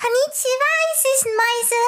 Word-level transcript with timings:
Konnichiwa, 0.00 0.70
ihr 0.88 0.96
süßen 0.96 1.34
Mäuse. 1.36 1.82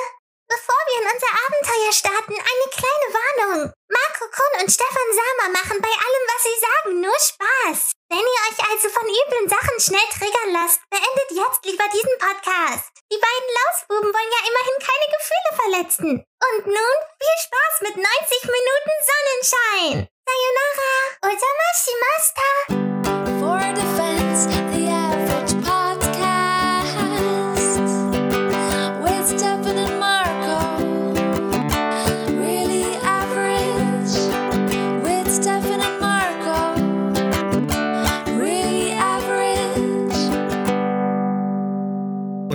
Bevor 0.44 0.76
wir 0.84 1.00
in 1.00 1.08
unser 1.16 1.32
Abenteuer 1.32 1.92
starten, 1.96 2.36
eine 2.36 2.66
kleine 2.68 3.08
Warnung. 3.08 3.72
Marco 3.88 4.28
Kun 4.28 4.52
und 4.60 4.68
Stefan 4.68 5.10
Sama 5.16 5.48
machen 5.48 5.80
bei 5.80 5.88
allem, 5.88 6.24
was 6.28 6.42
sie 6.44 6.58
sagen, 6.60 7.00
nur 7.00 7.16
Spaß. 7.16 7.96
Wenn 8.12 8.20
ihr 8.20 8.42
euch 8.52 8.60
also 8.68 8.92
von 8.92 9.08
üblen 9.08 9.48
Sachen 9.48 9.80
schnell 9.80 10.08
triggern 10.12 10.52
lasst, 10.52 10.84
beendet 10.92 11.40
jetzt 11.40 11.64
lieber 11.64 11.88
diesen 11.88 12.16
Podcast. 12.20 12.92
Die 13.08 13.16
beiden 13.16 13.50
Lausbuben 13.56 14.12
wollen 14.12 14.34
ja 14.36 14.42
immerhin 14.44 14.78
keine 14.84 15.08
Gefühle 15.16 15.50
verletzen. 15.56 16.10
Und 16.20 16.66
nun 16.68 16.96
viel 17.16 17.38
Spaß 17.48 17.74
mit 17.88 17.96
90 17.96 18.04
Minuten 18.44 18.94
Sonnenschein. 19.08 19.96
Sayonara, 20.28 20.92
osamashimashita. 21.32 22.81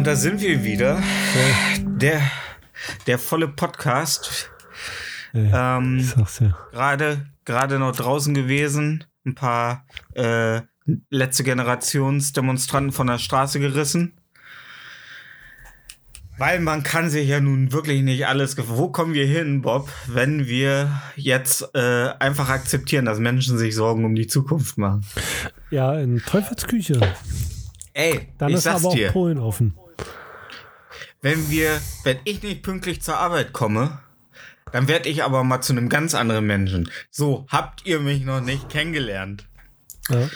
Da 0.08 0.16
sind 0.16 0.40
wir 0.40 0.64
wieder. 0.64 1.04
Der, 1.84 2.22
der 3.08 3.20
volle 3.20 3.50
Podcast. 3.50 4.50
Ja, 5.34 5.80
Ähm, 5.80 6.00
ja. 6.40 6.58
Gerade 6.72 7.26
gerade 7.44 7.78
noch 7.78 7.94
draußen 7.94 8.34
gewesen. 8.34 9.04
Ein 9.26 9.36
paar 9.36 9.86
äh, 10.14 10.62
letzte 11.10 11.44
Generationsdemonstranten 11.44 12.94
von 12.94 13.08
der 13.08 13.18
Straße 13.18 13.60
gerissen. 13.60 14.14
Weil 16.38 16.62
man 16.62 16.84
kann 16.84 17.10
sich 17.10 17.28
ja 17.28 17.42
nun 17.42 17.74
wirklich 17.74 18.02
nicht 18.02 18.28
alles. 18.28 18.56
Wo 18.70 18.88
kommen 18.88 19.14
wir 19.14 19.26
hin, 19.26 19.62
Bob, 19.62 19.90
wenn 20.08 20.48
wir 20.48 21.02
jetzt 21.18 21.68
äh, 21.76 22.14
einfach 22.20 22.48
akzeptieren, 22.48 23.03
dass 23.03 23.20
Menschen 23.20 23.58
sich 23.58 23.76
Sorgen 23.76 24.06
um 24.06 24.16
die 24.16 24.28
Zukunft 24.28 24.78
machen? 24.78 25.06
Ja, 25.70 26.00
in 26.00 26.20
Teufelsküche. 26.20 27.02
Ey, 27.94 28.30
Dann 28.38 28.53
ist 28.53 28.68
aber 28.68 28.94
dir. 28.94 29.09
auch 29.09 29.14
Polen 29.14 29.40
offen. 29.40 29.74
Wenn 31.28 31.50
wir, 31.50 31.81
wenn 32.06 32.20
ich 32.23 32.42
nicht 32.42 32.64
pünktlich 32.64 33.02
zur 33.02 33.17
Arbeit 33.17 33.52
komme, 33.52 34.00
dann 34.72 34.88
werde 34.88 35.09
ich 35.09 35.25
aber 35.25 35.44
mal 35.44 35.59
zu 35.59 35.73
einem 35.73 35.89
ganz 35.89 36.16
anderen 36.16 36.47
Menschen. 36.47 36.89
So, 37.11 37.45
habt 37.50 37.86
ihr 37.86 38.00
mich 38.00 38.23
noch 38.23 38.39
nicht 38.39 38.69
kennengelernt? 38.69 39.45
Ja. 40.08 40.30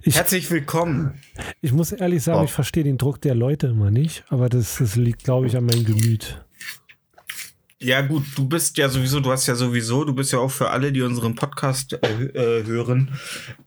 Ich, 0.00 0.14
Herzlich 0.16 0.50
willkommen. 0.50 1.20
ich 1.60 1.72
muss 1.72 1.92
ehrlich 1.92 2.22
sagen, 2.22 2.38
Wow. 2.38 2.46
ich 2.46 2.52
verstehe 2.52 2.84
den 2.84 2.96
Druck 2.96 3.20
der 3.20 3.34
Leute 3.34 3.66
immer 3.66 3.90
nicht, 3.90 4.24
aber 4.30 4.48
das, 4.48 4.76
das 4.78 4.96
liegt, 4.96 5.24
glaube 5.24 5.46
ich, 5.46 5.58
an 5.58 5.66
meinem 5.66 5.84
Gemüt. 5.84 6.42
Ja 7.84 8.00
gut, 8.00 8.24
du 8.34 8.48
bist 8.48 8.78
ja 8.78 8.88
sowieso, 8.88 9.20
du 9.20 9.30
hast 9.30 9.46
ja 9.46 9.54
sowieso, 9.54 10.04
du 10.04 10.14
bist 10.14 10.32
ja 10.32 10.38
auch 10.38 10.50
für 10.50 10.70
alle, 10.70 10.90
die 10.90 11.02
unseren 11.02 11.34
Podcast 11.34 11.92
äh, 11.92 12.24
äh, 12.28 12.64
hören 12.64 13.10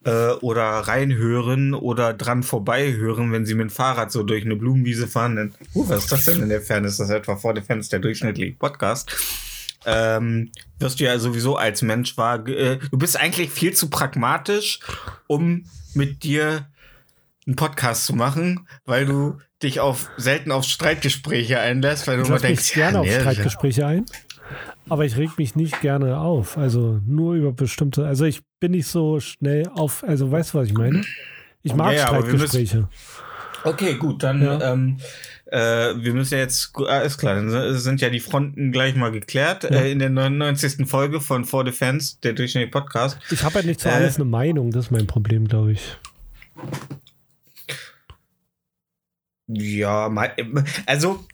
äh, 0.06 0.30
oder 0.42 0.64
reinhören 0.64 1.76
oder 1.76 2.16
dran 2.16 2.42
vorbei 2.42 2.94
hören, 2.94 3.32
wenn 3.32 3.46
sie 3.46 3.54
mit 3.54 3.70
dem 3.70 3.70
Fahrrad 3.70 4.12
so 4.12 4.24
durch 4.24 4.44
eine 4.44 4.56
Blumenwiese 4.56 5.08
fahren. 5.08 5.36
Dann, 5.36 5.54
uh, 5.76 5.88
was 5.88 6.06
ist 6.06 6.12
das 6.12 6.26
denn 6.26 6.42
in 6.42 6.50
der 6.50 6.62
Ferne? 6.62 6.88
Ist 6.88 7.00
das 7.00 7.12
etwa 7.12 7.36
vor 7.36 7.54
der 7.54 7.62
Ferne? 7.62 7.84
Der 7.84 8.00
durchschnittliche 8.00 8.54
Podcast? 8.54 9.16
Ähm, 9.86 10.52
wirst 10.80 11.00
du 11.00 11.04
ja 11.04 11.20
sowieso 11.20 11.56
als 11.56 11.84
Mensch 11.84 12.18
wahr. 12.18 12.48
Äh, 12.48 12.80
du 12.90 12.98
bist 12.98 13.18
eigentlich 13.20 13.52
viel 13.52 13.76
zu 13.76 13.88
pragmatisch, 13.92 14.80
um 15.28 15.66
mit 15.94 16.24
dir 16.24 16.68
einen 17.46 17.56
Podcast 17.56 18.08
zu 18.08 18.16
machen, 18.16 18.68
weil 18.84 19.06
du 19.06 19.38
dich 19.64 19.80
auf 19.80 20.10
selten 20.18 20.52
auf 20.52 20.64
Streitgespräche 20.66 21.60
einlässt, 21.60 22.08
weil 22.08 22.18
du 22.18 22.24
Ich 22.24 22.28
immer 22.28 22.36
lasse 22.38 22.48
mich 22.48 22.58
denkst, 22.60 22.74
gerne 22.74 22.94
ja, 23.08 23.16
auf 23.16 23.22
Streitgespräche 23.22 23.86
ein, 23.88 24.06
aber 24.90 25.06
ich 25.06 25.18
reg 25.18 25.32
mich 25.38 25.56
nicht 25.56 25.82
gerne 25.82 26.20
auf. 26.20 26.58
Also 26.58 27.00
nur 27.06 27.34
über 27.36 27.52
bestimmte, 27.52 28.06
also 28.06 28.26
ich 28.26 28.42
bin 28.60 28.72
nicht 28.72 28.88
so 28.88 29.20
schnell 29.20 29.68
auf, 29.74 30.04
also 30.04 30.32
weißt 30.32 30.54
du, 30.54 30.58
was 30.60 30.68
ich 30.68 30.74
meine? 30.74 31.04
Ich 31.64 31.74
mag 31.76 31.94
Ja, 31.96 32.12
ja, 32.12 32.12
wir 32.14 32.34
müssen- 32.34 32.48
Streitgespräche. 32.48 32.88
Okay, 33.64 33.96
gut, 33.96 34.22
dann 34.24 34.42
Ja. 34.44 34.72
ähm, 34.74 34.98
äh, 35.48 35.58
wir 35.98 36.14
müssen 36.14 36.36
ja 36.36 36.40
jetzt, 36.42 36.72
ah, 36.88 37.00
ist 37.00 37.18
klar, 37.18 37.36
dann 37.36 37.76
sind 37.76 38.00
ja 38.00 38.10
die 38.10 38.20
Fronten 38.20 38.72
gleich 38.72 38.96
mal 38.96 39.12
geklärt. 39.12 39.64
Äh, 39.66 39.92
in 39.92 40.00
der 40.00 40.10
99. 40.12 40.86
Folge 40.88 41.20
von 41.20 41.44
For 41.44 41.64
Defense, 41.64 42.18
der 42.24 42.34
durchschnittliche 42.34 42.72
Podcast. 42.72 43.18
Ich 43.32 43.44
habe 43.44 43.56
halt 43.56 43.66
nicht 43.66 43.82
zu 43.82 43.90
Äh. 43.90 43.94
alles 43.94 44.16
eine 44.18 44.26
Meinung, 44.26 44.70
das 44.72 44.86
ist 44.86 44.92
mein 44.92 45.08
Problem, 45.08 45.48
glaube 45.48 45.72
ich. 45.74 45.98
Ja, 49.48 50.10
mal, 50.10 50.34
also 50.86 51.26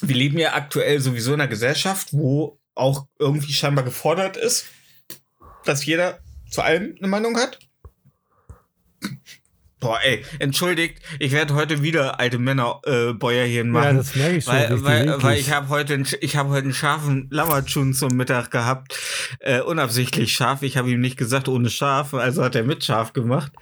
wir 0.00 0.16
leben 0.16 0.38
ja 0.38 0.54
aktuell 0.54 1.00
sowieso 1.00 1.34
in 1.34 1.40
einer 1.40 1.48
Gesellschaft, 1.48 2.08
wo 2.12 2.58
auch 2.74 3.06
irgendwie 3.18 3.52
scheinbar 3.52 3.84
gefordert 3.84 4.36
ist, 4.36 4.66
dass 5.64 5.84
jeder 5.86 6.18
zu 6.50 6.62
allem 6.62 6.94
eine 6.98 7.08
Meinung 7.08 7.36
hat. 7.36 7.58
Boah, 9.80 10.00
ey, 10.02 10.24
entschuldigt, 10.38 11.02
ich 11.18 11.32
werde 11.32 11.54
heute 11.54 11.82
wieder 11.82 12.18
alte 12.18 12.38
Männer 12.38 12.80
äh, 12.86 13.12
Bäuerchen 13.12 13.68
machen. 13.70 13.84
Ja, 13.84 13.92
das 13.92 14.14
merke 14.16 14.36
ich 14.38 14.44
schon. 14.44 14.54
Weil, 14.54 14.82
weil, 14.84 15.22
weil 15.22 15.38
ich 15.38 15.50
habe 15.52 15.68
heute, 15.68 15.92
einen- 15.94 16.06
ich 16.22 16.36
habe 16.36 16.48
heute 16.48 16.64
einen 16.64 16.72
scharfen 16.74 17.28
Lammertschun 17.30 17.92
zum 17.92 18.16
Mittag 18.16 18.50
gehabt. 18.50 18.98
Äh, 19.40 19.60
unabsichtlich 19.60 20.32
scharf. 20.32 20.62
Ich 20.62 20.78
habe 20.78 20.90
ihm 20.90 21.00
nicht 21.02 21.18
gesagt 21.18 21.48
ohne 21.48 21.68
scharf, 21.68 22.14
also 22.14 22.42
hat 22.42 22.54
er 22.54 22.62
mit 22.64 22.82
scharf 22.82 23.12
gemacht. 23.12 23.52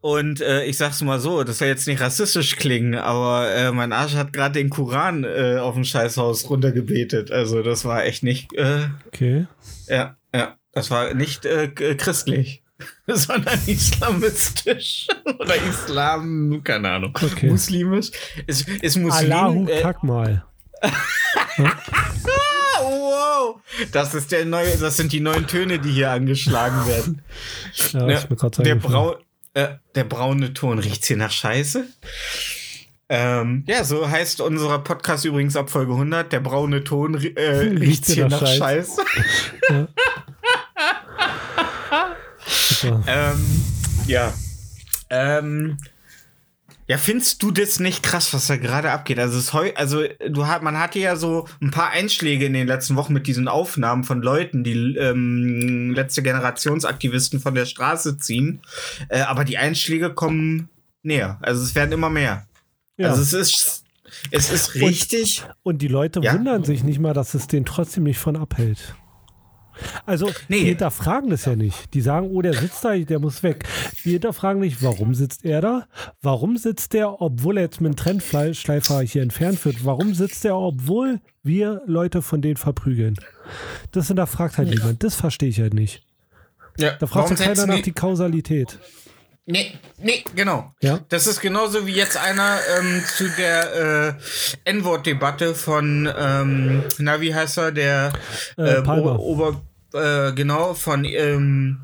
Und 0.00 0.40
äh, 0.40 0.64
ich 0.64 0.76
sag's 0.76 1.02
mal 1.02 1.18
so, 1.18 1.42
das 1.42 1.58
soll 1.58 1.68
jetzt 1.68 1.88
nicht 1.88 2.00
rassistisch 2.00 2.56
klingen, 2.56 2.94
aber 2.94 3.52
äh, 3.52 3.72
mein 3.72 3.92
Arsch 3.92 4.14
hat 4.14 4.32
gerade 4.32 4.54
den 4.54 4.70
Koran 4.70 5.24
äh, 5.24 5.58
auf 5.58 5.74
dem 5.74 5.84
Scheißhaus 5.84 6.48
runtergebetet. 6.48 7.32
Also 7.32 7.62
das 7.62 7.84
war 7.84 8.04
echt 8.04 8.22
nicht, 8.22 8.52
äh, 8.54 8.88
okay. 9.08 9.46
ja, 9.88 10.16
ja, 10.32 10.56
das 10.72 10.90
war 10.90 11.14
nicht 11.14 11.46
äh, 11.46 11.68
christlich, 11.68 12.62
sondern 13.08 13.58
islamistisch 13.66 15.08
oder 15.38 15.56
Islam, 15.56 16.62
keine 16.62 16.90
Ahnung, 16.90 17.18
Okay. 17.20 17.50
muslimisch. 17.50 18.10
Ist, 18.46 18.68
ist 18.68 18.96
Muslim. 18.98 19.32
Allahu 19.32 19.68
äh, 19.68 19.80
kack 19.82 20.02
mal. 20.04 20.44
Wow, 22.84 23.60
das 23.92 24.14
ist 24.14 24.32
der 24.32 24.44
neue, 24.44 24.76
das 24.76 24.96
sind 24.96 25.12
die 25.12 25.20
neuen 25.20 25.46
Töne, 25.46 25.78
die 25.78 25.90
hier 25.90 26.10
angeschlagen 26.10 26.86
werden. 26.86 27.22
Ja, 27.92 28.06
der, 28.06 28.18
eingefallen. 28.18 28.80
Brau 28.80 29.16
äh, 29.54 29.68
der 29.94 30.04
braune 30.04 30.54
Ton 30.54 30.78
riecht's 30.78 31.08
hier 31.08 31.16
nach 31.16 31.30
Scheiße. 31.30 31.86
Ähm, 33.08 33.64
ja, 33.66 33.84
so 33.84 34.08
heißt 34.08 34.40
unser 34.40 34.78
Podcast 34.78 35.26
übrigens 35.26 35.54
ab 35.56 35.68
Folge 35.68 35.92
100. 35.92 36.32
Der 36.32 36.40
braune 36.40 36.82
Ton 36.82 37.14
äh, 37.14 37.50
riecht's 37.50 38.12
hier 38.12 38.28
nach, 38.28 38.46
Scheiße. 38.46 39.02
Super. 42.46 43.02
ähm, 43.06 43.62
ja. 44.06 44.32
Ähm, 45.10 45.76
ja, 46.88 46.98
findest 46.98 47.42
du 47.42 47.50
das 47.50 47.78
nicht 47.80 48.02
krass, 48.02 48.34
was 48.34 48.48
da 48.48 48.56
gerade 48.56 48.90
abgeht? 48.90 49.18
Also, 49.18 49.38
es 49.38 49.52
heu 49.52 49.70
also 49.76 50.02
du 50.28 50.46
hat, 50.46 50.62
man 50.62 50.78
hatte 50.78 50.98
ja 50.98 51.16
so 51.16 51.48
ein 51.60 51.70
paar 51.70 51.90
Einschläge 51.90 52.46
in 52.46 52.52
den 52.52 52.66
letzten 52.66 52.96
Wochen 52.96 53.12
mit 53.12 53.26
diesen 53.26 53.48
Aufnahmen 53.48 54.04
von 54.04 54.20
Leuten, 54.20 54.64
die 54.64 54.96
ähm, 54.96 55.92
letzte 55.94 56.22
Generationsaktivisten 56.22 57.40
von 57.40 57.54
der 57.54 57.66
Straße 57.66 58.18
ziehen. 58.18 58.60
Äh, 59.08 59.20
aber 59.20 59.44
die 59.44 59.58
Einschläge 59.58 60.12
kommen 60.12 60.68
näher. 61.02 61.38
Also 61.40 61.62
es 61.62 61.74
werden 61.74 61.92
immer 61.92 62.10
mehr. 62.10 62.46
Ja. 62.96 63.10
Also 63.10 63.22
es 63.22 63.32
ist, 63.32 63.84
es 64.30 64.50
ist 64.50 64.74
richtig. 64.74 65.44
Und 65.62 65.82
die 65.82 65.88
Leute 65.88 66.20
Ja. 66.22 66.34
wundern 66.34 66.64
sich 66.64 66.82
nicht 66.84 66.98
mal, 66.98 67.14
dass 67.14 67.34
es 67.34 67.46
den 67.46 67.64
trotzdem 67.64 68.04
nicht 68.04 68.18
von 68.18 68.36
abhält. 68.36 68.94
Also, 70.06 70.26
Nee. 70.48 70.60
die 70.60 70.64
hinterfragen 70.66 71.30
das 71.30 71.44
ja 71.44 71.56
nicht. 71.56 71.92
Die 71.94 72.00
sagen, 72.00 72.28
oh, 72.30 72.42
der 72.42 72.54
sitzt 72.54 72.84
da, 72.84 72.96
der 72.96 73.18
muss 73.18 73.42
weg. 73.42 73.64
Die 74.04 74.12
hinterfragen 74.12 74.60
nicht, 74.60 74.82
warum 74.82 75.14
sitzt 75.14 75.44
er 75.44 75.60
da? 75.60 75.86
Warum 76.20 76.56
sitzt 76.56 76.92
der, 76.92 77.20
obwohl 77.20 77.56
er 77.58 77.64
jetzt 77.64 77.80
mit 77.80 77.92
dem 77.92 77.96
Trennschleifer 77.96 79.00
hier 79.02 79.22
entfernt 79.22 79.64
wird? 79.64 79.84
Warum 79.84 80.14
sitzt 80.14 80.44
er, 80.44 80.56
obwohl 80.56 81.20
wir 81.42 81.82
Leute 81.86 82.22
von 82.22 82.42
denen 82.42 82.56
verprügeln? 82.56 83.16
Das 83.90 84.08
hinterfragt 84.08 84.58
halt 84.58 84.70
niemand. 84.70 85.02
Das 85.02 85.14
verstehe 85.14 85.48
ich 85.48 85.60
halt 85.60 85.74
nicht. 85.74 86.02
Ja, 86.78 86.92
Da 86.92 87.06
fragt 87.06 87.30
ja 87.30 87.36
keiner 87.36 87.66
nach 87.66 87.76
die- 87.76 87.82
die 87.82 87.92
Kausalität. 87.92 88.78
Nee, 89.44 89.72
nee, 89.98 90.22
genau. 90.36 90.72
Ja? 90.80 91.00
Das 91.08 91.26
ist 91.26 91.40
genauso 91.40 91.84
wie 91.84 91.92
jetzt 91.92 92.16
einer 92.16 92.58
ähm, 92.78 93.02
zu 93.16 93.28
der 93.36 94.14
äh, 94.64 94.70
N-Wort-Debatte 94.70 95.56
von, 95.56 96.08
ähm, 96.16 96.84
na, 96.98 97.20
wie 97.20 97.34
heißt 97.34 97.58
er, 97.58 97.72
der 97.72 98.12
Äh, 98.56 98.62
äh, 98.78 98.82
Palmer. 98.82 99.18
Ober, 99.18 99.48
Ober 99.50 99.60
äh, 99.94 100.32
genau, 100.32 100.74
von, 100.74 101.04
ähm, 101.04 101.80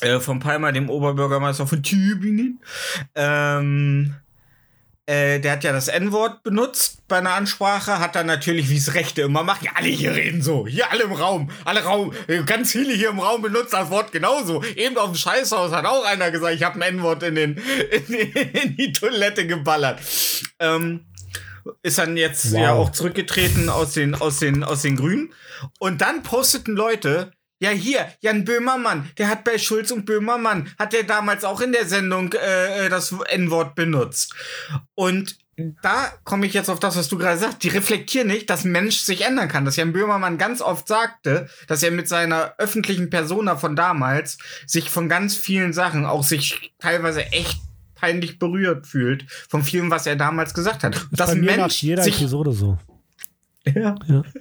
äh, 0.00 0.20
von 0.20 0.40
Palmer, 0.40 0.72
dem 0.72 0.90
Oberbürgermeister 0.90 1.66
von 1.66 1.82
Tübingen. 1.82 2.60
Ähm, 3.14 4.14
äh, 5.06 5.38
der 5.38 5.52
hat 5.52 5.64
ja 5.64 5.72
das 5.72 5.88
N-Wort 5.88 6.42
benutzt 6.44 7.06
bei 7.08 7.18
einer 7.18 7.34
Ansprache, 7.34 7.98
hat 7.98 8.16
dann 8.16 8.26
natürlich, 8.26 8.70
wie 8.70 8.78
es 8.78 8.94
Rechte 8.94 9.20
immer 9.20 9.42
machen, 9.42 9.66
ja, 9.66 9.72
alle 9.74 9.88
hier 9.88 10.14
reden 10.14 10.40
so, 10.40 10.66
hier 10.66 10.90
alle 10.90 11.02
im 11.02 11.12
Raum, 11.12 11.50
alle 11.66 11.82
Raum, 11.82 12.14
äh, 12.26 12.42
ganz 12.44 12.72
viele 12.72 12.94
hier 12.94 13.10
im 13.10 13.20
Raum 13.20 13.42
benutzen 13.42 13.72
das 13.72 13.90
Wort 13.90 14.12
genauso. 14.12 14.64
Eben 14.76 14.96
auf 14.96 15.10
dem 15.10 15.16
Scheißhaus 15.16 15.72
hat 15.72 15.84
auch 15.84 16.06
einer 16.06 16.30
gesagt, 16.30 16.54
ich 16.54 16.62
habe 16.62 16.76
ein 16.76 16.96
N-Wort 16.96 17.22
in, 17.22 17.36
in, 17.36 17.54
in 17.54 18.76
die 18.76 18.92
Toilette 18.92 19.46
geballert. 19.46 20.00
Ähm, 20.58 21.04
ist 21.82 21.98
dann 21.98 22.16
jetzt 22.16 22.52
Wow. 22.52 22.60
ja 22.60 22.72
auch 22.72 22.90
zurückgetreten 22.92 23.68
aus 23.68 23.92
den, 23.92 24.14
aus 24.14 24.38
den, 24.38 24.64
aus 24.64 24.82
den 24.82 24.96
Grünen. 24.96 25.32
Und 25.78 26.00
dann 26.00 26.22
posteten 26.22 26.74
Leute, 26.74 27.32
ja 27.60 27.70
hier, 27.70 28.06
Jan 28.20 28.44
Böhmermann, 28.44 29.10
der 29.18 29.28
hat 29.28 29.44
bei 29.44 29.58
Schulz 29.58 29.90
und 29.90 30.04
Böhmermann, 30.04 30.68
hat 30.78 30.92
der 30.92 31.04
damals 31.04 31.44
auch 31.44 31.60
in 31.60 31.72
der 31.72 31.86
Sendung 31.86 32.32
äh, 32.32 32.88
das 32.88 33.12
N-Wort 33.12 33.74
benutzt. 33.74 34.34
Und 34.94 35.38
da 35.82 36.12
komme 36.24 36.46
ich 36.46 36.54
jetzt 36.54 36.68
auf 36.68 36.80
das, 36.80 36.96
was 36.96 37.08
du 37.08 37.16
gerade 37.16 37.38
sagst. 37.38 37.62
Die 37.62 37.68
reflektieren 37.68 38.26
nicht, 38.26 38.50
dass 38.50 38.64
ein 38.64 38.72
Mensch 38.72 38.98
sich 38.98 39.20
ändern 39.22 39.48
kann. 39.48 39.64
Dass 39.64 39.76
Jan 39.76 39.92
Böhmermann 39.92 40.36
ganz 40.36 40.60
oft 40.60 40.88
sagte, 40.88 41.48
dass 41.68 41.82
er 41.82 41.92
mit 41.92 42.08
seiner 42.08 42.54
öffentlichen 42.58 43.08
Persona 43.08 43.56
von 43.56 43.76
damals 43.76 44.38
sich 44.66 44.90
von 44.90 45.08
ganz 45.08 45.36
vielen 45.36 45.72
Sachen 45.72 46.06
auch 46.06 46.24
sich 46.24 46.74
teilweise 46.80 47.26
echt 47.26 47.60
peinlich 47.94 48.38
berührt 48.38 48.86
fühlt 48.86 49.24
von 49.48 49.62
vielem, 49.62 49.90
was 49.90 50.06
er 50.06 50.16
damals 50.16 50.54
gesagt 50.54 50.82
hat. 50.84 51.06
Bei 51.10 51.24
ein 51.26 51.40
mir 51.40 51.50
nach 51.52 51.56
Mensch 51.58 51.82
jeder 51.82 52.02
sich 52.02 52.16
Episode 52.20 52.52
so. 52.52 52.78
ja. 53.66 53.94
Ja. 54.06 54.22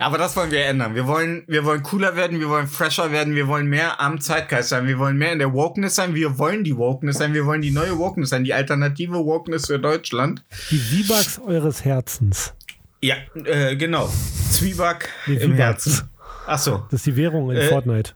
Aber 0.00 0.18
das 0.18 0.34
wollen 0.36 0.50
wir 0.50 0.64
ändern. 0.64 0.96
Wir 0.96 1.06
wollen, 1.06 1.44
wir 1.46 1.64
wollen 1.64 1.82
cooler 1.84 2.16
werden, 2.16 2.40
wir 2.40 2.48
wollen 2.48 2.66
fresher 2.66 3.12
werden, 3.12 3.36
wir 3.36 3.46
wollen 3.46 3.68
mehr 3.68 4.00
am 4.00 4.20
Zeitgeist 4.20 4.70
sein, 4.70 4.88
wir 4.88 4.98
wollen 4.98 5.16
mehr 5.16 5.32
in 5.32 5.38
der 5.38 5.52
Wokeness 5.52 5.94
sein, 5.94 6.14
wir 6.16 6.38
wollen 6.38 6.64
die 6.64 6.76
Wokeness 6.76 7.18
sein, 7.18 7.32
wir 7.32 7.46
wollen 7.46 7.62
die 7.62 7.70
neue 7.70 7.96
Wokeness 7.98 8.30
sein, 8.30 8.42
die 8.42 8.52
alternative 8.52 9.24
Wokeness 9.24 9.66
für 9.68 9.78
Deutschland. 9.78 10.42
Die 10.70 10.78
Zwiebags 10.78 11.38
eures 11.38 11.84
Herzens. 11.84 12.52
Ja, 13.00 13.14
äh, 13.44 13.76
genau. 13.76 14.12
Zwieback 14.50 15.08
Nee, 15.26 15.34
im 15.34 15.40
Zwieback. 15.40 15.58
Herzen. 15.58 16.08
Ach 16.46 16.58
so. 16.58 16.78
Das 16.90 17.00
ist 17.00 17.06
die 17.06 17.16
Währung 17.16 17.50
in 17.52 17.56
Äh, 17.58 17.68
Fortnite. 17.68 18.14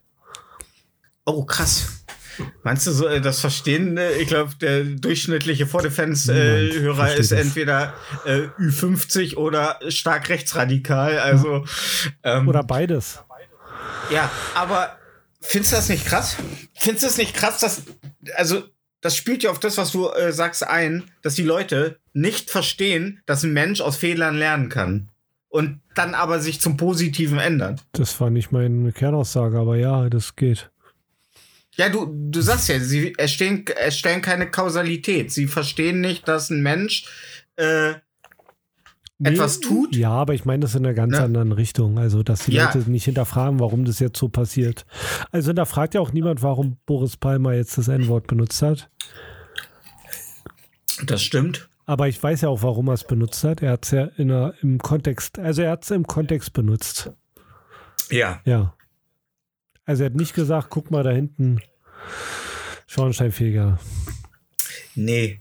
Oh, 1.25 1.45
krass. 1.45 1.96
Meinst 2.63 2.87
du 2.87 2.93
so, 2.93 3.07
äh, 3.07 3.21
das 3.21 3.41
Verstehen, 3.41 3.97
äh, 3.97 4.13
ich 4.13 4.29
glaube, 4.29 4.55
der 4.61 4.85
durchschnittliche 4.85 5.65
Niemand 5.65 5.71
Vordefense-Hörer 5.71 6.97
versteht 6.97 7.21
ist 7.21 7.33
das. 7.33 7.41
entweder 7.41 7.95
äh, 8.25 8.49
Ü50 8.59 9.37
oder 9.37 9.79
stark 9.89 10.29
rechtsradikal. 10.29 11.19
Also, 11.19 11.65
ähm, 12.23 12.49
Oder 12.49 12.63
beides. 12.63 13.21
Ja, 14.11 14.31
aber 14.55 14.97
findest 15.41 15.73
du 15.73 15.77
das 15.77 15.89
nicht 15.89 16.07
krass? 16.07 16.37
Findest 16.75 17.05
du 17.05 17.09
es 17.09 17.17
nicht 17.19 17.35
krass, 17.35 17.61
dass, 17.61 17.83
also, 18.37 18.63
das 19.01 19.17
spielt 19.17 19.43
ja 19.43 19.51
auf 19.51 19.61
das, 19.61 19.79
was 19.79 19.93
du 19.93 20.09
äh, 20.09 20.33
sagst, 20.33 20.67
ein, 20.67 21.05
dass 21.23 21.35
die 21.35 21.43
Leute 21.43 22.01
nicht 22.13 22.51
verstehen, 22.51 23.23
dass 23.27 23.43
ein 23.43 23.53
Mensch 23.53 23.81
aus 23.81 23.97
Fehlern 23.97 24.37
lernen 24.37 24.69
kann. 24.69 25.11
Und 25.49 25.81
dann 25.95 26.15
aber 26.15 26.41
sich 26.41 26.61
zum 26.61 26.77
Positiven 26.77 27.39
ändern. 27.39 27.81
Das 27.93 28.21
war 28.21 28.31
nicht 28.31 28.53
meine 28.53 28.93
Kernaussage, 28.93 29.59
aber 29.59 29.77
ja, 29.77 30.11
das 30.11 30.37
geht. 30.37 30.71
Ja, 31.77 31.89
du, 31.91 32.07
du 32.31 32.41
sagst 32.41 32.69
ja, 32.69 32.81
sie 32.81 33.15
erstellen, 33.19 33.67
erstellen 33.67 34.23
keine 34.23 34.51
Kausalität. 34.51 35.31
Sie 35.33 35.47
verstehen 35.47 36.01
nicht, 36.01 36.27
dass 36.27 36.51
ein 36.51 36.63
Mensch 36.63 37.05
äh, 37.57 37.95
etwas 39.23 39.61
tut. 39.61 39.95
Ja, 39.97 40.11
aber 40.11 40.35
ich 40.35 40.45
meine 40.45 40.61
das 40.61 40.75
in 40.75 40.85
einer 40.85 40.95
ganz 40.95 41.13
Ne? 41.13 41.21
anderen 41.21 41.53
Richtung. 41.53 41.99
Also, 41.99 42.23
dass 42.23 42.45
die 42.47 42.53
Ja. 42.53 42.67
Leute 42.73 42.91
nicht 42.91 43.05
hinterfragen, 43.05 43.61
warum 43.61 43.85
das 43.85 43.99
jetzt 43.99 44.19
so 44.19 44.29
passiert. 44.29 44.85
Also, 45.33 45.49
hinterfragt 45.49 45.95
ja 45.95 46.01
auch 46.01 46.13
niemand, 46.13 46.43
warum 46.43 46.79
Boris 46.87 47.17
Palmer 47.17 47.55
jetzt 47.55 47.77
das 47.79 47.89
N-Wort 47.89 48.27
benutzt 48.27 48.61
hat. 48.63 48.91
Das 51.05 51.23
stimmt. 51.23 51.69
Aber 51.85 52.09
ich 52.09 52.23
weiß 52.23 52.41
ja 52.41 52.49
auch, 52.49 52.63
warum 52.63 52.89
er 52.89 52.95
es 52.95 53.05
benutzt 53.05 53.45
hat. 53.45 53.63
Er 53.63 53.73
hat 53.73 53.85
es 53.85 53.91
ja 53.93 54.05
in 54.17 54.31
einer, 54.31 54.55
im 54.63 54.79
Kontext, 54.79 55.39
also 55.39 55.63
er 55.63 55.73
hat 55.73 55.85
es 55.85 55.91
im 55.91 56.07
Kontext 56.07 56.53
benutzt. 56.53 57.13
Ja. 58.11 58.41
Ja. 58.45 58.75
Also 59.87 60.03
er 60.03 60.11
hat 60.11 60.17
nicht 60.17 60.35
gesagt, 60.35 60.69
guck 60.69 60.91
mal 60.91 61.05
da 61.05 61.11
hinten, 61.11 61.61
Schornsteinfeger. 62.89 63.79
Nee. 64.97 65.41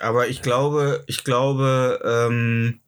Aber 0.00 0.28
ich 0.28 0.40
glaube, 0.40 1.04
ich 1.06 1.24
glaube, 1.24 2.00
ähm, 2.04 2.80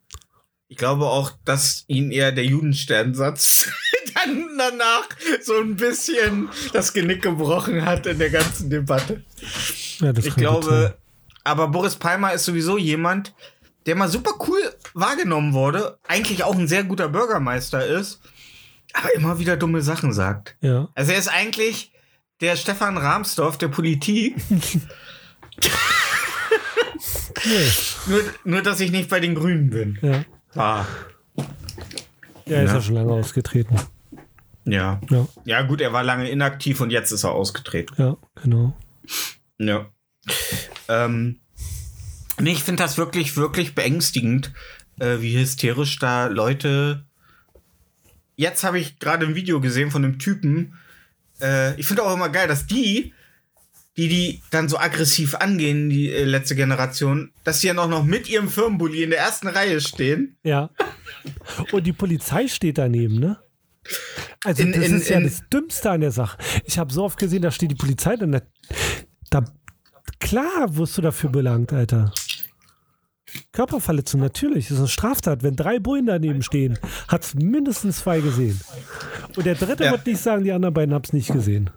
ich 0.68 0.78
glaube 0.78 1.04
auch, 1.04 1.32
dass 1.44 1.84
ihn 1.86 2.10
eher 2.10 2.32
der 2.32 2.46
Judensternsatz 2.46 3.68
dann 4.14 4.56
danach 4.58 5.08
so 5.42 5.60
ein 5.60 5.76
bisschen 5.76 6.48
das 6.72 6.92
Genick 6.94 7.22
gebrochen 7.22 7.84
hat 7.84 8.06
in 8.06 8.18
der 8.18 8.30
ganzen 8.30 8.70
Debatte. 8.70 9.22
Ja, 9.98 10.12
Ich 10.16 10.34
glaube, 10.34 10.96
aber 11.44 11.68
Boris 11.68 11.96
Palmer 11.96 12.32
ist 12.32 12.46
sowieso 12.46 12.78
jemand, 12.78 13.34
der 13.84 13.94
mal 13.96 14.08
super 14.08 14.32
cool 14.48 14.58
wahrgenommen 14.94 15.52
wurde, 15.52 15.98
eigentlich 16.08 16.42
auch 16.42 16.54
ein 16.54 16.68
sehr 16.68 16.84
guter 16.84 17.08
Bürgermeister 17.10 17.84
ist, 17.86 18.20
aber 18.94 19.14
immer 19.14 19.38
wieder 19.38 19.56
dumme 19.58 19.82
Sachen 19.82 20.12
sagt. 20.14 20.56
Ja. 20.62 20.88
Also 20.94 21.12
er 21.12 21.18
ist 21.18 21.28
eigentlich 21.28 21.92
der 22.40 22.56
Stefan 22.56 22.96
Rahmsdorf 22.96 23.58
der 23.58 23.68
Politik, 23.68 24.36
Nee. 27.46 27.70
nur, 28.06 28.20
nur 28.44 28.62
dass 28.62 28.80
ich 28.80 28.90
nicht 28.90 29.10
bei 29.10 29.20
den 29.20 29.34
Grünen 29.34 29.70
bin. 29.70 29.98
Ja. 30.00 30.24
Ah. 30.54 30.84
Er 32.46 32.62
ist 32.64 32.68
Ja. 32.70 32.74
ja 32.76 32.80
schon 32.82 32.94
lange 32.94 33.12
ausgetreten. 33.12 33.76
Ja. 34.64 35.00
Ja, 35.10 35.28
Ja, 35.44 35.62
gut, 35.62 35.80
er 35.82 35.92
war 35.92 36.02
lange 36.02 36.30
inaktiv 36.30 36.80
und 36.80 36.90
jetzt 36.90 37.10
ist 37.12 37.24
er 37.24 37.32
ausgetreten. 37.32 37.94
ja, 37.98 38.16
genau. 38.42 38.74
Ja. 39.58 39.86
Ähm, 40.88 41.38
nee, 42.40 42.52
ich 42.52 42.62
finde 42.64 42.82
das 42.82 42.96
wirklich, 42.96 43.36
wirklich 43.36 43.74
beängstigend, 43.74 44.52
äh, 44.98 45.18
wie 45.20 45.38
hysterisch 45.38 45.98
da 45.98 46.26
Leute. 46.26 47.04
Jetzt 48.36 48.64
habe 48.64 48.78
ich 48.78 48.98
gerade 48.98 49.26
ein 49.26 49.34
Video 49.34 49.60
gesehen 49.60 49.90
von 49.90 50.04
einem 50.04 50.18
Typen. 50.18 50.74
Äh, 51.40 51.78
ich 51.78 51.86
finde 51.86 52.02
auch 52.02 52.14
immer 52.14 52.28
geil, 52.28 52.48
dass 52.48 52.66
die, 52.66 53.12
die 53.96 54.08
die 54.08 54.42
dann 54.50 54.68
so 54.68 54.78
aggressiv 54.78 55.34
angehen, 55.36 55.88
die 55.88 56.10
äh, 56.10 56.24
letzte 56.24 56.56
Generation, 56.56 57.30
dass 57.44 57.60
die 57.60 57.68
ja 57.68 57.74
noch, 57.74 57.88
noch 57.88 58.04
mit 58.04 58.28
ihrem 58.28 58.48
Firmenbully 58.48 59.04
in 59.04 59.10
der 59.10 59.20
ersten 59.20 59.46
Reihe 59.48 59.80
stehen. 59.80 60.36
Ja. 60.42 60.70
Und 61.72 61.86
die 61.86 61.92
Polizei 61.92 62.48
steht 62.48 62.78
daneben, 62.78 63.20
ne? 63.20 63.38
Also 64.44 64.62
In- 64.62 64.72
das 64.72 64.84
in- 64.88 64.96
ist 64.96 65.08
ja 65.08 65.18
in- 65.18 65.24
das 65.24 65.42
Dümmste 65.52 65.90
an 65.90 66.00
der 66.00 66.10
Sache. 66.10 66.38
Ich 66.64 66.78
habe 66.78 66.92
so 66.92 67.04
oft 67.04 67.18
gesehen, 67.18 67.42
da 67.42 67.50
steht 67.50 67.70
die 67.70 67.74
Polizei 67.76 68.16
dann. 68.16 68.32
Da, 68.32 68.40
da, 69.30 69.44
klar 70.18 70.76
wirst 70.76 70.98
du 70.98 71.02
dafür 71.02 71.30
belangt, 71.30 71.72
Alter. 71.72 72.12
Körperverletzung, 73.52 74.20
natürlich. 74.20 74.66
Das 74.66 74.72
ist 74.72 74.78
eine 74.78 74.88
Straftat. 74.88 75.42
Wenn 75.42 75.56
drei 75.56 75.78
Bullen 75.78 76.06
daneben 76.06 76.42
stehen, 76.42 76.78
hat 77.08 77.24
es 77.24 77.34
mindestens 77.34 77.98
zwei 78.00 78.20
gesehen. 78.20 78.60
Und 79.36 79.46
der 79.46 79.54
dritte 79.54 79.84
Ja. 79.84 79.90
wird 79.92 80.06
nicht 80.06 80.20
sagen, 80.20 80.44
die 80.44 80.52
anderen 80.52 80.74
beiden 80.74 80.94
haben 80.94 81.04
es 81.04 81.12
nicht 81.12 81.32
gesehen. 81.32 81.70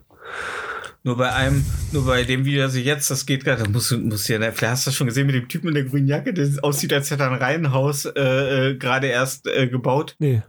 Nur 1.03 1.15
bei 1.17 1.31
einem, 1.31 1.63
nur 1.93 2.05
bei 2.05 2.23
dem 2.23 2.43
Video, 2.43 2.63
das 2.63 2.75
ich 2.75 2.85
jetzt, 2.85 3.09
das 3.09 3.25
geht 3.25 3.45
gerade, 3.45 3.69
musst 3.69 3.91
du 3.91 3.95
ja, 3.97 4.39
vielleicht 4.51 4.61
hast 4.63 4.85
du 4.85 4.89
das 4.89 4.95
schon 4.95 5.07
gesehen 5.07 5.27
mit 5.27 5.35
dem 5.35 5.47
Typen 5.47 5.69
in 5.69 5.73
der 5.75 5.85
grünen 5.85 6.07
Jacke, 6.07 6.33
der 6.33 6.49
aussieht, 6.63 6.91
als 6.91 7.09
hätte 7.11 7.23
er 7.23 7.31
ein 7.31 7.37
Reihenhaus 7.37 8.05
äh, 8.05 8.71
äh, 8.71 8.75
gerade 8.75 9.07
erst 9.07 9.47
äh, 9.47 9.67
gebaut. 9.67 10.15
Nee. 10.19 10.41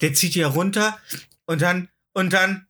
Der 0.00 0.14
zieht 0.14 0.34
ja 0.34 0.48
runter 0.48 0.96
und 1.44 1.60
dann, 1.60 1.88
und 2.14 2.32
dann, 2.32 2.67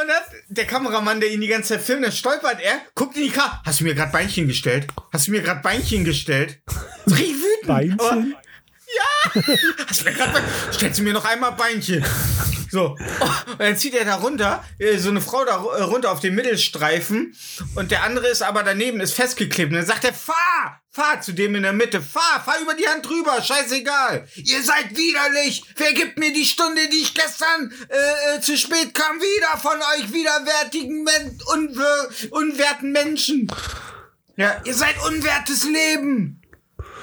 und 0.00 0.08
dann, 0.08 0.22
der 0.48 0.66
Kameramann, 0.66 1.20
der 1.20 1.30
ihn 1.30 1.40
die 1.40 1.48
ganze 1.48 1.74
Zeit 1.74 1.82
filmt, 1.82 2.04
dann 2.04 2.12
stolpert 2.12 2.60
er, 2.62 2.80
guckt 2.94 3.16
in 3.16 3.24
die 3.24 3.30
Kamera. 3.30 3.62
Hast 3.64 3.80
du 3.80 3.84
mir 3.84 3.94
gerade 3.94 4.12
Beinchen 4.12 4.46
gestellt? 4.46 4.86
Hast 5.12 5.26
du 5.26 5.32
mir 5.32 5.42
gerade 5.42 5.60
Beinchen 5.60 6.04
gestellt? 6.04 6.60
Richtig 7.06 7.34
wütend. 7.34 8.00
Aber, 8.00 8.24
Beinchen? 9.34 9.86
Hast 9.88 10.04
mir 10.04 10.12
gerade 10.12 10.42
Stellst 10.72 10.98
du 10.98 11.02
mir 11.02 11.12
noch 11.12 11.24
einmal 11.24 11.52
Beinchen? 11.52 12.04
So. 12.70 12.96
Und 13.46 13.60
dann 13.60 13.76
zieht 13.76 13.94
er 13.94 14.04
da 14.04 14.16
runter, 14.16 14.62
äh, 14.78 14.98
so 14.98 15.08
eine 15.08 15.22
Frau 15.22 15.44
da 15.44 15.56
äh, 15.56 15.82
runter 15.82 16.12
auf 16.12 16.20
den 16.20 16.34
Mittelstreifen 16.34 17.34
und 17.76 17.90
der 17.90 18.02
andere 18.02 18.28
ist 18.28 18.42
aber 18.42 18.62
daneben, 18.62 19.00
ist 19.00 19.14
festgeklebt. 19.14 19.70
Und 19.72 19.78
dann 19.78 19.86
sagt 19.86 20.04
er, 20.04 20.12
fahr! 20.12 20.80
Fahr 20.90 21.20
zu 21.20 21.32
dem 21.32 21.54
in 21.54 21.62
der 21.62 21.72
Mitte, 21.72 22.02
fahr, 22.02 22.42
fahr 22.44 22.60
über 22.60 22.74
die 22.74 22.88
Hand 22.88 23.06
drüber, 23.06 23.40
scheißegal. 23.40 24.26
Ihr 24.34 24.62
seid 24.62 24.96
widerlich. 24.96 25.62
Wer 25.76 25.92
gibt 25.92 26.18
mir 26.18 26.32
die 26.32 26.44
Stunde, 26.44 26.88
die 26.88 27.02
ich 27.02 27.14
gestern 27.14 27.72
äh, 27.88 28.36
äh, 28.36 28.40
zu 28.40 28.56
spät 28.56 28.94
kam, 28.94 29.20
wieder 29.20 29.58
von 29.58 29.78
euch 29.94 30.12
widerwärtigen, 30.12 31.04
Men 31.04 31.38
unwer 31.54 32.08
unwerten 32.30 32.90
Menschen? 32.90 33.48
Ja, 34.36 34.60
ihr 34.64 34.74
seid 34.74 34.94
unwertes 35.06 35.64
Leben. 35.64 36.37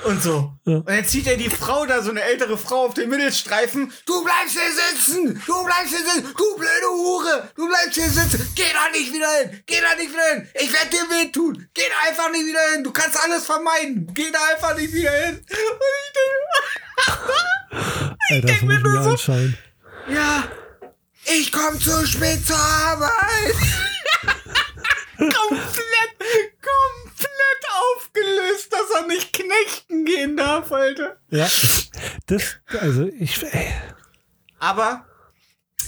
Und 0.04 0.22
so. 0.22 0.54
Ja. 0.66 0.76
Und 0.76 0.90
dann 0.90 1.06
zieht 1.06 1.26
er 1.28 1.38
die 1.38 1.50
Frau 1.50 1.86
da, 1.86 2.02
so 2.04 2.12
eine 2.12 2.22
ältere 2.22 2.58
Frau 2.58 2.86
auf 2.86 2.94
den 2.94 3.10
Mittelstreifen. 3.10 3.92
Du 4.06 4.24
bleibst 4.24 4.56
hier 4.58 4.72
sitzen! 4.72 5.42
Du 5.48 5.64
bleibst 5.64 5.90
hier 5.90 6.00
sitzen! 6.06 6.34
Du 6.38 6.56
blöde 6.58 6.88
Hure! 6.92 7.50
Du 7.56 7.68
bleibst 7.68 7.96
hier 7.96 8.10
sitzen! 8.10 8.48
Geh 8.56 8.72
da 8.74 8.90
nicht 8.92 9.12
wieder 9.12 9.28
hin! 9.40 9.64
Geh 9.66 9.82
da 9.82 9.96
nicht 9.96 10.12
wieder 10.12 10.28
hin! 10.34 10.48
Ich 10.62 10.72
werde 10.72 10.90
dir 10.90 11.10
wehtun! 11.10 11.68
Geh 11.74 11.82
da 11.90 11.96
einfach 12.10 12.30
nicht 12.32 12.46
wieder 12.46 12.62
hin! 12.74 12.84
Du 12.84 12.92
kannst 12.92 13.20
alles 13.20 13.46
vermeiden! 13.46 14.12
Geh 14.14 14.30
da 14.32 14.40
einfach 14.54 14.76
nicht 14.78 14.94
wieder 14.94 15.12
hin! 15.12 15.40
Und 15.40 15.50
ich 18.30 18.42
denke, 18.42 18.42
Alter, 18.42 18.42
das 18.42 18.52
denk 18.52 18.62
mir 18.64 18.78
ich 18.78 18.84
nur 18.84 19.04
so- 19.04 19.10
anschauen. 19.12 19.58
ja, 20.10 20.44
ich 21.26 21.52
komme 21.52 21.80
zu 21.80 22.06
spät 22.06 22.46
zur 22.46 22.58
Arbeit! 22.58 23.12
komplett, 25.18 26.14
komplett 26.62 27.64
aufgelöst, 27.96 28.74
Knechten 29.46 30.06
gehen 30.06 30.38
darf, 30.38 30.72
Alter. 30.72 31.18
Ja. 31.30 31.48
Das, 32.28 32.58
also 32.82 33.08
ich. 33.08 33.44
Ey. 33.44 33.68
Aber 34.60 35.06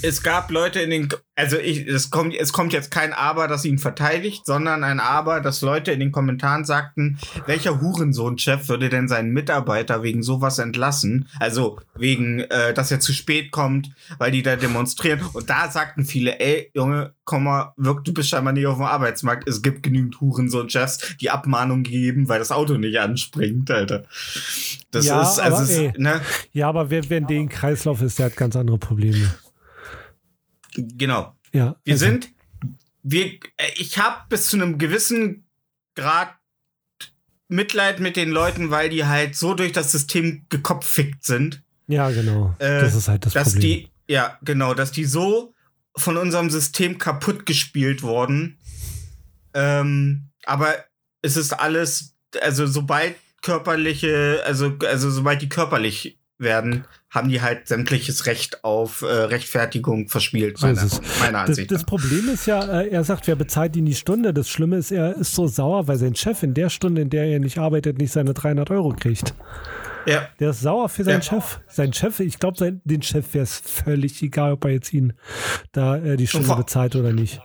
es 0.04 0.24
gab 0.24 0.51
Leute 0.51 0.80
in 0.80 0.89
den, 0.89 1.10
also 1.36 1.58
ich, 1.58 1.88
es 1.88 2.10
kommt, 2.10 2.36
es 2.36 2.54
kommt 2.54 2.74
jetzt 2.74 2.92
kein 2.92 3.13
Aber, 3.13 3.48
das 3.48 3.66
ihn 3.66 3.77
verteidigt, 3.77 4.46
sondern 4.46 4.84
ein 4.84 5.00
Aber, 5.00 5.42
dass 5.42 5.62
Leute 5.62 5.92
in 5.92 6.00
den 6.00 6.12
Kommentaren 6.12 6.66
sagten, 6.66 7.20
welcher 7.46 7.82
Hurensohn-Chef 7.82 8.68
würde 8.70 8.89
denn 8.89 9.08
seinen 9.08 9.32
Mitarbeiter 9.32 10.04
wegen 10.04 10.24
sowas 10.24 10.60
entlassen? 10.60 11.27
Also 11.39 11.80
wegen, 11.96 12.39
äh, 12.39 12.74
dass 12.74 12.92
er 12.92 13.00
zu 13.00 13.13
spät 13.13 13.51
kommt, 13.51 13.92
weil 14.18 14.32
die 14.32 14.44
da 14.44 14.56
demonstrieren. 14.56 15.22
Und 15.34 15.50
da 15.50 15.70
sagten 15.70 16.06
viele, 16.06 16.39
ey, 16.39 16.72
Junge, 16.74 17.13
komm 17.24 17.44
mal, 17.44 17.74
wirk, 17.77 18.04
du 18.06 18.13
bist 18.13 18.30
scheinbar 18.30 18.54
nicht 18.54 18.66
auf 18.68 18.77
dem 18.77 18.86
Arbeitsmarkt. 18.86 19.48
Es 19.48 19.62
gibt 19.62 19.84
genügend 19.84 20.20
Hurensohn-Chefs, 20.22 21.18
die 21.20 21.30
Abmahnung 21.30 21.84
geben, 21.84 22.30
weil 22.30 22.39
das 22.39 22.51
Auto 22.51 22.75
nicht 22.77 23.00
anspringt, 23.00 23.70
Alter. 23.70 24.06
Das 24.92 25.06
Ja, 25.06 25.22
ist, 25.22 25.39
also, 25.39 25.58
aber 25.58 25.70
ey. 25.70 25.94
ne, 25.98 26.22
ja, 26.54 26.70
aber 26.70 26.89
wer, 26.89 27.10
wer 27.10 27.18
in 27.18 27.27
den 27.27 27.50
Kreislauf 27.50 28.01
ist, 28.01 28.20
der 28.20 28.27
hat 28.27 28.38
ganz 28.38 28.56
andere 28.56 28.77
Probleme. 28.77 29.34
Genau. 30.78 31.36
Ja. 31.54 31.76
Wir 31.84 31.94
also, 31.94 32.06
sind, 32.06 32.30
wir, 33.04 33.26
äh, 33.26 33.72
ich 33.78 33.98
habe 33.98 34.24
bis 34.30 34.48
zu 34.48 34.58
einem 34.58 34.78
gewissen 34.78 35.46
Grad 35.96 36.36
Mitleid 37.50 38.00
mit 38.00 38.18
den 38.18 38.30
Leuten, 38.30 38.72
weil 38.72 38.90
die 38.90 39.06
halt 39.06 39.36
so 39.36 39.54
durch 39.54 39.72
das 39.72 39.92
System 39.92 40.46
gekopffickt 40.50 41.24
sind, 41.24 41.64
Ja, 41.88 42.10
genau. 42.10 42.54
Äh, 42.60 42.82
das 42.82 42.94
ist 42.94 43.08
halt 43.08 43.26
das 43.26 43.34
dass 43.34 43.54
Problem. 43.54 43.62
die, 43.62 44.14
ja, 44.14 44.38
genau, 44.42 44.74
dass 44.74 44.92
die 44.92 45.06
so 45.06 45.54
von 45.96 46.18
unserem 46.18 46.50
System 46.50 46.98
kaputt 46.98 47.46
gespielt 47.46 48.04
wurden. 48.04 48.60
Ähm, 49.54 50.30
aber 50.46 50.76
es 51.22 51.38
ist 51.38 51.54
alles, 51.54 52.14
also 52.42 52.68
sobald 52.68 53.16
körperliche, 53.42 54.44
also, 54.46 54.78
also 54.86 55.10
sobald 55.10 55.42
die 55.42 55.50
körperlich 55.50 56.20
werden, 56.38 56.86
haben 57.10 57.30
die 57.30 57.42
halt 57.42 57.68
sämtliches 57.68 58.26
Recht 58.26 58.64
auf 58.64 59.02
äh, 59.02 59.06
Rechtfertigung 59.06 60.10
verspielt, 60.10 60.58
So 60.58 60.68
meiner, 60.68 60.84
es. 60.84 61.00
meiner 61.20 61.40
Das, 61.40 61.50
Ansicht 61.50 61.72
das 61.72 61.82
nach. 61.82 61.88
Problem 61.88 62.30
ist 62.30 62.46
ja, 62.48 62.82
äh, 62.82 62.90
er 62.90 63.04
sagt, 63.04 63.28
wer 63.28 63.36
bezahlt 63.36 63.76
ihn 63.76 63.86
die 63.86 63.96
Stunde? 63.96 64.34
Das 64.34 64.50
Schlimme 64.50 64.78
ist, 64.78 64.92
er 64.92 65.16
ist 65.16 65.34
so 65.34 65.48
sauer, 65.48 65.88
weil 65.88 65.98
sein 65.98 66.16
Chef 66.16 66.44
in 66.44 66.54
der 66.54 66.70
Stunde, 66.70 67.02
in 67.02 67.10
der 67.10 67.26
er 67.26 67.40
nicht 67.40 67.58
arbeitet, 67.60 67.98
nicht 67.98 68.12
seine 68.12 68.34
300 68.34 68.70
Euro 68.72 68.90
kriegt. 68.90 69.34
Ja. 70.06 70.28
Der 70.40 70.50
ist 70.52 70.62
sauer 70.62 70.90
für 70.90 71.04
seinen 71.04 71.22
Ja. 71.22 71.22
Chef. 71.22 71.60
Sein 71.68 71.94
Chef, 71.94 72.20
ich 72.20 72.40
glaube, 72.40 72.80
den 72.84 73.02
Chef 73.02 73.34
wäre 73.34 73.44
es 73.44 73.58
völlig 73.58 74.22
egal, 74.22 74.54
ob 74.54 74.66
er 74.66 74.72
jetzt 74.72 74.94
ihn 74.94 75.14
da 75.72 75.98
äh, 75.98 76.18
die 76.18 76.28
Stunde 76.28 76.56
bezahlt 76.56 76.96
oder 76.96 77.14
nicht. 77.14 77.42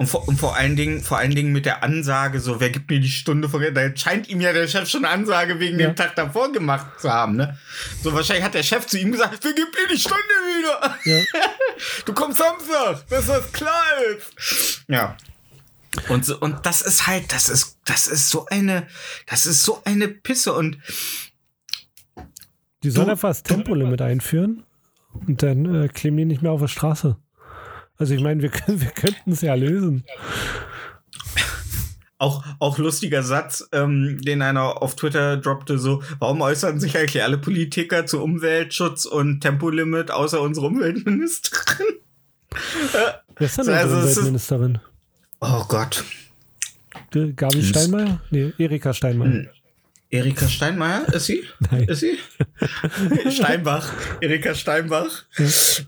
Und 0.00 0.06
vor, 0.06 0.26
und 0.26 0.40
vor 0.40 0.56
allen 0.56 0.76
Dingen, 0.76 1.02
vor 1.02 1.18
allen 1.18 1.34
Dingen 1.34 1.52
mit 1.52 1.66
der 1.66 1.82
Ansage, 1.84 2.40
so, 2.40 2.58
wer 2.58 2.70
gibt 2.70 2.88
mir 2.88 3.00
die 3.00 3.10
Stunde 3.10 3.50
vor, 3.50 3.60
da 3.60 3.94
scheint 3.94 4.30
ihm 4.30 4.40
ja 4.40 4.50
der 4.54 4.66
Chef 4.66 4.88
schon 4.88 5.04
eine 5.04 5.12
Ansage 5.12 5.60
wegen 5.60 5.78
Ja. 5.78 5.88
dem 5.88 5.94
Tag 5.96 6.16
davor 6.16 6.50
gemacht 6.52 6.98
zu 6.98 7.12
haben, 7.12 7.36
ne? 7.36 7.58
So, 8.02 8.14
wahrscheinlich 8.14 8.42
hat 8.42 8.54
der 8.54 8.62
Chef 8.62 8.86
zu 8.86 8.98
ihm 8.98 9.12
gesagt, 9.12 9.40
wer 9.44 9.52
gibt 9.52 9.74
mir 9.74 9.94
die 9.94 10.00
Stunde 10.00 10.16
wieder? 10.24 10.96
Ja. 11.04 11.20
Du 12.06 12.14
kommst 12.14 12.38
Samstag, 12.38 13.06
dass 13.10 13.26
das 13.26 13.52
klar 13.52 13.82
ist. 14.16 14.84
Ja. 14.88 15.18
Und, 16.08 16.24
so, 16.24 16.38
und 16.38 16.64
das 16.64 16.80
ist 16.80 17.06
halt, 17.06 17.30
das 17.34 17.50
ist, 17.50 17.76
das 17.84 18.06
ist 18.06 18.30
so 18.30 18.46
eine, 18.46 18.86
das 19.26 19.44
ist 19.44 19.62
so 19.64 19.82
eine 19.84 20.08
Pisse 20.08 20.54
und 20.54 20.78
Die 22.82 22.90
sollen 22.90 23.10
einfach 23.10 23.28
das 23.28 23.42
Tempolimit 23.42 24.00
einführen 24.00 24.62
und 25.26 25.42
dann 25.42 25.84
äh, 25.84 25.88
kleben 25.88 26.16
die 26.16 26.24
nicht 26.24 26.40
mehr 26.40 26.52
auf 26.52 26.60
der 26.62 26.68
Straße. 26.68 27.18
Also 28.00 28.14
ich 28.14 28.20
meine, 28.22 28.40
wir, 28.42 28.48
können- 28.48 28.80
wir 28.80 28.88
könnten 28.90 29.30
es 29.32 29.42
ja 29.42 29.54
lösen. 29.54 30.04
Auch, 32.18 32.44
auch 32.58 32.76
lustiger 32.78 33.22
Satz, 33.22 33.66
ähm, 33.72 34.20
den 34.22 34.42
einer 34.42 34.82
auf 34.82 34.94
Twitter 34.94 35.38
droppte, 35.38 35.78
so, 35.78 36.02
warum 36.18 36.40
äußern 36.42 36.78
sich 36.80 36.96
eigentlich 36.98 37.22
alle 37.22 37.38
Politiker 37.38 38.04
zu 38.04 38.22
Umweltschutz 38.22 39.06
und 39.06 39.40
Tempolimit 39.40 40.10
außer 40.10 40.40
unsere 40.40 40.66
Umweltministerin? 40.66 41.86
Wer 43.36 43.46
ist 43.46 43.56
denn 43.58 43.64
So, 43.64 43.70
unsere 43.72 43.76
also 43.78 43.96
es 43.96 44.04
ist- 44.04 44.16
Umweltministerin? 44.18 44.78
Oh 45.40 45.64
Gott. 45.68 46.04
Gabi 47.36 47.62
Steinmeier? 47.62 48.20
Nee, 48.30 48.52
Erika 48.58 48.92
Steinmeier. 48.92 49.46
Erika 50.12 50.48
Steinmeier, 50.48 51.06
ist 51.14 51.26
sie? 51.26 51.44
Nein. 51.70 51.84
Ist 51.84 52.00
sie? 52.00 52.18
Steinbach. 53.30 53.92
Erika 54.20 54.56
Steinbach. 54.56 55.22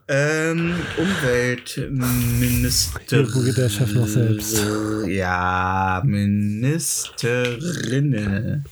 ähm, 0.06 0.76
Umweltministerin. 0.96 3.32
Googelt 3.32 3.58
der 3.58 3.68
Chef 3.68 3.92
noch 3.94 4.06
selbst. 4.06 4.64
Ja, 5.08 6.02
Ministerin. 6.04 8.64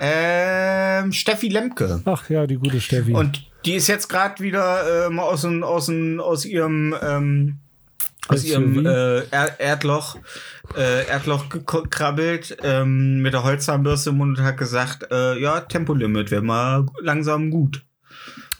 Ähm, 0.00 1.12
Steffi 1.12 1.48
Lemke. 1.48 2.00
Ach 2.04 2.30
ja, 2.30 2.46
die 2.46 2.54
gute 2.56 2.80
Steffi. 2.80 3.12
Und 3.12 3.44
die 3.64 3.74
ist 3.74 3.88
jetzt 3.88 4.08
gerade 4.08 4.40
wieder 4.40 5.08
ähm, 5.08 5.18
aus, 5.18 5.44
aus, 5.44 5.90
aus 5.90 6.44
ihrem 6.44 6.94
ähm, 7.02 7.58
aus 8.28 8.44
ihrem 8.44 8.86
äh, 8.86 9.22
er 9.30 9.58
Erdloch 9.58 10.16
äh, 10.76 11.06
Erdloch 11.06 11.48
gekrabbelt 11.48 12.56
ähm, 12.62 13.20
mit 13.22 13.32
der 13.34 13.42
Holzzahnbürste 13.44 14.10
im 14.10 14.16
Mund 14.18 14.38
und 14.38 14.44
hat 14.44 14.56
gesagt, 14.56 15.06
äh, 15.10 15.38
ja, 15.38 15.60
Tempolimit 15.60 16.30
wäre 16.30 16.42
mal 16.42 16.86
langsam 17.00 17.50
gut. 17.50 17.84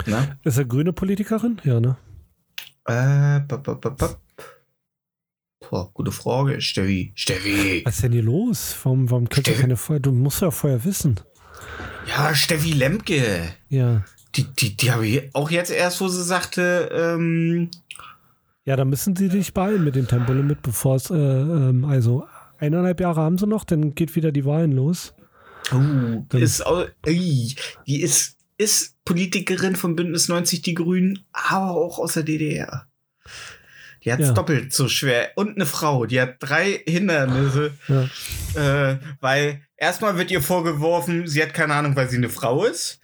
Na? 0.06 0.36
ist 0.44 0.56
er 0.58 0.64
grüne 0.64 0.92
Politikerin? 0.92 1.60
Ja, 1.64 1.78
ne? 1.78 1.96
Äh, 2.86 3.40
pop, 3.46 3.62
pop, 3.62 3.80
pop. 3.98 4.18
Boah, 5.68 5.90
gute 5.92 6.10
Frage, 6.10 6.60
Steffi. 6.60 7.12
Steffi. 7.14 7.82
Was 7.84 7.96
ist 7.96 8.02
denn 8.04 8.12
hier 8.12 8.22
los? 8.22 8.76
Warum, 8.82 9.10
warum 9.10 9.24
ihr 9.24 9.30
Steffi- 9.42 9.60
keine 9.60 9.76
vorher? 9.76 10.00
Du 10.00 10.10
musst 10.10 10.40
ja 10.40 10.50
vorher 10.50 10.84
wissen. 10.84 11.20
Ja, 12.08 12.34
Steffi 12.34 12.72
Lemke. 12.72 13.52
Ja. 13.68 14.02
Die, 14.34 14.44
die, 14.44 14.76
die 14.76 14.90
habe 14.90 15.06
ich 15.06 15.34
auch 15.34 15.50
jetzt 15.50 15.70
erst, 15.70 16.00
wo 16.00 16.08
sie 16.08 16.24
sagte, 16.24 16.90
ähm, 16.92 17.70
Ja, 18.64 18.76
da 18.76 18.84
müssen 18.84 19.16
sie 19.16 19.28
dich 19.28 19.54
beeilen 19.54 19.84
mit 19.84 19.96
dem 19.96 20.06
Tempolimit, 20.06 20.62
bevor 20.62 20.96
es, 20.96 21.10
äh, 21.10 21.14
ähm, 21.14 21.84
also 21.84 22.26
eineinhalb 22.58 23.00
Jahre 23.00 23.20
haben 23.22 23.38
sie 23.38 23.46
noch, 23.46 23.64
dann 23.64 23.94
geht 23.94 24.14
wieder 24.16 24.32
die 24.32 24.44
Wahlen 24.44 24.72
los. 24.72 25.14
Oh, 25.72 26.36
ist, 26.36 26.66
au- 26.66 26.84
ey, 27.04 27.54
die 27.86 28.02
ist, 28.02 28.36
ist 28.58 28.96
Politikerin 29.04 29.76
von 29.76 29.96
Bündnis 29.96 30.28
90 30.28 30.62
Die 30.62 30.74
Grünen, 30.74 31.24
aber 31.32 31.70
auch 31.72 31.98
aus 31.98 32.14
der 32.14 32.22
DDR. 32.22 32.86
Die 34.04 34.12
hat 34.12 34.20
es 34.20 34.28
Ja. 34.28 34.32
doppelt 34.34 34.72
so 34.72 34.88
schwer. 34.88 35.30
Und 35.36 35.56
eine 35.56 35.66
Frau, 35.66 36.06
die 36.06 36.20
hat 36.20 36.36
drei 36.40 36.80
Hindernisse, 36.86 37.72
Ja. 37.88 38.90
äh, 38.92 38.98
weil 39.20 39.60
erstmal 39.76 40.16
wird 40.16 40.30
ihr 40.30 40.40
vorgeworfen, 40.42 41.26
sie 41.26 41.42
hat 41.42 41.52
keine 41.54 41.74
Ahnung, 41.74 41.96
weil 41.96 42.08
sie 42.08 42.16
eine 42.16 42.28
Frau 42.30 42.64
ist. 42.64 42.98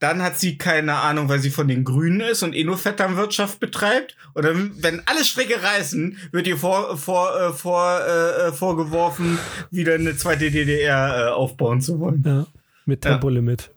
Dann 0.00 0.20
hat 0.22 0.38
sie 0.38 0.58
keine 0.58 0.94
Ahnung, 0.96 1.28
weil 1.30 1.38
sie 1.38 1.48
von 1.50 1.68
den 1.68 1.84
Grünen 1.84 2.20
ist 2.20 2.42
und 2.42 2.54
eh 2.54 2.64
nur 2.64 2.76
Vetternwirtschaft 2.76 3.60
betreibt. 3.60 4.16
Und 4.34 4.44
dann, 4.44 4.72
wenn 4.80 5.00
alle 5.06 5.24
Stricke 5.24 5.62
reißen, 5.62 6.18
wird 6.32 6.46
ihr 6.46 6.58
vor, 6.58 6.98
vor, 6.98 7.34
äh, 7.40 7.52
vor, 7.52 8.00
äh, 8.06 8.48
äh, 8.48 8.52
vorgeworfen, 8.52 9.38
wieder 9.70 9.94
eine 9.94 10.16
zweite 10.16 10.50
DDR 10.50 11.28
äh, 11.28 11.30
aufbauen 11.30 11.80
zu 11.80 11.98
wollen. 12.00 12.22
ja. 12.26 12.46
Mit. 12.84 13.02
Tempolimit. 13.02 13.70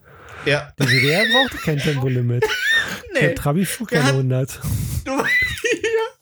Ja. 0.46 0.74
Die 0.80 0.86
DDR 0.88 1.24
brauchte 1.32 1.58
kein 1.64 1.78
Tempolimit. 1.78 2.44
Der 3.20 3.30
Nee. 3.30 3.34
Trabi 3.36 3.66
fuhr 3.66 3.88
Der 3.88 4.00
keine 4.00 4.10
hat- 4.10 4.16
100. 4.18 4.60
Du. 5.06 5.12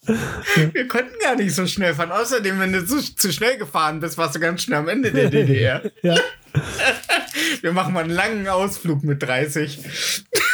Wir 0.06 0.88
konnten 0.88 1.14
gar 1.22 1.36
nicht 1.36 1.54
so 1.54 1.66
schnell 1.66 1.94
fahren. 1.94 2.12
Außerdem, 2.12 2.60
wenn 2.60 2.72
du 2.72 2.84
zu, 2.84 3.00
zu 3.00 3.32
schnell 3.32 3.56
gefahren 3.56 4.00
bist, 4.00 4.18
warst 4.18 4.34
du 4.34 4.40
ganz 4.40 4.62
schnell 4.62 4.78
am 4.78 4.88
Ende 4.88 5.12
der 5.12 5.30
DDR. 5.30 5.82
Ja. 6.02 6.16
Wir 7.62 7.72
machen 7.72 7.94
mal 7.94 8.04
einen 8.04 8.12
langen 8.12 8.46
Ausflug 8.46 9.02
mit 9.02 9.22
30. 9.22 9.80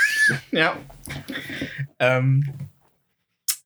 ja. 0.52 0.76
Ähm. 1.98 2.44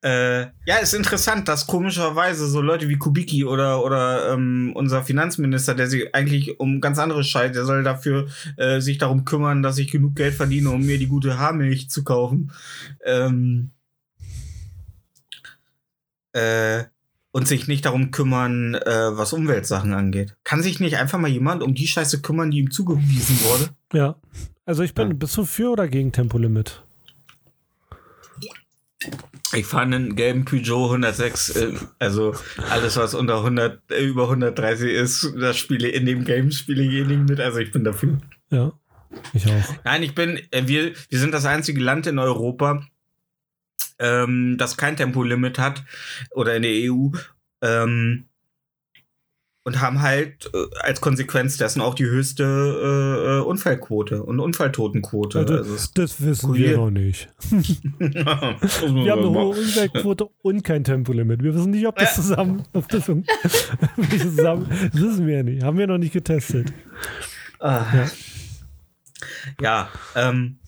Äh, 0.03 0.49
ja, 0.67 0.77
ist 0.83 0.93
interessant, 0.93 1.49
dass 1.49 1.67
komischerweise 1.67 2.47
so 2.47 2.61
Leute 2.61 2.91
wie 2.91 2.99
Kubicki 2.99 3.45
oder, 3.45 3.83
oder 3.83 4.35
ähm, 4.35 4.73
unser 4.75 5.03
Finanzminister, 5.03 5.75
der 5.75 5.87
sich 5.87 6.15
eigentlich 6.15 6.61
um 6.61 6.83
ganz 6.83 6.99
andere 6.99 7.25
Scheiß, 7.25 7.53
der 7.53 7.65
soll 7.65 7.83
dafür 7.83 8.29
äh, 8.59 8.81
sich 8.81 8.99
darum 8.99 9.25
kümmern, 9.25 9.63
dass 9.63 9.79
ich 9.79 9.91
genug 9.91 10.15
Geld 10.15 10.35
verdiene, 10.35 10.69
um 10.71 10.85
mir 10.85 10.99
die 10.99 11.07
gute 11.07 11.39
Haarmilch 11.39 11.89
zu 11.89 12.05
kaufen. 12.05 12.53
Ähm, 13.03 13.71
äh, 16.35 16.85
und 17.33 17.49
sich 17.49 17.67
nicht 17.67 17.85
darum 17.85 18.11
kümmern, 18.13 18.75
äh, 18.75 19.17
was 19.17 19.33
Umweltsachen 19.33 19.93
angeht. 19.93 20.37
Kann 20.45 20.63
sich 20.63 20.79
nicht 20.79 20.97
einfach 20.99 21.19
mal 21.19 21.29
jemand 21.31 21.63
um 21.63 21.75
die 21.75 21.87
Scheiße 21.89 22.23
kümmern, 22.23 22.51
die 22.51 22.59
ihm 22.59 22.71
zugewiesen 22.71 23.41
wurde? 23.43 23.71
Ja. 23.93 24.17
Also 24.67 24.83
ich 24.83 24.95
bin, 24.95 25.09
Ja. 25.09 25.15
bist 25.15 25.37
du 25.37 25.45
für 25.45 25.71
oder 25.71 25.89
gegen 25.89 26.13
Tempolimit? 26.13 26.83
Ich 29.53 29.67
fahre 29.67 29.83
einen 29.85 30.17
gelben 30.17 30.45
Peugeot 30.45 30.87
106, 30.91 31.51
äh, 31.57 31.73
also 31.99 32.35
alles, 32.71 32.97
was 32.97 33.15
unter 33.15 33.39
100, 33.43 33.81
äh, 33.93 34.03
über 34.05 34.29
130 34.29 34.91
ist, 34.91 35.33
das 35.39 35.57
spiele 35.59 35.89
in 35.89 36.07
dem 36.07 36.25
Game 36.25 36.51
spiele 36.51 36.83
ich 36.83 36.93
eh 37.09 37.17
mit, 37.17 37.39
also 37.39 37.59
ich 37.59 37.71
bin 37.71 37.85
dafür. 37.85 38.19
Ja. 38.51 38.73
Ich 39.33 39.47
auch. 39.47 39.63
Nein, 39.85 40.03
ich 40.03 40.15
bin, 40.15 40.41
äh, 40.51 40.67
wir, 40.67 40.93
wir 41.09 41.19
sind 41.19 41.33
das 41.35 41.45
einzige 41.45 41.81
Land 41.81 42.07
in 42.09 42.19
Europa, 42.19 42.85
ähm, 43.99 44.57
das 44.59 44.77
kein 44.77 44.97
Tempolimit 44.97 45.59
hat 45.59 45.85
oder 46.33 46.57
in 46.57 46.63
der 46.63 46.73
EU. 46.93 47.09
Ähm, 47.63 48.25
und 49.67 49.81
haben 49.81 50.03
halt 50.03 50.51
äh, 50.53 50.67
als 50.81 51.01
Konsequenz 51.01 51.57
dessen 51.57 51.81
auch 51.81 51.95
die 51.95 52.05
höchste 52.05 52.43
äh, 52.45 53.39
äh, 53.39 53.41
Unfallquote 53.41 54.23
und 54.23 54.39
Unfalltotenquote. 54.39 55.39
Also, 55.39 55.55
Also 55.55 55.89
das 55.95 56.21
wissen 56.23 56.51
kurier- 56.51 56.71
wir 56.73 56.77
noch 56.77 56.91
nicht. 56.91 57.31
Wir 57.51 58.25
haben 58.27 59.21
eine 59.21 59.31
hohe 59.31 59.57
Umweltquote 59.57 60.29
und 60.43 60.65
kein 60.65 60.85
Tempolimit. 60.85 61.43
Wir 61.43 61.55
wissen 61.55 61.71
nicht, 61.71 61.87
ob 61.87 61.97
das 61.97 62.15
zusammen, 62.15 62.63
ob 62.75 62.87
das, 62.91 63.09
um- 63.09 63.25
zusammen, 64.11 64.67
das 64.93 65.01
wissen 65.01 65.27
wir 65.27 65.37
ja 65.39 65.43
nicht. 65.43 65.63
Haben 65.63 65.79
wir 65.79 65.87
noch 65.87 65.97
nicht 65.99 66.13
getestet. 66.13 66.71
Ah. 67.59 67.87
Ja. 67.95 68.11
Ja, 69.63 69.89
ähm. 70.15 70.59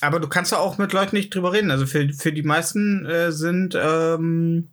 Aber 0.00 0.20
du 0.20 0.28
kannst 0.28 0.52
ja 0.52 0.58
auch 0.58 0.78
mit 0.78 0.92
Leuten 0.92 1.16
nicht 1.16 1.34
drüber 1.34 1.52
reden. 1.52 1.70
Also 1.70 1.86
für, 1.86 2.08
für 2.12 2.32
die 2.32 2.42
meisten 2.42 3.06
äh, 3.06 3.32
sind, 3.32 3.76
ähm, 3.80 4.68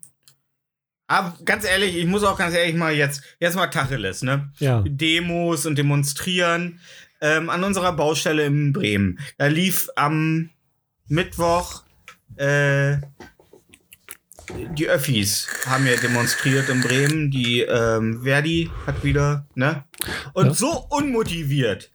aber 1.08 1.38
ganz 1.46 1.66
ehrlich, 1.66 1.96
ich 1.98 2.06
muss 2.06 2.24
auch 2.24 2.38
ganz 2.38 2.56
ehrlich 2.56 2.76
mal 2.76 2.94
jetzt, 2.94 3.22
jetzt 3.40 3.56
mal 3.56 3.68
Tacheles, 3.68 4.24
ne? 4.24 4.52
Ja. 4.60 4.84
Demos 4.88 5.66
und 5.66 5.78
demonstrieren 5.78 6.80
ähm, 7.22 7.50
an 7.50 7.64
unserer 7.64 7.94
Baustelle 7.94 8.46
in 8.46 8.74
Bremen. 8.74 9.20
Da 9.38 9.48
lief 9.48 9.90
am 9.96 10.50
Mittwoch 11.08 11.84
äh, 12.38 12.98
die 14.78 14.88
Öffis 14.88 15.48
haben 15.66 15.88
ja 15.88 15.96
demonstriert 15.96 16.70
in 16.70 16.82
Bremen. 16.82 17.32
Die 17.32 17.62
ähm, 17.62 18.24
Verdi 18.24 18.70
hat 18.86 19.04
wieder, 19.04 19.48
ne? 19.56 19.86
Und 20.34 20.48
Ja. 20.48 20.54
so 20.54 20.86
unmotiviert, 20.90 21.92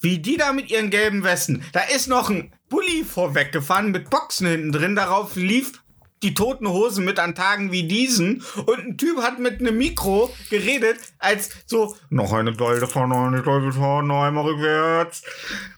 wie 0.00 0.18
die 0.18 0.36
da 0.36 0.52
mit 0.52 0.70
ihren 0.70 0.90
gelben 0.90 1.22
Westen. 1.24 1.62
Da 1.72 1.80
ist 1.94 2.08
noch 2.08 2.30
ein 2.30 2.52
Bulli 2.70 3.04
vorweggefahren 3.04 3.90
mit 3.90 4.08
Boxen 4.08 4.46
hinten 4.46 4.72
drin. 4.72 4.96
Darauf 4.96 5.36
lief 5.36 5.82
die 6.22 6.34
toten 6.34 6.68
Hosen 6.68 7.04
mit 7.04 7.18
an 7.18 7.34
Tagen 7.34 7.72
wie 7.72 7.82
diesen. 7.82 8.42
Und 8.66 8.78
ein 8.78 8.96
Typ 8.96 9.18
hat 9.18 9.38
mit 9.38 9.60
einem 9.60 9.76
Mikro 9.76 10.32
geredet, 10.50 10.96
als 11.18 11.50
so, 11.66 11.96
noch 12.10 12.32
eine 12.32 12.52
Dolde 12.52 12.86
fahren, 12.86 13.10
noch 13.10 13.26
eine 13.26 13.42
Dolde 13.42 13.72
fahren, 13.72 14.06
noch 14.06 14.22
einmal 14.22 14.44
rückwärts. 14.44 15.22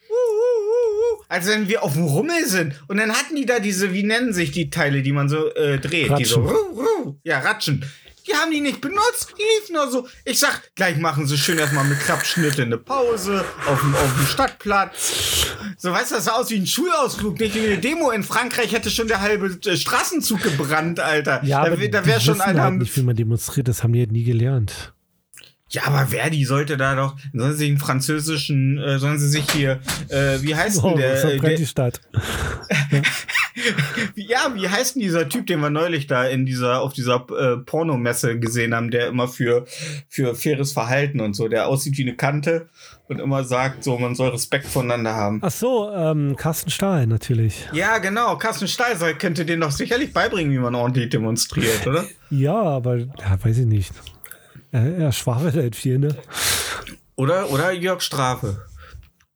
Uh, 0.09 0.13
uh, 0.13 1.17
uh, 1.17 1.21
uh. 1.21 1.25
Als 1.29 1.47
wenn 1.47 1.69
wir 1.69 1.83
auf 1.83 1.95
dem 1.95 2.05
Rummel 2.05 2.47
sind. 2.47 2.81
Und 2.89 2.99
dann 2.99 3.11
hatten 3.11 3.37
die 3.37 3.47
da 3.47 3.59
diese, 3.59 3.95
wie 3.95 4.03
nennen 4.03 4.35
sich 4.35 4.51
die 4.51 4.69
Teile, 4.69 5.03
die 5.03 5.13
man 5.13 5.29
so 5.29 5.49
äh, 5.55 5.79
dreht? 5.79 6.19
Die 6.19 6.25
so, 6.25 6.43
Ratschen. 6.43 6.57
ruh, 6.57 6.83
ruh. 6.83 7.17
ja, 7.25 7.39
Ratschen. 7.39 7.85
Die 8.27 8.35
haben 8.35 8.51
die 8.51 8.61
nicht 8.61 8.81
benutzt, 8.81 9.35
die 9.37 9.43
liefen 9.61 9.75
nur 9.75 9.91
so. 9.91 10.09
Ich 10.25 10.39
sag, 10.39 10.75
gleich 10.75 10.97
machen 10.99 11.27
sie 11.27 11.37
schön 11.37 11.59
erstmal 11.59 11.85
mit 11.85 11.99
Klappschnitte 12.01 12.63
eine 12.63 12.79
Pause 12.79 13.45
auf 13.67 13.81
dem, 13.81 13.95
auf 13.95 14.15
dem 14.17 14.27
Stadtplatz. 14.27 15.47
So, 15.77 15.91
weißt 15.91 16.13
du, 16.13 16.15
das 16.17 16.25
sah 16.27 16.33
aus 16.33 16.51
wie 16.51 16.57
ein 16.57 16.67
Schulausflug, 16.67 17.39
nicht 17.41 17.55
wie 17.55 17.67
eine 17.67 17.79
Demo. 17.79 18.11
In 18.11 18.23
Frankreich 18.23 18.73
hätte 18.73 18.91
schon 18.91 19.09
der 19.09 19.21
halbe 19.21 19.59
äh, 19.67 19.77
Straßenzug 19.77 20.43
gebrannt, 20.43 21.01
Alter. 21.01 21.43
Ja, 21.45 21.65
da 21.65 21.73
aber 21.73 21.89
da 21.89 22.01
die 22.01 22.07
wäre 22.07 22.21
schon 22.21 22.41
einer. 22.41 22.63
halt 22.63 22.75
nicht, 22.79 22.97
wie 22.97 23.03
man 23.03 23.17
demonstriert. 23.17 23.69
Das 23.69 23.83
haben 23.83 23.93
die 23.93 24.01
halt 24.01 24.13
nie 24.13 24.25
gelernt. 24.25 24.93
Ja, 25.71 25.85
aber 25.87 26.07
Verdi 26.07 26.45
sollte 26.45 26.77
da 26.77 26.95
doch, 26.95 27.17
sollen 27.33 27.53
sie 27.53 27.59
sich 27.59 27.69
einen 27.71 27.79
französischen, 27.79 28.79
äh, 28.79 28.99
sollen 28.99 29.19
sie 29.19 29.29
sich 29.29 29.51
hier, 29.51 29.81
äh, 30.09 30.39
wie 30.43 30.55
heißt 30.55 30.77
denn 30.79 30.85
Oh, 30.85 30.97
der, 30.97 31.15
das 31.15 31.25
äh, 31.25 31.39
der 31.39 31.57
die 31.57 31.67
Stadt. 31.67 32.01
wie, 34.15 34.27
ja, 34.27 34.53
wie 34.55 34.69
heißt 34.69 34.95
denn 34.95 35.03
dieser 35.03 35.29
Typ, 35.29 35.47
den 35.47 35.61
wir 35.61 35.71
neulich 35.71 36.07
da 36.07 36.25
in 36.25 36.47
dieser, 36.47 36.81
auf 36.81 36.93
dieser 36.93 37.27
äh, 37.39 37.57
Pornomesse 37.59 38.39
gesehen 38.39 38.75
haben, 38.75 38.91
der 38.91 39.09
immer 39.09 39.29
für, 39.29 39.65
für 40.09 40.35
faires 40.35 40.73
Verhalten 40.73 41.21
und 41.21 41.35
so, 41.35 41.49
der 41.49 41.69
aussieht 41.69 41.97
wie 41.99 42.03
eine 42.03 42.17
Kante 42.17 42.69
und 43.09 43.21
immer 43.21 43.45
sagt, 43.45 43.85
so, 43.85 43.99
man 43.99 44.15
soll 44.15 44.31
Respekt 44.31 44.67
voneinander 44.67 45.15
haben. 45.15 45.41
Ach 45.43 45.51
so, 45.51 45.91
ähm, 45.91 46.37
Carsten 46.37 46.71
Stahl 46.71 47.07
natürlich. 47.07 47.69
Ja, 47.73 47.99
genau, 47.99 48.37
Carsten 48.37 48.69
Steiser 48.69 49.15
könnte 49.15 49.45
den 49.45 49.61
doch 49.61 49.71
sicherlich 49.71 50.13
beibringen, 50.13 50.53
wie 50.53 50.59
man 50.59 50.75
ordentlich 50.75 51.11
demonstriert, 51.11 51.87
oder? 51.87 52.05
Ja, 52.31 52.63
aber 52.63 52.97
ja, 52.97 53.37
weiß 53.43 53.59
ich 53.59 53.67
nicht. 53.67 53.93
Er, 54.71 54.97
er 54.97 55.13
schwafelt 55.13 55.55
halt 55.55 55.77
viel, 55.77 55.99
ne? 55.99 56.17
Oder, 57.15 57.51
oder 57.51 57.73
Jörg 57.73 58.01
Strafe. 58.01 58.65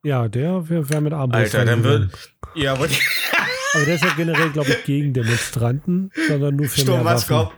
Ja, 0.03 0.27
der 0.27 0.67
wäre 0.67 0.89
wär 0.89 1.01
mit 1.01 1.13
Armbrust 1.13 1.53
Alter, 1.53 1.65
dann 1.65 1.83
wird, 1.83 2.09
ja, 2.55 2.73
aber 2.73 2.87
die, 2.87 2.95
Aber 3.77 3.85
der 3.85 3.95
ist 3.95 4.03
ja 4.03 4.13
generell, 4.17 4.49
glaube 4.49 4.71
ich, 4.71 4.83
gegen 4.85 5.13
Demonstranten, 5.13 6.11
sondern 6.27 6.55
nur 6.55 6.67
für 6.67 6.81
Sturm 6.81 7.03
mehr 7.03 7.13
Waffen. 7.13 7.35
Moskau. 7.35 7.53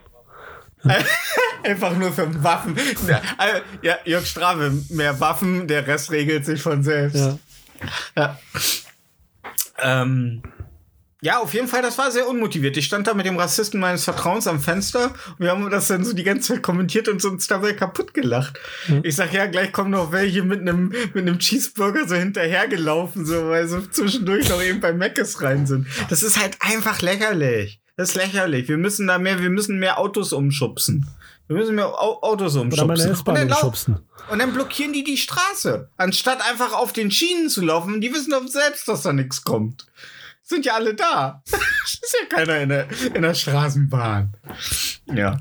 Einfach 1.62 1.96
nur 1.96 2.12
für 2.12 2.42
Waffen. 2.42 2.76
Ja, 3.08 3.22
ja, 3.80 3.98
Jörg 4.04 4.26
Strafe, 4.26 4.72
mehr 4.90 5.18
Waffen, 5.18 5.66
der 5.66 5.86
Rest 5.86 6.10
regelt 6.10 6.44
sich 6.44 6.60
von 6.60 6.82
selbst. 6.82 7.16
Ja. 7.16 7.38
Ja. 8.16 8.38
Ähm, 9.78 10.42
ja, 11.22 11.38
auf 11.38 11.52
jeden 11.52 11.68
Fall, 11.68 11.82
das 11.82 11.98
war 11.98 12.10
sehr 12.10 12.26
unmotiviert. 12.28 12.76
Ich 12.76 12.86
stand 12.86 13.06
da 13.06 13.14
mit 13.14 13.26
dem 13.26 13.36
Rassisten 13.36 13.78
meines 13.78 14.04
Vertrauens 14.04 14.46
am 14.46 14.60
Fenster 14.60 15.06
und 15.06 15.40
wir 15.40 15.50
haben 15.50 15.68
das 15.70 15.88
dann 15.88 16.04
so 16.04 16.14
die 16.14 16.24
ganze 16.24 16.54
Zeit 16.54 16.62
kommentiert 16.62 17.08
und 17.08 17.22
uns 17.24 17.46
dabei 17.46 17.74
kaputt 17.74 18.14
gelacht. 18.14 18.58
Ich 19.02 19.16
sag, 19.16 19.32
ja, 19.32 19.46
gleich 19.46 19.72
kommen 19.72 19.90
noch 19.90 20.12
welche 20.12 20.42
mit 20.42 20.60
einem 20.60 20.88
mit 20.88 21.16
einem 21.16 21.38
Cheeseburger 21.38 22.08
so 22.08 22.14
hinterhergelaufen, 22.14 23.26
so, 23.26 23.48
weil 23.48 23.68
so 23.68 23.82
zwischendurch 23.82 24.48
noch 24.48 24.62
eben 24.62 24.80
bei 24.80 24.92
Meckes 24.92 25.42
rein 25.42 25.66
sind. 25.66 25.86
Das 26.08 26.22
ist 26.22 26.40
halt 26.40 26.56
einfach 26.60 27.02
lächerlich. 27.02 27.80
Das 27.96 28.10
ist 28.10 28.14
lächerlich. 28.14 28.68
Wir 28.68 28.78
müssen 28.78 29.06
da 29.06 29.18
mehr, 29.18 29.42
wir 29.42 29.50
müssen 29.50 29.78
mehr 29.78 29.98
Autos 29.98 30.32
umschubsen. 30.32 31.06
Wir 31.48 31.56
müssen 31.56 31.74
mehr 31.74 31.88
Au 31.88 32.22
Autos 32.22 32.56
umschubsen. 32.56 32.90
Und 33.26 33.34
dann 33.34 33.48
umschubsen. 33.48 33.98
und 34.30 34.38
dann 34.38 34.52
blockieren 34.54 34.92
die 34.92 35.04
die 35.04 35.18
Straße, 35.18 35.90
anstatt 35.96 36.40
einfach 36.48 36.72
auf 36.72 36.92
den 36.92 37.10
Schienen 37.10 37.50
zu 37.50 37.60
laufen. 37.60 38.00
Die 38.00 38.10
wissen 38.14 38.30
doch 38.30 38.46
selbst, 38.46 38.88
dass 38.88 39.02
da 39.02 39.12
nichts 39.12 39.42
kommt. 39.44 39.86
Sind 40.50 40.66
ja 40.66 40.74
alle 40.74 40.94
da. 40.94 41.42
ist 41.46 42.16
ja 42.20 42.36
keiner 42.36 42.58
in 42.60 42.68
der, 42.70 42.86
in 43.14 43.22
der 43.22 43.34
Straßenbahn. 43.34 44.36
Ja. 45.14 45.38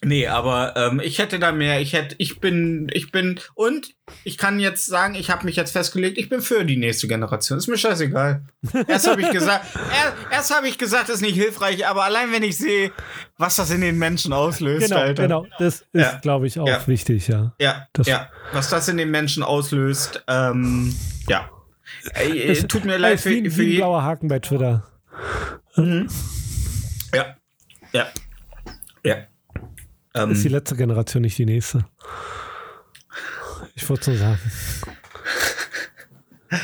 Nee, 0.00 0.28
aber 0.28 0.74
ähm, 0.76 1.00
ich 1.02 1.18
hätte 1.18 1.40
da 1.40 1.50
mehr. 1.50 1.80
Ich 1.80 1.92
hätte, 1.92 2.14
ich 2.18 2.38
bin, 2.38 2.88
ich 2.94 3.10
bin 3.10 3.40
und 3.54 3.96
ich 4.22 4.38
kann 4.38 4.60
jetzt 4.60 4.86
sagen, 4.86 5.16
ich 5.16 5.28
habe 5.28 5.44
mich 5.44 5.56
jetzt 5.56 5.72
festgelegt, 5.72 6.18
ich 6.18 6.28
bin 6.28 6.40
für 6.40 6.64
die 6.64 6.76
nächste 6.76 7.08
Generation. 7.08 7.58
Ist 7.58 7.66
mir 7.66 7.76
scheißegal. 7.76 8.42
Erst 8.86 9.08
habe 9.08 9.22
ich 9.22 9.30
gesagt, 9.32 9.66
er, 9.74 10.36
erst 10.36 10.54
habe 10.54 10.68
ich 10.68 10.78
gesagt, 10.78 11.08
ist 11.08 11.20
nicht 11.20 11.34
hilfreich, 11.34 11.84
aber 11.84 12.04
allein 12.04 12.30
wenn 12.30 12.44
ich 12.44 12.56
sehe, 12.56 12.92
was 13.38 13.56
das 13.56 13.70
in 13.70 13.80
den 13.80 13.98
Menschen 13.98 14.32
auslöst, 14.32 14.86
Genau, 14.88 15.00
Alter. 15.00 15.22
genau. 15.24 15.46
Das 15.58 15.80
ist, 15.80 15.86
Ja. 15.94 16.18
glaube 16.22 16.46
ich, 16.46 16.60
auch 16.60 16.68
Ja. 16.68 16.86
wichtig, 16.86 17.26
ja. 17.26 17.52
Ja, 17.58 17.88
Das- 17.92 18.06
ja. 18.06 18.30
Was 18.52 18.68
das 18.70 18.86
in 18.86 18.98
den 18.98 19.10
Menschen 19.10 19.42
auslöst, 19.42 20.22
ähm, 20.28 20.94
ja. 21.28 21.50
Ey, 22.14 22.38
äh, 22.38 22.62
tut 22.64 22.84
mir 22.84 22.98
leid 22.98 23.20
für, 23.20 23.30
wie, 23.30 23.50
für 23.50 23.62
wie 23.62 23.74
ein 23.74 23.76
blauer 23.76 24.02
Haken 24.02 24.28
bei 24.28 24.38
Twitter. 24.38 24.86
Ja. 27.14 27.36
Ja. 27.92 28.06
Ja. 29.04 29.26
Ähm, 30.14 30.32
Ist 30.32 30.44
die 30.44 30.48
letzte 30.48 30.76
Generation, 30.76 31.22
nicht 31.22 31.38
die 31.38 31.46
nächste. 31.46 31.84
Ich 33.74 33.88
wollte 33.88 34.12
so 34.12 34.14
sagen. 34.16 34.40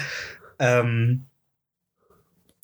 ähm, 0.59 1.27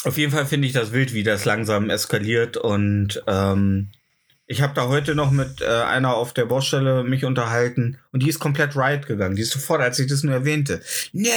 auf 0.05 0.17
jeden 0.17 0.33
Fall 0.33 0.47
finde 0.47 0.67
ich 0.67 0.73
das 0.73 0.93
wild, 0.93 1.13
wie 1.15 1.23
das 1.23 1.45
langsam 1.45 1.91
eskaliert 1.91 2.57
und 2.57 3.23
ähm, 3.27 3.91
ich 4.51 4.63
habe 4.63 4.75
da 4.75 4.89
heute 4.89 5.15
noch 5.15 5.31
mit 5.31 5.61
äh, 5.61 5.67
einer 5.67 6.17
auf 6.17 6.33
der 6.33 6.45
Baustelle 6.45 7.05
mich 7.05 7.25
unterhalten 7.25 7.99
und 8.11 8.25
die 8.25 8.29
ist 8.29 8.41
komplett 8.41 8.75
right 8.75 9.07
gegangen. 9.07 9.37
Die 9.37 9.43
ist 9.43 9.53
sofort, 9.53 9.81
als 9.81 10.01
ich 10.01 10.09
das 10.09 10.25
nur 10.25 10.35
erwähnte. 10.35 10.83
Nee, 11.13 11.31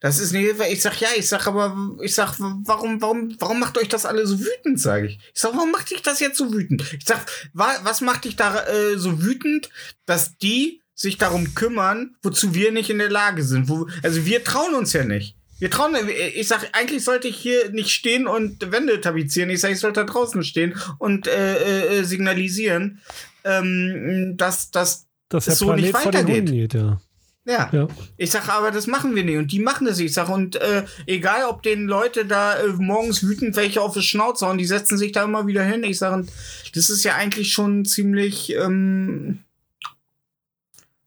das 0.00 0.18
ist 0.18 0.32
nicht. 0.32 0.56
Ich 0.68 0.82
sag 0.82 1.00
ja, 1.00 1.06
ich 1.16 1.28
sag 1.28 1.46
aber, 1.46 1.96
ich 2.02 2.16
sag, 2.16 2.34
warum, 2.40 3.00
warum, 3.00 3.36
warum 3.38 3.60
macht 3.60 3.78
euch 3.78 3.86
das 3.86 4.04
alle 4.04 4.26
so 4.26 4.40
wütend, 4.40 4.80
sage 4.80 5.06
ich. 5.06 5.20
Ich 5.32 5.40
sag, 5.40 5.54
warum 5.54 5.70
macht 5.70 5.92
dich 5.92 6.02
das 6.02 6.18
jetzt 6.18 6.36
so 6.36 6.52
wütend? 6.52 6.82
Ich 6.94 7.06
sag, 7.06 7.24
wa, 7.52 7.68
was 7.84 8.00
macht 8.00 8.24
dich 8.24 8.34
da 8.34 8.66
äh, 8.66 8.98
so 8.98 9.22
wütend, 9.22 9.70
dass 10.04 10.36
die 10.38 10.82
sich 10.96 11.16
darum 11.16 11.54
kümmern, 11.54 12.16
wozu 12.22 12.54
wir 12.56 12.72
nicht 12.72 12.90
in 12.90 12.98
der 12.98 13.10
Lage 13.10 13.44
sind? 13.44 13.68
Wo, 13.68 13.86
also 14.02 14.26
wir 14.26 14.42
trauen 14.42 14.74
uns 14.74 14.92
ja 14.92 15.04
nicht. 15.04 15.37
Wir 15.58 15.70
trauen, 15.70 15.96
ich 16.34 16.46
sag, 16.46 16.68
eigentlich 16.72 17.04
sollte 17.04 17.28
ich 17.28 17.36
hier 17.36 17.70
nicht 17.70 17.90
stehen 17.90 18.26
und 18.26 18.70
Wände 18.70 19.00
tapezieren. 19.00 19.50
Ich 19.50 19.60
sag, 19.60 19.72
ich 19.72 19.80
sollte 19.80 20.00
da 20.00 20.12
draußen 20.12 20.42
stehen 20.44 20.74
und 20.98 21.26
äh, 21.26 22.00
äh, 22.00 22.04
signalisieren, 22.04 23.00
ähm, 23.44 24.34
dass, 24.36 24.70
dass 24.70 25.06
Dass 25.28 25.46
der 25.46 25.54
so 25.56 25.72
nicht 25.74 25.90
Planet 25.90 26.14
den 26.14 26.26
weitergeht. 26.26 26.46
Geht, 26.50 26.74
ja. 26.74 27.00
ja. 27.44 27.70
ja. 27.72 27.88
Ich 28.16 28.30
sag, 28.30 28.48
aber 28.48 28.70
das 28.70 28.86
machen 28.86 29.14
wir 29.16 29.24
nicht 29.24 29.36
und 29.38 29.50
die 29.50 29.58
machen 29.58 29.86
das. 29.86 29.98
Ich 29.98 30.14
sag, 30.14 30.28
und 30.28 30.56
äh, 30.56 30.84
egal, 31.06 31.46
ob 31.48 31.62
den 31.62 31.86
Leute 31.86 32.24
da 32.24 32.56
äh, 32.58 32.68
morgens 32.68 33.22
wütend 33.22 33.56
welche 33.56 33.80
auf 33.82 33.94
die 33.94 34.02
Schnauze 34.02 34.46
hauen, 34.46 34.58
die 34.58 34.64
setzen 34.66 34.96
sich 34.96 35.12
da 35.12 35.24
immer 35.24 35.46
wieder 35.48 35.64
hin. 35.64 35.82
Ich 35.82 35.98
sag, 35.98 36.12
und 36.14 36.30
das 36.74 36.88
ist 36.88 37.02
ja 37.04 37.16
eigentlich 37.16 37.52
schon 37.52 37.84
ziemlich 37.84 38.54
ähm, 38.54 39.40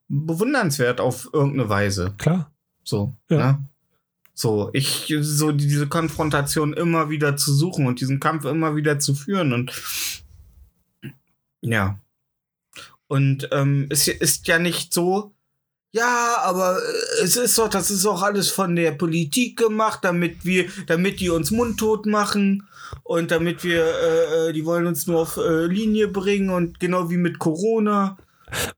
bewundernswert 0.10 1.00
auf 1.00 1.30
irgendeine 1.32 1.70
Weise. 1.70 2.16
Klar. 2.18 2.52
So, 2.84 3.16
Ja. 3.30 3.38
ne? 3.38 3.66
So, 4.42 4.72
ich, 4.74 5.14
so 5.20 5.52
diese 5.52 5.86
Konfrontation 5.86 6.74
immer 6.74 7.12
wieder 7.12 7.38
zu 7.38 7.54
suchen 7.54 7.86
und 7.86 8.02
diesen 8.02 8.20
Kampf 8.20 8.46
immer 8.46 8.76
wieder 8.76 8.98
zu 8.98 9.14
führen 9.14 9.54
und 9.54 9.72
ja. 11.62 12.00
Und 13.08 13.50
ähm, 13.52 13.86
es 13.92 14.08
ist 14.08 14.48
ja 14.48 14.58
nicht 14.58 14.96
so, 14.96 15.36
ja, 15.92 16.38
aber 16.44 16.80
es 17.22 17.36
ist 17.36 17.56
doch, 17.60 17.70
das 17.70 17.92
ist 17.92 18.04
auch 18.08 18.24
alles 18.24 18.50
von 18.50 18.76
der 18.76 18.94
Politik 18.94 19.60
gemacht, 19.60 20.00
damit 20.02 20.44
wir, 20.44 20.66
damit 20.88 21.20
die 21.20 21.30
uns 21.30 21.52
mundtot 21.52 22.08
machen 22.08 22.68
und 23.04 23.30
damit 23.30 23.64
wir, 23.64 23.84
äh, 23.84 24.50
äh, 24.50 24.54
die 24.54 24.66
wollen 24.66 24.88
uns 24.88 25.06
nur 25.06 25.20
auf 25.20 25.38
äh, 25.38 25.68
Linie 25.68 26.08
bringen 26.08 26.50
und 26.50 26.80
genau 26.80 27.12
wie 27.12 27.18
mit 27.18 27.38
Corona. 27.38 28.18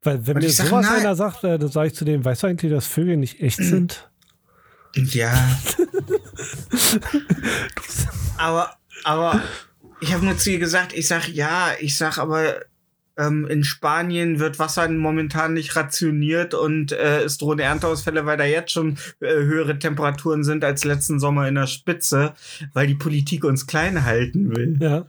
Weil 0.02 0.28
wenn 0.28 0.36
Und 0.36 0.43
mir 0.43 0.49
sag, 0.49 0.67
sowas 0.67 0.88
nein. 0.88 0.99
einer 0.99 1.15
sagt, 1.15 1.45
äh, 1.45 1.58
dann 1.58 1.71
sage 1.71 1.88
ich 1.88 1.95
zu 1.95 2.04
dem, 2.04 2.26
weißt 2.26 2.43
du 2.43 2.47
eigentlich, 2.47 2.71
dass 2.71 2.86
Vögel 2.86 3.15
nicht 3.15 3.39
echt 3.39 3.58
sind? 3.63 4.10
Ja. 4.95 5.60
aber, 8.38 8.75
aber 9.03 9.43
ich 10.01 10.13
habe 10.13 10.25
nur 10.25 10.38
zu 10.38 10.51
ihr 10.51 10.60
gesagt, 10.60 10.93
ich 10.93 11.08
sag 11.08 11.27
ja, 11.29 11.71
ich 11.79 11.97
sag 11.97 12.17
aber 12.17 12.56
ähm, 13.17 13.47
in 13.47 13.63
Spanien 13.63 14.39
wird 14.39 14.60
Wasser 14.60 14.88
momentan 14.89 15.53
nicht 15.53 15.75
rationiert 15.75 16.53
und 16.53 16.91
äh, 16.91 17.21
es 17.21 17.38
drohen 17.38 17.60
Ernteausfälle, 17.60 18.25
weil 18.25 18.38
da 18.38 18.45
jetzt 18.45 18.71
schon 18.71 18.97
äh, 19.19 19.34
höhere 19.34 19.77
Temperaturen 19.77 20.43
sind 20.43 20.63
als 20.63 20.84
letzten 20.84 21.19
Sommer 21.19 21.47
in 21.47 21.56
der 21.56 21.67
Spitze, 21.67 22.34
weil 22.73 22.88
die 22.88 22.95
Politik 22.95 23.43
uns 23.43 23.67
klein 23.67 24.03
halten 24.03 24.56
will. 24.56 24.77
Ja. 24.79 25.06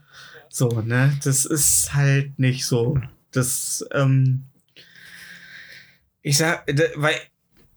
So, 0.49 0.69
ne? 0.81 1.17
Das 1.23 1.45
ist 1.45 1.93
halt 1.93 2.37
nicht 2.39 2.65
so. 2.65 2.99
Das, 3.31 3.85
ähm, 3.91 4.43
ich 6.21 6.37
sag, 6.37 6.65
weil 6.95 7.15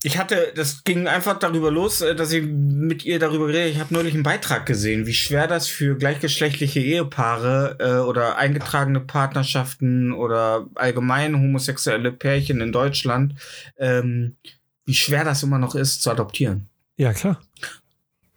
ich 0.03 0.17
hatte, 0.17 0.53
das 0.55 0.85
ging 0.85 1.09
einfach 1.09 1.39
darüber 1.39 1.71
los, 1.71 2.01
äh, 2.01 2.15
dass 2.15 2.33
ich 2.33 2.45
mit 2.45 3.05
ihr 3.05 3.19
darüber 3.19 3.49
rede. 3.49 3.67
Ich 3.67 3.81
habe 3.81 3.93
neulich 3.93 4.15
einen 4.15 4.23
Beitrag 4.23 4.65
gesehen, 4.65 5.07
wie 5.07 5.15
schwer 5.15 5.49
das 5.49 5.67
für 5.67 5.97
gleichgeschlechtliche 5.97 6.81
Ehepaare 6.81 7.77
äh, 7.81 8.07
oder 8.07 8.37
eingetragene 8.37 9.01
Partnerschaften 9.01 10.13
oder 10.13 10.69
allgemein 10.77 11.35
homosexuelle 11.35 12.13
Pärchen 12.13 12.61
in 12.61 12.71
Deutschland, 12.71 13.35
ähm, 13.77 14.37
wie 14.85 14.95
schwer 14.95 15.25
das 15.25 15.43
immer 15.43 15.59
noch 15.59 15.75
ist 15.75 16.03
zu 16.03 16.11
adoptieren. 16.11 16.69
Ja, 16.97 17.13
klar. 17.13 17.41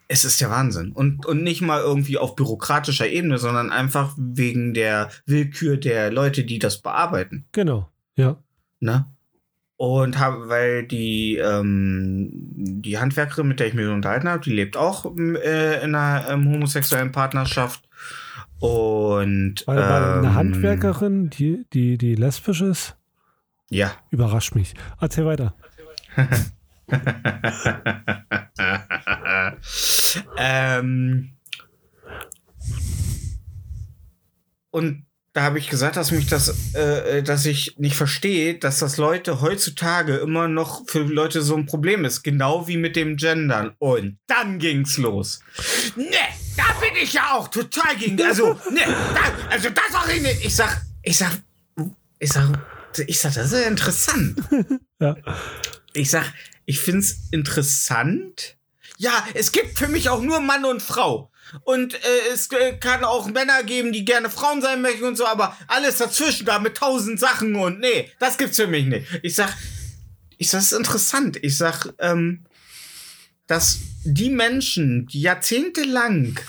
Es 0.08 0.26
ist 0.26 0.42
der 0.42 0.50
Wahnsinn. 0.50 0.92
Und, 0.92 1.26
und 1.26 1.44
nicht 1.44 1.62
mal 1.62 1.80
irgendwie 1.80 2.18
auf 2.18 2.36
bürokratischer 2.36 3.08
Ebene, 3.08 3.38
sondern 3.38 3.72
einfach 3.72 4.14
wegen 4.18 4.74
der 4.74 5.10
Willkür 5.26 5.78
der 5.78 6.12
Leute, 6.12 6.44
die 6.44 6.60
das 6.60 6.82
bearbeiten. 6.82 7.46
Genau. 7.54 7.90
Ja. 8.16 8.38
Ne? 8.82 9.06
Und 9.82 10.20
hab, 10.20 10.48
weil 10.48 10.86
die, 10.86 11.38
ähm, 11.38 12.30
die 12.32 13.00
Handwerkerin, 13.00 13.48
mit 13.48 13.60
der 13.60 13.66
ich 13.66 13.74
mich 13.74 13.88
unterhalten 13.88 14.30
habe, 14.30 14.44
die 14.44 14.52
lebt 14.52 14.78
auch 14.78 15.06
äh, 15.18 15.84
in 15.84 15.96
einer 15.96 16.30
ähm, 16.30 16.48
homosexuellen 16.48 17.12
Partnerschaft. 17.12 17.90
Und. 18.60 19.64
Weil, 19.66 19.78
weil 19.78 20.20
eine 20.20 20.28
ähm, 20.28 20.36
Handwerkerin, 20.36 21.32
die, 21.32 21.66
die, 21.74 21.98
die 21.98 22.14
lesbisch 22.14 22.62
ist, 22.62 22.96
Ja. 23.72 23.92
überrascht 24.12 24.54
mich. 24.54 24.76
Erzähl 25.00 25.26
weiter. 25.26 25.56
ähm, 30.38 31.32
und 34.70 35.08
da 35.34 35.44
habe 35.44 35.60
ich 35.60 35.70
gesagt, 35.70 35.96
dass 35.96 36.12
mich 36.12 36.28
das, 36.28 36.74
äh, 36.74 37.24
dass 37.24 37.46
ich 37.46 37.78
nicht 37.78 37.96
verstehe, 37.96 38.58
dass 38.60 38.80
das 38.80 38.98
Leute 38.98 39.40
heutzutage 39.40 40.18
immer 40.18 40.48
noch 40.50 40.88
für 40.88 41.04
Leute 41.04 41.42
so 41.42 41.56
ein 41.56 41.66
Problem 41.66 42.04
ist, 42.04 42.24
genau 42.24 42.68
wie 42.68 42.78
mit 42.78 42.96
dem 42.98 43.16
Gendern. 43.16 43.74
Und 43.80 44.18
dann 44.28 44.60
ging's 44.60 44.98
los. 44.98 45.40
Ne, 45.96 46.06
da 46.58 46.66
bin 46.82 47.02
ich 47.02 47.14
ja 47.14 47.34
auch 47.34 47.48
total 47.48 47.96
gegen. 47.96 48.22
Also, 48.22 48.54
ne, 48.72 48.82
da, 48.86 49.50
also 49.50 49.70
das 49.70 49.84
sag 49.92 50.14
ich 50.14 50.22
nicht. 50.22 50.46
Ich 50.46 50.56
sag, 50.56 50.82
ich 51.02 51.18
sag, 51.18 51.32
ich 52.20 52.32
sag, 52.32 52.50
ich 53.08 53.20
sag, 53.20 53.34
das 53.34 53.52
ist 53.52 53.60
ja 53.62 53.68
interessant. 53.68 54.42
Ja. 55.02 55.16
Ich 55.94 56.12
sag, 56.12 56.32
ich 56.68 56.80
find's 56.80 57.30
interessant. 57.32 58.56
Ja, 59.00 59.26
es 59.34 59.52
gibt 59.52 59.80
für 59.80 59.88
mich 59.88 60.10
auch 60.10 60.22
nur 60.22 60.42
Mann 60.42 60.64
und 60.64 60.80
Frau. 60.80 61.31
Und 61.64 61.94
äh, 61.94 61.98
es 62.34 62.52
äh, 62.52 62.74
kann 62.74 63.04
auch 63.04 63.28
Männer 63.28 63.64
geben, 63.64 63.92
die 63.92 64.06
gerne 64.06 64.30
Frauen 64.30 64.62
sein 64.62 64.82
möchten 64.82 65.04
und 65.04 65.18
so, 65.18 65.26
aber 65.26 65.58
alles 65.68 65.98
dazwischen 65.98 66.46
da 66.46 66.60
mit 66.60 66.76
tausend 66.76 67.20
Sachen 67.20 67.56
und 67.56 67.80
nee, 67.80 68.10
das 68.20 68.38
gibt's 68.38 68.58
für 68.58 68.68
mich 68.68 68.86
nicht. 68.86 69.08
Ich 69.24 69.36
sag, 69.36 69.56
ich 70.38 70.50
sag, 70.50 70.60
das 70.60 70.72
ist 70.72 70.78
interessant. 70.78 71.38
Ich 71.42 71.58
sag, 71.58 71.94
ähm, 72.00 72.46
dass 73.48 73.80
die 74.04 74.30
Menschen, 74.30 75.08
die 75.08 75.22
jahrzehntelang 75.22 76.40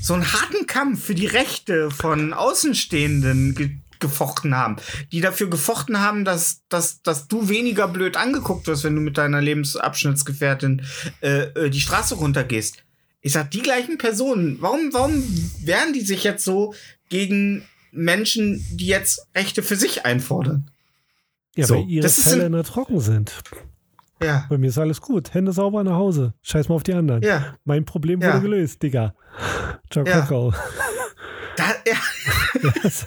so 0.00 0.14
einen 0.14 0.32
harten 0.32 0.66
Kampf 0.66 1.04
für 1.04 1.14
die 1.14 1.26
Rechte 1.26 1.90
von 1.90 2.32
Außenstehenden 2.32 3.54
ge 3.54 3.70
gefochten 4.00 4.54
haben, 4.54 4.76
die 5.12 5.22
dafür 5.22 5.48
gefochten 5.48 5.98
haben, 5.98 6.26
dass, 6.26 6.60
dass, 6.68 7.00
dass 7.00 7.26
du 7.26 7.48
weniger 7.48 7.88
blöd 7.88 8.18
angeguckt 8.18 8.66
wirst, 8.66 8.84
wenn 8.84 8.94
du 8.94 9.00
mit 9.00 9.16
deiner 9.16 9.40
Lebensabschnittsgefährtin 9.40 10.82
äh, 11.22 11.44
äh, 11.44 11.70
die 11.70 11.80
Straße 11.80 12.16
runtergehst. 12.16 12.83
Ich 13.26 13.32
sag, 13.32 13.50
die 13.52 13.62
gleichen 13.62 13.96
Personen, 13.96 14.58
warum, 14.60 14.92
warum 14.92 15.14
wehren 15.62 15.94
die 15.94 16.02
sich 16.02 16.24
jetzt 16.24 16.44
so 16.44 16.74
gegen 17.08 17.64
Menschen, 17.90 18.62
die 18.70 18.86
jetzt 18.86 19.26
Rechte 19.34 19.62
für 19.62 19.76
sich 19.76 20.04
einfordern? 20.04 20.70
Ja, 21.56 21.64
So, 21.66 21.76
weil 21.76 21.88
ihre 21.88 22.08
Fälle 22.08 22.50
der 22.50 22.64
Trocken 22.64 23.00
sind. 23.00 23.32
Ja, 24.22 24.44
Bei 24.50 24.58
mir 24.58 24.66
ist 24.68 24.76
alles 24.76 25.00
gut. 25.00 25.32
Hände 25.32 25.52
sauber 25.52 25.82
nach 25.84 25.94
Hause. 25.96 26.34
Scheiß 26.42 26.68
mal 26.68 26.74
auf 26.74 26.82
die 26.82 26.92
anderen. 26.92 27.22
ja, 27.22 27.56
Mein 27.64 27.86
Problem 27.86 28.20
Ja. 28.20 28.28
wurde 28.34 28.42
gelöst, 28.42 28.82
Digga. 28.82 29.14
Ciao, 29.90 30.04
Ja. 30.04 30.20
Kakao. 30.20 30.52
da, 31.56 31.64
ja. 31.86 31.96
Ist, 32.84 33.06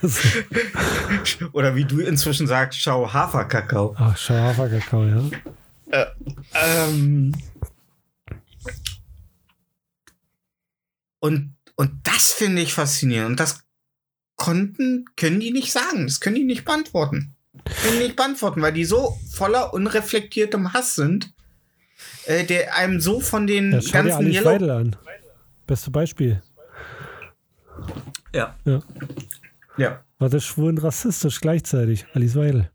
Oder 1.53 1.75
wie 1.75 1.85
du 1.85 1.99
inzwischen 1.99 2.47
sagst, 2.47 2.79
schau 2.81 3.13
Haferkakao. 3.13 3.93
ach, 3.99 4.17
schau, 4.17 4.33
Haferkakao, 4.33 5.05
ja. 5.05 6.07
Ähm, 6.55 7.33
und, 11.19 11.55
und 11.75 11.91
das 12.03 12.31
finde 12.31 12.61
ich 12.61 12.73
faszinierend. 12.73 13.31
Und 13.31 13.39
das 13.39 13.63
konnten, 14.35 15.05
können 15.15 15.39
die 15.39 15.51
nicht 15.51 15.71
sagen. 15.71 16.07
Das 16.07 16.19
können 16.19 16.35
die 16.35 16.43
nicht 16.43 16.65
beantworten. 16.65 17.35
Können 17.83 17.99
die 17.99 18.05
nicht 18.05 18.15
beantworten, 18.15 18.61
weil 18.61 18.73
die 18.73 18.85
so 18.85 19.17
voller 19.31 19.73
unreflektiertem 19.73 20.73
Hass 20.73 20.95
sind, 20.95 21.33
äh, 22.25 22.45
der 22.45 22.75
einem 22.75 23.01
so 23.01 23.19
von 23.19 23.47
den 23.47 23.71
ja 23.71 23.81
schau 23.81 23.87
dir 23.87 23.93
ganzen 23.93 24.17
Alice 24.17 24.35
Yellow. 24.35 24.51
Weidel 24.51 24.69
an. 24.69 24.95
Beste 25.65 25.91
Beispiel. 25.91 26.41
Ja. 28.33 28.55
Ja. 28.65 28.81
Ja. 29.77 30.03
War 30.19 30.29
das 30.29 30.43
schwul 30.45 30.69
und 30.69 30.77
rassistisch 30.79 31.41
gleichzeitig. 31.41 32.05
Alice 32.13 32.35
Weidel. 32.35 32.71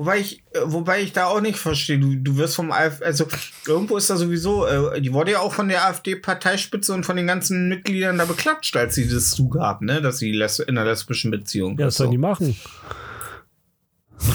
Wobei 0.00 0.18
ich, 0.20 0.42
äh, 0.52 0.60
wobei 0.64 1.02
ich 1.02 1.12
da 1.12 1.26
auch 1.26 1.42
nicht 1.42 1.58
verstehe. 1.58 1.98
Du, 1.98 2.14
du 2.14 2.38
wirst 2.38 2.56
vom 2.56 2.72
AfD, 2.72 3.04
also 3.04 3.26
irgendwo 3.66 3.98
ist 3.98 4.08
da 4.08 4.16
sowieso, 4.16 4.64
äh, 4.64 4.98
die 4.98 5.12
wurde 5.12 5.32
ja 5.32 5.40
auch 5.40 5.52
von 5.52 5.68
der 5.68 5.84
AfD-Parteispitze 5.84 6.94
und 6.94 7.04
von 7.04 7.18
den 7.18 7.26
ganzen 7.26 7.68
Mitgliedern 7.68 8.16
da 8.16 8.24
beklatscht, 8.24 8.74
als 8.78 8.94
sie 8.94 9.06
das 9.06 9.32
zugab, 9.32 9.82
ne, 9.82 10.00
dass 10.00 10.16
sie 10.16 10.32
les 10.32 10.58
in 10.58 10.78
einer 10.78 10.88
lesbischen 10.88 11.30
Beziehung 11.30 11.78
Ja, 11.78 11.84
das 11.84 11.96
sollen 11.96 12.12
die 12.12 12.16
machen. 12.16 12.58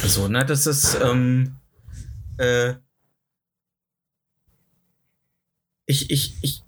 So, 0.06 0.28
ne, 0.28 0.46
das 0.46 0.68
ist, 0.68 1.00
ähm, 1.02 1.56
äh, 2.38 2.76
ich, 5.88 6.12
ich, 6.12 6.36
ich, 6.44 6.64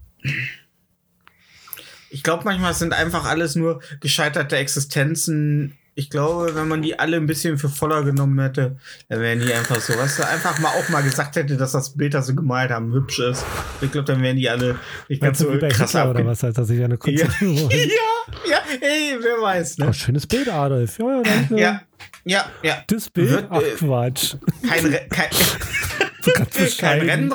ich 2.10 2.24
glaube 2.24 2.46
manchmal 2.46 2.74
sind 2.74 2.94
einfach 2.94 3.26
alles 3.26 3.54
nur 3.54 3.80
gescheiterte 4.00 4.58
Existenzen. 4.58 5.78
Ich 6.00 6.12
glaube, 6.12 6.54
wenn 6.54 6.68
man 6.68 6.84
die 6.84 7.00
alle 7.00 7.18
ein 7.18 7.26
bisschen 7.26 7.58
für 7.58 7.70
voller 7.70 8.04
genommen 8.04 8.40
hätte, 8.40 8.78
dann 9.10 9.20
wären 9.20 9.40
die 9.40 9.52
einfach 9.52 9.82
so, 9.82 9.98
weißt 9.98 10.20
du, 10.20 10.28
einfach 10.28 10.60
mal 10.60 10.70
auch 10.70 10.88
mal 10.90 11.02
gesagt 11.02 11.36
hätte, 11.36 11.58
dass 11.58 11.72
das 11.72 11.98
Bild, 11.98 12.14
das 12.14 12.28
sie 12.28 12.36
gemalt 12.36 12.70
haben, 12.70 12.94
hübsch 12.94 13.18
ist. 13.18 13.44
Ich 13.82 13.92
glaube, 13.92 14.06
dann 14.06 14.22
wären 14.22 14.38
die 14.38 14.48
alle 14.48 14.76
nicht 15.10 15.24
ganz 15.24 15.40
so 15.40 15.46
krass 15.58 15.92
Hitler 15.92 16.12
oder 16.12 16.24
was, 16.28 16.44
als 16.44 16.56
er 16.56 16.66
sich 16.66 16.84
eine 16.84 16.94
Ja, 16.94 16.98
Konzentration 17.00 17.60
wollte? 17.62 17.78
ja, 17.78 18.48
ja, 18.48 18.60
ey, 18.80 19.18
wer 19.20 19.42
weiß, 19.42 19.78
Oh, 19.82 19.86
ne? 19.86 19.94
schönes 19.96 20.28
Bild, 20.28 20.50
Adolf. 20.50 21.00
Ja, 21.00 21.06
ja, 21.16 21.22
danke. 21.24 21.60
Ja, 21.60 21.82
ja, 22.26 22.46
ja. 22.62 22.84
Das 22.86 23.10
Bild? 23.10 23.32
Wird, 23.32 23.48
Ach, 23.50 23.60
äh, 23.60 23.72
Quatsch. 23.72 24.36
Kein, 24.70 24.86
Re 24.86 25.02
kein, 25.10 25.30
kein 26.36 26.48
bescheiden. 26.54 27.34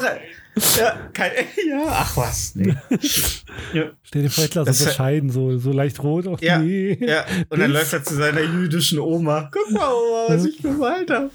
Ja, 0.55 1.09
kein, 1.15 1.33
ja, 1.69 1.87
ach 1.88 2.17
was, 2.17 2.55
nee. 2.55 2.75
ja, 3.73 3.91
Stell 4.03 4.23
dir 4.23 4.31
vor, 4.31 4.45
Hitler 4.45 4.73
so 4.73 4.85
bescheiden, 4.85 5.31
so, 5.31 5.59
so 5.59 5.73
leicht 5.73 6.03
rot. 6.03 6.27
Ach, 6.29 6.41
ja, 6.41 6.59
nee. 6.59 6.99
ja. 7.01 7.25
Und 7.49 7.59
dann 7.59 7.71
läuft 7.73 7.93
er 7.93 8.05
zu 8.05 8.15
seiner 8.15 8.43
jüdischen 8.43 8.99
Oma. 8.99 9.51
Guck 9.51 9.71
mal, 9.71 9.91
Oma, 9.91 10.25
was 10.29 10.45
ich 10.45 10.61
gemalt 10.61 11.11
habe. 11.11 11.31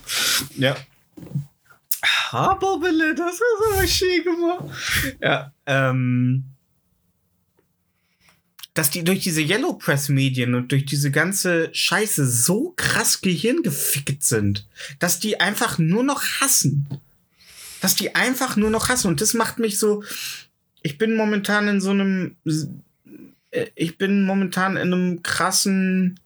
Ja. 0.57 0.75
Aber 2.31 2.79
Bille, 2.79 3.15
das 3.15 3.35
ist 3.35 3.41
aber 3.73 3.87
schön 3.87 4.23
gemacht. 4.23 4.65
Ja, 5.21 5.51
ähm. 5.65 6.43
Dass 8.75 8.91
die 8.91 9.03
durch 9.03 9.21
diese 9.21 9.41
Yellow 9.41 9.73
Press 9.73 10.07
Medien 10.07 10.53
und 10.53 10.71
durch 10.71 10.85
diese 10.85 11.09
ganze 11.09 11.73
Scheiße 11.73 12.27
so 12.27 12.73
krass 12.75 13.21
gehirngefickt 13.21 14.21
sind, 14.21 14.67
dass 14.99 15.19
die 15.19 15.39
einfach 15.39 15.79
nur 15.79 16.03
noch 16.03 16.21
hassen. 16.39 16.87
Dass 17.81 17.95
die 17.95 18.15
einfach 18.15 18.55
nur 18.55 18.69
noch 18.69 18.89
hassen. 18.89 19.07
Und 19.07 19.21
das 19.21 19.33
macht 19.33 19.59
mich 19.59 19.79
so. 19.79 20.03
Ich 20.81 20.97
bin 20.97 21.15
momentan 21.15 21.67
in 21.67 21.81
so 21.81 21.91
einem. 21.91 22.37
äh, 23.51 23.67
Ich 23.75 23.97
bin 23.97 24.23
momentan 24.23 24.77
in 24.77 24.93
einem 24.93 25.23
krassen 25.23 26.19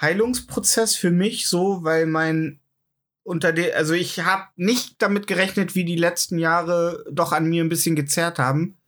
Heilungsprozess 0.00 0.94
für 0.94 1.10
mich 1.10 1.48
so, 1.48 1.82
weil 1.82 2.06
mein 2.06 2.60
unter 3.28 3.52
der, 3.52 3.76
also 3.76 3.92
ich 3.92 4.20
habe 4.20 4.44
nicht 4.56 5.02
damit 5.02 5.26
gerechnet, 5.26 5.74
wie 5.74 5.84
die 5.84 5.96
letzten 5.96 6.38
Jahre 6.38 7.04
doch 7.10 7.32
an 7.32 7.46
mir 7.46 7.62
ein 7.62 7.68
bisschen 7.68 7.94
gezerrt 7.94 8.38
haben. 8.38 8.78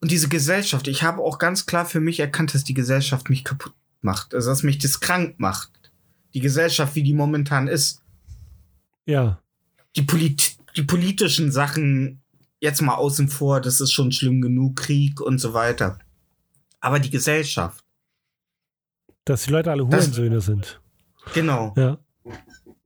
Und 0.00 0.10
diese 0.10 0.30
Gesellschaft, 0.30 0.88
ich 0.88 1.02
habe 1.02 1.20
auch 1.20 1.38
ganz 1.38 1.66
klar 1.66 1.84
für 1.84 2.00
mich 2.00 2.18
erkannt, 2.18 2.54
dass 2.54 2.64
die 2.64 2.72
Gesellschaft 2.72 3.28
mich 3.28 3.44
kaputt 3.44 3.74
macht, 4.00 4.34
also 4.34 4.48
dass 4.48 4.62
mich 4.62 4.78
das 4.78 5.00
krank 5.00 5.34
macht. 5.38 5.70
Die 6.32 6.40
Gesellschaft, 6.40 6.94
wie 6.94 7.02
die 7.02 7.12
momentan 7.12 7.68
ist. 7.68 7.99
Ja. 9.06 9.40
Die, 9.96 10.02
Polit 10.02 10.56
die 10.76 10.82
politischen 10.82 11.50
Sachen 11.50 12.22
jetzt 12.60 12.80
mal 12.82 12.94
außen 12.94 13.28
vor, 13.28 13.60
das 13.60 13.80
ist 13.80 13.92
schon 13.92 14.12
schlimm 14.12 14.40
genug, 14.40 14.76
Krieg 14.76 15.20
und 15.20 15.38
so 15.38 15.54
weiter. 15.54 15.98
Aber 16.80 16.98
die 17.00 17.10
Gesellschaft, 17.10 17.84
Dass 19.24 19.44
die 19.44 19.50
Leute 19.50 19.70
alle 19.70 19.86
Hurensöhne 19.86 20.40
sind. 20.40 20.80
genau. 21.34 21.74
Ja. 21.76 21.98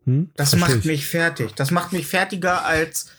Hm? 0.04 0.30
Das 0.34 0.50
Versteh 0.50 0.58
macht 0.72 0.78
ich. 0.80 0.84
mich 0.84 1.06
fertig. 1.06 1.54
Das 1.54 1.70
macht 1.70 1.92
mich 1.92 2.06
fertiger 2.06 2.64
als 2.64 3.10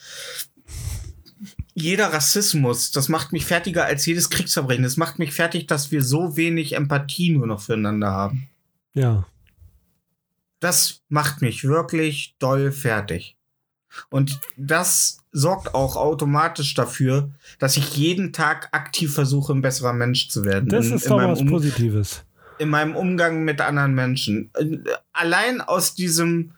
jeder 1.73 2.13
Rassismus. 2.13 2.91
Das 2.91 3.09
macht 3.09 3.33
mich 3.33 3.45
fertiger 3.45 3.85
als 3.85 4.05
jedes 4.05 4.29
Kriegsverbrechen. 4.29 4.83
Das 4.83 4.97
macht 4.97 5.19
mich 5.19 5.33
fertig, 5.33 5.67
dass 5.67 5.91
wir 5.91 6.03
so 6.03 6.37
wenig 6.37 6.73
Empathie 6.73 7.31
nur 7.31 7.47
noch 7.47 7.61
füreinander 7.61 8.11
haben. 8.11 8.47
Ja. 8.93 9.25
Das 10.65 11.01
macht 11.09 11.41
mich 11.41 11.63
wirklich 11.63 12.35
doll 12.39 12.71
fertig. 12.71 13.37
Und 14.09 14.39
das 14.57 15.19
sorgt 15.31 15.73
auch 15.75 15.95
automatisch 15.95 16.73
dafür, 16.73 17.29
dass 17.59 17.77
ich 17.77 17.95
jeden 17.95 18.33
Tag 18.33 18.69
aktiv 18.71 19.13
versuche, 19.13 19.53
ein 19.53 19.61
besserer 19.61 19.93
Mensch 19.93 20.27
zu 20.29 20.43
werden. 20.43 20.67
Das 20.69 20.87
in, 20.87 20.95
ist 20.95 21.03
in, 21.05 21.09
doch 21.11 21.17
was 21.19 21.39
um 21.41 21.47
Positives. 21.47 22.25
in 22.57 22.69
meinem 22.69 22.95
Umgang 22.95 23.43
mit 23.43 23.61
anderen 23.61 23.93
Menschen. 23.93 24.49
Äh, 24.55 24.79
Allein 25.13 25.61
aus 25.61 25.93
diesem 25.95 26.53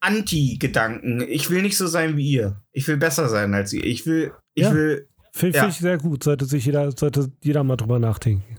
Anti-Gedanken. 0.00 1.20
Ich 1.28 1.50
will 1.50 1.62
nicht 1.62 1.76
so 1.76 1.86
sein 1.86 2.16
wie 2.16 2.28
ihr. 2.30 2.56
Ich 2.72 2.88
will 2.88 2.96
besser 2.96 3.28
sein 3.28 3.54
als 3.54 3.72
ihr. 3.72 3.84
Ich 3.84 4.06
will, 4.06 4.32
ich 4.54 4.64
Ja. 4.64 4.72
will, 4.74 5.06
Finde 5.34 5.58
Ja. 5.58 5.68
ich 5.68 5.76
sehr 5.76 5.96
gut. 5.98 6.24
Sollte 6.24 6.44
sich 6.44 6.64
jeder, 6.66 6.90
sollte 6.92 7.30
jeder 7.42 7.62
mal 7.64 7.76
drüber 7.76 7.98
nachdenken. 7.98 8.56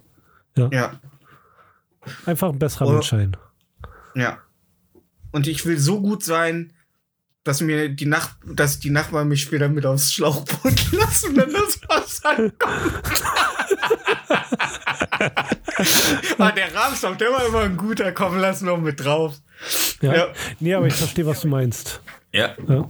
ja, 0.56 1.00
Einfach 2.26 2.50
ein 2.50 2.60
besserer 2.60 2.88
Oh. 2.88 2.92
Mensch 2.94 3.10
sein. 3.10 3.36
ja. 4.16 4.40
Und 5.34 5.48
ich 5.48 5.66
will 5.66 5.78
so 5.78 6.00
gut 6.00 6.24
sein, 6.24 6.72
dass 7.44 7.60
mir 7.60 7.90
die 7.90 8.06
Nach 8.06 8.38
dass 8.46 8.80
die 8.80 8.90
Nachbarn 8.90 9.28
mich 9.28 9.42
später 9.42 9.68
mit 9.68 9.86
aufs 9.86 10.14
Schlauchboot 10.14 10.92
lassen, 10.94 11.36
wenn 11.36 11.52
das 11.52 11.82
Wasser 11.90 12.50
kommt. 12.58 13.24
ah, 16.38 16.52
der 16.52 16.74
Rahmstoff, 16.74 17.18
der 17.18 17.32
war 17.32 17.46
immer 17.46 17.62
ein 17.62 17.76
guter. 17.76 18.12
Komm, 18.14 18.38
lass 18.38 18.62
noch 18.62 18.80
mit 18.80 19.04
drauf. 19.04 19.42
Ja. 20.02 20.16
Ja. 20.16 20.28
Nee, 20.60 20.74
aber 20.74 20.88
ich 20.88 20.94
verstehe, 20.94 21.26
was 21.26 21.42
du 21.42 21.48
meinst. 21.50 22.00
Ja. 22.32 22.56
Ja. 22.68 22.88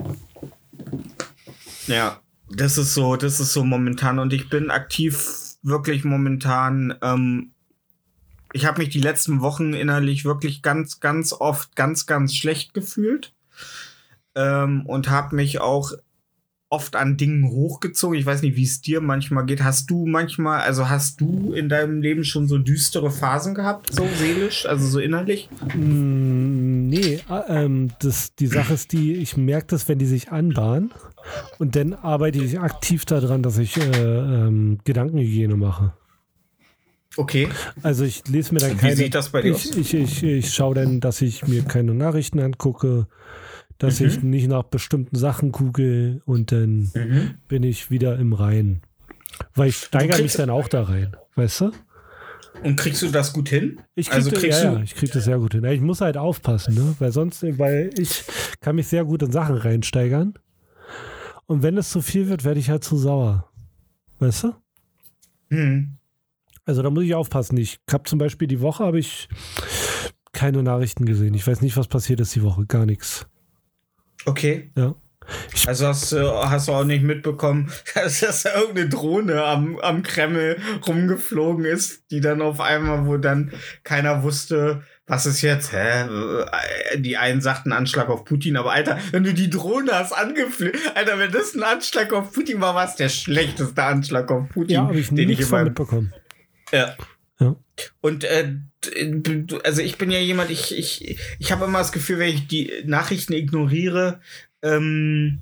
Ja, 1.88 2.22
das 2.50 2.78
ist 2.78 2.94
so, 2.94 3.16
das 3.16 3.40
ist 3.40 3.54
so 3.54 3.64
momentan 3.64 4.20
und 4.20 4.34
ich 4.34 4.50
bin 4.50 4.70
aktiv 4.70 5.28
wirklich 5.64 6.04
momentan. 6.04 6.96
Ähm, 7.02 7.54
ich 8.54 8.66
habe 8.66 8.82
mich 8.82 8.90
die 8.90 9.02
letzten 9.02 9.42
Wochen 9.42 9.74
innerlich 9.74 10.26
wirklich 10.26 10.62
ganz, 10.62 11.00
ganz 11.00 11.34
oft 11.34 11.76
ganz, 11.76 12.06
ganz 12.06 12.36
schlecht 12.36 12.74
gefühlt 12.74 13.34
ähm, 14.36 14.86
und 14.86 15.10
habe 15.10 15.36
mich 15.36 15.60
auch 15.60 15.92
oft 16.70 16.96
an 16.96 17.18
Dingen 17.18 17.52
hochgezogen. 17.52 18.18
Ich 18.18 18.26
weiß 18.26 18.42
nicht, 18.42 18.56
wie 18.56 18.64
es 18.64 18.82
dir 18.82 19.00
manchmal 19.00 19.46
geht. 19.46 19.64
Hast 19.64 19.92
du 19.92 20.08
manchmal, 20.08 20.62
also 20.62 20.90
hast 20.90 21.22
du 21.22 21.54
in 21.54 21.70
deinem 21.70 22.02
Leben 22.02 22.24
schon 22.24 22.48
so 22.48 22.58
düstere 22.58 23.12
Phasen 23.12 23.54
gehabt, 23.54 23.94
so 23.94 24.08
seelisch, 24.18 24.66
also 24.66 24.88
so 24.88 25.00
innerlich? 25.00 25.50
Mm, 25.76 26.88
nee, 26.88 27.20
ähm, 27.48 27.92
das, 28.00 28.34
die 28.36 28.48
Sache 28.48 28.74
ist 28.74 28.92
die, 28.92 29.14
ich 29.14 29.38
merke 29.38 29.68
das, 29.68 29.88
wenn 29.88 30.00
die 30.00 30.08
sich 30.08 30.32
anbahnen. 30.32 30.92
Und 31.60 31.76
dann 31.76 31.94
arbeite 31.94 32.44
ich 32.44 32.60
aktiv 32.60 33.06
daran, 33.06 33.44
dass 33.44 33.60
ich 33.60 33.78
äh, 33.78 33.92
ähm, 33.92 34.80
Gedankenhygiene 34.84 35.56
mache. 35.56 35.94
Okay. 37.16 37.48
Also 37.84 38.04
ich 38.06 38.28
lese 38.28 38.54
mir 38.54 38.60
dann 38.60 38.72
Wie 38.74 38.76
keine. 38.78 38.96
sieht 38.96 39.14
das 39.16 39.30
bei 39.30 39.42
dir 39.42 39.50
ich, 39.52 39.70
aus? 39.70 39.78
ich, 39.78 39.94
ich, 39.94 40.24
ich 40.24 40.54
schaue 40.54 40.76
dann, 40.76 41.00
dass 41.00 41.22
ich 41.22 41.48
mir 41.48 41.64
keine 41.64 41.94
Nachrichten 41.94 42.40
angucke, 42.40 43.08
dass 43.78 44.00
Mhm. 44.00 44.08
ich 44.08 44.24
nicht 44.24 44.48
nach 44.48 44.64
bestimmten 44.64 45.16
Sachen 45.16 45.52
google 45.52 46.22
und 46.26 46.52
dann 46.52 46.92
Mhm. 46.96 47.36
bin 47.48 47.64
ich 47.64 47.92
wieder 47.92 48.18
im 48.18 48.34
Reinen. 48.34 48.82
Weil 49.56 49.70
ich 49.70 49.78
steigere 49.78 50.22
mich 50.22 50.34
dann 50.34 50.50
auch 50.50 50.68
da 50.68 50.84
rein, 50.84 51.16
weißt 51.36 51.62
du? 51.62 51.72
Und 52.64 52.76
kriegst 52.78 53.02
du 53.02 53.10
das 53.10 53.34
gut 53.34 53.50
hin? 53.50 53.82
Ich 53.96 54.08
krieg, 54.08 54.16
also 54.16 54.30
das- 54.30 54.40
kriegst 54.40 54.64
ja, 54.64 54.72
du 54.72 54.78
ja, 54.78 54.84
ich 54.84 54.96
krieg 54.96 55.12
das 55.12 55.24
sehr 55.26 55.38
gut 55.40 55.54
hin. 55.54 55.64
Ich 55.66 55.82
muss 55.82 56.02
halt 56.02 56.18
aufpassen, 56.18 56.76
ne? 56.76 56.96
Weil 57.00 57.12
sonst, 57.12 57.44
weil 57.60 57.90
ich 57.98 58.24
kann 58.62 58.76
mich 58.76 58.88
sehr 58.88 59.06
gut 59.06 59.22
in 59.24 59.32
Sachen 59.32 59.58
reinsteigern. 59.58 60.34
Und 61.46 61.62
wenn 61.64 61.78
es 61.78 61.90
zu 61.90 62.02
viel 62.02 62.30
wird, 62.30 62.44
werde 62.46 62.60
ich 62.60 62.70
halt 62.70 62.84
zu 62.84 62.96
sauer. 62.98 63.50
Weißt 64.20 64.44
du? 64.46 64.54
Hm. 65.50 65.98
Also 66.66 66.82
da 66.82 66.90
muss 66.90 67.04
ich 67.04 67.14
aufpassen. 67.16 67.58
Ich 67.58 67.80
habe 67.92 68.04
zum 68.04 68.20
Beispiel 68.20 68.48
die 68.48 68.62
Woche 68.62 68.84
habe 68.86 69.00
ich 69.00 69.28
keine 70.32 70.64
Nachrichten 70.64 71.06
gesehen. 71.06 71.34
Ich 71.34 71.46
weiß 71.46 71.62
nicht, 71.62 71.78
was 71.78 71.88
passiert 71.88 72.20
ist 72.22 72.36
die 72.36 72.44
Woche. 72.44 72.66
Gar 72.66 72.86
nichts. 72.86 73.28
Okay. 74.26 74.72
Ja. 74.78 74.96
Also 75.68 75.88
hast, 75.88 76.12
du- 76.12 76.34
hast 76.34 76.68
du 76.68 76.74
auch 76.74 76.84
nicht 76.84 77.04
mitbekommen, 77.04 77.72
dass, 77.96 78.44
da 78.44 78.56
irgendeine 78.60 78.90
Drohne 78.90 79.44
am, 79.44 79.78
am 79.80 80.04
Kreml 80.04 80.58
rumgeflogen 80.86 81.64
ist, 81.66 82.12
die 82.12 82.20
dann 82.20 82.42
auf 82.42 82.60
einmal, 82.60 83.06
wo 83.06 83.16
dann 83.18 83.54
keiner 83.86 84.24
wusste, 84.24 84.84
was 85.08 85.26
ist 85.26 85.42
jetzt, 85.42 85.72
hä? 85.72 86.08
Die 86.98 87.16
einen 87.18 87.40
sagten 87.42 87.72
Anschlag 87.72 88.10
auf 88.10 88.26
Putin, 88.26 88.58
aber 88.58 88.72
Alter, 88.74 89.00
wenn 89.12 89.24
du 89.24 89.34
die 89.34 89.50
Drohne 89.50 89.92
hast 89.94 90.12
angeflogen, 90.14 90.80
Alter, 90.96 91.18
wenn 91.20 91.32
das 91.32 91.56
ein 91.56 91.64
Anschlag 91.64 92.12
auf 92.14 92.34
Putin 92.34 92.60
war, 92.60 92.76
war 92.76 92.86
es 92.86 92.96
der 92.96 93.10
schlechteste 93.10 93.82
Anschlag 93.84 94.30
auf 94.32 94.50
Putin, 94.50 94.76
Ja, 94.76 94.92
ich 94.92 95.10
den 95.10 95.30
ich 95.30 95.50
meinem 95.50 95.66
mitbekommen. 95.68 96.14
Ja. 96.74 96.96
Ja. 97.40 97.56
Und 98.02 98.24
äh, 98.26 98.54
d- 98.86 99.46
also 99.64 99.82
ich 99.82 99.98
bin 99.98 100.12
ja 100.12 100.20
jemand, 100.20 100.50
ich, 100.52 100.78
ich, 100.78 101.18
ich 101.40 101.52
habe 101.52 101.66
immer 101.66 101.80
das 101.80 101.92
Gefühl, 101.92 102.20
wenn 102.20 102.34
ich 102.34 102.48
die 102.48 102.72
Nachrichten 102.86 103.34
ignoriere, 103.34 104.20
ähm, 104.62 105.40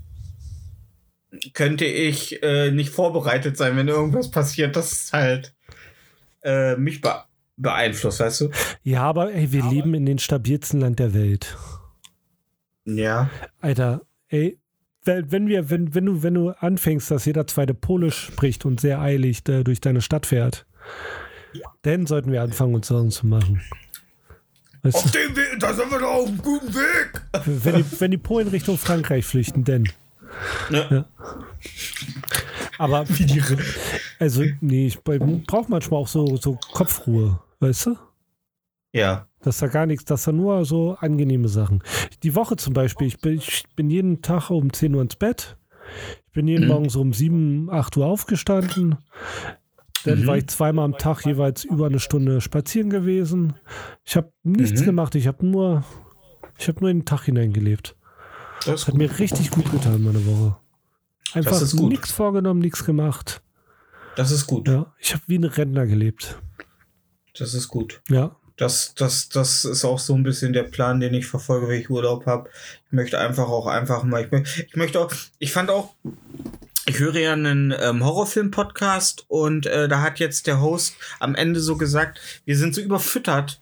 könnte 1.54 1.86
ich 1.86 2.44
äh, 2.44 2.72
nicht 2.72 2.90
vorbereitet 2.90 3.58
sein, 3.58 3.76
wenn 3.78 3.88
irgendwas 3.88 4.32
passiert, 4.32 4.76
das 4.76 5.12
halt 5.14 5.54
äh, 6.44 6.76
mich 6.76 7.02
be 7.02 7.14
beeinflusst, 7.58 8.20
weißt 8.20 8.42
du? 8.42 8.50
Ja, 8.82 9.04
aber 9.04 9.34
ey, 9.34 9.52
wir 9.52 9.64
leben 9.64 9.94
in 9.94 10.06
den 10.06 10.18
stabilsten 10.18 10.80
Land 10.80 10.98
der 10.98 11.14
Welt. 11.14 11.56
Ja. 12.86 13.30
Alter, 13.60 14.02
ey, 14.30 14.58
wenn 15.04 15.32
wenn 15.32 15.48
wir, 15.48 15.70
wenn, 15.70 15.94
wenn 15.94 16.06
du, 16.06 16.24
wenn 16.24 16.34
du 16.34 16.50
anfängst, 16.50 17.12
dass 17.12 17.26
jeder 17.26 17.46
zweite 17.46 17.76
Polisch 17.76 18.18
spricht 18.18 18.66
und 18.66 18.82
sehr 18.82 19.00
eilig 19.00 19.48
äh, 19.48 19.64
durch 19.64 19.80
deine 19.80 20.02
Stadt 20.02 20.26
fährt, 20.26 20.66
dann 21.82 22.06
sollten 22.06 22.32
wir 22.32 22.42
anfangen, 22.42 22.76
uns 22.76 22.88
Sorgen 22.88 23.12
zu 23.12 23.28
machen. 23.28 23.62
Weißt 24.84 24.96
Auf 24.96 25.12
dem 25.12 25.36
Weg, 25.36 25.60
da 25.60 25.74
sind 25.74 25.92
wir 25.92 26.00
doch 26.00 26.12
auf 26.12 26.28
einem 26.28 26.38
guten 26.42 26.74
Weg. 26.74 27.22
wenn 27.46 27.76
die, 27.76 28.02
wenn 28.02 28.12
die 28.12 28.18
Polen 28.18 28.48
Richtung 28.48 28.78
Frankreich 28.78 29.26
flüchten, 29.26 29.64
denn. 29.64 29.88
Ja. 30.72 31.06
Aber, 32.78 33.08
Wie 33.10 33.26
die 33.26 33.44
also, 34.20 34.44
nee, 34.62 34.88
ich 34.88 35.04
brauche 35.04 35.70
manchmal 35.70 36.00
auch 36.00 36.08
so, 36.08 36.36
so 36.38 36.58
Kopfruhe, 36.74 37.40
weißt 37.60 37.88
du? 37.88 37.96
Ja. 38.94 39.28
Dass 39.44 39.60
da 39.60 39.68
gar 39.68 39.86
nichts, 39.86 40.06
dass 40.06 40.24
da 40.24 40.32
nur 40.32 40.66
so 40.66 40.96
angenehme 41.00 41.48
Sachen. 41.48 41.84
Die 42.24 42.36
Woche 42.36 42.56
zum 42.56 42.74
Beispiel, 42.74 43.08
ich 43.08 43.20
bin, 43.20 43.36
ich 43.36 43.64
bin 43.76 43.90
jeden 43.90 44.22
Tag 44.22 44.50
um 44.50 44.72
10 44.74 44.96
Uhr 44.96 45.02
ins 45.02 45.16
Bett. 45.16 45.58
Ich 46.28 46.32
bin 46.34 46.48
jeden 46.48 46.64
Mhm. 46.66 46.70
Morgen 46.70 46.90
so 46.90 47.02
um 47.02 47.14
7, 47.14 47.70
8 47.72 47.98
Uhr 47.98 48.06
aufgestanden. 48.06 48.98
Dann 50.06 50.22
Mhm. 50.22 50.28
war 50.28 50.38
ich 50.38 50.48
zweimal 50.48 50.86
am 50.86 50.98
Tag 50.98 51.26
jeweils 51.26 51.64
über 51.64 51.86
eine 51.88 52.00
Stunde 52.00 52.42
spazieren 52.42 52.90
gewesen. 52.90 53.54
Ich 54.04 54.16
habe 54.16 54.32
nichts 54.44 54.82
Mhm. 54.82 54.86
gemacht, 54.86 55.16
ich 55.16 55.28
habe 55.28 55.46
nur, 55.46 55.84
ich 56.58 56.68
habe 56.68 56.80
nur 56.80 56.90
in 56.90 57.00
den 57.00 57.06
Tag 57.06 57.24
hineingelebt. 57.24 57.96
Das 58.66 58.88
Hat 58.88 58.96
mir 58.96 59.20
richtig 59.20 59.52
gut 59.52 59.72
getan, 59.72 60.04
meine 60.04 60.26
Woche. 60.26 60.58
Einfach 61.34 61.60
gut. 61.72 61.90
nichts 61.92 62.12
vorgenommen, 62.12 62.60
nichts 62.60 62.84
gemacht. 62.86 63.42
Das 64.16 64.32
ist 64.32 64.46
gut. 64.48 64.68
Ja, 64.68 64.94
ich 65.00 65.14
habe 65.14 65.24
wie 65.28 65.38
ein 65.38 65.44
Rentner 65.46 65.88
gelebt. 65.88 66.38
Das 67.38 67.54
ist 67.54 67.68
gut. 67.70 68.02
Ja, 68.10 68.36
Das, 68.58 68.94
das, 68.94 69.30
das 69.30 69.66
ist 69.66 69.86
auch 69.86 69.98
so 69.98 70.14
ein 70.14 70.22
bisschen 70.24 70.54
der 70.54 70.64
Plan, 70.64 71.00
den 71.00 71.14
ich 71.16 71.26
verfolge, 71.26 71.68
wenn 71.70 71.80
ich 71.80 71.90
Urlaub 71.90 72.26
habe. 72.28 72.50
Ich 72.86 72.92
möchte 72.92 73.18
einfach 73.18 73.48
auch 73.48 73.66
einfach 73.66 74.04
mal. 74.04 74.30
Ich, 74.44 74.68
ich 74.68 74.76
möchte 74.76 75.00
auch. 75.00 75.12
Ich 75.40 75.52
fand 75.54 75.70
auch. 75.72 75.96
Ich 76.88 77.00
höre 77.00 77.16
ja 77.16 77.34
einen 77.34 77.74
ähm, 77.80 78.04
Horrorfilm-Podcast 78.04 79.26
und 79.28 79.68
äh, 79.68 79.88
da 79.88 80.02
hat 80.02 80.20
jetzt 80.20 80.48
der 80.48 80.62
Host 80.62 80.96
am 81.20 81.36
Ende 81.36 81.60
so 81.60 81.78
gesagt, 81.78 82.20
wir 82.46 82.58
sind 82.58 82.74
so 82.74 82.82
überfüttert. 82.82 83.62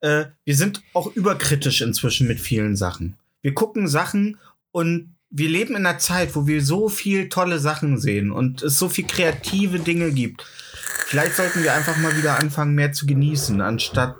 Äh, 0.00 0.26
wir 0.44 0.54
sind 0.54 0.82
auch 0.94 1.14
überkritisch 1.16 1.80
inzwischen 1.80 2.28
mit 2.28 2.38
vielen 2.40 2.76
Sachen. 2.76 3.16
Wir 3.42 3.54
gucken 3.54 3.88
Sachen 3.88 4.38
und 4.70 5.16
wir 5.30 5.48
leben 5.48 5.74
in 5.74 5.86
einer 5.86 5.98
Zeit, 5.98 6.36
wo 6.36 6.46
wir 6.46 6.62
so 6.62 6.88
viel 6.88 7.28
tolle 7.28 7.58
Sachen 7.58 7.98
sehen 7.98 8.30
und 8.30 8.62
es 8.62 8.78
so 8.78 8.88
viel 8.88 9.06
kreative 9.06 9.80
Dinge 9.80 10.12
gibt. 10.12 10.46
Vielleicht 11.06 11.36
sollten 11.36 11.64
wir 11.64 11.74
einfach 11.74 11.96
mal 11.96 12.16
wieder 12.16 12.38
anfangen, 12.38 12.74
mehr 12.74 12.92
zu 12.92 13.06
genießen, 13.06 13.60
anstatt 13.60 14.16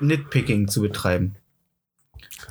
Nitpicking 0.00 0.68
zu 0.68 0.80
betreiben. 0.80 1.36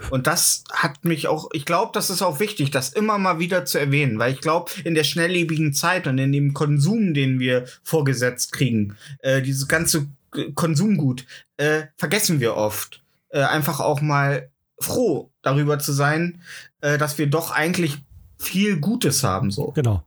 Und 0.09 0.27
das 0.27 0.63
hat 0.71 1.03
mich 1.05 1.27
auch, 1.27 1.49
ich 1.53 1.65
glaube, 1.65 1.91
das 1.93 2.09
ist 2.09 2.21
auch 2.21 2.39
wichtig, 2.39 2.71
das 2.71 2.89
immer 2.89 3.17
mal 3.17 3.39
wieder 3.39 3.65
zu 3.65 3.79
erwähnen, 3.79 4.19
weil 4.19 4.33
ich 4.33 4.41
glaube, 4.41 4.71
in 4.83 4.95
der 4.95 5.03
schnelllebigen 5.03 5.73
Zeit 5.73 6.07
und 6.07 6.17
in 6.17 6.31
dem 6.31 6.53
Konsum, 6.53 7.13
den 7.13 7.39
wir 7.39 7.65
vorgesetzt 7.83 8.51
kriegen, 8.51 8.95
äh, 9.19 9.41
dieses 9.41 9.67
ganze 9.67 10.07
Konsumgut, 10.55 11.25
äh, 11.57 11.83
vergessen 11.97 12.39
wir 12.39 12.55
oft. 12.55 13.01
Äh, 13.29 13.41
einfach 13.41 13.79
auch 13.79 14.01
mal 14.01 14.49
froh 14.79 15.29
darüber 15.41 15.79
zu 15.79 15.91
sein, 15.91 16.41
äh, 16.81 16.97
dass 16.97 17.17
wir 17.17 17.27
doch 17.27 17.51
eigentlich 17.51 17.97
viel 18.41 18.77
Gutes 18.79 19.23
haben, 19.23 19.51
so. 19.51 19.71
Genau. 19.75 20.01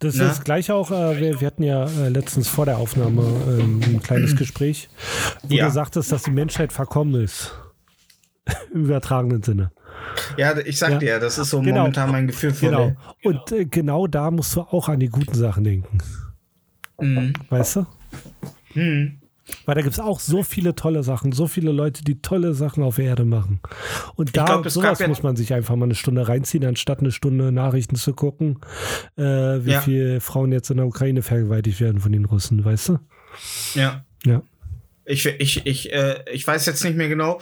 Das 0.00 0.14
Ne? 0.14 0.24
ist 0.24 0.44
gleich 0.44 0.70
auch, 0.72 0.90
äh, 0.90 1.20
wir, 1.20 1.40
wir 1.40 1.46
hatten 1.46 1.62
ja 1.62 1.84
äh, 1.84 2.08
letztens 2.08 2.48
vor 2.48 2.64
der 2.64 2.78
Aufnahme 2.78 3.22
ähm, 3.60 3.80
ein 3.84 4.02
kleines 4.02 4.34
Gespräch, 4.38 4.88
wo 5.42 5.54
Ja. 5.54 5.66
du 5.66 5.72
sagtest, 5.72 6.10
dass 6.10 6.22
die 6.22 6.30
Menschheit 6.30 6.72
verkommen 6.72 7.22
ist. 7.22 7.52
Im 8.72 8.84
übertragenen 8.84 9.42
Sinne. 9.42 9.70
Ja, 10.36 10.56
ich 10.58 10.78
sag 10.78 10.92
Ja. 10.92 10.98
dir, 10.98 11.20
das 11.20 11.38
ist 11.38 11.50
so 11.50 11.60
Genau. 11.60 11.78
momentan 11.80 12.10
mein 12.12 12.26
Gefühl 12.26 12.52
von 12.52 12.68
Genau. 12.68 12.86
der- 12.88 12.96
Und 13.32 13.52
äh, 13.52 13.64
genau 13.64 14.06
da 14.06 14.30
musst 14.30 14.54
du 14.56 14.60
auch 14.60 14.88
an 14.88 15.00
die 15.00 15.08
guten 15.08 15.34
Sachen 15.34 15.64
denken. 15.64 15.98
Mhm. 17.00 17.32
Weißt 17.48 17.76
du? 17.76 17.86
Mhm. 18.74 19.20
Weil 19.66 19.74
da 19.74 19.82
gibt 19.82 19.92
es 19.92 20.00
auch 20.00 20.20
so 20.20 20.42
viele 20.42 20.74
tolle 20.74 21.02
Sachen, 21.02 21.32
so 21.32 21.46
viele 21.46 21.70
Leute, 21.70 22.02
die 22.02 22.22
tolle 22.22 22.54
Sachen 22.54 22.82
auf 22.82 22.96
der 22.96 23.04
Erde 23.06 23.24
machen. 23.26 23.60
Und 24.14 24.36
da 24.36 24.44
glaub, 24.46 24.68
sowas 24.70 24.98
ja- 25.00 25.08
muss 25.08 25.22
man 25.22 25.36
sich 25.36 25.52
einfach 25.52 25.76
mal 25.76 25.84
eine 25.84 25.94
Stunde 25.94 26.26
reinziehen, 26.26 26.64
anstatt 26.64 27.00
eine 27.00 27.10
Stunde 27.12 27.52
Nachrichten 27.52 27.96
zu 27.96 28.14
gucken, 28.14 28.60
äh, 29.16 29.22
wie 29.22 29.72
Ja. 29.72 29.80
viele 29.82 30.20
Frauen 30.20 30.50
jetzt 30.52 30.70
in 30.70 30.78
der 30.78 30.86
Ukraine 30.86 31.20
vergewaltigt 31.22 31.80
werden 31.80 32.00
von 32.00 32.12
den 32.12 32.24
Russen, 32.24 32.64
weißt 32.64 32.90
du? 32.90 32.98
Ja. 33.74 34.04
Ja. 34.24 34.42
Ich, 35.04 35.26
ich, 35.26 35.66
ich, 35.66 35.92
äh, 35.92 36.24
ich 36.32 36.46
weiß 36.46 36.64
jetzt 36.64 36.82
nicht 36.82 36.96
mehr 36.96 37.08
genau, 37.10 37.38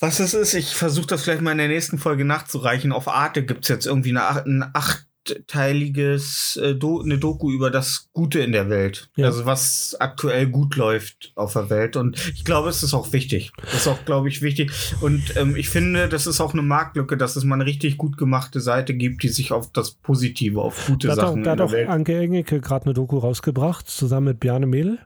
was 0.00 0.18
es 0.18 0.34
ist. 0.34 0.54
Ich 0.54 0.74
versuche 0.74 1.06
das 1.06 1.22
vielleicht 1.22 1.42
mal 1.42 1.52
in 1.52 1.58
der 1.58 1.68
nächsten 1.68 1.98
Folge 1.98 2.24
nachzureichen. 2.24 2.90
Auf 2.90 3.06
Arte 3.06 3.44
gibt's 3.44 3.68
jetzt 3.68 3.86
irgendwie 3.86 4.16
eine, 4.16 4.44
ein 4.44 4.64
achtteiliges 4.72 6.56
äh, 6.56 6.74
Do 6.74 7.02
eine 7.02 7.18
Doku 7.18 7.50
über 7.50 7.70
das 7.70 8.08
Gute 8.14 8.40
in 8.40 8.52
der 8.52 8.70
Welt. 8.70 9.10
Ja. 9.16 9.26
Also 9.26 9.44
was 9.44 9.94
aktuell 10.00 10.46
gut 10.46 10.76
läuft 10.76 11.32
auf 11.34 11.52
der 11.52 11.68
Welt. 11.68 11.96
Und 11.96 12.18
ich 12.34 12.46
glaube, 12.46 12.70
es 12.70 12.82
ist 12.82 12.94
auch 12.94 13.12
wichtig. 13.12 13.52
Das 13.60 13.74
ist 13.74 13.88
auch, 13.88 14.02
glaube 14.06 14.30
ich, 14.30 14.40
wichtig. 14.40 14.72
Und 15.02 15.36
ähm, 15.36 15.54
ich 15.54 15.68
finde, 15.68 16.08
das 16.08 16.26
ist 16.26 16.40
auch 16.40 16.54
eine 16.54 16.62
Marktlücke, 16.62 17.18
dass 17.18 17.36
es 17.36 17.44
mal 17.44 17.56
eine 17.56 17.66
richtig 17.66 17.98
gut 17.98 18.16
gemachte 18.16 18.60
Seite 18.60 18.94
gibt, 18.94 19.22
die 19.22 19.28
sich 19.28 19.52
auf 19.52 19.70
das 19.70 19.90
Positive, 19.90 20.62
auf 20.62 20.86
gute 20.86 21.08
Da 21.08 21.12
hat, 21.12 21.18
auch, 21.20 21.28
Sachen 21.28 21.42
da 21.44 21.52
in 21.52 21.52
hat 21.52 21.58
der 21.58 21.66
auch 21.66 21.72
Welt. 21.72 21.88
Anke 21.90 22.18
Engelke 22.18 22.60
gerade 22.62 22.86
eine 22.86 22.94
Doku 22.94 23.18
rausgebracht, 23.18 23.86
zusammen 23.86 24.28
mit 24.28 24.40
Bjarne 24.40 24.66
Mädel. 24.66 24.98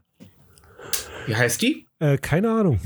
Wie 1.26 1.34
heißt 1.34 1.60
die? 1.62 1.88
Äh, 1.98 2.18
keine 2.18 2.50
Ahnung. 2.50 2.78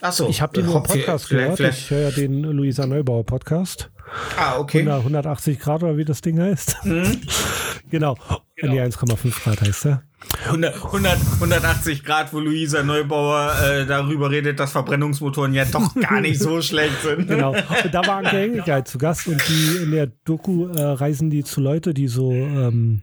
Ach 0.00 0.12
so. 0.12 0.28
Ich 0.28 0.42
habe 0.42 0.52
die 0.54 0.62
nur 0.64 0.76
im 0.76 0.82
Podcast 0.82 1.26
vielleicht- 1.26 1.28
gehört. 1.28 1.56
vielleicht- 1.56 1.78
Ich 1.78 1.90
höre 1.90 2.00
ja 2.00 2.10
den 2.10 2.42
Luisa 2.42 2.86
Neubauer 2.86 3.24
Podcast. 3.24 3.90
Ah, 4.36 4.58
okay. 4.58 4.78
100, 4.80 5.04
180 5.04 5.58
Grad 5.60 5.82
oder 5.82 5.96
wie 5.96 6.04
das 6.04 6.20
Ding 6.20 6.40
heißt. 6.40 6.76
Mhm. 6.84 7.20
genau. 7.90 8.16
Nee, 8.60 8.80
1,5 8.80 9.42
Grad 9.44 9.60
heißt 9.62 9.86
er. 9.86 10.02
100, 10.46 10.74
100, 10.84 11.18
180 11.40 12.04
Grad, 12.04 12.32
wo 12.32 12.38
Luisa 12.40 12.82
Neubauer 12.82 13.54
äh, 13.64 13.86
darüber 13.86 14.30
redet, 14.30 14.60
dass 14.60 14.72
Verbrennungsmotoren 14.72 15.52
ja 15.54 15.64
doch 15.64 15.94
gar 15.94 16.20
nicht 16.20 16.38
so 16.40 16.60
schlecht 16.62 17.00
sind. 17.02 17.26
Genau. 17.28 17.50
Und 17.54 17.92
da 17.94 18.06
war 18.06 18.18
Anke 18.18 18.38
Engelke 18.38 18.72
halt 18.72 18.88
zu 18.88 18.98
Gast 18.98 19.26
und 19.28 19.42
die 19.48 19.82
in 19.84 19.90
der 19.92 20.08
Doku 20.24 20.68
äh, 20.68 20.80
reisen 20.80 21.30
die 21.30 21.42
zu 21.44 21.60
Leute, 21.60 21.92
die 21.94 22.06
so, 22.08 22.32
ähm, 22.32 23.02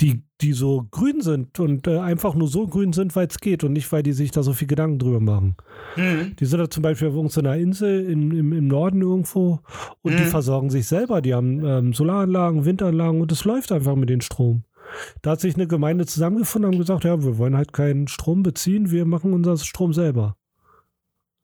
die, 0.00 0.22
die 0.40 0.52
so 0.52 0.86
grün 0.90 1.20
sind 1.20 1.58
und 1.60 1.86
äh, 1.86 1.98
einfach 1.98 2.34
nur 2.34 2.48
so 2.48 2.66
grün 2.66 2.92
sind, 2.92 3.14
weil 3.16 3.26
es 3.26 3.38
geht 3.38 3.64
und 3.64 3.72
nicht, 3.72 3.90
weil 3.92 4.02
die 4.02 4.12
sich 4.12 4.30
da 4.30 4.42
so 4.42 4.52
viel 4.52 4.68
Gedanken 4.68 4.98
drüber 4.98 5.20
machen. 5.20 5.56
Mhm. 5.96 6.36
Die 6.38 6.44
sind 6.46 6.58
da 6.58 6.70
zum 6.70 6.82
Beispiel 6.82 7.08
auf 7.08 7.14
irgendeiner 7.14 7.56
Insel 7.56 8.04
in, 8.10 8.30
im, 8.30 8.52
im 8.52 8.66
Norden 8.68 9.02
irgendwo 9.02 9.60
und 10.02 10.18
die 10.18 10.24
Mhm. 10.24 10.28
versorgen 10.28 10.70
sich 10.70 10.86
selber. 10.86 11.20
Die 11.22 11.34
haben 11.34 11.64
ähm, 11.64 11.92
Solaranlagen, 11.92 12.64
Windanlagen 12.64 13.20
und 13.20 13.32
es 13.32 13.44
läuft 13.44 13.72
einfach 13.72 13.96
mit 13.96 14.08
den 14.10 14.20
Strom. 14.20 14.64
Da 15.22 15.32
hat 15.32 15.40
sich 15.40 15.54
eine 15.54 15.68
Gemeinde 15.68 16.04
zusammengefunden 16.06 16.72
und 16.72 16.78
gesagt, 16.78 17.04
ja, 17.04 17.22
wir 17.22 17.38
wollen 17.38 17.56
halt 17.56 17.72
keinen 17.72 18.08
Strom 18.08 18.42
beziehen, 18.42 18.90
wir 18.90 19.04
machen 19.04 19.32
unseren 19.32 19.58
Strom 19.58 19.92
selber. 19.92 20.36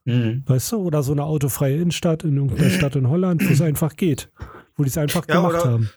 Mhm. 0.05 0.43
Weißt 0.47 0.73
du? 0.73 0.77
Oder 0.79 1.03
so 1.03 1.13
eine 1.13 1.25
autofreie 1.25 1.77
Innenstadt 1.77 2.25
in 2.25 2.37
irgendeiner 2.37 2.71
Stadt 2.71 2.97
in 2.97 3.09
Holland, 3.09 3.47
wo 3.47 3.53
es 3.53 3.61
einfach 3.61 3.97
geht. 3.97 4.31
Wo 4.77 4.83
die 4.85 4.91
es 4.91 4.99
einfach 4.99 5.25
Ja, 5.29 5.37
gemacht 5.37 5.55
oder- 5.62 5.65
haben. 5.73 5.91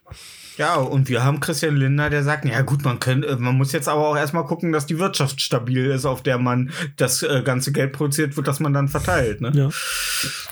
Ja, 0.57 0.75
und 0.75 1.07
wir 1.07 1.23
haben 1.23 1.39
Christian 1.39 1.77
Lindner, 1.77 2.09
der 2.09 2.21
sagt, 2.23 2.43
ja 2.43 2.61
gut, 2.63 2.83
man 2.83 2.99
kann, 2.99 3.23
äh, 3.23 3.37
man 3.37 3.55
muss 3.55 3.71
jetzt 3.71 3.87
aber 3.87 4.05
auch 4.09 4.17
erstmal 4.17 4.45
gucken, 4.45 4.73
dass 4.73 4.85
die 4.85 4.99
Wirtschaft 4.99 5.39
stabil 5.41 5.85
ist, 5.85 6.05
auf 6.05 6.21
der 6.21 6.37
man 6.37 6.71
das 6.97 7.23
äh, 7.23 7.41
ganze 7.43 7.71
Geld 7.71 7.93
produziert 7.93 8.35
wird, 8.35 8.45
das 8.47 8.59
man 8.59 8.73
dann 8.73 8.89
verteilt. 8.89 9.39
Ne? 9.39 9.51
Ja. 9.53 9.69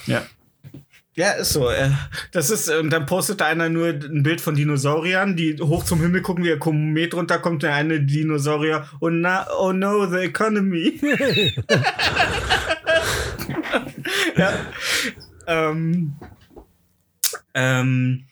Ja. 0.06 0.26
Ja, 1.16 1.32
ist 1.32 1.52
so. 1.54 1.70
Äh, 1.70 1.90
das 2.32 2.50
ist, 2.52 2.70
und 2.70 2.90
dann 2.92 3.06
postet 3.08 3.42
einer 3.42 3.68
nur 3.70 3.88
ein 3.88 4.24
Bild 4.24 4.40
von 4.40 4.56
Dinosauriern, 4.56 5.36
die 5.36 5.58
hoch 5.60 5.84
zum 5.84 6.00
Himmel 6.00 6.22
gucken, 6.22 6.44
wie 6.44 6.50
der 6.50 6.60
Komet 6.60 7.14
runterkommt, 7.16 7.64
der 7.64 7.74
eine 7.74 8.00
Dinosaurier, 8.00 8.88
und 9.00 9.20
na, 9.22 9.46
oh 9.60 9.74
no, 9.74 10.06
the 10.06 10.18
economy. 10.20 11.02
ja. 14.38 14.54
Ähm, 15.48 16.14
ähm, 17.58 18.26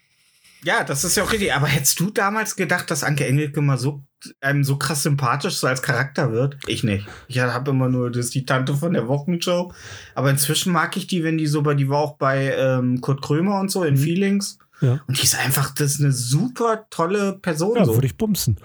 ja, 0.63 0.83
das 0.83 1.03
ist 1.03 1.15
ja 1.17 1.23
auch 1.23 1.31
richtig. 1.31 1.53
Aber 1.53 1.67
hättest 1.67 1.99
du 1.99 2.09
damals 2.09 2.55
gedacht, 2.55 2.89
dass 2.89 3.03
Anke 3.03 3.25
Engelke 3.27 3.61
mal 3.61 3.77
so 3.77 4.03
einem 4.41 4.63
so 4.63 4.77
krass 4.77 5.03
sympathisch 5.03 5.55
so 5.57 5.67
als 5.67 5.81
Charakter 5.83 6.31
wird? 6.31 6.57
Ich 6.65 6.83
nicht. 6.83 7.07
Ich 7.27 7.37
habe 7.39 7.69
immer 7.71 7.87
nur, 7.89 8.09
das 8.09 8.29
die 8.31 8.45
Tante 8.45 8.73
von 8.73 8.93
der 8.93 9.07
Wochenshow. 9.07 9.71
Aber 10.15 10.29
inzwischen 10.31 10.71
mag 10.73 10.97
ich 10.97 11.05
die, 11.07 11.23
wenn 11.23 11.37
die 11.37 11.45
so 11.47 11.61
bei, 11.61 11.75
die 11.75 11.87
war 11.89 11.99
auch 11.99 12.17
bei 12.17 12.51
ähm, 12.57 12.99
Kurt 13.01 13.21
Krömer 13.21 13.59
und 13.59 13.69
so 13.69 13.83
in 13.83 13.93
Mhm. 13.95 13.99
Feelings. 13.99 14.57
Ja. 14.81 14.99
Und 15.07 15.19
die 15.19 15.23
ist 15.23 15.37
einfach, 15.39 15.73
das 15.75 15.93
ist 15.95 16.01
eine 16.01 16.11
super 16.11 16.87
tolle 16.89 17.33
Person. 17.33 17.77
Ja, 17.77 17.85
so. 17.85 17.93
würde 17.93 18.07
ich 18.07 18.17
bumsen. 18.17 18.57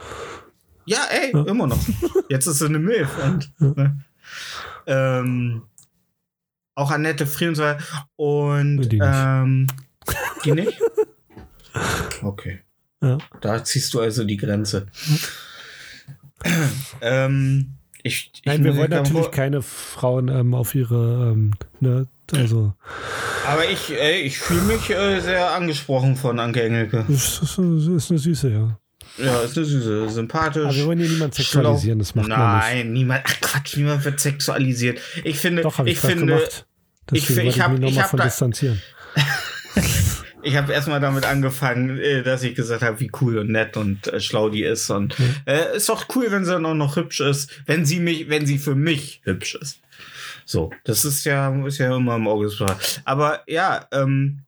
Ja, 0.86 1.00
ey, 1.10 1.32
Ja. 1.34 1.44
immer 1.44 1.66
noch. 1.66 1.78
Jetzt 2.30 2.46
ist 2.46 2.58
sie 2.60 2.66
eine 2.66 2.78
Milf. 2.78 3.10
Und, 3.22 3.52
Ja. 3.60 3.66
ne? 3.76 4.04
ähm, 4.86 5.62
auch 6.74 6.90
Annette 6.90 7.26
Fried 7.26 7.48
und 7.50 7.54
so. 7.56 7.74
Und 8.16 8.88
ähm, 8.92 9.66
die 10.44 10.52
nicht? 10.52 10.80
Okay. 12.22 12.60
Ja. 13.02 13.18
Da 13.40 13.64
ziehst 13.64 13.94
du 13.94 14.00
also 14.00 14.24
die 14.24 14.36
Grenze. 14.36 14.86
ähm, 17.00 17.74
ich, 18.02 18.30
ich 18.34 18.44
Nein, 18.44 18.64
wir 18.64 18.76
wollen 18.76 18.90
ich 18.92 18.98
natürlich 18.98 19.30
keine 19.30 19.62
Frauen 19.62 20.28
ähm, 20.28 20.54
auf 20.54 20.74
ihre, 20.74 21.32
ähm, 21.32 21.52
ne, 21.80 22.06
also, 22.34 22.74
Aber 23.46 23.68
ich, 23.68 23.90
ey, 23.90 24.20
ich 24.20 24.38
fühle 24.38 24.62
mich 24.62 24.88
äh, 24.90 25.20
sehr 25.20 25.50
angesprochen 25.52 26.16
von 26.16 26.38
Anke 26.38 26.62
Engelke. 26.62 27.04
das 27.08 27.40
ist, 27.42 27.58
das 27.58 27.58
ist 27.58 28.10
eine 28.10 28.18
Süße, 28.18 28.50
ja. 28.50 28.78
Ja, 29.18 29.40
ist 29.42 29.56
eine 29.56 29.66
süße, 29.66 30.08
sympathisch. 30.08 30.64
Aber 30.64 30.74
wir 30.74 30.86
wollen 30.86 31.00
hier 31.00 31.08
niemanden 31.08 31.34
sexualisieren, 31.34 31.98
das 31.98 32.14
macht 32.14 32.28
man 32.28 32.56
nicht. 32.56 32.66
Nein, 32.68 32.92
niemand. 32.92 33.22
Ach 33.26 33.40
Quatsch, 33.40 33.76
niemand 33.76 34.04
wird 34.04 34.20
sexualisiert. 34.20 35.00
Ich 35.24 35.38
finde, 35.38 35.62
Doch, 35.62 35.78
habe 35.78 35.90
ich, 35.90 35.96
ich 35.96 36.00
finde, 36.00 36.26
gemacht. 36.26 36.66
ich 37.12 37.26
Deswegen 37.26 37.48
ich 37.48 37.56
mich 37.56 37.66
ich 37.66 37.80
nochmal 37.80 38.02
hab 38.04 38.10
von 38.10 38.18
da- 38.18 38.24
distanzieren. 38.24 38.80
ich 40.42 40.56
habe 40.56 40.72
erstmal 40.72 41.00
damit 41.00 41.24
angefangen, 41.24 41.98
äh, 41.98 42.22
dass 42.22 42.42
ich 42.42 42.54
gesagt 42.54 42.82
habe, 42.82 43.00
wie 43.00 43.10
cool 43.20 43.38
und 43.38 43.50
nett 43.50 43.76
und 43.76 44.06
äh, 44.08 44.20
schlau 44.20 44.48
die 44.50 44.62
ist. 44.62 44.90
Und 44.90 45.18
Mhm. 45.18 45.34
äh, 45.46 45.76
ist 45.76 45.88
doch 45.88 46.06
cool, 46.14 46.26
wenn 46.30 46.44
sie 46.44 46.52
dann 46.52 46.66
auch 46.66 46.74
noch 46.74 46.96
hübsch 46.96 47.20
ist, 47.20 47.50
wenn 47.66 47.84
sie 47.84 48.00
mich, 48.00 48.28
wenn 48.28 48.46
sie 48.46 48.58
für 48.58 48.74
mich 48.74 49.20
hübsch 49.24 49.54
ist. 49.56 49.80
So, 50.44 50.72
das 50.84 51.04
ist 51.04 51.24
ja, 51.24 51.54
ist 51.66 51.78
ja 51.78 51.94
immer 51.96 52.16
im 52.16 52.26
Auge. 52.26 52.50
Aber 53.04 53.42
ja, 53.46 53.86
ähm, 53.92 54.40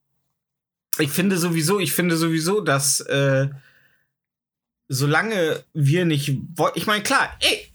ich 0.99 1.11
finde 1.11 1.39
sowieso, 1.39 1.79
ich 1.79 1.93
finde 1.93 2.17
sowieso, 2.17 2.61
dass 2.61 3.01
äh, 3.01 3.49
solange 4.89 5.63
wir 5.73 6.05
nicht 6.05 6.37
wollen, 6.57 6.73
ich 6.75 6.87
meine, 6.87 7.03
klar, 7.03 7.31
ey, 7.41 7.72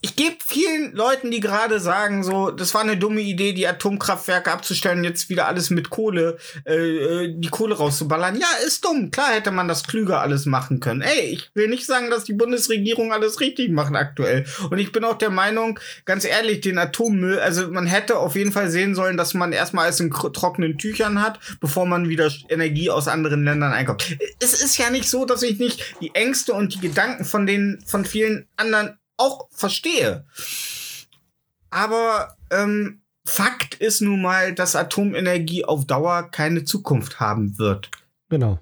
ich, 0.00 0.16
gebe 0.16 0.36
vielen 0.44 0.92
Leuten, 0.92 1.30
die 1.30 1.40
gerade 1.40 1.80
sagen, 1.80 2.22
so, 2.22 2.50
das 2.50 2.74
war 2.74 2.82
eine 2.82 2.96
dumme 2.96 3.20
Idee, 3.20 3.52
die 3.52 3.66
Atomkraftwerke 3.66 4.50
abzustellen, 4.52 5.04
jetzt 5.04 5.28
wieder 5.28 5.48
alles 5.48 5.70
mit 5.70 5.90
Kohle, 5.90 6.38
äh, 6.64 6.74
äh, 6.74 7.34
die 7.36 7.48
Kohle 7.48 7.76
rauszuballern. 7.76 8.38
Ja, 8.38 8.46
ist 8.66 8.84
dumm. 8.84 9.10
Klar 9.10 9.32
hätte 9.32 9.50
man 9.50 9.68
das 9.68 9.84
klüger 9.84 10.20
alles 10.20 10.46
machen 10.46 10.80
können. 10.80 11.00
Ey, 11.00 11.30
ich 11.30 11.50
will 11.54 11.68
nicht 11.68 11.86
sagen, 11.86 12.10
dass 12.10 12.24
die 12.24 12.32
Bundesregierung 12.32 13.12
alles 13.12 13.40
richtig 13.40 13.70
macht 13.70 13.94
aktuell. 13.94 14.44
Und 14.70 14.78
ich 14.78 14.92
bin 14.92 15.04
auch 15.04 15.18
der 15.18 15.30
Meinung, 15.30 15.80
ganz 16.04 16.24
ehrlich, 16.24 16.60
den 16.60 16.78
Atommüll, 16.78 17.40
also 17.40 17.68
man 17.68 17.86
hätte 17.86 18.18
auf 18.18 18.36
jeden 18.36 18.52
Fall 18.52 18.70
sehen 18.70 18.94
sollen, 18.94 19.16
dass 19.16 19.34
man 19.34 19.52
erstmal 19.52 19.86
alles 19.86 20.00
in 20.00 20.10
trockenen 20.10 20.78
Tüchern 20.78 21.22
hat, 21.22 21.40
bevor 21.60 21.86
man 21.86 22.08
wieder 22.08 22.30
Energie 22.48 22.90
aus 22.90 23.08
anderen 23.08 23.44
Ländern 23.44 23.72
einkauft. 23.72 24.16
Es 24.40 24.62
ist 24.62 24.78
ja 24.78 24.90
nicht 24.90 25.08
so, 25.08 25.24
dass 25.24 25.42
ich 25.42 25.58
nicht 25.58 25.96
die 26.00 26.14
Ängste 26.14 26.52
und 26.52 26.74
die 26.74 26.80
Gedanken 26.80 27.24
von 27.24 27.46
den, 27.46 27.82
von 27.86 28.04
vielen 28.04 28.46
anderen 28.56 28.98
auch 29.18 29.48
verstehe. 29.50 30.24
Aber 31.70 32.36
ähm, 32.50 33.02
Fakt 33.26 33.74
ist 33.74 34.00
nun 34.00 34.22
mal, 34.22 34.54
dass 34.54 34.74
Atomenergie 34.74 35.64
auf 35.64 35.86
Dauer 35.86 36.30
keine 36.30 36.64
Zukunft 36.64 37.20
haben 37.20 37.58
wird. 37.58 37.90
Genau. 38.30 38.58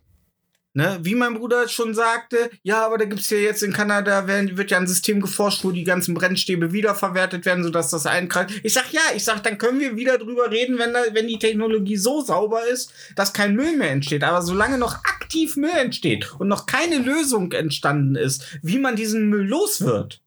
Ne? 0.76 0.98
Wie 1.00 1.14
mein 1.14 1.32
Bruder 1.32 1.68
schon 1.68 1.94
sagte, 1.94 2.50
ja, 2.62 2.84
aber 2.84 2.98
da 2.98 3.06
gibt's 3.06 3.30
ja 3.30 3.38
jetzt 3.38 3.62
in 3.62 3.72
Kanada, 3.72 4.26
werden, 4.26 4.58
wird 4.58 4.70
ja 4.70 4.76
ein 4.76 4.86
System 4.86 5.22
geforscht, 5.22 5.64
wo 5.64 5.70
die 5.70 5.84
ganzen 5.84 6.12
Brennstäbe 6.12 6.70
wiederverwertet 6.70 7.46
werden, 7.46 7.64
sodass 7.64 7.88
das 7.88 8.04
einkreist. 8.04 8.50
Ich 8.62 8.74
sag 8.74 8.92
ja, 8.92 9.00
ich 9.14 9.24
sag, 9.24 9.42
dann 9.42 9.56
können 9.56 9.80
wir 9.80 9.96
wieder 9.96 10.18
drüber 10.18 10.50
reden, 10.50 10.78
wenn, 10.78 10.92
da, 10.92 11.00
wenn 11.12 11.28
die 11.28 11.38
Technologie 11.38 11.96
so 11.96 12.20
sauber 12.20 12.66
ist, 12.66 12.92
dass 13.14 13.32
kein 13.32 13.56
Müll 13.56 13.74
mehr 13.78 13.90
entsteht. 13.90 14.22
Aber 14.22 14.42
solange 14.42 14.76
noch 14.76 14.96
aktiv 14.96 15.56
Müll 15.56 15.70
entsteht 15.70 16.34
und 16.38 16.48
noch 16.48 16.66
keine 16.66 16.98
Lösung 16.98 17.52
entstanden 17.52 18.14
ist, 18.14 18.58
wie 18.60 18.78
man 18.78 18.96
diesen 18.96 19.30
Müll 19.30 19.46
los 19.46 19.80
wird, 19.80 20.20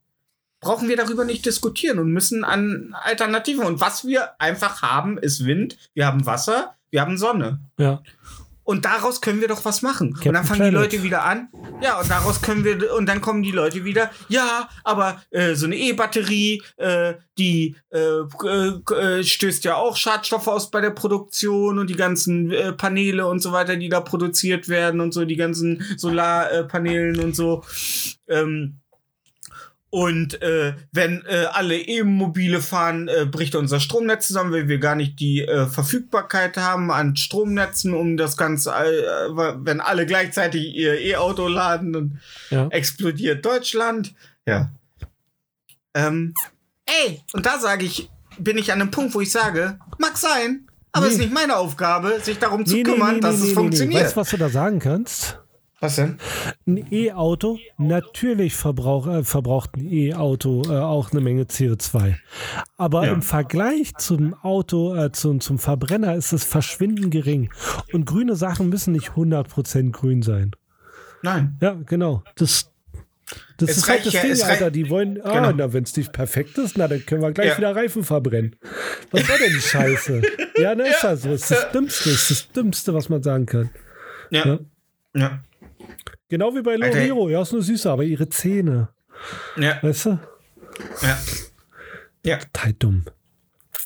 brauchen 0.60 0.90
wir 0.90 0.98
darüber 0.98 1.26
nicht 1.26 1.46
diskutieren 1.46 2.00
und 2.00 2.12
müssen 2.12 2.44
an 2.44 2.96
Alternativen. 3.04 3.66
Und 3.66 3.82
was 3.82 4.06
wir 4.06 4.40
einfach 4.40 4.82
haben, 4.82 5.18
ist 5.18 5.46
Wind, 5.46 5.78
wir 5.94 6.06
haben 6.06 6.26
Wasser, 6.26 6.76
wir 6.90 7.02
haben 7.02 7.18
Sonne. 7.18 7.60
Ja. 7.78 8.02
Und 8.70 8.86
daraus 8.86 9.20
können 9.20 9.42
wir 9.42 9.48
doch 9.48 9.66
was 9.66 9.82
machen. 9.82 10.10
und 10.10 10.14
Captain 10.14 10.34
dann 10.34 10.44
fangen 10.44 10.62
die 10.62 10.70
Planet. 10.70 10.92
Leute 10.92 11.04
wieder 11.04 11.24
an. 11.26 11.48
Ja, 11.82 12.00
und 12.00 12.08
daraus 12.08 12.40
können 12.40 12.64
wir, 12.64 12.94
und 12.94 13.08
dann 13.08 13.20
kommen 13.20 13.42
die 13.42 13.50
Leute 13.50 13.84
wieder, 13.84 14.12
ja, 14.28 14.70
aber 14.84 15.24
äh, 15.32 15.56
so 15.56 15.66
eine 15.66 15.76
E-Batterie, 15.76 16.62
äh, 16.78 17.16
die 17.40 17.76
äh, 17.90 18.20
äh, 18.20 19.24
stößt 19.24 19.64
ja 19.64 19.76
auch 19.76 19.96
Schadstoffe 19.96 20.48
aus 20.48 20.70
bei 20.70 20.82
der 20.82 20.92
Produktion 20.92 21.80
und 21.80 21.90
die 21.90 21.96
ganzen 21.96 22.52
äh, 22.52 22.72
Paneele 22.72 23.26
und 23.26 23.40
so 23.40 23.52
weiter, 23.52 23.76
die 23.76 23.90
da 23.90 24.02
produziert 24.02 24.70
werden 24.70 25.02
und 25.02 25.16
so, 25.16 25.26
die 25.26 25.36
ganzen 25.36 25.84
Solarpanelen 25.98 27.20
und 27.22 27.36
so. 27.36 27.64
Ähm, 28.28 28.82
und 29.92 30.40
äh, 30.44 30.74
wenn 30.92 31.26
äh, 31.26 31.46
alle 31.52 31.76
E-Mobile 31.80 32.62
fahren, 32.62 33.08
äh, 33.08 33.26
bricht 33.26 33.56
unser 33.56 33.80
Stromnetz 33.80 34.28
zusammen, 34.28 34.52
weil 34.52 34.68
wir 34.68 34.78
gar 34.78 34.94
nicht 34.96 35.20
die 35.20 35.42
äh, 35.42 35.66
Verfügbarkeit 35.66 36.58
haben 36.58 36.92
an 36.92 37.16
Stromnetzen, 37.16 37.96
um 37.96 38.16
das 38.16 38.38
Ganze, 38.38 38.70
äh, 38.72 39.30
wenn 39.66 39.82
alle 39.82 40.06
gleichzeitig 40.06 40.76
ihr 40.76 41.00
E-Auto 41.00 41.48
laden, 41.48 41.94
dann 41.94 42.20
Ja. 42.52 42.68
explodiert 42.68 43.44
Deutschland. 43.44 44.14
Ja. 44.46 44.70
Ähm, 45.96 46.34
ey, 46.86 47.22
und 47.34 47.46
da 47.48 47.58
sage 47.60 47.86
ich, 47.86 48.10
bin 48.38 48.58
ich 48.60 48.72
an 48.72 48.82
einem 48.82 48.92
Punkt, 48.92 49.16
wo 49.16 49.22
ich 49.22 49.32
sage, 49.32 49.80
mag 49.98 50.18
sein, 50.18 50.68
aber 50.92 51.08
es 51.08 51.14
Nee. 51.14 51.16
ist 51.16 51.22
nicht 51.26 51.34
meine 51.34 51.58
Aufgabe, 51.58 52.20
sich 52.22 52.38
darum 52.38 52.64
zu 52.66 52.76
Nee, 52.76 52.84
kümmern, 52.84 53.16
nee, 53.16 53.22
dass 53.22 53.40
es 53.42 53.54
funktioniert. 53.54 54.04
Weißt 54.04 54.16
du, 54.16 54.20
was 54.22 54.30
du 54.30 54.38
da 54.38 54.50
sagen 54.50 54.78
kannst? 54.80 55.39
Was 55.82 55.96
denn? 55.96 56.18
Ein 56.68 56.86
E-Auto, 56.92 57.58
natürlich 57.78 58.54
verbrauch, 58.56 59.08
äh, 59.08 59.24
verbraucht 59.24 59.76
ein 59.78 59.86
E-Auto 59.90 60.64
äh, 60.70 60.78
auch 60.78 61.12
eine 61.12 61.22
Menge 61.22 61.44
CO2. 61.44 62.16
Aber 62.78 63.06
Ja. 63.06 63.14
im 63.14 63.22
Vergleich 63.22 63.96
zum 63.96 64.34
Auto, 64.34 64.94
äh, 64.96 65.12
zum, 65.14 65.40
zum 65.40 65.58
Verbrenner 65.58 66.16
ist 66.16 66.34
es 66.34 66.44
verschwindend 66.44 67.12
gering. 67.12 67.50
Und 67.94 68.06
grüne 68.06 68.36
Sachen 68.36 68.68
müssen 68.70 68.92
nicht 68.92 69.12
100% 69.16 69.92
grün 69.94 70.22
sein. 70.22 70.52
Nein. 71.22 71.58
Ja, 71.62 71.78
genau. 71.86 72.24
Das, 72.36 72.72
das 73.58 73.70
Es 73.72 73.78
ist 73.78 73.88
halt 73.88 74.00
reicht 74.00 74.08
das 74.08 74.14
ja- 74.14 74.22
Ding, 74.24 74.42
Alter. 74.44 74.72
Die 74.72 74.90
wollen, 74.90 75.22
ah, 75.24 75.34
Genau. 75.34 75.52
na, 75.54 75.72
wenn 75.74 75.84
es 75.84 75.96
nicht 75.96 76.12
perfekt 76.12 76.58
ist, 76.58 76.78
na, 76.78 76.88
dann 76.90 77.06
können 77.06 77.22
wir 77.22 77.32
gleich 77.32 77.50
Ja. 77.52 77.58
wieder 77.58 77.76
Reifen 77.76 78.04
verbrennen. 78.04 78.56
Was 79.12 79.26
soll 79.28 79.38
denn 79.38 79.54
die 79.54 79.62
Scheiße? 79.62 80.22
ja, 80.58 80.76
na, 80.76 80.84
ist 80.86 81.04
das 81.04 81.22
so. 81.22 81.30
Das 81.30 81.42
ist 81.44 81.52
das 81.52 81.72
Dümmste, 81.72 82.10
das 82.10 82.32
ist 82.32 82.32
das 82.32 82.52
Dümmste, 82.52 82.94
was 82.94 83.08
man 83.08 83.24
sagen 83.24 83.46
kann. 83.46 83.70
Ja. 84.30 84.60
Ja. 85.16 85.40
Genau 86.30 86.54
wie 86.56 86.62
bei. 86.62 86.76
Lorero. 86.76 87.30
Ja, 87.30 87.42
ist 87.42 87.52
nur 87.52 87.62
süß, 87.64 87.86
aber 87.88 88.04
ihre 88.04 88.30
Zähne. 88.30 88.90
Ja. 89.58 89.80
Weißt 89.82 90.06
du? 90.06 90.20
Ja. 91.02 91.18
Ja. 92.26 92.38
Total 92.38 92.74
dumm. 92.74 93.06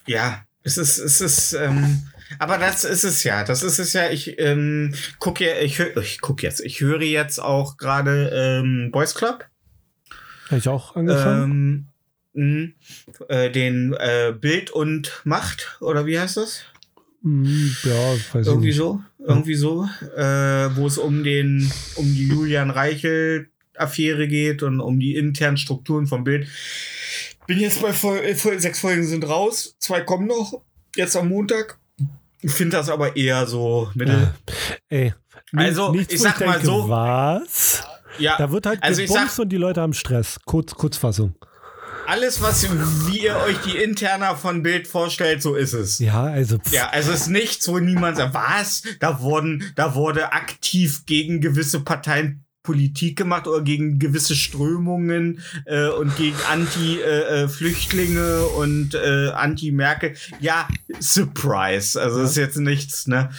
Ja, 0.06 0.44
es 0.64 0.78
ist, 0.78 0.98
es 0.98 1.22
ist, 1.22 1.54
ähm, 1.54 2.04
aber 2.39 2.58
das 2.58 2.84
ist 2.84 3.04
es 3.04 3.24
ja. 3.24 3.44
Das 3.44 3.64
ist 3.64 3.80
es 3.80 3.94
ja. 3.94 4.10
Ich 4.10 4.38
ähm, 4.39 4.94
gucke 5.20 5.46
ja, 5.48 5.62
ich, 5.62 5.80
hör- 5.80 5.96
ich 5.98 6.20
gucke 6.22 6.44
jetzt, 6.44 6.60
ich 6.60 6.82
höre 6.82 7.02
jetzt 7.02 7.39
auch 7.39 7.78
gerade 7.78 8.30
ähm, 8.34 8.89
Boys 8.91 9.16
Club. 9.16 9.46
Habe 10.50 10.58
ich 10.58 10.68
auch 10.68 10.96
angefangen. 10.96 11.88
Ähm, 12.36 12.74
mh, 13.18 13.26
äh, 13.30 13.50
den 13.52 13.94
äh, 13.94 14.34
Bild 14.38 14.72
und 14.72 15.22
Macht, 15.24 15.78
oder 15.80 16.06
wie 16.06 16.20
heißt 16.20 16.38
das? 16.38 16.64
Hm, 17.22 17.76
ja, 17.84 18.12
weiß 18.34 18.41
ich 18.41 18.48
Irgendwie 18.48 18.68
nicht. 18.68 18.76
so. 18.78 19.02
Irgendwie 19.26 19.55
so. 19.55 19.88
Äh, 20.17 20.76
wo 20.76 20.88
es 20.88 20.97
um 20.97 21.24
den, 21.24 21.71
um 21.95 22.05
die 22.05 22.28
Julian 22.28 22.69
Reichel 22.69 23.49
Affäre 23.76 24.28
geht 24.28 24.61
und 24.63 24.80
um 24.80 24.99
die 24.99 25.15
internen 25.15 25.57
Strukturen 25.57 26.05
vom 26.07 26.24
Bild. 26.24 26.47
Bin 27.47 27.59
jetzt 27.59 27.82
bei 27.82 27.91
Fol 27.91 28.17
äh, 28.19 28.36
Fol 28.36 28.59
sechs 28.59 28.80
Folgen 28.80 29.03
sind 29.05 29.28
raus, 29.28 29.76
zwei 29.80 30.01
kommen 30.01 30.28
noch, 30.28 30.61
jetzt 30.95 31.15
am 31.15 31.30
Montag. 31.30 31.78
Ich 32.41 32.51
finde 32.51 32.78
das 32.78 32.89
aber 32.89 33.15
eher 33.15 33.47
so 33.47 33.89
mittel. 33.95 34.34
Ey. 34.89 35.13
Also, 35.55 35.91
nichts, 35.91 36.13
ich 36.13 36.21
sag 36.21 36.39
mal 36.41 36.53
denke, 36.53 36.65
so- 36.65 36.89
Was? 36.89 37.84
Ja, 38.19 38.38
Da 38.38 38.51
wird 38.51 38.65
halt 38.65 38.84
also 38.84 39.01
ich 39.01 39.07
gebumst 39.07 39.36
sag, 39.38 39.43
und 39.43 39.49
die 39.49 39.57
Leute 39.57 39.82
haben 39.82 39.93
Stress. 39.93 40.39
Kurz, 40.45 40.74
Kurzfassung. 40.76 41.36
Alles, 42.08 42.41
was 42.41 42.68
wie 43.08 43.20
ihr 43.24 43.36
euch 43.38 43.58
die 43.60 43.78
Interna 43.78 44.36
von 44.36 44.64
Bild 44.64 44.88
vorstellt, 44.88 45.41
so 45.41 45.56
ist 45.56 45.74
es. 45.74 45.99
Ja, 45.99 46.24
also 46.24 46.58
pff, 46.60 46.72
Ja, 46.74 46.89
also 46.89 47.12
es 47.12 47.22
ist 47.22 47.28
nichts, 47.28 47.68
wo 47.68 47.80
niemand 47.80 48.18
sagt, 48.18 48.34
was? 48.34 48.84
Da 48.99 49.22
wurden, 49.22 49.64
da 49.76 49.95
wurde 49.95 50.34
aktiv 50.34 51.06
gegen 51.06 51.41
gewisse 51.41 51.80
Parteien 51.82 52.45
Politik 52.66 53.18
gemacht 53.18 53.45
oder 53.45 53.62
gegen 53.62 53.99
gewisse 53.99 54.36
Strömungen 54.36 55.41
äh, 55.66 55.88
und 55.89 56.16
gegen 56.16 56.38
Anti-Flüchtlinge 56.49 58.43
und 58.45 58.93
äh, 58.95 59.30
Anti-Merkel. 59.34 60.16
Ja, 60.39 60.68
Surprise. 60.99 61.99
Also 62.01 62.20
Ja. 62.20 62.26
ist 62.26 62.38
jetzt 62.38 62.58
nichts, 62.58 63.08
ne? 63.08 63.30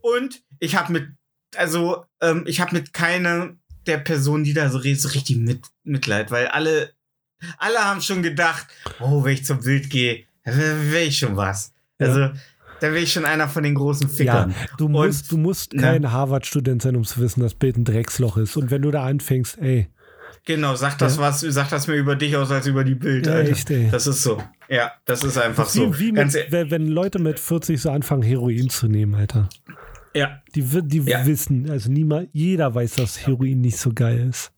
Und 0.00 0.42
ich 0.58 0.74
habe 0.76 0.92
mit, 0.92 1.08
also 1.56 2.04
ähm, 2.20 2.42
ich 2.46 2.60
habe 2.60 2.74
mit 2.74 2.92
keiner 2.92 3.54
der 3.86 3.98
Personen, 3.98 4.42
die 4.44 4.52
da 4.54 4.68
so 4.68 4.78
reden, 4.78 4.98
so 4.98 5.08
richtig 5.08 5.36
mit, 5.36 5.60
Mitleid, 5.84 6.30
weil 6.30 6.48
alle, 6.48 6.92
alle 7.58 7.78
haben 7.78 8.00
schon 8.00 8.22
gedacht, 8.22 8.66
oh, 9.00 9.24
wenn 9.24 9.34
ich 9.34 9.44
zum 9.44 9.64
Wild 9.64 9.90
gehe, 9.90 10.24
wäre 10.44 11.02
ich 11.04 11.18
schon 11.18 11.36
was. 11.36 11.72
Ja. 11.98 12.06
Also, 12.08 12.20
da 12.80 12.88
wäre 12.88 12.98
ich 12.98 13.12
schon 13.12 13.24
einer 13.24 13.48
von 13.48 13.62
den 13.62 13.74
großen 13.76 14.08
ja, 14.08 14.12
Fickern. 14.14 14.54
du 14.76 14.88
musst, 14.88 15.30
du 15.30 15.36
musst 15.36 15.72
ne? 15.72 15.82
kein 15.82 16.10
Harvard-Student 16.10 16.82
sein, 16.82 16.96
um 16.96 17.04
zu 17.04 17.20
wissen, 17.20 17.40
dass 17.40 17.54
Bild 17.54 17.76
ein 17.76 17.84
Drecksloch 17.84 18.36
ist. 18.38 18.56
Und 18.56 18.70
wenn 18.70 18.82
du 18.82 18.90
da 18.90 19.04
anfängst, 19.04 19.58
ey, 19.58 19.88
Genau, 20.44 20.74
sag 20.74 20.98
das 20.98 21.16
Ja. 21.16 21.22
was, 21.22 21.40
sag 21.40 21.68
das 21.70 21.86
mir 21.86 21.94
über 21.94 22.16
dich 22.16 22.34
aus 22.36 22.50
als 22.50 22.66
über 22.66 22.82
die 22.82 22.96
Bild, 22.96 23.26
Ja, 23.28 23.34
Alter. 23.34 23.50
echt, 23.52 23.70
ey. 23.70 23.88
Das 23.92 24.08
ist 24.08 24.24
so. 24.24 24.42
Ja, 24.68 24.90
das 25.04 25.22
ist 25.22 25.38
einfach 25.38 25.72
wie, 25.72 25.78
so. 25.78 25.98
wie 26.00 26.10
Ganz 26.12 26.34
mit, 26.34 26.52
e- 26.52 26.70
wenn, 26.70 26.88
Leute 26.88 27.20
mit 27.20 27.38
40 27.38 27.80
so 27.80 27.90
anfangen, 27.90 28.22
Heroin 28.22 28.68
zu 28.68 28.88
nehmen, 28.88 29.14
Alter. 29.14 29.48
ja, 30.14 30.42
Die, 30.56 30.62
die 30.82 30.98
Ja. 31.02 31.24
wissen, 31.26 31.70
also 31.70 31.92
niemand, 31.92 32.30
jeder 32.32 32.74
weiß, 32.74 32.94
dass 32.96 33.24
Heroin 33.24 33.60
nicht 33.60 33.76
so 33.76 33.92
geil 33.94 34.26
ist. 34.30 34.50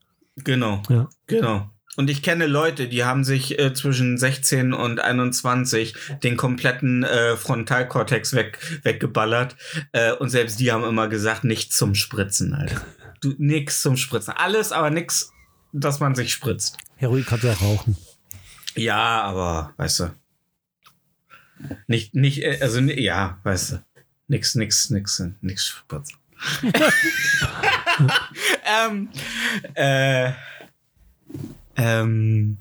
genau. 0.43 0.81
Ja. 0.89 1.07
Genau. 1.27 1.69
Und 1.95 2.09
ich 2.09 2.21
kenne 2.21 2.45
Leute, 2.45 2.87
die 2.87 3.05
haben 3.05 3.23
sich 3.23 3.57
äh, 3.57 3.73
zwischen 3.73 4.17
16 4.17 4.73
und 4.73 4.99
21 4.99 5.95
den 6.23 6.35
kompletten 6.35 7.03
äh, 7.03 7.37
Frontalkortex 7.37 8.33
weg, 8.33 8.59
weggeballert. 8.83 9.55
Äh, 9.93 10.13
und 10.13 10.29
selbst 10.29 10.59
die 10.59 10.71
haben 10.71 10.83
immer 10.83 11.07
gesagt, 11.07 11.45
nichts 11.45 11.77
zum 11.77 11.95
Spritzen, 11.95 12.53
Alter. 12.53 12.81
Du, 13.21 13.33
nix 13.37 13.81
zum 13.81 13.97
Spritzen. 13.97 14.33
Alles, 14.35 14.71
aber 14.71 14.91
nix, 14.91 15.31
dass 15.71 15.99
man 15.99 16.13
sich 16.13 16.31
spritzt. 16.31 16.77
Heroin 16.97 17.25
kannst 17.25 17.45
du 17.45 17.49
auch 17.49 17.61
rauchen. 17.61 17.97
Ja, 18.75 19.23
aber, 19.23 19.73
weißt 19.77 20.01
du. 20.01 20.13
Nicht, 21.87 22.13
nicht, 22.13 22.43
äh, 22.43 22.59
also, 22.61 22.81
ja, 22.81 23.39
weißt 23.43 23.71
du. 23.71 23.83
Nix, 24.27 24.53
nix, 24.53 24.89
nix, 24.89 25.23
nix 25.41 25.65
spritzen. 25.65 26.17
ähm, 28.85 29.09
äh, 29.73 30.33
ähm, 31.75 32.57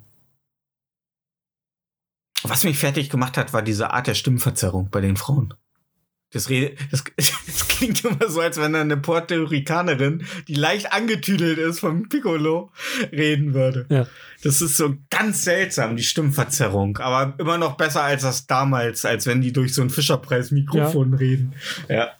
was 2.42 2.64
mich 2.64 2.78
fertig 2.78 3.08
gemacht 3.08 3.36
hat, 3.36 3.52
war 3.52 3.62
diese 3.62 3.90
Art 3.92 4.06
der 4.06 4.14
Stimmverzerrung 4.14 4.90
bei 4.90 5.00
den 5.00 5.16
Frauen. 5.16 5.54
Das, 6.34 6.48
Rede, 6.48 6.74
das, 6.90 7.04
das 7.16 7.68
klingt 7.68 8.04
immer 8.04 8.28
so, 8.28 8.40
als 8.40 8.58
wenn 8.58 8.74
eine 8.74 8.96
Puerto 8.96 9.44
Ricanerin, 9.44 10.26
die 10.48 10.54
leicht 10.54 10.92
angetüdelt 10.92 11.58
ist 11.58 11.80
vom 11.80 12.08
Piccolo, 12.08 12.70
reden 13.12 13.54
würde. 13.54 13.86
Ja. 13.88 14.06
Das 14.42 14.60
ist 14.60 14.76
so 14.76 14.96
ganz 15.10 15.44
seltsam, 15.44 15.96
die 15.96 16.02
Stimmverzerrung. 16.02 16.98
Aber 16.98 17.34
immer 17.38 17.56
noch 17.56 17.76
besser 17.76 18.02
als 18.02 18.22
das 18.22 18.46
damals, 18.46 19.04
als 19.04 19.26
wenn 19.26 19.40
die 19.40 19.52
durch 19.52 19.72
so 19.72 19.82
ein 19.82 19.90
Fischerpreis-Mikrofon 19.90 21.14
reden. 21.14 21.54
Ja. 21.88 22.10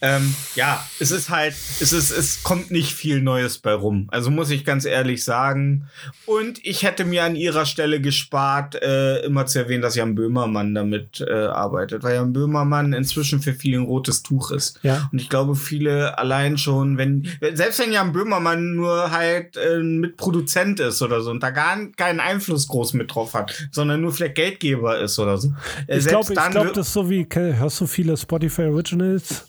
Ähm, 0.00 0.34
ja, 0.54 0.84
es 0.98 1.10
ist 1.10 1.28
halt, 1.28 1.54
es 1.80 1.92
ist, 1.92 2.10
es 2.10 2.42
kommt 2.42 2.70
nicht 2.70 2.92
viel 2.92 3.20
Neues 3.20 3.58
bei 3.58 3.74
rum. 3.74 4.08
Also 4.10 4.30
muss 4.30 4.50
ich 4.50 4.64
ganz 4.64 4.84
ehrlich 4.86 5.22
sagen. 5.24 5.86
Und 6.26 6.64
ich 6.64 6.82
hätte 6.82 7.04
mir 7.04 7.24
an 7.24 7.36
ihrer 7.36 7.66
Stelle 7.66 8.00
gespart, 8.00 8.74
äh, 8.76 9.18
immer 9.24 9.46
zu 9.46 9.58
erwähnen, 9.58 9.82
dass 9.82 9.94
Jan 9.96 10.14
Böhmermann 10.14 10.74
damit 10.74 11.20
äh, 11.20 11.30
arbeitet, 11.32 12.02
weil 12.02 12.14
Jan 12.14 12.32
Böhmermann 12.32 12.92
inzwischen 12.94 13.42
für 13.42 13.52
viele 13.52 13.76
ein 13.78 13.84
rotes 13.84 14.22
Tuch 14.22 14.50
ist. 14.50 14.80
Ja. 14.82 15.08
Und 15.12 15.20
ich 15.20 15.28
glaube, 15.28 15.54
viele 15.54 16.18
allein 16.18 16.56
schon, 16.56 16.96
wenn, 16.96 17.28
selbst 17.52 17.78
wenn 17.80 17.92
Jan 17.92 18.12
Böhmermann 18.12 18.74
nur 18.74 19.10
halt 19.10 19.56
äh, 19.56 19.78
Mitproduzent 19.80 20.80
ist 20.80 21.02
oder 21.02 21.20
so 21.20 21.30
und 21.30 21.42
da 21.42 21.50
gar 21.50 21.76
keinen 21.96 22.20
Einfluss 22.20 22.66
groß 22.68 22.94
mit 22.94 23.14
drauf 23.14 23.34
hat, 23.34 23.68
sondern 23.70 24.00
nur 24.00 24.12
vielleicht 24.12 24.36
Geldgeber 24.36 24.98
ist 25.00 25.18
oder 25.18 25.36
so. 25.38 25.52
Äh, 25.86 25.98
Ich 25.98 26.06
glaube, 26.06 26.32
ich 26.32 26.38
dann 26.38 26.52
glaub, 26.52 26.64
wird- 26.64 26.76
das 26.76 26.88
ist 26.88 26.92
so 26.94 27.10
wie, 27.10 27.26
hörst 27.30 27.80
du 27.80 27.86
viele 27.86 28.16
Spotify 28.16 28.62
Originals? 28.62 29.46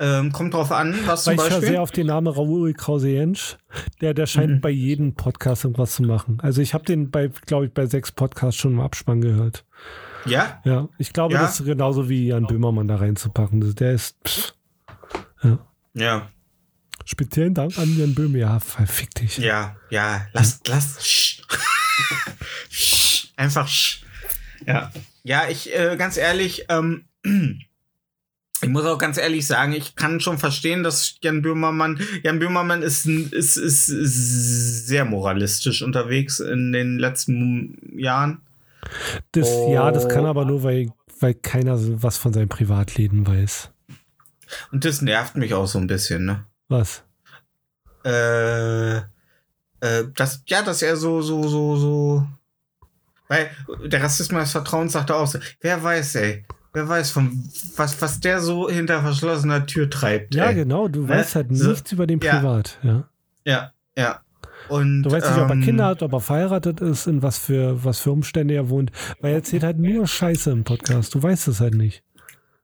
Ähm, 0.00 0.32
kommt 0.32 0.54
drauf 0.54 0.72
an, 0.72 0.94
was 1.06 1.26
Weil 1.26 1.36
zum 1.36 1.44
ich 1.44 1.50
höre 1.50 1.56
Beispiel. 1.58 1.68
sehr 1.68 1.82
auf 1.82 1.90
den 1.90 2.06
Namen 2.08 2.26
Raoul 2.26 2.72
Krause-Jensch. 2.74 3.56
Der, 4.00 4.14
der 4.14 4.26
scheint 4.26 4.50
Mhm. 4.56 4.60
bei 4.60 4.70
jedem 4.70 5.14
Podcast 5.14 5.64
irgendwas 5.64 5.94
zu 5.96 6.02
machen. 6.02 6.38
Also 6.42 6.60
ich 6.62 6.74
habe 6.74 6.84
den 6.84 7.10
bei, 7.10 7.28
glaube 7.46 7.66
ich, 7.66 7.72
bei 7.72 7.86
sechs 7.86 8.10
Podcasts 8.12 8.60
schon 8.60 8.72
im 8.72 8.80
Abspann 8.80 9.20
gehört. 9.20 9.64
Ja? 10.24 10.60
Ja, 10.64 10.88
ich 10.98 11.12
glaube, 11.12 11.34
Ja? 11.34 11.42
das 11.42 11.60
ist 11.60 11.66
genauso 11.66 12.08
wie 12.08 12.28
Jan 12.28 12.46
Böhmermann 12.46 12.88
da 12.88 12.96
reinzupacken. 12.96 13.74
Der 13.74 13.92
ist, 13.92 14.16
pff, 14.26 14.54
Ja. 15.94 16.28
speziellen 17.04 17.54
Dank 17.54 17.76
an 17.78 17.96
Jan 17.98 18.14
Böhmer. 18.14 18.38
Ja, 18.38 18.60
verfick 18.60 19.14
dich. 19.16 19.38
Ja, 19.38 19.76
ja, 19.90 20.26
lass, 20.32 20.60
lass. 20.68 21.04
sch. 21.04 21.42
Einfach 23.36 23.66
sch. 23.68 24.04
Ja. 24.66 24.90
Ja, 25.24 25.48
ich, 25.48 25.74
äh, 25.76 25.96
ganz 25.96 26.16
ehrlich, 26.16 26.66
ähm, 26.68 27.04
ich 28.62 28.68
muss 28.68 28.84
auch 28.84 28.98
ganz 28.98 29.18
ehrlich 29.18 29.46
sagen, 29.46 29.72
ich 29.72 29.96
kann 29.96 30.20
schon 30.20 30.38
verstehen, 30.38 30.82
dass 30.82 31.16
Jan 31.22 31.42
Böhmermann, 31.42 32.00
Jan 32.22 32.38
Böhmermann 32.38 32.82
ist, 32.82 33.06
ist, 33.06 33.56
ist, 33.56 33.88
ist 33.88 34.86
sehr 34.86 35.04
moralistisch 35.04 35.82
unterwegs 35.82 36.40
in 36.40 36.72
den 36.72 36.98
letzten 36.98 37.76
Jahren. 37.98 38.40
Das, 39.32 39.48
Ja, 39.70 39.90
das 39.90 40.08
kann 40.08 40.24
Oh. 40.24 40.28
aber 40.28 40.44
nur, 40.44 40.62
weil, 40.62 40.90
weil 41.20 41.34
keiner 41.34 41.76
was 42.02 42.16
von 42.18 42.32
seinem 42.32 42.48
Privatleben 42.48 43.26
weiß. 43.26 43.70
Und 44.70 44.84
das 44.84 45.02
nervt 45.02 45.36
mich 45.36 45.54
auch 45.54 45.66
so 45.66 45.78
ein 45.78 45.86
bisschen, 45.86 46.24
ne? 46.24 46.44
Was? 46.68 47.02
Äh, 48.04 48.96
äh, 48.98 49.02
das, 50.14 50.42
ja, 50.46 50.62
dass 50.62 50.82
er 50.82 50.96
so, 50.96 51.22
so, 51.22 51.48
so, 51.48 51.76
so. 51.76 52.26
Weil 53.28 53.50
der 53.86 54.02
Rassismus 54.02 54.42
des 54.42 54.52
Vertrauens 54.52 54.92
sagt 54.92 55.10
er 55.10 55.16
auch 55.16 55.26
so, 55.26 55.38
wer 55.60 55.82
weiß, 55.82 56.16
ey. 56.16 56.44
Wer 56.74 56.88
weiß, 56.88 57.10
von 57.10 57.44
was, 57.76 58.00
was 58.00 58.20
der 58.20 58.40
so 58.40 58.68
hinter 58.70 59.02
verschlossener 59.02 59.66
Tür 59.66 59.90
treibt. 59.90 60.34
Ja, 60.34 60.46
ey. 60.46 60.54
genau, 60.54 60.88
du 60.88 61.02
Ne? 61.02 61.08
weißt 61.10 61.34
halt 61.36 61.48
So- 61.50 61.70
nichts 61.70 61.92
über 61.92 62.06
den 62.06 62.18
Ja. 62.20 62.36
Privat. 62.38 62.78
Ja. 62.82 63.08
Ja, 63.44 63.72
ja. 63.96 64.20
Und, 64.68 65.02
Du 65.02 65.10
weißt 65.10 65.26
nicht, 65.28 65.38
ob 65.38 65.48
er 65.50 65.54
ähm, 65.54 65.62
Kinder 65.62 65.86
hat, 65.86 66.02
ob 66.02 66.12
er 66.12 66.20
verheiratet 66.20 66.80
ist, 66.80 67.06
in 67.06 67.22
was 67.22 67.36
für, 67.36 67.84
was 67.84 67.98
für 67.98 68.12
Umstände 68.12 68.54
er 68.54 68.68
wohnt. 68.70 68.90
Weil 69.20 69.32
er 69.32 69.38
erzählt 69.38 69.64
halt 69.64 69.78
nur 69.78 70.06
Scheiße 70.06 70.50
im 70.50 70.64
Podcast. 70.64 71.14
Du 71.14 71.22
weißt 71.22 71.48
es 71.48 71.60
halt 71.60 71.74
nicht. 71.74 72.02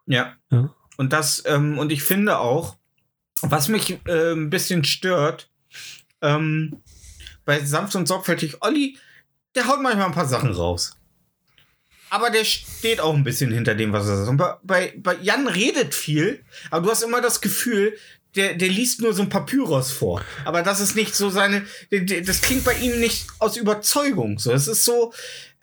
Ja. 0.07 0.33
Ja. 0.51 0.73
Und 0.97 1.13
das, 1.13 1.43
ähm, 1.47 1.77
und 1.79 1.93
ich 1.93 2.03
finde 2.03 2.39
auch, 2.39 2.77
was 3.43 3.69
mich 3.69 3.99
äh, 4.07 4.33
ein 4.33 4.49
bisschen 4.49 4.85
stört, 4.85 5.51
ähm, 6.23 6.79
bei 7.45 7.61
sanft 7.65 7.95
und 7.97 8.09
sorgfältig, 8.09 8.63
Olli, 8.63 8.97
der 9.55 9.67
haut 9.69 9.83
manchmal 9.83 10.07
ein 10.07 10.13
paar 10.13 10.27
Sachen 10.27 10.51
raus. 10.53 10.98
Aber 12.11 12.31
der 12.31 12.45
steht 12.45 13.01
auch 13.01 13.15
ein 13.15 13.25
bisschen 13.25 13.53
hinter 13.53 13.75
dem, 13.75 13.93
was 13.93 14.07
er 14.09 14.17
sagt. 14.17 14.29
Und 14.29 14.37
bei, 14.63 14.95
bei, 14.97 15.17
Jan 15.21 15.47
redet 15.47 15.95
viel, 15.95 16.43
aber 16.71 16.87
du 16.87 16.91
hast 16.91 17.03
immer 17.03 17.21
das 17.21 17.41
Gefühl, 17.41 17.97
der, 18.37 18.55
der 18.55 18.69
liest 18.69 19.01
nur 19.01 19.13
so 19.13 19.23
ein 19.23 19.29
Papyrus 19.29 19.91
vor. 19.91 20.23
Aber 20.45 20.63
das 20.63 20.81
ist 20.81 20.95
nicht 20.95 21.15
so 21.15 21.31
seine, 21.31 21.65
das 21.91 22.41
klingt 22.41 22.65
bei 22.65 22.75
ihm 22.75 23.01
nicht 23.01 23.27
aus 23.39 23.57
Überzeugung. 23.57 24.39
So, 24.39 24.53
es 24.53 24.69
ist 24.69 24.85
so, 24.85 25.13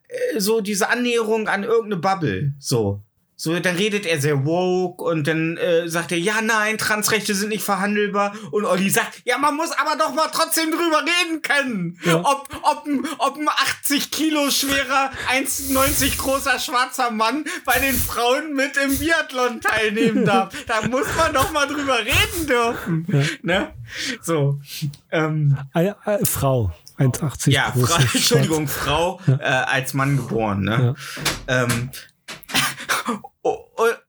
äh, 0.07 0.39
so 0.39 0.61
diese 0.61 0.89
Annäherung 0.89 1.47
an 1.47 1.63
irgendeine 1.63 1.97
Bubble. 1.97 2.53
So. 2.59 3.01
So, 3.37 3.59
dann 3.59 3.75
redet 3.75 4.05
er 4.05 4.21
sehr 4.21 4.45
woke 4.45 5.03
und 5.03 5.27
dann 5.27 5.57
äh, 5.57 5.89
sagt 5.89 6.11
er, 6.13 6.17
ja, 6.17 6.41
nein, 6.41 6.77
Transrechte 6.77 7.35
sind 7.35 7.49
nicht 7.49 7.63
verhandelbar. 7.63 8.33
Und 8.51 8.63
Olli 8.65 8.89
sagt, 8.89 9.21
ja, 9.25 9.37
man 9.37 9.55
muss 9.55 9.71
aber 9.71 9.97
doch 9.97 10.13
mal 10.13 10.29
trotzdem 10.31 10.71
drüber 10.71 11.01
reden 11.01 11.41
können. 11.41 11.99
Ja. 12.05 12.19
Ob, 12.19 12.47
ob, 12.61 12.85
ein, 12.85 13.05
ob 13.17 13.35
ein 13.37 13.49
80 13.49 14.09
Kilo 14.11 14.49
schwerer, 14.49 15.11
1,90 15.33 16.17
großer 16.17 16.59
schwarzer 16.59 17.11
Mann 17.11 17.43
bei 17.65 17.77
den 17.79 17.95
Frauen 17.95 18.53
mit 18.53 18.77
im 18.77 18.97
Biathlon 18.97 19.59
teilnehmen 19.59 20.23
darf. 20.25 20.53
da 20.67 20.87
muss 20.87 21.07
man 21.17 21.33
doch 21.33 21.51
mal 21.51 21.67
drüber 21.67 21.99
reden 21.99 22.47
dürfen. 22.47 23.07
Ne? 23.41 23.73
So. 24.21 24.59
Ähm, 25.11 25.57
Äh, 25.73 25.87
äh, 26.05 26.25
Frau, 26.25 26.71
1,80 26.97 27.51
ja. 27.51 27.71
Frau. 27.77 28.01
Entschuldigung, 28.01 28.67
Frau 28.67 29.19
äh, 29.27 29.43
als 29.43 29.93
Mann 29.93 30.15
geboren, 30.15 30.61
ne? 30.61 30.95
Ähm, 31.47 31.89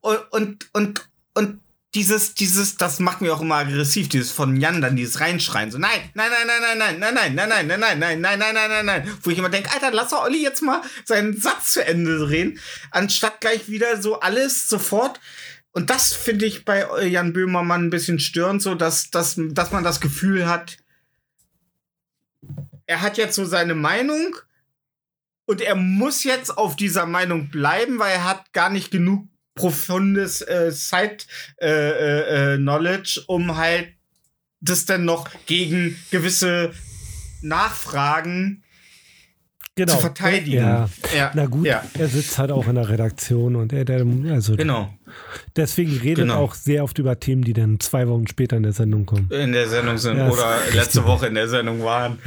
und, 0.01 0.29
und, 0.31 0.69
und, 0.73 1.01
dieses, 1.97 2.35
dieses, 2.35 2.77
das 2.77 2.99
macht 2.99 3.21
mir 3.21 3.33
auch 3.33 3.41
immer 3.41 3.55
aggressiv, 3.55 4.07
dieses 4.07 4.31
von 4.31 4.57
Jan 4.57 4.81
dann 4.81 4.95
dieses 4.95 5.19
Reinschreien, 5.19 5.71
so 5.71 5.79
nein, 5.79 5.99
nein, 6.13 6.29
nein, 6.31 6.61
nein, 6.61 6.77
nein, 6.77 6.99
nein, 6.99 7.33
nein, 7.33 7.35
nein, 7.35 7.67
nein, 7.67 7.67
nein, 7.67 7.79
nein, 7.79 7.99
nein, 7.99 8.19
nein, 8.21 8.39
nein, 8.39 8.53
nein, 8.53 8.69
nein, 8.69 8.85
nein, 8.85 9.17
wo 9.23 9.31
ich 9.31 9.37
immer 9.37 9.49
denke, 9.49 9.71
Alter, 9.71 9.91
lass 9.91 10.09
doch 10.09 10.23
Olli 10.23 10.43
jetzt 10.43 10.61
mal 10.61 10.81
seinen 11.05 11.35
Satz 11.35 11.71
zu 11.71 11.83
Ende 11.83 12.19
drehen, 12.19 12.59
anstatt 12.91 13.41
gleich 13.41 13.69
wieder 13.69 14.01
so 14.01 14.19
alles 14.19 14.69
sofort. 14.69 15.19
Und 15.71 15.89
das 15.89 16.13
finde 16.13 16.45
ich 16.45 16.65
bei 16.65 16.87
äh, 16.99 17.07
Jan 17.07 17.33
Böhmermann 17.33 17.85
ein 17.85 17.89
bisschen 17.89 18.19
störend, 18.19 18.61
so 18.61 18.75
dass, 18.75 19.09
dass, 19.09 19.35
dass 19.37 19.71
man 19.71 19.83
das 19.83 20.01
Gefühl 20.01 20.47
hat, 20.47 20.77
er 22.85 23.01
hat 23.01 23.17
jetzt 23.17 23.35
so 23.35 23.45
seine 23.45 23.75
Meinung 23.75 24.35
und 25.45 25.61
er 25.61 25.75
muss 25.75 26.23
jetzt 26.23 26.57
auf 26.57 26.75
dieser 26.75 27.05
Meinung 27.05 27.49
bleiben, 27.49 27.99
weil 27.99 28.13
er 28.13 28.23
hat 28.23 28.53
gar 28.53 28.69
nicht 28.69 28.91
genug 28.91 29.27
profundes 29.57 30.41
äh, 30.41 30.71
Side 30.71 31.17
äh, 31.61 32.55
äh, 32.55 32.55
äh, 32.55 32.99
um 33.27 33.57
halt 33.57 33.89
das 34.59 34.85
dann 34.85 35.05
noch 35.05 35.29
gegen 35.45 35.95
gewisse 36.09 36.71
Nachfragen 37.41 38.63
genau. 39.77 39.93
zu 39.95 39.99
verteidigen. 40.01 40.57
Ja. 40.57 40.89
ja. 41.15 41.31
Na 41.33 41.45
gut, 41.45 41.65
Ja, 41.65 41.83
er 41.97 42.07
sitzt 42.07 42.37
halt 42.37 42.51
auch 42.51 42.67
in 42.67 42.75
der 42.75 42.89
Redaktion 42.89 43.55
und 43.55 43.71
er, 43.71 43.85
der, 43.85 44.05
also 44.31 44.55
genau. 44.55 44.93
deswegen 45.55 45.97
redet 45.97 46.17
Genau. 46.25 46.39
auch 46.39 46.53
sehr 46.55 46.83
oft 46.83 46.97
über 46.99 47.19
Themen, 47.19 47.43
die 47.43 47.53
dann 47.53 47.79
zwei 47.79 48.07
Wochen 48.07 48.27
später 48.27 48.57
in 48.57 48.63
der 48.63 48.73
Sendung 48.73 49.05
kommen. 49.05 49.29
In 49.31 49.53
der 49.53 49.67
Sendung 49.69 49.97
sind 49.97 50.17
Ja, 50.17 50.29
oder 50.29 50.57
letzte. 50.73 51.05
Woche 51.05 51.27
in 51.27 51.35
der 51.35 51.47
Sendung 51.47 51.83
waren. 51.83 52.19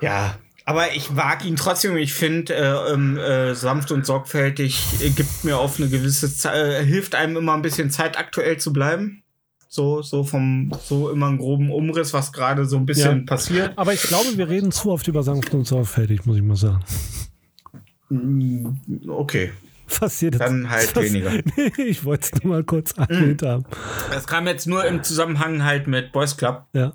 Ja. 0.00 0.38
Aber 0.64 0.92
ich 0.94 1.10
mag 1.10 1.44
ihn 1.44 1.56
trotzdem. 1.56 1.96
Ich 1.96 2.12
finde, 2.14 2.54
äh, 2.54 2.92
ähm, 2.92 3.16
äh, 3.18 3.54
sanft 3.54 3.90
und 3.90 4.06
sorgfältig 4.06 4.80
äh, 5.00 5.10
gibt 5.10 5.42
mir 5.44 5.58
auf 5.58 5.78
eine 5.80 5.88
gewisse 5.88 6.34
Zeit, 6.34 6.54
äh, 6.54 6.84
hilft 6.84 7.14
einem 7.14 7.36
immer 7.36 7.54
ein 7.54 7.62
bisschen 7.62 7.90
Zeit 7.90 8.18
aktuell 8.18 8.58
zu 8.58 8.72
bleiben. 8.72 9.22
So, 9.68 10.02
so 10.02 10.22
vom, 10.22 10.70
so 10.84 11.08
immer 11.10 11.28
einen 11.28 11.38
groben 11.38 11.70
Umriss, 11.70 12.12
was 12.12 12.32
gerade 12.32 12.66
so 12.66 12.76
ein 12.76 12.84
bisschen 12.86 13.20
Ja. 13.20 13.24
passiert. 13.24 13.72
Aber 13.76 13.92
ich 13.94 14.02
glaube, 14.02 14.36
wir 14.36 14.48
reden 14.48 14.70
zu 14.70 14.90
oft 14.92 15.08
über 15.08 15.22
sanft 15.22 15.52
und 15.54 15.64
sorgfältig, 15.66 16.26
muss 16.26 16.36
ich 16.36 16.42
mal 16.42 16.56
sagen. 16.56 16.84
Okay. 19.08 19.52
Passiert. 19.98 20.40
Dann 20.40 20.70
halt 20.70 20.94
was- 20.94 21.04
weniger. 21.04 21.30
Nee, 21.56 21.72
ich 21.84 22.04
wollte 22.04 22.28
es 22.32 22.42
nur 22.42 22.54
mal 22.54 22.64
kurz 22.64 22.92
erwähnt 22.92 23.42
haben. 23.42 23.64
Das 24.10 24.26
kam 24.26 24.46
jetzt 24.46 24.66
nur 24.66 24.84
im 24.84 25.02
Zusammenhang 25.02 25.64
halt 25.64 25.86
mit 25.86 26.12
Boys 26.12 26.36
Club. 26.36 26.66
Ja. 26.74 26.94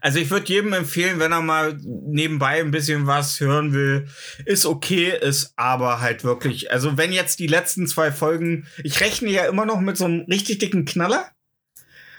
Also 0.00 0.18
ich 0.18 0.30
würde 0.30 0.52
jedem 0.52 0.72
empfehlen, 0.72 1.18
wenn 1.18 1.32
er 1.32 1.40
mal 1.40 1.78
nebenbei 1.82 2.60
ein 2.60 2.70
bisschen 2.70 3.06
was 3.06 3.40
hören 3.40 3.72
will, 3.72 4.06
ist 4.44 4.66
okay, 4.66 5.12
ist 5.18 5.52
aber 5.56 6.00
halt 6.00 6.22
wirklich, 6.22 6.70
also 6.70 6.96
wenn 6.96 7.12
jetzt 7.12 7.38
die 7.38 7.46
letzten 7.46 7.86
zwei 7.86 8.12
Folgen, 8.12 8.66
ich 8.82 9.00
rechne 9.00 9.30
ja 9.30 9.46
immer 9.46 9.66
noch 9.66 9.80
mit 9.80 9.96
so 9.96 10.04
einem 10.04 10.26
richtig 10.28 10.58
dicken 10.58 10.84
Knaller, 10.84 11.30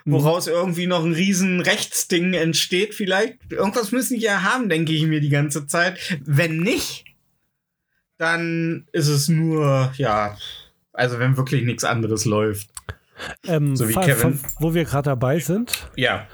woraus 0.06 0.48
irgendwie 0.48 0.88
noch 0.88 1.04
ein 1.04 1.14
riesen 1.14 1.62
Rechtsding 1.62 2.34
entsteht 2.34 2.94
vielleicht. 2.94 3.38
Irgendwas 3.52 3.92
müssen 3.92 4.20
die 4.20 4.26
ja 4.26 4.44
haben, 4.44 4.70
denke 4.70 4.94
ich 4.94 5.04
mir 5.04 5.20
die 5.20 5.30
ganze 5.30 5.66
Zeit. 5.66 6.00
Wenn 6.24 6.58
nicht, 6.58 7.06
dann 8.18 8.88
ist 8.92 9.08
es 9.08 9.28
nur, 9.28 9.92
ja, 9.98 10.38
also 10.94 11.20
wenn 11.20 11.38
wirklich 11.38 11.64
nichts 11.64 11.84
anderes 11.84 12.26
läuft. 12.26 12.70
Ähm, 13.48 13.76
So 13.76 13.88
wie 13.88 13.94
Kevin. 13.94 14.40
wo 14.60 14.74
wir 14.74 14.84
gerade 14.86 15.10
dabei 15.10 15.40
sind, 15.40 15.90
Ja. 15.96 16.28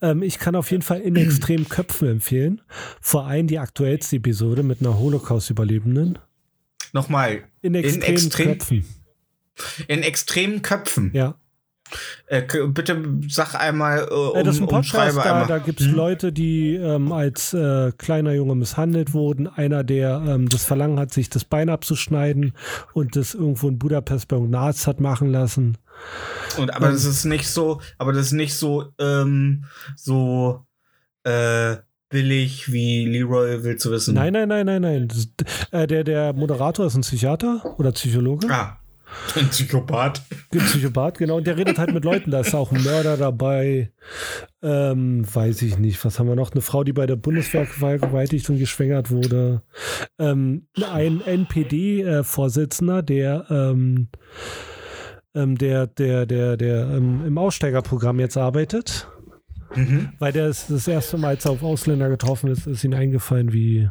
ähm, 0.00 0.22
ich 0.22 0.38
kann 0.38 0.54
auf 0.54 0.70
jeden 0.70 0.82
Fall 0.82 1.00
in 1.00 1.16
extremen 1.16 1.68
Köpfen 1.68 2.08
empfehlen. 2.08 2.60
Vor 3.00 3.26
allem 3.26 3.46
die 3.46 3.58
aktuellste 3.58 4.16
Episode 4.16 4.62
mit 4.62 4.80
einer 4.80 4.98
Holocaust-Überlebenden. 4.98 6.18
Nochmal, 6.92 7.44
In 7.62 7.74
extremen 7.74 8.16
extrem- 8.16 8.46
Köpfen. 8.58 8.84
in 9.88 10.02
extremen 10.02 10.62
Köpfen. 10.62 11.10
Ja. 11.14 11.34
Äh, 12.26 12.42
bitte 12.68 13.02
sag 13.28 13.54
einmal, 13.54 14.08
äh, 14.10 14.14
um, 14.14 14.44
das 14.44 14.56
ist 14.56 14.62
ein 14.62 14.68
Podcast, 14.68 15.16
umschreibe 15.16 15.20
da, 15.22 15.44
da 15.46 15.58
gibt 15.58 15.80
es 15.80 15.86
Hm? 15.86 15.94
Leute, 15.94 16.32
die 16.32 16.74
ähm, 16.74 17.12
als 17.12 17.52
äh, 17.54 17.92
kleiner 17.98 18.32
Junge 18.32 18.54
misshandelt 18.54 19.12
wurden. 19.12 19.48
Einer, 19.48 19.84
der 19.84 20.22
ähm, 20.26 20.48
das 20.48 20.64
Verlangen 20.64 20.98
hat, 20.98 21.12
sich 21.12 21.30
das 21.30 21.44
Bein 21.44 21.68
abzuschneiden 21.68 22.52
und 22.94 23.16
das 23.16 23.34
irgendwo 23.34 23.68
in 23.68 23.78
Budapest 23.78 24.28
bei 24.28 24.36
einem 24.36 24.54
Arzt 24.54 24.86
hat 24.86 25.00
machen 25.00 25.30
lassen. 25.30 25.78
Und 26.58 26.74
aber 26.74 26.86
ähm, 26.86 26.92
das 26.92 27.04
ist 27.04 27.24
nicht 27.24 27.48
so, 27.48 27.80
aber 27.98 28.12
das 28.12 28.26
ist 28.26 28.32
nicht 28.32 28.54
so, 28.54 28.92
ähm, 28.98 29.64
so 29.96 30.66
äh, 31.24 31.76
billig 32.08 32.70
wie 32.72 33.06
Leroy 33.06 33.64
will 33.64 33.76
zu 33.76 33.90
wissen. 33.90 34.14
Nein, 34.14 34.32
nein, 34.32 34.48
nein, 34.48 34.66
nein, 34.66 34.82
nein. 34.82 35.08
Das, 35.08 35.28
äh, 35.70 35.86
der, 35.86 36.04
der 36.04 36.32
Moderator 36.32 36.86
ist 36.86 36.94
ein 36.94 37.00
Psychiater 37.00 37.74
oder 37.78 37.92
Psychologe. 37.92 38.48
Ah, 38.50 38.78
ein 39.36 39.48
Psychopath. 39.48 40.22
Ein 40.52 40.60
Psychopath, 40.60 41.18
genau. 41.18 41.36
Und 41.36 41.46
der 41.46 41.56
redet 41.56 41.78
halt 41.78 41.92
mit 41.92 42.04
Leuten. 42.04 42.30
Da 42.30 42.40
ist 42.40 42.54
auch 42.54 42.72
ein 42.72 42.82
Mörder 42.82 43.16
dabei. 43.16 43.92
Ähm, 44.62 45.24
weiß 45.32 45.62
ich 45.62 45.78
nicht. 45.78 46.04
Was 46.04 46.18
haben 46.18 46.28
wir 46.28 46.36
noch? 46.36 46.52
Eine 46.52 46.60
Frau, 46.60 46.84
die 46.84 46.92
bei 46.92 47.06
der 47.06 47.16
Bundeswehr 47.16 47.66
vergewaltigt 47.66 48.48
und 48.50 48.58
geschwängert 48.58 49.10
wurde. 49.10 49.62
Ähm, 50.18 50.66
ein 50.90 51.20
NPD-Vorsitzender, 51.20 53.02
der, 53.02 53.46
ähm, 53.50 54.08
ähm, 55.34 55.56
der, 55.56 55.86
der, 55.86 56.26
der, 56.26 56.56
der 56.56 56.88
ähm, 56.90 57.24
im 57.26 57.38
Aussteigerprogramm 57.38 58.20
jetzt 58.20 58.36
arbeitet. 58.36 59.08
Mhm. 59.74 60.12
Weil 60.18 60.32
der 60.32 60.48
ist 60.48 60.70
das 60.70 60.86
erste 60.86 61.16
Mal, 61.18 61.28
als 61.28 61.44
er 61.44 61.52
auf 61.52 61.62
Ausländer 61.62 62.08
getroffen 62.08 62.50
ist, 62.50 62.66
ist 62.66 62.84
ihm 62.84 62.92
eingefallen, 62.92 63.52
wie. 63.52 63.88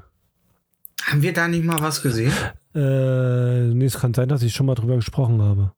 Haben 1.04 1.22
wir 1.24 1.34
da 1.34 1.48
nicht 1.48 1.66
mal 1.66 1.82
was 1.82 2.04
gesehen? 2.04 2.34
Äh, 2.74 3.74
nee, 3.74 3.86
es 3.86 4.00
kann 4.00 4.14
sein, 4.14 4.30
dass 4.30 4.44
ich 4.44 4.54
schon 4.54 4.66
mal 4.66 4.76
drüber 4.76 4.96
gesprochen 4.96 5.42
habe. 5.42 5.72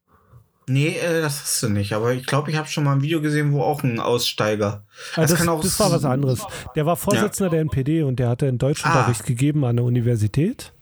Nee, 0.67 0.95
äh, 0.97 1.21
das 1.21 1.41
hast 1.41 1.63
du 1.63 1.69
nicht. 1.69 1.93
Aber 1.93 2.13
ich 2.13 2.25
glaube, 2.25 2.49
ich 2.51 2.55
habe 2.57 2.67
schon 2.69 2.83
mal 2.85 2.93
ein 2.93 3.01
Video 3.01 3.19
gesehen, 3.21 3.51
wo 3.51 3.61
auch 3.61 3.83
ein 3.83 3.99
Aussteiger. 3.99 4.85
Also 5.15 5.35
das, 5.35 5.47
auch 5.47 5.61
das 5.61 5.79
war 5.79 5.91
was 5.91 6.05
anderes. 6.05 6.45
Der 6.75 6.85
war 6.85 6.95
Vorsitzender 6.95 7.49
der 7.49 7.61
NPD 7.61 8.03
und 8.03 8.17
der 8.17 8.29
hatte 8.29 8.47
einen 8.47 8.59
Deutschunterricht 8.59 9.21
Ah. 9.23 9.27
gegeben 9.27 9.65
an 9.65 9.75
der 9.75 9.85
Universität. 9.85 10.73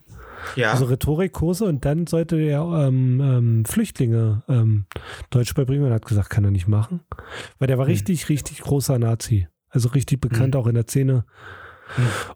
Ja. 0.56 0.72
Also 0.72 0.86
Rhetorikkurse 0.86 1.66
und 1.66 1.86
dann 1.86 2.08
sollte 2.08 2.36
er 2.40 2.62
ähm, 2.88 3.22
ähm, 3.22 3.66
Flüchtlinge 3.66 4.42
ähm, 4.50 4.86
Deutsch 5.30 5.54
beibringen 5.54 5.86
und 5.86 5.94
hat 5.94 6.06
gesagt, 6.06 6.30
kann 6.32 6.44
er 6.44 6.52
nicht 6.52 6.68
machen. 6.68 7.02
Weil 7.60 7.68
der 7.68 7.78
war 7.78 7.86
Hm. 7.86 7.92
richtig, 7.92 8.28
richtig 8.30 8.62
großer 8.62 9.00
Nazi. 9.00 9.48
Also 9.70 9.90
richtig 9.90 10.20
bekannt 10.20 10.56
auch 10.56 10.68
in 10.68 10.76
der 10.76 10.84
Szene. 10.88 11.26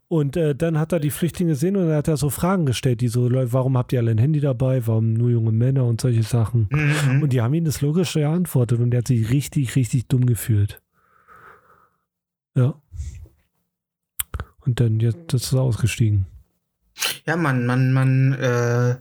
Und 0.08 0.36
äh, 0.36 0.54
dann 0.54 0.78
hat 0.78 0.92
er 0.92 1.00
die 1.00 1.10
Flüchtlinge 1.10 1.52
gesehen 1.52 1.76
und 1.76 1.86
dann 1.86 1.96
hat 1.96 2.08
er 2.08 2.16
so 2.16 2.30
Fragen 2.30 2.66
gestellt, 2.66 3.00
die 3.00 3.08
so, 3.08 3.28
Leute, 3.28 3.52
warum 3.52 3.76
habt 3.76 3.92
ihr 3.92 3.98
alle 4.00 4.10
ein 4.10 4.18
Handy 4.18 4.40
dabei? 4.40 4.86
Warum 4.86 5.14
nur 5.14 5.30
junge 5.30 5.52
Männer 5.52 5.84
und 5.84 6.00
solche 6.00 6.22
Sachen? 6.22 6.68
Mhm. 6.70 7.22
Und 7.22 7.32
die 7.32 7.40
haben 7.40 7.54
ihm 7.54 7.64
das 7.64 7.80
Logische 7.80 8.20
geantwortet 8.20 8.80
und 8.80 8.92
er 8.92 8.98
hat 8.98 9.08
sich 9.08 9.30
richtig, 9.30 9.76
richtig 9.76 10.06
dumm 10.08 10.26
gefühlt. 10.26 10.80
Ja. 12.54 12.74
Und 14.60 14.80
dann 14.80 15.00
jetzt 15.00 15.32
das 15.32 15.44
ist 15.44 15.52
er 15.52 15.60
ausgestiegen. 15.60 16.26
Ja, 17.26 17.36
man, 17.36 17.66
man, 17.66 17.92
man, 17.92 18.32
äh, 18.34 18.96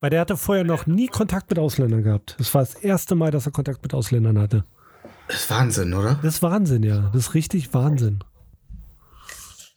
Weil 0.00 0.10
der 0.10 0.20
hatte 0.20 0.36
vorher 0.36 0.64
noch 0.64 0.86
nie 0.86 1.06
Kontakt 1.06 1.50
mit 1.50 1.58
Ausländern 1.58 2.02
gehabt. 2.02 2.34
Das 2.38 2.52
war 2.54 2.62
das 2.62 2.74
erste 2.74 3.14
Mal, 3.14 3.30
dass 3.30 3.46
er 3.46 3.52
Kontakt 3.52 3.82
mit 3.82 3.94
Ausländern 3.94 4.38
hatte. 4.38 4.64
ist 5.28 5.50
Wahnsinn, 5.50 5.94
oder? 5.94 6.18
Das 6.22 6.34
ist 6.34 6.42
Wahnsinn, 6.42 6.82
ja. 6.82 7.10
Das 7.12 7.28
ist 7.28 7.34
richtig 7.34 7.72
Wahnsinn. 7.72 8.20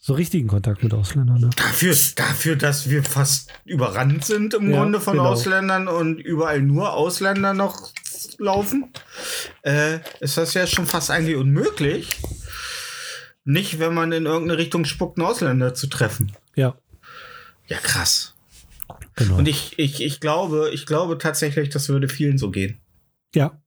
So 0.06 0.16
richtigen 0.16 0.50
Kontakt 0.50 0.84
mit 0.84 0.94
Ausländern, 0.94 1.40
ne? 1.40 1.50
Dafür, 1.56 1.96
dafür, 2.18 2.58
dass 2.58 2.90
wir 2.90 3.06
fast 3.06 3.50
überrannt 3.64 4.26
sind 4.26 4.54
im 4.54 4.70
Ja, 4.70 4.80
Grunde 4.82 5.00
von 5.00 5.14
genau. 5.16 5.30
Ausländern 5.30 5.88
und 5.88 6.20
überall 6.20 6.62
nur 6.62 6.92
Ausländer 6.92 7.54
noch 7.54 7.90
laufen, 8.38 8.92
äh, 9.62 10.00
ist 10.20 10.36
das 10.36 10.56
ja 10.56 10.68
schon 10.68 10.88
fast 10.88 11.10
eigentlich 11.10 11.38
unmöglich, 11.38 12.18
nicht, 13.46 13.80
wenn 13.80 13.94
man 13.94 14.12
in 14.12 14.26
irgendeine 14.26 14.58
Richtung 14.58 14.84
spuckt, 14.84 15.18
einen 15.18 15.26
Ausländer 15.28 15.74
zu 15.74 15.88
treffen. 15.88 16.34
Ja, 16.56 16.78
Ja, 17.68 17.78
krass. 17.78 18.36
genau. 19.16 19.38
Und 19.38 19.48
ich, 19.48 19.80
ich, 19.80 20.02
ich 20.04 20.20
glaube, 20.20 20.70
ich 20.74 20.86
glaube 20.86 21.18
tatsächlich, 21.18 21.70
das 21.70 21.88
würde 21.88 22.10
vielen 22.10 22.38
so 22.38 22.52
gehen. 22.52 22.78
ja, 23.34 23.58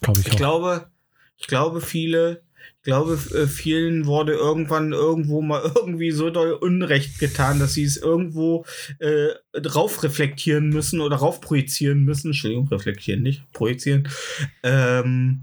glaube 0.00 0.18
ich 0.20 0.26
Ich 0.26 0.32
auch. 0.32 0.36
glaube, 0.36 0.90
ich 1.36 1.46
glaube, 1.46 1.80
viele, 1.80 2.42
ich 2.42 2.45
glaube, 2.86 3.18
äh, 3.34 3.46
vielen 3.48 4.06
wurde 4.06 4.32
irgendwann 4.32 4.92
irgendwo 4.92 5.42
mal 5.42 5.60
irgendwie 5.74 6.12
so 6.12 6.30
doll 6.30 6.52
Unrecht 6.52 7.18
getan, 7.18 7.58
dass 7.58 7.74
sie 7.74 7.84
es 7.84 7.96
irgendwo 7.96 8.64
äh, 9.00 9.30
drauf 9.52 10.02
reflektieren 10.02 10.70
müssen 10.70 11.00
oder 11.00 11.16
rauf 11.16 11.40
projizieren 11.40 12.04
müssen. 12.04 12.28
Entschuldigung, 12.28 12.68
reflektieren, 12.68 13.22
nicht 13.22 13.42
projizieren. 13.52 14.08
Ähm, 14.62 15.42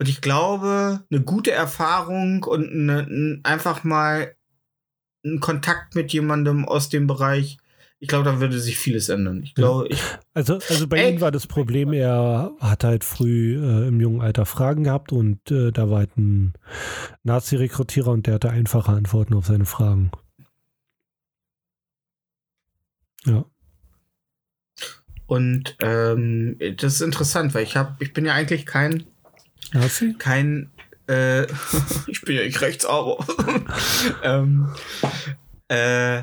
und 0.00 0.08
ich 0.08 0.20
glaube, 0.20 1.04
eine 1.10 1.20
gute 1.20 1.50
Erfahrung 1.50 2.44
und 2.44 2.70
eine, 2.70 3.00
ein, 3.02 3.40
einfach 3.44 3.84
mal 3.84 4.34
ein 5.24 5.40
Kontakt 5.40 5.94
mit 5.94 6.12
jemandem 6.12 6.64
aus 6.64 6.88
dem 6.88 7.06
Bereich, 7.06 7.58
ich 8.00 8.08
glaube, 8.08 8.24
da 8.24 8.40
würde 8.40 8.60
sich 8.60 8.78
vieles 8.78 9.08
ändern. 9.08 9.42
Ich 9.42 9.54
glaube, 9.54 9.88
ich, 9.88 10.00
Also, 10.34 10.54
also 10.68 10.86
bei 10.86 10.98
Ey. 10.98 11.14
ihm 11.14 11.20
war 11.20 11.32
das 11.32 11.48
Problem, 11.48 11.92
er 11.92 12.52
hat 12.60 12.84
halt 12.84 13.02
früh 13.02 13.56
äh, 13.56 13.88
im 13.88 14.00
jungen 14.00 14.20
Alter 14.20 14.46
Fragen 14.46 14.84
gehabt 14.84 15.12
und 15.12 15.50
äh, 15.50 15.72
da 15.72 15.90
war 15.90 15.98
halt 15.98 16.16
ein 16.16 16.52
Nazi-Rekrutierer 17.24 18.12
und 18.12 18.26
der 18.26 18.34
hatte 18.34 18.50
einfache 18.50 18.92
Antworten 18.92 19.34
auf 19.34 19.46
seine 19.46 19.64
Fragen. 19.64 20.12
Ja. 23.24 23.44
Und 25.26 25.76
ähm, 25.82 26.56
das 26.76 26.94
ist 26.94 27.00
interessant, 27.00 27.52
weil 27.52 27.64
ich 27.64 27.76
habe, 27.76 27.96
ich 27.98 28.12
bin 28.12 28.24
ja 28.24 28.32
eigentlich 28.32 28.64
kein, 28.64 29.04
Nazi? 29.72 30.14
kein, 30.16 30.70
äh, 31.08 31.42
ich 32.06 32.22
bin 32.22 32.36
ja 32.36 32.44
nicht 32.44 32.60
rechts, 32.60 32.86
aber 32.86 33.18
ähm, 34.22 34.72
äh, 35.66 36.22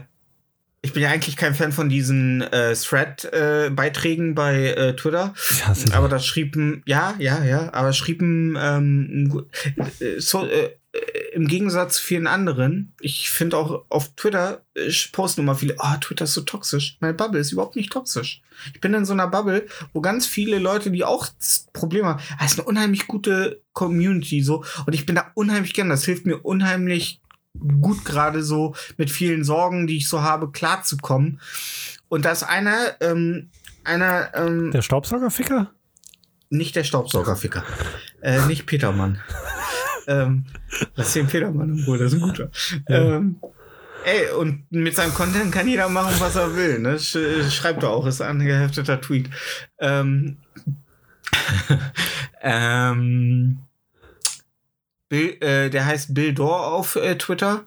ich 0.85 0.93
bin 0.93 1.01
ja 1.01 1.09
eigentlich 1.09 1.35
kein 1.35 1.55
Fan 1.55 1.71
von 1.71 1.89
diesen 1.89 2.41
äh, 2.41 2.75
Thread-Beiträgen 2.75 4.35
bei 4.35 4.67
äh, 4.67 4.95
Twitter. 4.95 5.33
Ich 5.49 5.65
hasse 5.65 5.91
Aber 5.93 6.07
das 6.07 6.25
schrieben, 6.25 6.83
ja, 6.85 7.15
ja, 7.17 7.43
ja, 7.43 7.73
aber 7.73 7.91
schrieben 7.91 8.55
ähm, 8.61 9.45
äh, 9.99 10.19
so, 10.19 10.45
äh, 10.45 10.69
äh, 10.95 11.33
im 11.33 11.47
Gegensatz 11.47 11.95
zu 11.95 12.03
vielen 12.03 12.27
anderen, 12.27 12.93
ich 13.01 13.31
finde 13.31 13.57
auch 13.57 13.85
auf 13.89 14.15
Twitter 14.15 14.61
äh, 14.75 14.91
posten 15.11 15.41
immer 15.41 15.55
viele, 15.55 15.75
ah, 15.79 15.97
Twitter 15.97 16.25
ist 16.25 16.33
so 16.33 16.41
toxisch. 16.41 16.97
Meine 16.99 17.15
Bubble 17.15 17.39
ist 17.39 17.51
überhaupt 17.51 17.75
nicht 17.75 17.91
toxisch. 17.91 18.43
Ich 18.73 18.79
bin 18.79 18.93
in 18.93 19.05
so 19.05 19.13
einer 19.13 19.27
Bubble, 19.27 19.65
wo 19.91 20.01
ganz 20.01 20.27
viele 20.27 20.59
Leute, 20.59 20.91
die 20.91 21.03
auch 21.03 21.27
Probleme 21.73 22.09
haben, 22.09 22.21
es 22.39 22.51
ist 22.51 22.59
eine 22.59 22.67
unheimlich 22.67 23.07
gute 23.07 23.63
Community 23.73 24.43
so 24.43 24.63
und 24.85 24.93
ich 24.93 25.07
bin 25.07 25.15
da 25.15 25.31
unheimlich 25.33 25.73
gern. 25.73 25.89
Das 25.89 26.05
hilft 26.05 26.27
mir 26.27 26.37
unheimlich 26.37 27.19
gut 27.81 28.05
gerade 28.05 28.43
so 28.43 28.75
mit 28.97 29.09
vielen 29.09 29.43
Sorgen, 29.43 29.87
die 29.87 29.97
ich 29.97 30.07
so 30.07 30.21
habe, 30.21 30.51
klarzukommen. 30.51 31.39
Und 32.07 32.25
da 32.25 32.31
ist 32.31 32.43
einer, 32.43 32.77
ähm, 33.01 33.49
einer, 33.83 34.31
ähm, 34.35 34.71
Der 34.71 34.81
Staubsaugerficker? 34.81 35.71
nicht 36.49 36.75
der 36.75 36.83
Staubsaugerficker. 36.83 37.63
äh, 38.21 38.45
nicht 38.45 38.65
Petermann. 38.65 39.19
ähm, 40.07 40.45
lass 40.95 41.13
den 41.13 41.27
Petermann 41.27 41.77
im 41.77 41.83
Ruhe, 41.85 41.97
das 41.97 42.13
ist 42.13 42.21
ein 42.21 42.27
guter. 42.27 42.49
Ja. 42.87 43.15
Ähm, 43.17 43.39
ey, 44.05 44.31
und 44.31 44.71
mit 44.71 44.95
seinem 44.95 45.13
Content 45.13 45.51
kann 45.51 45.67
jeder 45.67 45.89
machen, 45.89 46.15
was 46.19 46.35
er 46.35 46.55
will. 46.55 46.79
Ne? 46.79 46.99
Sch 46.99 47.17
schreibt 47.49 47.83
er 47.83 47.89
auch, 47.89 48.05
ist 48.05 48.21
ein 48.21 48.39
gehefteter 48.39 49.01
Tweet. 49.01 49.29
Ähm, 49.79 50.37
ähm, 52.41 53.59
Bill, 55.09 55.37
äh, 55.41 55.69
der 55.69 55.85
heißt 55.85 56.13
Bill 56.13 56.33
Dor 56.33 56.67
auf 56.67 56.95
äh, 56.95 57.15
Twitter. 57.17 57.65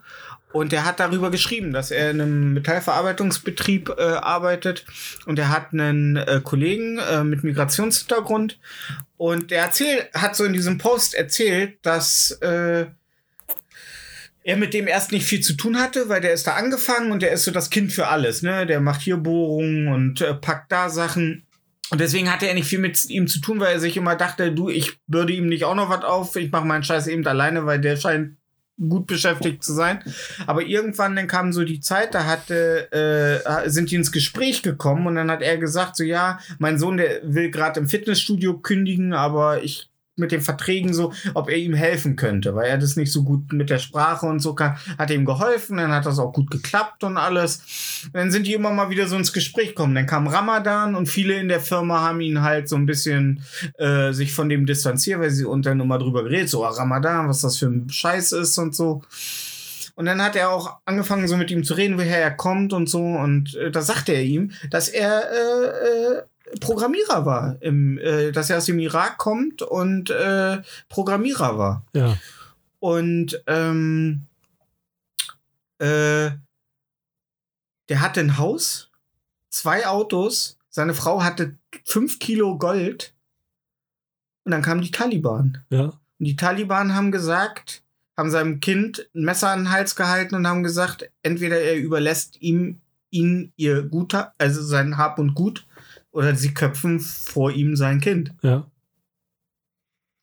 Und 0.51 0.71
der 0.71 0.83
hat 0.83 0.99
darüber 0.99 1.29
geschrieben, 1.29 1.73
dass 1.73 1.91
er 1.91 2.09
in 2.09 2.21
einem 2.21 2.53
Metallverarbeitungsbetrieb 2.53 3.89
äh, 3.97 4.01
arbeitet 4.01 4.83
und 5.27 5.37
er 5.37 5.49
hat 5.49 5.73
einen 5.73 6.15
äh, 6.15 6.41
Kollegen 6.43 6.97
äh, 6.97 7.23
mit 7.23 7.43
Migrationshintergrund 7.43 8.57
und 9.15 9.51
der 9.51 9.63
erzählt, 9.63 10.09
hat 10.13 10.35
so 10.35 10.45
in 10.45 10.53
diesem 10.53 10.77
Post 10.79 11.13
erzählt, 11.13 11.77
dass 11.83 12.31
äh, 12.41 12.87
er 14.43 14.57
mit 14.57 14.73
dem 14.73 14.87
erst 14.87 15.11
nicht 15.11 15.25
viel 15.25 15.41
zu 15.41 15.55
tun 15.55 15.77
hatte, 15.77 16.09
weil 16.09 16.21
der 16.21 16.33
ist 16.33 16.47
da 16.47 16.55
angefangen 16.55 17.11
und 17.11 17.21
der 17.21 17.31
ist 17.31 17.43
so 17.43 17.51
das 17.51 17.69
Kind 17.69 17.91
für 17.91 18.07
alles, 18.07 18.41
ne? 18.41 18.65
Der 18.65 18.79
macht 18.79 19.01
hier 19.01 19.17
Bohrungen 19.17 19.89
und 19.89 20.21
äh, 20.21 20.33
packt 20.33 20.71
da 20.71 20.89
Sachen. 20.89 21.45
Und 21.91 22.01
deswegen 22.01 22.31
hatte 22.31 22.47
er 22.47 22.53
nicht 22.53 22.67
viel 22.67 22.79
mit 22.79 23.09
ihm 23.09 23.27
zu 23.27 23.39
tun, 23.41 23.59
weil 23.59 23.73
er 23.73 23.79
sich 23.79 23.97
immer 23.97 24.15
dachte, 24.15 24.51
du, 24.51 24.69
ich 24.69 24.99
bürde 25.07 25.33
ihm 25.33 25.47
nicht 25.47 25.63
auch 25.63 25.75
noch 25.75 25.89
was 25.89 26.03
auf, 26.03 26.35
ich 26.35 26.51
mache 26.51 26.65
meinen 26.65 26.83
Scheiß 26.83 27.07
eben 27.07 27.25
alleine, 27.25 27.65
weil 27.65 27.81
der 27.81 27.97
scheint 27.97 28.37
gut 28.87 29.07
beschäftigt 29.07 29.63
zu 29.63 29.73
sein. 29.73 30.01
Aber 30.47 30.61
irgendwann 30.61 31.15
dann 31.15 31.27
kam 31.27 31.51
so 31.51 31.63
die 31.63 31.81
Zeit, 31.81 32.13
da 32.13 32.25
hatte, 32.25 32.91
äh, 32.91 33.69
sind 33.69 33.91
die 33.91 33.95
ins 33.95 34.11
Gespräch 34.11 34.61
gekommen 34.61 35.07
und 35.07 35.15
dann 35.15 35.31
hat 35.31 35.41
er 35.41 35.57
gesagt, 35.57 35.95
so 35.95 36.03
ja, 36.03 36.39
mein 36.59 36.79
Sohn, 36.79 36.97
der 36.97 37.21
will 37.23 37.51
gerade 37.51 37.79
im 37.79 37.89
Fitnessstudio 37.89 38.59
kündigen, 38.59 39.13
aber 39.13 39.63
ich 39.63 39.89
mit 40.19 40.31
den 40.31 40.41
Verträgen 40.41 40.93
so, 40.93 41.13
ob 41.33 41.49
er 41.49 41.57
ihm 41.57 41.73
helfen 41.73 42.15
könnte, 42.15 42.55
weil 42.55 42.69
er 42.69 42.77
das 42.77 42.95
nicht 42.95 43.11
so 43.11 43.23
gut 43.23 43.51
mit 43.53 43.69
der 43.69 43.79
Sprache 43.79 44.25
und 44.25 44.39
so 44.39 44.53
kann, 44.53 44.77
hat 44.97 45.11
ihm 45.11 45.25
geholfen, 45.25 45.77
dann 45.77 45.91
hat 45.91 46.05
das 46.05 46.19
auch 46.19 46.33
gut 46.33 46.51
geklappt 46.51 47.03
und 47.03 47.17
alles. 47.17 48.03
Und 48.05 48.15
dann 48.15 48.31
sind 48.31 48.45
die 48.45 48.53
immer 48.53 48.71
mal 48.71 48.89
wieder 48.89 49.07
so 49.07 49.15
ins 49.15 49.33
Gespräch 49.33 49.69
gekommen. 49.69 49.95
Dann 49.95 50.05
kam 50.05 50.27
Ramadan 50.27 50.95
und 50.95 51.07
viele 51.07 51.35
in 51.35 51.47
der 51.47 51.59
Firma 51.59 52.01
haben 52.01 52.21
ihn 52.21 52.41
halt 52.41 52.69
so 52.69 52.75
ein 52.75 52.85
bisschen 52.85 53.43
äh, 53.77 54.11
sich 54.11 54.33
von 54.33 54.49
dem 54.49 54.65
distanziert, 54.65 55.19
weil 55.19 55.31
sie 55.31 55.45
und 55.45 55.65
dann 55.65 55.79
immer 55.79 55.97
drüber 55.97 56.23
geredet, 56.23 56.49
so 56.49 56.65
ah, 56.65 56.69
Ramadan, 56.69 57.27
was 57.27 57.41
das 57.41 57.57
für 57.57 57.67
ein 57.67 57.89
Scheiß 57.89 58.33
ist 58.33 58.57
und 58.57 58.75
so. 58.75 59.01
Und 59.99 60.05
dann 60.05 60.23
hat 60.23 60.37
er 60.37 60.51
auch 60.51 60.77
angefangen, 60.85 61.27
so 61.27 61.35
mit 61.35 61.51
ihm 61.51 61.65
zu 61.65 61.73
reden, 61.73 61.97
woher 61.97 62.21
er 62.21 62.31
kommt 62.31 62.71
und 62.71 62.87
so. 62.87 63.01
Und 63.01 63.55
äh, 63.55 63.69
da 63.69 63.81
sagte 63.81 64.13
er 64.13 64.23
ihm, 64.23 64.51
dass 64.71 64.87
er 64.87 65.23
äh, 65.29 65.65
äh, 65.65 66.21
Programmierer 66.59 67.25
war, 67.25 67.57
im, 67.61 67.97
äh, 67.97 68.31
dass 68.31 68.49
er 68.49 68.57
aus 68.57 68.65
dem 68.65 68.79
Irak 68.79 69.17
kommt 69.17 69.61
und 69.61 70.09
äh, 70.09 70.61
Programmierer 70.89 71.57
war. 71.57 71.85
Ja. 71.93 72.17
Und 72.79 73.41
ähm, 73.47 74.25
äh, 75.79 76.31
der 77.89 78.01
hatte 78.01 78.19
ein 78.19 78.37
Haus, 78.37 78.89
zwei 79.49 79.87
Autos, 79.87 80.57
seine 80.69 80.93
Frau 80.93 81.23
hatte 81.23 81.55
fünf 81.83 82.19
Kilo 82.19 82.57
Gold 82.57 83.13
und 84.45 84.51
dann 84.51 84.61
kamen 84.61 84.81
die 84.81 84.91
Taliban. 84.91 85.63
Ja. 85.69 85.85
Und 85.85 86.25
die 86.25 86.35
Taliban 86.35 86.95
haben 86.95 87.11
gesagt, 87.11 87.83
haben 88.17 88.31
seinem 88.31 88.59
Kind 88.59 89.09
ein 89.15 89.23
Messer 89.23 89.49
an 89.49 89.59
den 89.59 89.71
Hals 89.71 89.95
gehalten 89.95 90.35
und 90.35 90.47
haben 90.47 90.63
gesagt, 90.63 91.09
entweder 91.23 91.59
er 91.59 91.77
überlässt 91.77 92.41
ihm 92.41 92.81
ihn 93.11 93.53
ihr 93.55 93.83
Guter, 93.83 94.33
also 94.37 94.61
sein 94.61 94.97
Hab 94.97 95.19
und 95.19 95.33
Gut, 95.33 95.65
oder 96.19 96.35
sie 96.35 96.53
köpfen 96.53 96.99
vor 96.99 97.49
ihm 97.49 97.77
sein 97.77 98.01
Kind. 98.01 98.33
Ja. 98.41 98.69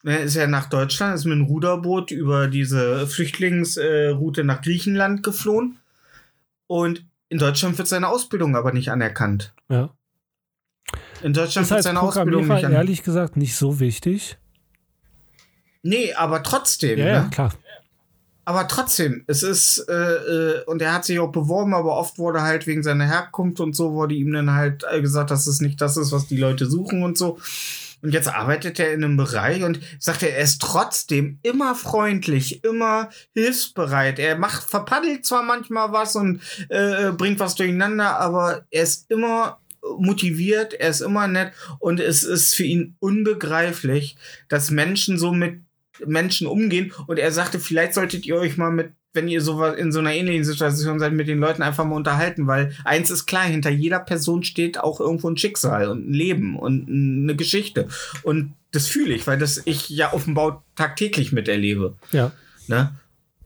Er 0.03 0.19
ist 0.19 0.35
ja 0.35 0.45
nach 0.45 0.69
Deutschland, 0.69 1.15
ist 1.15 1.25
mit 1.25 1.33
einem 1.33 1.45
Ruderboot 1.45 2.11
über 2.11 2.47
diese 2.47 3.07
Flüchtlingsroute 3.07 4.43
nach 4.43 4.61
Griechenland 4.61 5.23
geflohen. 5.23 5.79
Und 6.67 7.03
in 7.29 7.39
Deutschland 7.39 7.79
wird 7.79 7.87
seine 7.87 8.09
Ausbildung 8.09 8.55
aber 8.55 8.73
nicht 8.73 8.91
anerkannt. 8.91 9.55
Ja. 9.69 9.89
In 11.23 11.33
Deutschland 11.33 11.65
Ist 11.65 11.71
wird 11.71 11.81
seine 11.83 11.99
Ausbildung 11.99 12.43
nicht 12.43 12.51
anerkannt. 12.51 12.75
ehrlich 12.75 13.01
gesagt 13.01 13.35
nicht 13.35 13.55
so 13.55 13.79
wichtig. 13.79 14.37
Nee, 15.81 16.13
aber 16.13 16.43
trotzdem. 16.43 16.99
Ja, 16.99 17.07
ja, 17.07 17.23
ne? 17.23 17.29
klar. 17.31 17.53
Aber 18.47 18.65
trotzdem, 18.69 19.25
es 19.27 19.43
ist, 19.43 19.79
äh, 19.89 19.93
äh, 19.93 20.63
und 20.67 20.81
er 20.81 20.93
hat 20.93 21.03
sich 21.03 21.19
auch 21.19 21.33
beworben, 21.33 21.73
aber 21.73 21.97
oft 21.97 22.17
wurde 22.17 22.43
halt 22.43 22.65
wegen 22.65 22.81
seiner 22.81 23.05
Herkunft 23.05 23.59
und 23.59 23.75
so, 23.75 23.91
wurde 23.91 24.15
ihm 24.15 24.31
dann 24.31 24.53
halt 24.53 24.85
äh, 24.89 25.01
gesagt, 25.01 25.31
dass 25.31 25.47
es 25.47 25.59
nicht 25.59 25.81
das 25.81 25.97
ist, 25.97 26.13
was 26.13 26.27
die 26.27 26.37
Leute 26.37 26.65
suchen 26.65 27.03
und 27.03 27.17
so. 27.17 27.39
Und 28.01 28.13
jetzt 28.13 28.33
arbeitet 28.33 28.79
er 28.79 28.93
in 28.93 29.03
einem 29.03 29.17
Bereich 29.17 29.65
und 29.65 29.81
sagt 29.99 30.23
er, 30.23 30.37
er 30.37 30.45
ist 30.45 30.61
trotzdem 30.61 31.39
immer 31.43 31.75
freundlich, 31.75 32.63
immer 32.63 33.09
hilfsbereit. 33.33 34.17
Er 34.17 34.37
macht, 34.37 34.69
verpaddelt 34.69 35.25
zwar 35.25 35.43
manchmal 35.43 35.91
was 35.91 36.15
und 36.15 36.39
äh, 36.69 37.11
bringt 37.11 37.41
was 37.41 37.55
durcheinander, 37.55 38.17
aber 38.17 38.65
er 38.71 38.83
ist 38.83 39.11
immer 39.11 39.59
motiviert, 39.97 40.73
er 40.73 40.89
ist 40.89 41.01
immer 41.01 41.27
nett 41.27 41.51
und 41.79 41.99
es 41.99 42.23
ist 42.23 42.55
für 42.55 42.63
ihn 42.63 42.95
unbegreiflich, 42.99 44.15
dass 44.47 44.71
Menschen 44.71 45.17
so 45.17 45.33
mit 45.33 45.66
Menschen 46.05 46.47
umgehen 46.47 46.93
und 47.07 47.19
er 47.19 47.31
sagte, 47.31 47.59
vielleicht 47.59 47.93
solltet 47.93 48.25
ihr 48.25 48.35
euch 48.35 48.57
mal 48.57 48.71
mit 48.71 48.91
wenn 49.17 49.27
ihr 49.27 49.41
so 49.41 49.65
in 49.65 49.91
so 49.91 49.97
einer 49.97 50.13
ähnlichen 50.13 50.43
Situation 50.43 50.99
seid, 50.99 51.11
mit 51.11 51.27
den 51.27 51.39
Leuten 51.39 51.63
einfach 51.63 51.83
mal 51.83 51.95
unterhalten, 51.95 52.45
weil 52.45 52.73
eins 52.85 53.09
ist 53.09 53.25
klar, 53.25 53.45
hinter 53.45 53.71
jeder 53.71 53.99
Person 53.99 54.43
steht 54.43 54.79
auch 54.79 54.99
irgendwo 55.01 55.27
ein 55.29 55.37
Schicksal 55.37 55.87
und 55.89 56.07
ein 56.07 56.13
Leben 56.13 56.57
und 56.57 56.87
eine 56.87 57.35
Geschichte. 57.35 57.87
Und 58.21 58.53
das 58.71 58.87
fühle 58.87 59.15
ich, 59.15 59.25
weil 59.25 59.39
das 59.39 59.61
ich 59.65 59.89
ja 59.89 60.11
auf 60.11 60.25
dem 60.25 60.35
Bau 60.35 60.63
tagtäglich 60.75 61.31
miterlebe. 61.31 61.95
Ja. 62.11 62.31
Ne? 62.67 62.95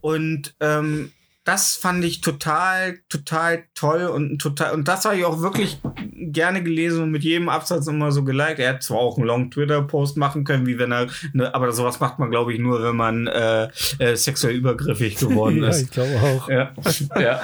Und 0.01 0.55
ähm, 0.59 1.11
das 1.43 1.75
fand 1.75 2.05
ich 2.05 2.21
total, 2.21 2.99
total 3.09 3.63
toll 3.73 4.05
und 4.05 4.39
total, 4.39 4.73
und 4.73 4.87
das 4.87 5.05
habe 5.05 5.17
ich 5.17 5.25
auch 5.25 5.41
wirklich 5.41 5.81
gerne 6.03 6.61
gelesen 6.61 7.03
und 7.03 7.11
mit 7.11 7.23
jedem 7.23 7.49
Absatz 7.49 7.87
immer 7.87 8.11
so 8.11 8.23
geliked. 8.23 8.59
Er 8.59 8.75
hat 8.75 8.83
zwar 8.83 8.99
auch 8.99 9.17
einen 9.17 9.25
Long 9.25 9.49
Twitter-Post 9.49 10.17
machen 10.17 10.43
können, 10.43 10.67
wie 10.67 10.77
wenn 10.77 10.91
er, 10.91 11.07
ne, 11.33 11.53
aber 11.53 11.71
sowas 11.71 11.99
macht 11.99 12.19
man, 12.19 12.29
glaube 12.29 12.53
ich, 12.53 12.59
nur, 12.59 12.83
wenn 12.83 12.95
man 12.95 13.25
äh, 13.25 13.69
äh, 13.97 14.15
sexuell 14.15 14.55
übergriffig 14.55 15.17
geworden 15.17 15.57
ja, 15.63 15.69
ist. 15.69 15.81
ich 15.81 15.91
glaube 15.91 16.19
auch. 16.21 16.47
Ja, 16.47 16.73
ja. 17.19 17.41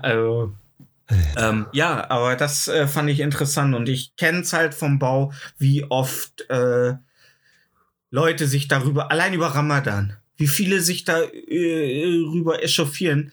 Also. 0.00 0.52
Ähm, 1.38 1.66
ja, 1.72 2.08
aber 2.10 2.36
das 2.36 2.68
äh, 2.68 2.86
fand 2.86 3.08
ich 3.08 3.20
interessant 3.20 3.74
und 3.74 3.88
ich 3.88 4.14
kenne 4.16 4.40
es 4.40 4.52
halt 4.52 4.74
vom 4.74 4.98
Bau, 4.98 5.32
wie 5.56 5.86
oft 5.88 6.48
äh, 6.50 6.94
Leute 8.10 8.46
sich 8.46 8.68
darüber, 8.68 9.10
allein 9.10 9.32
über 9.32 9.48
Ramadan, 9.48 10.17
wie 10.38 10.46
viele 10.48 10.80
sich 10.80 11.04
da 11.04 11.20
äh, 11.20 12.04
rüber 12.32 12.62
echauffieren 12.62 13.32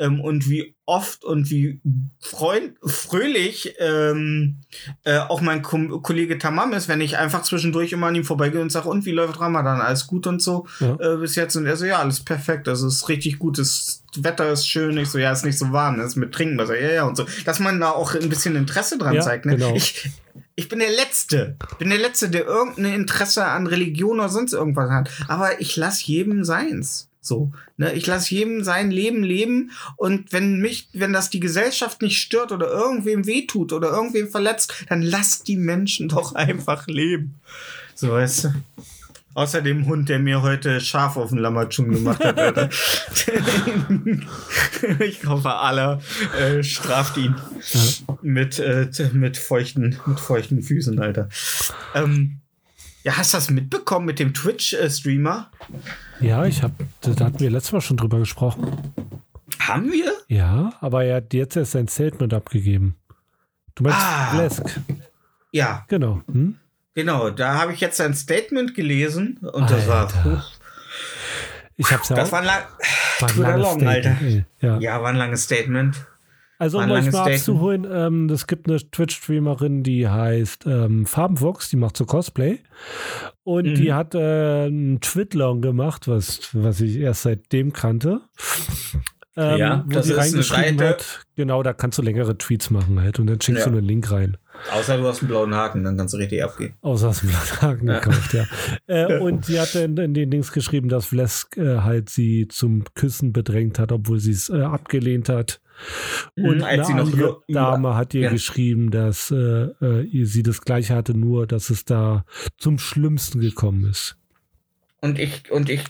ähm, 0.00 0.20
und 0.20 0.48
wie 0.48 0.74
oft 0.86 1.24
und 1.24 1.50
wie 1.50 1.80
freund 2.20 2.74
fröhlich 2.84 3.74
ähm, 3.78 4.56
äh, 5.04 5.18
auch 5.18 5.40
mein 5.40 5.60
Ko 5.62 6.00
Kollege 6.00 6.38
Tamam 6.38 6.72
ist, 6.72 6.88
wenn 6.88 7.00
ich 7.00 7.18
einfach 7.18 7.42
zwischendurch 7.42 7.92
immer 7.92 8.06
an 8.06 8.14
ihm 8.14 8.24
vorbeigehe 8.24 8.60
und 8.60 8.70
sage, 8.70 8.88
und 8.88 9.04
wie 9.04 9.10
läuft 9.10 9.40
Ramadan? 9.40 9.80
Alles 9.80 10.06
gut 10.06 10.26
und 10.26 10.40
so 10.40 10.66
Ja. 10.80 10.96
äh, 11.00 11.16
bis 11.18 11.34
jetzt. 11.34 11.56
Und 11.56 11.66
er 11.66 11.76
so, 11.76 11.84
ja, 11.84 11.98
alles 11.98 12.20
perfekt. 12.24 12.68
Also 12.68 12.86
es 12.86 12.94
ist 12.96 13.08
richtig 13.08 13.38
gut. 13.38 13.58
Das 13.58 14.02
Wetter 14.16 14.50
ist 14.52 14.66
schön. 14.68 14.96
Ich 14.98 15.08
so, 15.08 15.18
ja, 15.18 15.32
ist 15.32 15.44
nicht 15.44 15.58
so 15.58 15.72
warm. 15.72 16.00
ist 16.00 16.16
mit 16.16 16.32
Trinken. 16.32 16.58
Also, 16.60 16.72
ja, 16.74 16.90
ja 16.92 17.04
und 17.04 17.16
so. 17.16 17.26
Dass 17.44 17.58
man 17.58 17.78
da 17.80 17.90
auch 17.90 18.14
ein 18.14 18.28
bisschen 18.28 18.56
Interesse 18.56 18.96
dran 18.98 19.14
Ja, 19.16 19.20
zeigt. 19.20 19.44
Ne? 19.46 19.56
genau. 19.56 19.74
Ich, 19.74 20.08
ich 20.58 20.68
bin 20.68 20.80
der 20.80 20.90
Letzte. 20.90 21.54
Bin 21.78 21.88
der 21.88 22.00
Letzte, 22.00 22.28
der 22.30 22.44
irgendein 22.44 22.92
Interesse 22.92 23.44
an 23.44 23.68
Religion 23.68 24.18
oder 24.18 24.28
sonst 24.28 24.54
irgendwas 24.54 24.90
hat. 24.90 25.08
Aber 25.28 25.60
ich 25.60 25.76
lasse 25.76 26.06
jedem 26.06 26.42
seins. 26.42 27.08
So, 27.20 27.52
ne, 27.76 27.92
ich 27.92 28.04
lasse 28.08 28.34
jedem 28.34 28.64
sein 28.64 28.90
Leben 28.90 29.22
leben 29.22 29.70
und 29.96 30.32
wenn 30.32 30.58
mich, 30.58 30.88
wenn 30.94 31.12
das 31.12 31.30
die 31.30 31.38
Gesellschaft 31.38 32.02
nicht 32.02 32.18
stört 32.18 32.50
oder 32.50 32.68
irgendwem 32.72 33.26
wehtut 33.26 33.72
oder 33.72 33.90
irgendwem 33.90 34.30
verletzt, 34.30 34.72
dann 34.88 35.02
lasst 35.02 35.46
die 35.46 35.56
Menschen 35.56 36.08
doch 36.08 36.34
einfach 36.34 36.88
leben. 36.88 37.38
So, 37.94 38.10
weißt 38.10 38.44
du. 38.44 38.48
Außer 39.38 39.62
dem 39.62 39.86
Hund, 39.86 40.08
der 40.08 40.18
mir 40.18 40.42
heute 40.42 40.80
Schaf 40.80 41.16
auf 41.16 41.28
den 41.28 41.38
Lammertschun 41.38 41.92
gemacht 41.92 42.24
hat, 42.24 42.40
Alter. 42.40 42.68
ich 45.00 45.24
hoffe, 45.26 45.54
Allah 45.54 46.00
äh, 46.36 46.64
straft 46.64 47.16
ihn 47.18 47.36
mit, 48.20 48.58
äh, 48.58 48.88
mit, 49.12 49.36
feuchten, 49.36 49.96
mit 50.06 50.18
feuchten 50.18 50.60
Füßen, 50.60 50.98
Alter. 50.98 51.28
Ähm, 51.94 52.40
ja, 53.04 53.16
hast 53.16 53.32
du 53.32 53.36
das 53.36 53.48
mitbekommen 53.50 54.06
mit 54.06 54.18
dem 54.18 54.34
Twitch-Streamer? 54.34 55.52
Ja, 56.18 56.44
ich 56.44 56.64
habe, 56.64 56.74
da 57.02 57.26
hatten 57.26 57.38
wir 57.38 57.50
letztes 57.50 57.70
Mal 57.70 57.80
schon 57.80 57.96
drüber 57.96 58.18
gesprochen. 58.18 58.92
Haben 59.60 59.92
wir? 59.92 60.14
Ja, 60.26 60.72
aber 60.80 61.04
er 61.04 61.18
hat 61.18 61.32
jetzt 61.32 61.56
erst 61.56 61.70
sein 61.70 61.86
Statement 61.86 62.34
abgegeben. 62.34 62.96
Du 63.76 63.84
meinst 63.84 64.00
Ah. 64.00 64.32
Blesk. 64.34 64.80
Ja, 65.52 65.84
Genau. 65.86 66.22
Hm? 66.26 66.56
Genau. 66.94 67.30
Da 67.30 67.54
habe 67.60 67.72
ich 67.72 67.80
jetzt 67.80 68.00
ein 68.00 68.14
Statement 68.14 68.74
gelesen 68.74 69.38
und 69.38 69.70
das 69.70 69.86
war. 69.88 70.06
Alter. 70.06 70.44
Ich 71.76 71.90
hab's 71.92 72.08
ja 72.08 72.16
Das 72.16 72.28
auch. 72.28 72.32
war 72.32 72.40
ein, 72.40 72.46
lang, 72.46 72.62
war 73.20 73.28
ein 73.30 73.38
langes 73.38 73.62
long, 73.62 73.80
Statement, 73.80 74.06
Alter. 74.06 74.44
Ja. 74.60 74.78
ja, 74.78 75.02
war 75.02 75.10
ein 75.10 75.16
langes 75.16 75.44
Statement. 75.44 75.96
Also 76.60 76.80
um 76.80 76.90
euch 76.90 77.12
mal 77.12 77.32
abzuholen, 77.32 77.86
ähm, 77.88 78.28
es 78.30 78.48
gibt 78.48 78.68
eine 78.68 78.78
Twitch-Streamerin, 78.78 79.84
die 79.84 80.08
heißt 80.08 80.66
ähm, 80.66 81.06
Farbenvox, 81.06 81.70
die 81.70 81.76
macht 81.76 81.96
so 81.96 82.04
Cosplay. 82.04 82.58
Und 83.44 83.66
Mhm. 83.68 83.74
die 83.76 83.92
hat 83.92 84.16
äh, 84.16 84.64
einen 84.66 85.00
Twitlong 85.00 85.60
gemacht, 85.62 86.08
was, 86.08 86.48
was 86.54 86.80
ich 86.80 86.96
erst 86.96 87.22
seitdem 87.22 87.72
kannte. 87.72 88.22
Ähm, 89.40 89.56
Ja, 89.58 89.84
das 89.88 90.06
ist 90.06 90.12
eine 90.12 90.20
reingeschrieben 90.22 90.78
Seite- 90.78 90.88
hat, 90.88 91.26
genau, 91.36 91.62
da 91.62 91.72
kannst 91.72 91.96
du 91.98 92.02
längere 92.02 92.36
Tweets 92.36 92.70
machen 92.70 93.00
halt 93.00 93.20
und 93.20 93.28
dann 93.28 93.40
schickst 93.40 93.64
Ja. 93.66 93.70
du 93.70 93.78
einen 93.78 93.86
Link 93.86 94.10
rein. 94.10 94.36
Außer 94.72 94.96
du 94.98 95.04
hast 95.06 95.20
einen 95.20 95.28
blauen 95.28 95.54
Haken, 95.54 95.84
dann 95.84 95.96
kannst 95.96 96.14
du 96.14 96.18
richtig 96.18 96.42
abgehen. 96.42 96.74
Außer 96.80 97.10
aus 97.10 97.20
dem 97.20 97.28
Blatthaken 97.28 97.86
Ja. 97.86 98.00
gekauft, 98.00 98.34
ja. 98.34 98.44
Äh, 98.88 99.18
und 99.20 99.44
sie 99.44 99.60
hat 99.60 99.74
in, 99.76 99.96
in 99.96 100.14
den 100.14 100.30
Dings 100.32 100.50
geschrieben, 100.50 100.88
dass 100.88 101.06
Vlesk 101.06 101.56
äh, 101.56 101.78
halt 101.82 102.10
sie 102.10 102.48
zum 102.48 102.82
Küssen 102.94 103.32
bedrängt 103.32 103.78
hat, 103.78 103.92
obwohl 103.92 104.18
sie 104.18 104.32
es 104.32 104.48
äh, 104.48 104.60
abgelehnt 104.62 105.28
hat. 105.28 105.60
Und 106.36 106.56
Mhm, 106.56 106.64
als 106.64 106.88
eine 106.88 107.02
andere 107.02 107.40
Dame 107.46 107.94
hat 107.94 108.12
ihr 108.14 108.22
ja. 108.22 108.30
geschrieben, 108.30 108.90
dass 108.90 109.30
äh, 109.30 109.36
äh, 109.80 110.02
ihr- 110.02 110.26
sie 110.26 110.42
das 110.42 110.62
gleiche 110.62 110.96
hatte, 110.96 111.16
nur 111.16 111.46
dass 111.46 111.70
es 111.70 111.84
da 111.84 112.24
zum 112.56 112.78
Schlimmsten 112.80 113.38
gekommen 113.40 113.88
ist. 113.88 114.16
Und 115.00 115.20
ich, 115.20 115.48
und 115.52 115.70
ich, 115.70 115.84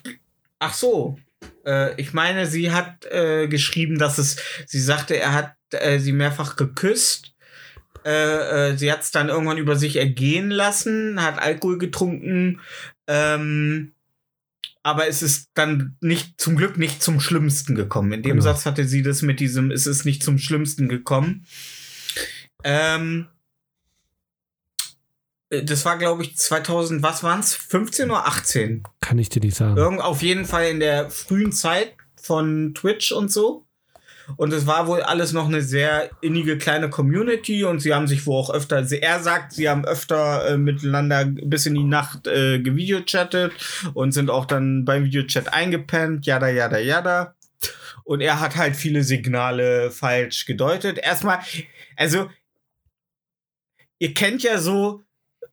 ach 0.59 0.75
so, 0.75 1.17
äh, 1.65 2.01
ich 2.01 2.13
meine, 2.13 2.47
sie 2.47 2.73
hat 2.73 3.05
äh, 3.07 3.49
geschrieben, 3.49 3.99
dass 3.99 4.19
es, 4.19 4.37
sie 4.67 4.81
sagte, 4.81 5.17
er 5.19 5.35
hat 5.35 5.55
äh, 5.71 5.99
sie 5.99 6.13
mehrfach 6.13 6.57
geküsst. 6.57 7.35
Äh, 8.05 8.71
äh, 8.71 8.77
sie 8.77 8.91
hat 8.91 9.03
es 9.03 9.11
dann 9.11 9.29
irgendwann 9.29 9.59
über 9.59 9.77
sich 9.77 9.97
ergehen 9.97 10.51
lassen, 10.51 11.23
hat 11.23 11.39
Alkohol 11.39 11.79
getrunken. 11.79 12.61
Ähm, 13.07 13.93
aber 14.83 15.09
es 15.09 15.23
ist 15.23 15.51
dann 15.55 15.97
nicht, 16.01 16.41
zum 16.41 16.57
Glück 16.57 16.79
nicht 16.79 17.03
zum 17.03 17.21
Schlimmsten 17.21 17.75
gekommen. 17.75 18.13
In 18.13 18.23
dem 18.23 18.39
Genau. 18.39 18.43
Satz 18.43 18.65
hatte 18.65 18.85
sie 18.85 19.03
das 19.03 19.23
mit 19.23 19.41
diesem, 19.41 19.71
es 19.71 19.87
ist 19.87 20.05
nicht 20.05 20.23
zum 20.23 20.39
Schlimmsten 20.39 20.89
gekommen. 20.89 21.45
Ähm, 22.65 23.27
äh, 23.27 23.38
das 25.51 25.85
war, 25.85 25.99
glaube 25.99 26.23
ich, 26.23 26.37
2000, 26.37 27.03
was 27.03 27.23
waren's? 27.23 27.55
15 27.55 28.11
oder 28.11 28.27
18? 28.27 28.83
Kann 29.01 29.19
ich 29.19 29.29
dir 29.29 29.41
nicht 29.41 29.57
sagen. 29.57 29.77
Irgend 29.77 30.03
auf 30.03 30.23
jeden 30.23 30.45
Fall 30.45 30.67
in 30.67 30.81
der 30.81 31.11
frühen 31.11 31.53
Zeit 31.53 31.95
von 32.21 32.75
Twitch 32.75 33.13
und 33.13 33.33
so. 33.33 33.65
Und 34.37 34.53
es 34.53 34.67
war 34.67 34.87
wohl 34.87 35.01
alles 35.01 35.33
noch 35.33 35.47
eine 35.47 35.63
sehr 35.63 36.11
innige 36.21 36.59
kleine 36.59 36.91
Community 36.91 37.65
und 37.65 37.81
sie 37.81 37.95
haben 37.95 38.07
sich 38.07 38.27
wohl 38.27 38.37
auch 38.37 38.51
öfter, 38.51 38.85
er 38.93 39.21
sagt, 39.21 39.55
sie 39.55 39.71
haben 39.71 39.87
öfter 39.87 40.51
äh, 40.51 40.59
miteinander 40.59 41.25
bis 41.25 41.65
in 41.65 41.75
die 41.75 41.85
Nacht 41.85 42.27
äh, 42.27 42.59
gevideochattet 42.59 43.53
und 43.95 44.13
sind 44.13 44.29
auch 44.29 44.45
dann 44.45 44.85
beim 44.85 45.05
Videochat 45.05 45.55
eingepennt, 45.55 46.27
jada, 46.27 46.49
jada, 46.49 46.79
jada. 46.79 47.35
Und 48.05 48.21
er 48.21 48.41
hat 48.41 48.57
halt 48.57 48.77
viele 48.77 49.03
Signale 49.03 49.91
falsch 49.91 50.45
gedeutet. 50.45 50.99
Erstmal, 50.99 51.39
also, 51.97 52.29
ihr 53.99 54.13
kennt 54.13 54.43
ja 54.43 54.59
so 54.59 55.05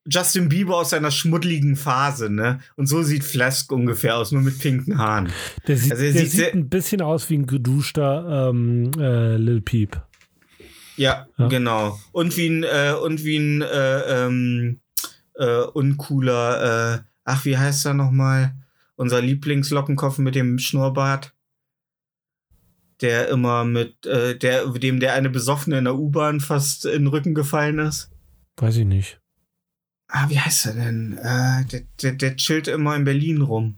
Justin 0.08 0.49
Bieber 0.49 0.78
aus 0.78 0.91
seiner 0.91 1.10
schmuddeligen 1.10 1.76
Phase, 1.76 2.30
ne? 2.30 2.60
Und 2.76 2.86
so 2.88 3.01
sieht 3.01 3.24
Flask 3.24 3.72
ungefähr 3.72 4.18
aus, 4.18 4.32
nur 4.32 4.41
mit 4.43 4.60
pinken 4.60 4.97
Haaren. 4.99 5.32
Der 5.68 5.78
sieht, 5.78 5.91
Also 5.93 6.03
er 6.03 6.14
der 6.14 6.22
sieht 6.24 6.32
sieht 6.32 6.53
ein 6.53 6.70
bisschen 6.70 7.01
aus 7.01 7.30
wie 7.30 7.38
ein 7.38 7.47
geduschter 7.47 8.49
ähm, 8.51 8.91
äh, 8.99 9.36
Lil 9.38 9.62
Peep. 9.62 9.99
Ja, 10.97 11.28
Ja. 11.38 11.47
genau. 11.47 11.99
Und 12.12 12.38
wie 12.38 12.47
ein, 12.47 12.64
äh, 12.64 12.93
und 13.03 13.24
wie 13.24 13.38
ein 13.38 13.62
äh, 13.64 14.26
ähm, 14.26 14.80
äh, 15.34 15.62
uncooler, 15.74 16.95
äh, 16.95 16.99
ach, 17.24 17.43
wie 17.45 17.58
heißt 17.58 17.86
er 17.88 17.93
nochmal? 17.95 18.53
Unser 18.95 19.22
Lieblingslockenkopf 19.22 20.20
mit 20.20 20.36
dem 20.36 20.60
Schnurrbart. 20.60 21.34
Der 23.01 23.28
immer 23.28 23.66
mit, 23.66 24.06
äh, 24.06 24.38
der, 24.38 24.68
dem 24.68 24.99
der 25.01 25.14
eine 25.16 25.30
Besoffene 25.30 25.80
in 25.80 25.84
der 25.84 25.95
U-Bahn 25.95 26.39
fast 26.39 26.86
in 26.86 27.01
den 27.03 27.08
Rücken 27.08 27.34
gefallen 27.34 27.80
ist. 27.80 28.10
Weiß 28.56 28.78
ich 28.78 28.86
nicht. 28.86 29.20
Ah, 30.08 30.30
wie 30.30 30.39
heißt 30.39 30.68
er 30.68 30.74
denn? 30.74 31.18
Äh, 31.18 31.66
der, 31.66 31.82
der, 32.01 32.12
der 32.14 32.36
chillt 32.36 32.68
immer 32.68 32.95
in 32.95 33.03
Berlin 33.06 33.41
rum. 33.41 33.76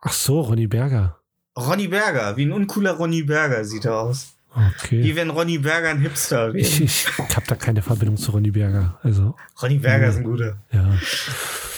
Ach 0.00 0.12
so, 0.12 0.40
Ronny 0.40 0.66
Berger. 0.66 1.18
Ronny 1.56 1.88
Berger, 1.88 2.36
wie 2.36 2.44
ein 2.46 2.52
uncooler 2.52 2.92
Ronny 2.92 3.22
Berger 3.22 3.64
sieht 3.64 3.84
er 3.84 3.98
aus. 3.98 4.34
Okay. 4.54 5.02
Wie 5.02 5.16
wenn 5.16 5.30
Ronny 5.30 5.58
Berger 5.58 5.88
ein 5.90 6.00
Hipster 6.00 6.54
wäre. 6.54 6.58
Ich, 6.58 6.80
ich 6.80 7.06
habe 7.18 7.46
da 7.46 7.56
keine 7.56 7.82
Verbindung 7.82 8.16
zu 8.16 8.30
Ronny 8.30 8.50
Berger. 8.52 8.98
Also, 9.02 9.34
Ronny 9.60 9.78
Berger 9.78 10.08
ist 10.08 10.16
ein 10.18 10.24
guter. 10.24 10.58
ja. 10.70 10.94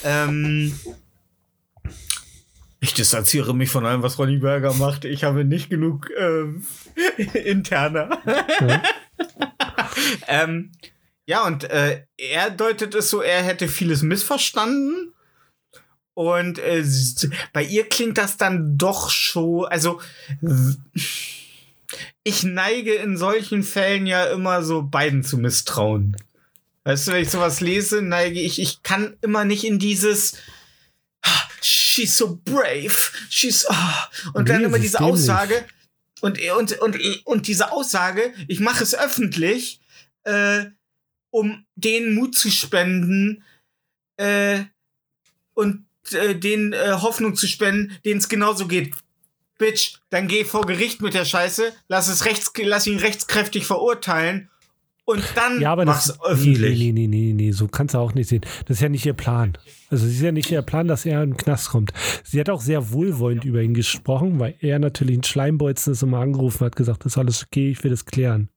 Ähm, 0.04 0.72
Ich 2.80 2.92
distanziere 2.92 3.54
mich 3.54 3.70
von 3.70 3.86
allem, 3.86 4.02
was 4.02 4.18
Ronny 4.18 4.36
Berger 4.38 4.74
macht. 4.74 5.04
Ich 5.06 5.24
habe 5.24 5.44
nicht 5.44 5.70
genug 5.70 6.10
ähm, 6.18 6.64
interner. 7.34 8.18
Ja. 8.60 8.82
ähm, 10.28 10.70
ja, 11.26 11.44
und 11.46 11.64
äh, 11.64 12.04
er 12.16 12.50
deutet 12.50 12.94
es 12.94 13.10
so, 13.10 13.20
er 13.20 13.42
hätte 13.42 13.68
vieles 13.68 14.02
missverstanden. 14.02 15.12
Und 16.14 16.58
äh, 16.58 16.82
bei 17.52 17.62
ihr 17.62 17.88
klingt 17.88 18.16
das 18.16 18.38
dann 18.38 18.78
doch 18.78 19.10
schon, 19.10 19.66
also 19.66 20.00
ich 22.22 22.42
neige 22.42 22.94
in 22.94 23.16
solchen 23.16 23.62
Fällen 23.62 24.06
ja 24.06 24.24
immer 24.26 24.62
so 24.62 24.82
beiden 24.82 25.22
zu 25.22 25.36
misstrauen. 25.38 26.16
Weißt 26.84 27.08
du, 27.08 27.12
wenn 27.12 27.22
ich 27.22 27.30
sowas 27.30 27.60
lese, 27.60 28.00
neige 28.02 28.40
ich, 28.40 28.60
ich 28.60 28.82
kann 28.82 29.16
immer 29.20 29.44
nicht 29.44 29.64
in 29.64 29.78
dieses 29.78 30.34
"Ah, 31.22 31.42
She's 31.60 32.16
so 32.16 32.40
brave, 32.44 32.94
she's 33.28 33.66
ah", 33.68 34.08
und 34.34 34.48
dann 34.48 34.58
Nee, 34.60 34.66
immer 34.66 34.78
es 34.78 34.84
ist 34.84 34.92
diese. 34.94 35.04
Aussage 35.04 35.64
und 36.20 36.40
und 36.56 36.78
und 36.80 36.96
und 37.26 37.46
diese 37.46 37.72
Aussage, 37.72 38.32
ich 38.48 38.60
mache 38.60 38.82
es 38.84 38.94
öffentlich, 38.94 39.80
äh, 40.24 40.66
um 41.36 41.66
denen 41.74 42.14
Mut 42.14 42.34
zu 42.34 42.50
spenden 42.50 43.44
äh, 44.16 44.60
und 45.52 45.84
äh, 46.12 46.34
denen 46.34 46.72
äh, 46.72 46.92
Hoffnung 46.92 47.34
zu 47.34 47.46
spenden, 47.46 47.92
denen 48.06 48.20
es 48.20 48.30
genauso 48.30 48.66
geht. 48.66 48.94
Bitch, 49.58 49.98
dann 50.08 50.28
geh 50.28 50.44
vor 50.44 50.64
Gericht 50.64 51.02
mit 51.02 51.12
der 51.12 51.26
Scheiße, 51.26 51.74
lass 51.88 52.08
es 52.08 52.24
rechts, 52.24 52.50
lass 52.62 52.86
ihn 52.86 52.98
rechtskräftig 52.98 53.66
verurteilen 53.66 54.48
und 55.04 55.22
dann 55.34 55.60
Ja, 55.60 55.72
aber 55.72 55.84
mach's 55.84 56.06
das. 56.06 56.22
öffentlich. 56.24 56.78
Nee, 56.78 56.92
nee, 56.92 57.06
nee, 57.06 57.26
nee, 57.26 57.32
nee, 57.34 57.50
so 57.52 57.68
kannst 57.68 57.94
du 57.94 57.98
auch 57.98 58.14
nicht 58.14 58.30
sehen. 58.30 58.40
Das 58.64 58.78
ist 58.78 58.82
ja 58.82 58.88
nicht 58.88 59.04
ihr 59.04 59.12
Plan. 59.12 59.58
Also, 59.90 60.06
es 60.06 60.12
ist 60.12 60.22
ja 60.22 60.32
nicht 60.32 60.50
ihr 60.50 60.62
Plan, 60.62 60.88
dass 60.88 61.04
er 61.04 61.22
in 61.22 61.32
den 61.32 61.36
Knast 61.36 61.68
kommt. 61.68 61.92
Sie 62.24 62.40
hat 62.40 62.48
auch 62.48 62.62
sehr 62.62 62.92
wohlwollend 62.92 63.44
über 63.44 63.60
ihn 63.60 63.74
gesprochen, 63.74 64.40
weil 64.40 64.56
er 64.60 64.78
natürlich 64.78 65.18
ein 65.18 65.22
Schleimbolzen 65.22 65.92
ist 65.92 66.02
und 66.02 66.10
mal 66.10 66.22
angerufen 66.22 66.64
hat, 66.64 66.76
gesagt, 66.76 67.04
das 67.04 67.12
ist 67.12 67.18
alles 67.18 67.44
okay, 67.44 67.72
ich 67.72 67.84
will 67.84 67.90
das 67.90 68.06
klären. 68.06 68.48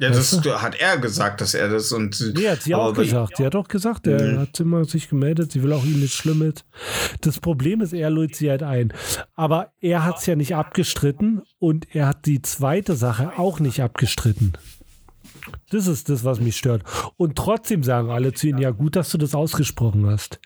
Ja, 0.00 0.10
das 0.10 0.36
Weißt 0.36 0.62
hat 0.62 0.76
er 0.80 0.98
gesagt, 0.98 1.40
dass 1.40 1.54
er 1.54 1.68
das 1.68 1.90
und 1.92 2.32
Nee, 2.36 2.48
hat 2.48 2.62
sie 2.62 2.74
auch 2.74 2.94
gesagt. 2.94 3.36
Sie 3.36 3.44
hat 3.44 3.56
auch 3.56 3.66
gesagt, 3.68 4.06
er 4.06 4.34
Mhm. 4.34 4.38
hat 4.40 4.60
immer 4.60 4.84
sich 4.84 5.08
gemeldet, 5.08 5.50
sie 5.52 5.62
will 5.62 5.72
auch 5.72 5.84
ihm 5.84 5.98
nichts 6.00 6.16
Schlimmes. 6.16 6.64
Das 7.20 7.40
Problem 7.40 7.80
ist, 7.80 7.92
er 7.92 8.08
lullt 8.10 8.36
sie 8.36 8.48
halt 8.50 8.62
ein. 8.62 8.92
Aber 9.34 9.72
er 9.80 10.04
hat 10.04 10.18
es 10.18 10.26
ja 10.26 10.36
nicht 10.36 10.54
abgestritten 10.54 11.42
und 11.58 11.94
er 11.94 12.06
hat 12.06 12.26
die 12.26 12.42
zweite 12.42 12.94
Sache 12.94 13.38
auch 13.38 13.58
nicht 13.60 13.82
abgestritten. 13.82 14.52
Das 15.70 15.86
ist 15.86 16.08
das, 16.08 16.24
was 16.24 16.40
mich 16.40 16.56
stört. 16.56 16.82
Und 17.16 17.36
trotzdem 17.36 17.82
sagen 17.82 18.10
alle 18.10 18.32
zu 18.32 18.46
ihm, 18.48 18.58
ja 18.58 18.70
gut, 18.70 18.96
dass 18.96 19.10
du 19.10 19.18
das 19.18 19.34
ausgesprochen 19.34 20.06
hast. 20.06 20.40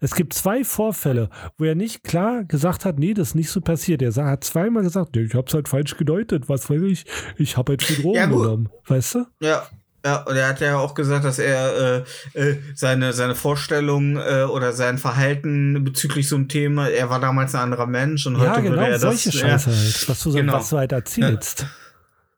Es 0.00 0.14
gibt 0.14 0.34
zwei 0.34 0.62
Vorfälle, 0.64 1.30
wo 1.56 1.64
er 1.64 1.74
nicht 1.74 2.04
klar 2.04 2.44
gesagt 2.44 2.84
hat, 2.84 2.98
nee, 2.98 3.14
das 3.14 3.28
ist 3.28 3.34
nicht 3.34 3.50
so 3.50 3.60
passiert. 3.60 4.02
Er 4.02 4.14
hat 4.24 4.44
zweimal 4.44 4.82
gesagt, 4.84 5.16
nee, 5.16 5.22
ich 5.22 5.34
hab's 5.34 5.52
halt 5.54 5.68
falsch 5.68 5.96
gedeutet, 5.96 6.48
was 6.48 6.70
weiß 6.70 6.82
ich, 6.82 7.06
ich 7.36 7.56
habe 7.56 7.72
halt 7.72 7.82
viel 7.82 8.02
Drogen 8.02 8.16
Ja, 8.16 8.26
genommen. 8.26 8.68
Weißt 8.86 9.16
du? 9.16 9.26
Ja, 9.40 9.66
ja, 10.06 10.22
und 10.22 10.36
er 10.36 10.48
hat 10.48 10.60
ja 10.60 10.78
auch 10.78 10.94
gesagt, 10.94 11.24
dass 11.24 11.40
er 11.40 12.04
äh, 12.34 12.40
äh, 12.40 12.56
seine, 12.74 13.12
seine 13.12 13.34
Vorstellung 13.34 14.16
äh, 14.16 14.44
oder 14.44 14.72
sein 14.72 14.96
Verhalten 14.96 15.82
bezüglich 15.82 16.28
so 16.28 16.36
einem 16.36 16.48
Thema, 16.48 16.88
er 16.88 17.10
war 17.10 17.20
damals 17.20 17.54
ein 17.54 17.62
anderer 17.62 17.86
Mensch 17.86 18.24
und 18.26 18.36
Ja, 18.36 18.52
heute 18.52 18.62
genau, 18.62 18.76
würde 18.76 18.92
er 18.92 18.98
solche 19.00 19.30
das. 19.30 19.40
Scheiße 19.40 19.70
halt, 19.70 20.08
was 20.08 20.22
du, 20.22 20.30
so, 20.30 20.38
genau. 20.38 20.52
was 20.52 20.70
du 20.70 20.78
halt 20.78 20.92
erzählst. 20.92 21.60
Ja, 21.62 21.66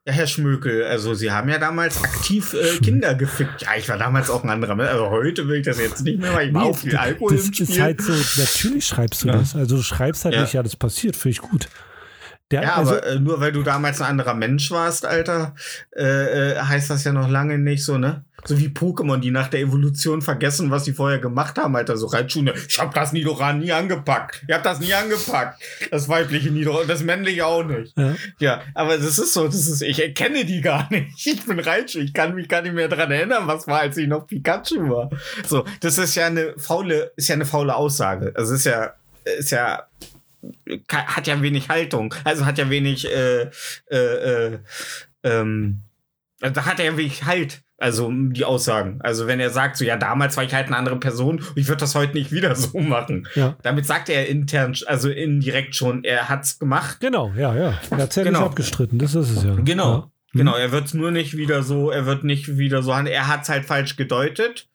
Herr 0.06 0.26
Schmökel, 0.26 0.84
also 0.84 1.12
Sie 1.12 1.30
haben 1.30 1.50
ja 1.50 1.58
damals 1.58 2.02
aktiv 2.02 2.54
äh, 2.54 2.78
Kinder 2.78 3.14
gefickt. 3.14 3.62
Ja, 3.62 3.68
ich 3.76 3.86
war 3.88 3.98
damals 3.98 4.30
auch 4.30 4.42
ein 4.42 4.48
anderer 4.50 4.74
Mensch. 4.74 4.88
Also 4.88 5.10
heute 5.10 5.46
will 5.46 5.58
ich 5.60 5.66
das 5.66 5.78
jetzt 5.78 6.02
nicht 6.02 6.18
mehr, 6.18 6.32
weil 6.32 6.48
ich 6.48 6.54
war 6.54 6.64
auch 6.64 6.76
viel 6.78 6.96
Alkohol 6.96 7.36
das 7.36 7.46
im 7.48 7.52
Spiel. 7.52 7.68
ist 7.68 7.80
halt 7.80 8.00
so, 8.00 8.12
natürlich 8.40 8.86
schreibst 8.86 9.22
du 9.22 9.28
Ja. 9.28 9.36
das. 9.36 9.54
Also 9.54 9.76
du 9.76 9.82
schreibst 9.82 10.24
halt 10.24 10.34
Ja. 10.34 10.40
nicht, 10.42 10.54
ja, 10.54 10.62
das 10.62 10.74
passiert, 10.76 11.16
finde 11.16 11.32
ich 11.32 11.40
gut. 11.42 11.68
Der, 12.50 12.62
ja, 12.62 12.76
also, 12.76 12.92
aber 12.96 13.06
äh, 13.06 13.20
nur 13.20 13.40
weil 13.40 13.52
du 13.52 13.62
damals 13.62 14.00
ein 14.00 14.08
anderer 14.08 14.34
Mensch 14.34 14.70
warst, 14.72 15.04
Alter, 15.06 15.54
äh, 15.94 16.52
äh, 16.54 16.56
heißt 16.60 16.88
das 16.90 17.04
ja 17.04 17.12
noch 17.12 17.28
lange 17.28 17.58
nicht 17.58 17.84
so, 17.84 17.96
ne? 17.98 18.24
So 18.44 18.58
wie 18.58 18.68
Pokémon, 18.68 19.18
die 19.18 19.30
nach 19.30 19.48
der 19.48 19.60
Evolution 19.60 20.22
vergessen, 20.22 20.70
was 20.70 20.84
sie 20.84 20.92
vorher 20.92 21.18
gemacht 21.18 21.58
haben, 21.58 21.74
Alter. 21.76 21.96
So 21.96 22.06
Reitschule. 22.06 22.54
Ich 22.68 22.78
hab 22.78 22.94
das 22.94 23.12
Nidoran 23.12 23.60
nie 23.60 23.72
angepackt. 23.72 24.44
Ich 24.46 24.54
hab 24.54 24.62
das 24.62 24.80
nie 24.80 24.92
angepackt. 24.92 25.62
Das 25.90 26.08
weibliche 26.08 26.50
Nidoran, 26.50 26.86
das 26.86 27.02
männliche 27.02 27.46
auch 27.46 27.64
nicht. 27.64 27.96
ja. 27.96 28.50
Ja, 28.50 28.62
aber 28.74 28.96
das 28.96 29.18
ist 29.18 29.32
so, 29.32 29.46
das 29.46 29.68
ist, 29.68 29.80
ich 29.80 30.02
erkenne 30.02 30.44
die 30.44 30.60
gar 30.60 30.90
nicht. 30.90 31.24
Ich 31.24 31.46
bin 31.46 31.60
Raichu, 31.60 32.00
ich 32.00 32.12
kann 32.12 32.34
mich 32.34 32.48
gar 32.48 32.62
nicht 32.62 32.74
mehr 32.74 32.88
dran 32.88 33.12
erinnern, 33.12 33.46
was 33.46 33.68
war, 33.68 33.80
als 33.80 33.96
ich 33.96 34.08
noch 34.08 34.26
Pikachu 34.26 34.88
war. 34.90 35.10
So, 35.46 35.64
das 35.80 35.98
ist 35.98 36.16
ja 36.16 36.26
eine 36.26 36.54
faule, 36.56 37.12
ist 37.14 37.28
ja 37.28 37.36
eine 37.36 37.46
faule 37.46 37.76
Aussage. 37.76 38.32
Also 38.34 38.54
es 38.54 38.60
ist 38.60 38.66
ja, 38.66 38.94
ist 39.38 39.50
ja, 39.50 39.86
hat 40.88 41.26
ja 41.28 41.40
wenig 41.42 41.68
Haltung. 41.68 42.12
Also 42.24 42.44
hat 42.44 42.58
ja 42.58 42.68
wenig, 42.70 43.06
äh, 43.06 43.50
äh, 43.90 43.96
äh, 43.96 44.58
ähm, 45.22 45.82
also 46.40 46.54
da 46.54 46.64
hat 46.64 46.80
er 46.80 46.86
ja 46.86 46.96
wenig 46.96 47.24
Halt. 47.24 47.62
Also 47.80 48.10
die 48.12 48.44
Aussagen. 48.44 48.98
Also 49.00 49.26
wenn 49.26 49.40
er 49.40 49.48
sagt, 49.48 49.78
so 49.78 49.86
ja, 49.86 49.96
damals 49.96 50.36
war 50.36 50.44
ich 50.44 50.52
halt 50.52 50.66
eine 50.66 50.76
andere 50.76 50.98
Person 51.00 51.38
und 51.38 51.56
ich 51.56 51.66
würde 51.66 51.80
das 51.80 51.94
heute 51.94 52.12
nicht 52.12 52.30
wieder 52.30 52.54
so 52.54 52.78
machen. 52.78 53.26
ja. 53.34 53.56
Damit 53.62 53.86
sagt 53.86 54.10
er 54.10 54.28
intern, 54.28 54.76
also 54.86 55.08
indirekt 55.08 55.74
schon, 55.74 56.04
er 56.04 56.28
hat's 56.28 56.58
gemacht. 56.58 56.98
Genau, 57.00 57.32
ja, 57.36 57.54
ja. 57.54 57.74
Er 57.90 57.96
hat 57.96 58.14
ja 58.14 58.22
Genau. 58.22 58.40
nicht 58.40 58.48
abgestritten, 58.48 58.98
das 58.98 59.14
ist 59.14 59.30
es 59.30 59.44
ja. 59.44 59.54
Genau. 59.64 59.92
Ja. 59.94 60.10
Genau, 60.34 60.54
er 60.54 60.70
wird 60.70 60.92
nur 60.94 61.10
nicht 61.10 61.36
wieder 61.36 61.62
so, 61.62 61.90
er 61.90 62.04
wird 62.06 62.22
nicht 62.22 62.58
wieder 62.58 62.82
so 62.82 62.94
handeln. 62.94 63.16
Er 63.16 63.26
hat's 63.28 63.48
halt 63.48 63.64
falsch 63.64 63.96
gedeutet. 63.96 64.68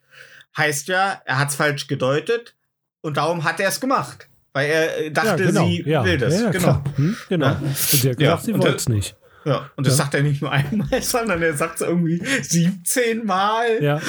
Heißt 0.58 0.88
ja, 0.88 1.22
er 1.26 1.38
hat's 1.40 1.56
falsch 1.56 1.86
gedeutet 1.88 2.56
und 3.02 3.18
darum 3.18 3.44
hat 3.44 3.60
er 3.60 3.70
es 3.70 3.80
gemacht. 3.80 4.28
Weil 4.52 4.70
er 4.70 4.98
äh, 5.06 5.12
dachte, 5.12 5.44
ja, 5.44 5.50
genau. 5.52 5.66
sie 5.68 5.86
will 5.86 6.18
das. 6.18 6.52
Genau. 6.52 6.82
Hm? 6.96 7.18
genau. 7.30 7.56
Und 7.62 7.78
sie 7.78 8.10
hat 8.10 8.18
gesagt, 8.18 8.44
sie 8.44 8.54
und 8.54 8.64
wollte 8.64 8.78
es 8.78 8.90
nicht. 8.90 9.16
Ja, 9.46 9.70
und 9.76 9.86
das 9.86 9.94
Ja. 9.98 10.04
sagt 10.04 10.16
er 10.16 10.24
nicht 10.24 10.42
nur 10.42 10.52
einmal, 10.52 10.88
sondern 11.02 11.42
er 11.42 11.54
sagt 11.56 11.76
es 11.76 11.88
irgendwie 11.88 12.22
17 12.42 13.26
Mal. 13.26 13.82
Ja. 13.82 14.02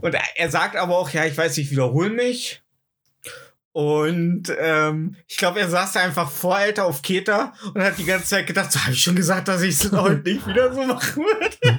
Und 0.00 0.16
er, 0.34 0.50
sagt 0.50 0.76
aber 0.76 0.98
auch, 0.98 1.10
ja, 1.10 1.24
ich 1.24 1.36
weiß, 1.38 1.56
ich 1.58 1.70
wiederhole 1.70 2.10
mich. 2.10 2.62
Und 3.72 4.44
ähm, 4.58 5.16
ich 5.28 5.36
glaube, 5.36 5.60
er 5.60 5.68
saß 5.68 5.92
da 5.92 6.00
einfach 6.00 6.30
vor 6.30 6.56
Alter 6.56 6.86
auf 6.86 7.02
Keta 7.02 7.52
und 7.74 7.82
hat 7.82 7.98
die 7.98 8.06
ganze 8.06 8.26
Zeit 8.26 8.46
gedacht, 8.46 8.72
so 8.72 8.80
habe 8.80 8.92
ich 8.92 9.02
schon 9.02 9.14
gesagt, 9.16 9.48
dass 9.48 9.60
ich 9.62 9.74
es 9.74 9.92
heute 9.92 10.22
nicht 10.30 10.46
wieder 10.46 10.72
so 10.72 10.82
machen 10.82 11.22
würde. 11.24 11.78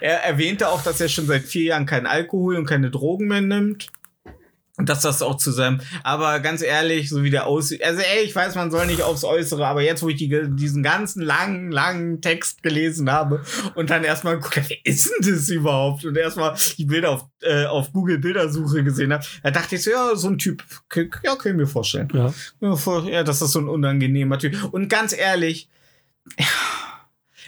er 0.00 0.22
erwähnte 0.22 0.68
auch, 0.68 0.82
dass 0.82 1.00
er 1.00 1.08
schon 1.08 1.26
seit 1.26 1.42
vier 1.42 1.64
Jahren 1.64 1.86
keinen 1.86 2.06
Alkohol 2.06 2.56
und 2.56 2.66
keine 2.66 2.90
Drogen 2.90 3.26
mehr 3.26 3.40
nimmt. 3.40 3.88
Und 4.80 4.88
dass 4.88 5.02
das 5.02 5.20
auch 5.20 5.36
zu 5.36 5.52
seinem, 5.52 5.82
aber 6.04 6.40
ganz 6.40 6.62
ehrlich, 6.62 7.10
so 7.10 7.22
wie 7.22 7.28
der 7.28 7.46
aussieht, 7.46 7.84
also 7.84 8.00
ey, 8.00 8.24
ich 8.24 8.34
weiß, 8.34 8.54
man 8.54 8.70
soll 8.70 8.86
nicht 8.86 9.02
aufs 9.02 9.24
Äußere, 9.24 9.66
aber 9.66 9.82
jetzt, 9.82 10.02
wo 10.02 10.08
ich 10.08 10.16
die, 10.16 10.30
diesen 10.56 10.82
ganzen 10.82 11.20
langen, 11.20 11.70
langen 11.70 12.22
Text 12.22 12.62
gelesen 12.62 13.12
habe 13.12 13.42
und 13.74 13.90
dann 13.90 14.04
erstmal 14.04 14.40
gucke, 14.40 14.64
wer 14.66 14.78
ist 14.84 15.10
denn 15.10 15.34
das 15.34 15.50
überhaupt? 15.50 16.06
Und 16.06 16.16
erstmal 16.16 16.56
die 16.78 16.86
Bilder 16.86 17.10
auf, 17.10 17.26
äh, 17.42 17.66
auf 17.66 17.92
Google 17.92 18.16
Bildersuche 18.16 18.82
gesehen 18.82 19.12
habe, 19.12 19.22
da 19.42 19.50
dachte 19.50 19.74
ich 19.74 19.84
so, 19.84 19.90
ja, 19.90 20.16
so 20.16 20.28
ein 20.28 20.38
Typ, 20.38 20.64
ja, 21.22 21.36
können 21.36 21.58
wir 21.58 21.66
vorstellen. 21.66 22.08
Ja. 22.14 22.32
Ja, 23.10 23.22
das 23.22 23.42
ist 23.42 23.52
so 23.52 23.58
ein 23.58 23.68
unangenehmer 23.68 24.38
Typ. 24.38 24.72
Und 24.72 24.88
ganz 24.88 25.14
ehrlich, 25.14 25.68
ja, 26.38 26.46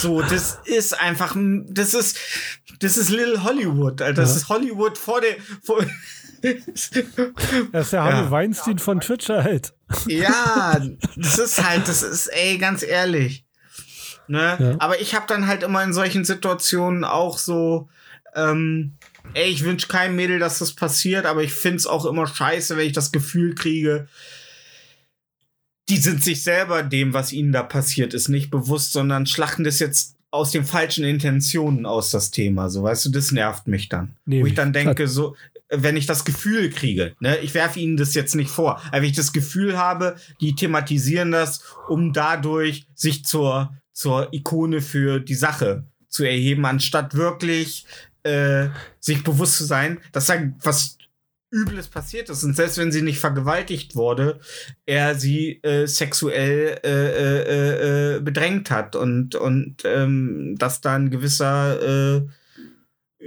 So, 0.00 0.20
das 0.20 0.58
ist 0.64 1.00
einfach, 1.00 1.36
das 1.68 1.94
ist, 1.94 2.18
das 2.80 2.96
ist 2.96 3.10
Little 3.10 3.44
Hollywood, 3.44 4.02
Alter. 4.02 4.22
Das 4.22 4.30
Ja. 4.30 4.36
ist 4.36 4.48
Hollywood 4.48 4.98
vor 4.98 5.20
der, 5.20 5.36
vor, 5.62 5.84
Das 7.72 7.86
ist 7.86 7.92
der 7.92 8.04
Harvey 8.04 8.30
Weinstein 8.30 8.78
von 8.78 9.00
Twitch 9.00 9.28
halt. 9.28 9.72
ja, 10.06 10.80
das 11.16 11.38
ist 11.38 11.64
halt, 11.66 11.88
das 11.88 12.02
ist, 12.02 12.28
ey, 12.28 12.58
ganz 12.58 12.82
ehrlich. 12.82 13.44
Ne? 14.26 14.56
Ja. 14.58 14.76
Aber 14.78 15.00
ich 15.00 15.14
habe 15.14 15.26
dann 15.28 15.46
halt 15.46 15.62
immer 15.62 15.82
in 15.82 15.92
solchen 15.92 16.24
Situationen 16.24 17.04
auch 17.04 17.38
so, 17.38 17.88
ähm, 18.34 18.96
ey, 19.34 19.50
ich 19.50 19.64
wünsche 19.64 19.88
keinem 19.88 20.16
Mädel, 20.16 20.38
dass 20.38 20.58
das 20.58 20.74
passiert, 20.74 21.26
aber 21.26 21.42
ich 21.42 21.52
find's 21.52 21.86
auch 21.86 22.04
immer 22.04 22.26
scheiße, 22.26 22.76
wenn 22.76 22.86
ich 22.86 22.92
das 22.92 23.12
Gefühl 23.12 23.54
kriege, 23.54 24.08
die 25.88 25.98
sind 25.98 26.22
sich 26.24 26.42
selber 26.42 26.82
dem, 26.82 27.12
was 27.12 27.32
ihnen 27.32 27.52
da 27.52 27.62
passiert 27.62 28.14
ist, 28.14 28.28
nicht 28.28 28.50
bewusst, 28.50 28.92
sondern 28.92 29.26
schlachten 29.26 29.64
das 29.64 29.78
jetzt 29.78 30.16
aus 30.34 30.50
den 30.50 30.64
falschen 30.64 31.04
Intentionen 31.04 31.86
aus, 31.86 32.10
das 32.10 32.32
Thema. 32.32 32.68
So, 32.68 32.82
weißt 32.82 33.04
du, 33.04 33.10
das 33.10 33.30
nervt 33.30 33.68
mich 33.68 33.88
dann. 33.88 34.16
Nee, 34.26 34.42
Wo 34.42 34.46
ich 34.46 34.54
dann 34.54 34.72
denke, 34.72 35.06
so, 35.06 35.36
wenn 35.70 35.96
ich 35.96 36.06
das 36.06 36.24
Gefühl 36.24 36.70
kriege, 36.70 37.14
ne, 37.20 37.38
ich 37.38 37.54
werfe 37.54 37.78
ihnen 37.78 37.96
das 37.96 38.14
jetzt 38.14 38.34
nicht 38.34 38.50
vor, 38.50 38.80
aber 38.88 39.02
wenn 39.02 39.04
ich 39.04 39.16
das 39.16 39.32
Gefühl 39.32 39.78
habe, 39.78 40.16
die 40.40 40.56
thematisieren 40.56 41.30
das, 41.30 41.62
um 41.88 42.12
dadurch 42.12 42.86
sich 42.96 43.24
zur, 43.24 43.76
zur 43.92 44.32
Ikone 44.32 44.80
für 44.80 45.20
die 45.20 45.36
Sache 45.36 45.84
zu 46.08 46.24
erheben, 46.24 46.66
anstatt 46.66 47.14
wirklich 47.14 47.86
äh, 48.24 48.70
sich 48.98 49.22
bewusst 49.22 49.56
zu 49.56 49.64
sein, 49.64 50.00
dass 50.10 50.26
da 50.26 50.34
was 50.62 50.98
Übles 51.54 51.88
passiert 51.88 52.28
ist. 52.28 52.42
Und 52.42 52.56
selbst 52.56 52.78
wenn 52.78 52.92
sie 52.92 53.02
nicht 53.02 53.20
vergewaltigt 53.20 53.94
wurde, 53.94 54.40
er 54.86 55.14
sie 55.14 55.62
äh, 55.62 55.86
sexuell 55.86 56.80
äh, 56.84 56.88
äh, 56.88 57.42
äh, 57.42 58.16
äh, 58.16 58.20
bedrängt 58.20 58.70
hat 58.70 58.96
und, 58.96 59.36
und 59.36 59.76
ähm, 59.84 60.56
dass 60.58 60.80
da 60.80 60.96
ein 60.96 61.10
gewisser 61.10 62.16
äh, 62.16 62.26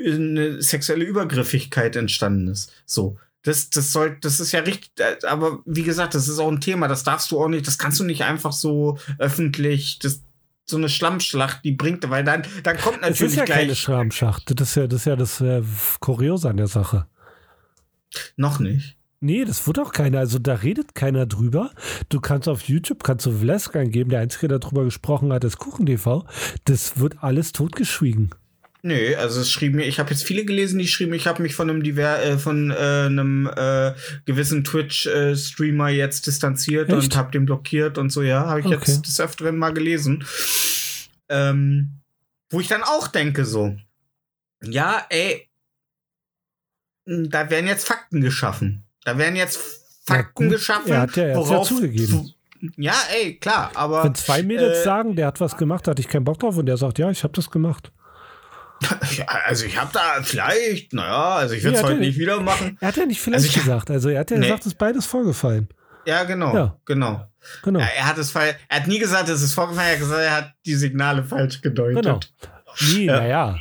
eine 0.05 0.61
sexuelle 0.61 1.05
Übergriffigkeit 1.05 1.95
entstanden 1.95 2.49
ist. 2.49 2.71
So. 2.85 3.17
Das, 3.43 3.69
das 3.69 3.93
soll, 3.93 4.17
das 4.19 4.41
ist 4.41 4.51
ja 4.51 4.59
richtig, 4.59 4.91
aber 5.25 5.59
wie 5.65 5.83
gesagt, 5.83 6.15
das 6.15 6.27
ist 6.27 6.37
auch 6.37 6.51
ein 6.51 6.59
Thema, 6.59 6.89
das 6.89 7.03
darfst 7.03 7.31
du 7.31 7.41
auch 7.41 7.47
nicht, 7.47 7.65
das 7.65 7.77
kannst 7.77 7.99
du 7.99 8.03
nicht 8.03 8.23
einfach 8.23 8.51
so 8.51 8.97
öffentlich, 9.19 9.99
das, 9.99 10.21
so 10.65 10.75
eine 10.75 10.89
Schlammschlacht, 10.89 11.63
die 11.63 11.71
bringt, 11.71 12.09
weil 12.09 12.25
dann, 12.25 12.43
dann 12.63 12.77
kommt 12.77 13.01
natürlich 13.01 13.33
ist 13.33 13.35
ja 13.37 13.45
keine 13.45 13.67
gleich. 13.67 13.79
Schrammschacht. 13.79 14.59
Das 14.59 14.69
ist 14.69 14.75
ja 14.75 14.87
das, 14.87 14.99
ist 14.99 15.05
ja 15.05 15.15
das 15.15 15.39
äh, 15.39 15.63
Kuriose 16.01 16.49
an 16.49 16.57
der 16.57 16.67
Sache. 16.67 17.07
Noch 18.35 18.59
nicht. 18.59 18.97
Nee, 19.19 19.45
das 19.45 19.65
wird 19.65 19.79
auch 19.79 19.93
keiner. 19.93 20.19
Also 20.19 20.37
da 20.37 20.53
redet 20.55 20.93
keiner 20.93 21.25
drüber. 21.25 21.71
Du 22.09 22.19
kannst 22.19 22.47
auf 22.47 22.61
YouTube, 22.63 23.03
kannst 23.03 23.25
du 23.25 23.31
Vlesk 23.31 23.75
eingeben. 23.75 24.11
Der 24.11 24.19
Einzige, 24.19 24.47
der 24.47 24.59
darüber 24.59 24.83
gesprochen 24.83 25.33
hat, 25.33 25.43
ist 25.43 25.57
KuchenTV. 25.57 26.25
Das 26.65 26.99
wird 26.99 27.23
alles 27.23 27.51
totgeschwiegen. 27.51 28.29
Nö, 28.83 29.15
also 29.15 29.41
es 29.41 29.49
schrieben 29.49 29.77
mir, 29.77 29.85
ich 29.87 29.99
habe 29.99 30.11
jetzt 30.11 30.23
viele 30.23 30.45
gelesen, 30.45 30.77
die 30.77 30.87
schrieben, 30.87 31.13
ich 31.15 31.25
habe 31.25 31.41
mich 31.41 31.55
von 31.55 31.67
einem 31.67 31.81
diver 31.81 32.23
äh, 32.23 32.37
von 32.37 32.69
äh, 32.69 32.75
einem 32.75 33.47
äh, 33.53 33.93
gewissen 34.25 34.63
Twitch-Streamer 34.63 35.89
jetzt 35.89 36.27
distanziert 36.27 36.87
Echt? 36.89 36.97
und 36.97 37.17
habe 37.17 37.31
den 37.31 37.45
blockiert 37.45 37.97
und 37.97 38.11
so, 38.11 38.21
ja, 38.21 38.45
habe 38.45 38.59
ich 38.59 38.67
Okay. 38.67 38.75
jetzt 38.77 39.07
des 39.07 39.19
Öfteren 39.19 39.57
mal 39.57 39.73
gelesen. 39.73 40.23
Ähm, 41.27 41.99
wo 42.51 42.61
ich 42.61 42.67
dann 42.67 42.83
auch 42.83 43.07
denke, 43.07 43.45
so, 43.45 43.75
ja, 44.63 45.05
ey, 45.09 45.46
da 47.07 47.49
werden 47.49 47.67
jetzt 47.67 47.87
Fakten 47.87 48.21
geschaffen. 48.21 48.83
Da 49.03 49.17
werden 49.17 49.35
jetzt 49.35 49.59
Fakten 50.05 50.45
gut, 50.45 50.53
geschaffen, 50.57 50.91
er 50.91 51.01
hat 51.01 51.15
ja- 51.15 51.23
er 51.25 51.41
ja 51.41 51.61
zugegeben. 51.63 52.33
Ja, 52.75 52.93
ey, 53.13 53.35
klar, 53.37 53.71
aber 53.75 54.03
Wenn 54.03 54.15
zwei 54.15 54.41
Mädels 54.43 54.79
äh, 54.79 54.83
sagen, 54.83 55.15
der 55.15 55.27
hat 55.27 55.39
was 55.39 55.57
gemacht, 55.57 55.85
da 55.85 55.91
hatte 55.91 56.01
ich 56.01 56.07
keinen 56.07 56.23
Bock 56.23 56.39
drauf 56.39 56.57
und 56.57 56.65
der 56.65 56.77
sagt, 56.77 56.97
ja, 56.99 57.09
ich 57.11 57.23
habe 57.23 57.33
das 57.33 57.51
gemacht. 57.51 57.91
ja, 59.17 59.25
also 59.45 59.65
ich 59.65 59.79
habe 59.79 59.89
da 59.93 60.21
vielleicht, 60.23 60.93
naja, 60.93 61.35
also 61.35 61.55
ich 61.55 61.63
würde 61.63 61.77
es 61.77 61.83
heute 61.83 61.99
nicht 61.99 62.17
wieder 62.19 62.39
machen. 62.41 62.77
Er 62.79 62.89
hat 62.89 62.97
ja 62.97 63.05
nicht 63.05 63.21
vielleicht 63.21 63.45
Also 63.45 63.47
ich- 63.57 63.63
gesagt. 63.63 63.89
Also 63.91 64.09
er 64.09 64.19
hat 64.21 64.31
ja 64.31 64.37
Nee. 64.37 64.43
gesagt, 64.45 64.61
es 64.61 64.67
ist 64.67 64.77
beides 64.77 65.05
vorgefallen. 65.05 65.67
Ja, 66.05 66.23
genau. 66.23 66.55
Ja. 66.55 66.77
Genau. 66.85 67.27
Genau. 67.63 67.79
Ja, 67.79 67.85
er 67.97 68.05
hat 68.07 68.17
es 68.17 68.33
er 68.35 68.55
hat 68.69 68.87
nie 68.87 68.99
gesagt, 68.99 69.29
es 69.29 69.41
ist 69.41 69.53
vorgefallen, 69.53 69.87
er 69.89 69.93
hat 69.93 69.99
gesagt, 69.99 70.21
er 70.21 70.35
hat 70.35 70.53
die 70.65 70.75
Signale 70.75 71.23
falsch 71.23 71.61
gedeutet. 71.61 72.03
Genau. 72.03 72.19
Nee, 72.93 73.05
Ja. 73.05 73.57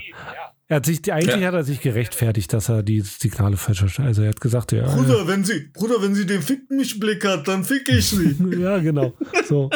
Er 0.68 0.76
hat 0.76 0.86
sich, 0.86 1.12
eigentlich 1.12 1.40
Ja. 1.40 1.46
hat 1.48 1.54
er 1.54 1.62
sich 1.64 1.80
gerechtfertigt, 1.80 2.52
dass 2.52 2.68
er 2.68 2.82
die 2.82 3.00
Signale 3.00 3.56
falsch 3.56 3.78
verstanden 3.78 4.08
Also 4.08 4.22
er 4.22 4.30
hat 4.30 4.40
gesagt, 4.40 4.72
ja, 4.72 4.84
Bruder, 4.94 5.28
wenn 5.28 5.44
sie, 5.44 5.68
Bruder, 5.72 6.02
wenn 6.02 6.14
sie 6.16 6.26
den 6.26 6.42
Fick 6.42 6.68
mich 6.70 6.98
Blick 6.98 7.24
hat, 7.24 7.46
dann 7.46 7.62
fick 7.64 7.88
ich 7.88 8.08
sie. 8.08 8.36
ja, 8.60 8.78
genau. 8.78 9.12
So. 9.48 9.70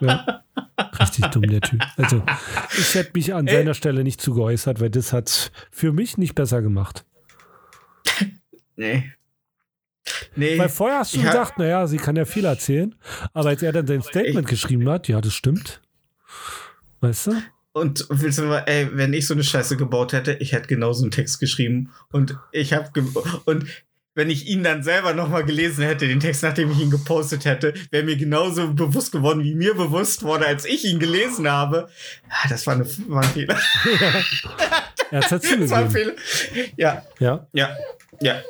Ja. 0.00 0.42
Richtig 1.00 1.26
dumm, 1.26 1.42
der 1.42 1.60
Typ. 1.60 1.80
Also, 1.96 2.22
ich 2.76 2.94
hätte 2.94 3.12
mich 3.14 3.32
an 3.34 3.46
Ey. 3.46 3.54
seiner 3.58 3.74
Stelle 3.74 4.02
nicht 4.02 4.20
zu 4.20 4.34
geäußert, 4.34 4.80
weil 4.80 4.90
das 4.90 5.12
hat 5.12 5.52
für 5.70 5.92
mich 5.92 6.18
nicht 6.18 6.34
besser 6.34 6.60
gemacht. 6.60 7.04
nee. 8.76 9.12
Nee. 10.36 10.58
Weil 10.58 10.68
vorher 10.68 10.98
hast 11.00 11.14
du 11.14 11.18
Ich 11.18 11.24
hab- 11.24 11.32
gesagt, 11.32 11.58
naja, 11.58 11.86
sie 11.86 11.96
kann 11.96 12.14
ja 12.16 12.24
viel 12.24 12.44
erzählen, 12.44 12.94
aber 13.32 13.48
als 13.50 13.62
er 13.62 13.72
dann 13.72 13.86
sein 13.86 14.02
Statement 14.02 14.46
geschrieben 14.46 14.88
hat, 14.88 15.08
ja, 15.08 15.20
das 15.20 15.34
stimmt. 15.34 15.80
Weißt 17.00 17.28
du? 17.28 17.32
Und 17.76 18.06
willst 18.08 18.38
du 18.38 18.44
mal, 18.44 18.62
ey, 18.64 18.88
wenn 18.94 19.12
ich 19.12 19.26
so 19.26 19.34
eine 19.34 19.44
Scheiße 19.44 19.76
gebaut 19.76 20.14
hätte, 20.14 20.32
ich 20.40 20.52
hätte 20.52 20.66
genauso 20.66 21.02
einen 21.02 21.10
Text 21.10 21.40
geschrieben. 21.40 21.92
Und 22.10 22.34
ich 22.50 22.72
habe 22.72 22.88
und 23.44 23.66
wenn 24.14 24.30
ich 24.30 24.46
ihn 24.46 24.64
dann 24.64 24.82
selber 24.82 25.12
nochmal 25.12 25.44
gelesen 25.44 25.84
hätte, 25.84 26.08
den 26.08 26.18
Text, 26.18 26.42
nachdem 26.42 26.70
ich 26.70 26.80
ihn 26.80 26.88
gepostet 26.88 27.44
hätte, 27.44 27.74
wäre 27.90 28.02
mir 28.02 28.16
genauso 28.16 28.72
bewusst 28.72 29.12
geworden, 29.12 29.44
wie 29.44 29.54
mir 29.54 29.74
bewusst 29.74 30.22
wurde, 30.22 30.46
als 30.46 30.64
ich 30.64 30.86
ihn 30.86 30.98
gelesen 30.98 31.50
habe. 31.50 31.90
Ah, 32.30 32.48
das 32.48 32.66
war, 32.66 32.76
eine, 32.76 32.86
war 33.08 33.22
ein 33.22 33.28
Fehler. 33.28 33.60
Er 35.10 35.20
hat 35.20 35.32
es 35.32 35.42
Das 35.60 35.70
war 35.70 35.78
ein. 35.80 35.90
Fehler. 35.90 36.14
Ja, 36.78 37.02
Ja. 37.18 37.46
ja, 37.52 37.76
ja. 38.22 38.42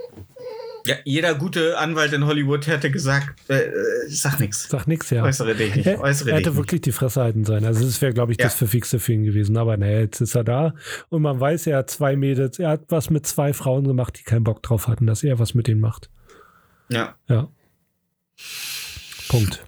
Ja, 0.86 0.96
jeder 1.04 1.34
gute 1.34 1.78
Anwalt 1.78 2.12
in 2.12 2.24
Hollywood 2.26 2.66
hätte 2.66 2.90
gesagt, 2.90 3.38
äh, 3.50 3.54
äh, 3.64 3.72
sag 4.08 4.38
nichts. 4.40 4.68
Sag 4.68 4.86
nix, 4.86 5.10
ja. 5.10 5.22
Äußere 5.24 5.54
dich 5.54 5.74
nicht. 5.74 5.86
Er, 5.86 6.00
Äußere 6.00 6.30
er 6.30 6.36
dich 6.36 6.46
hätte 6.46 6.50
nicht. 6.50 6.58
wirklich 6.58 6.80
die 6.82 6.92
Fresse 6.92 7.20
halten 7.22 7.44
sein. 7.44 7.64
Also 7.64 7.84
das 7.84 8.00
wäre, 8.00 8.12
glaube 8.12 8.32
ich, 8.32 8.38
das 8.38 8.52
Ja. 8.54 8.58
Verfixte 8.58 8.98
für 8.98 9.12
ihn 9.12 9.24
gewesen. 9.24 9.56
Aber 9.56 9.76
naja, 9.76 10.00
jetzt 10.00 10.20
ist 10.20 10.34
er 10.34 10.44
da 10.44 10.74
und 11.08 11.22
man 11.22 11.38
weiß, 11.40 11.66
er 11.66 11.78
hat 11.78 11.90
zwei 11.90 12.16
Mädels, 12.16 12.58
er 12.58 12.70
hat 12.70 12.84
was 12.88 13.10
mit 13.10 13.26
zwei 13.26 13.52
Frauen 13.52 13.86
gemacht, 13.86 14.18
die 14.18 14.22
keinen 14.24 14.44
Bock 14.44 14.62
drauf 14.62 14.88
hatten, 14.88 15.06
dass 15.06 15.22
er 15.24 15.38
was 15.38 15.54
mit 15.54 15.66
denen 15.66 15.80
macht. 15.80 16.10
Ja, 16.88 17.16
Ja. 17.28 17.48
Punkt. 19.28 19.64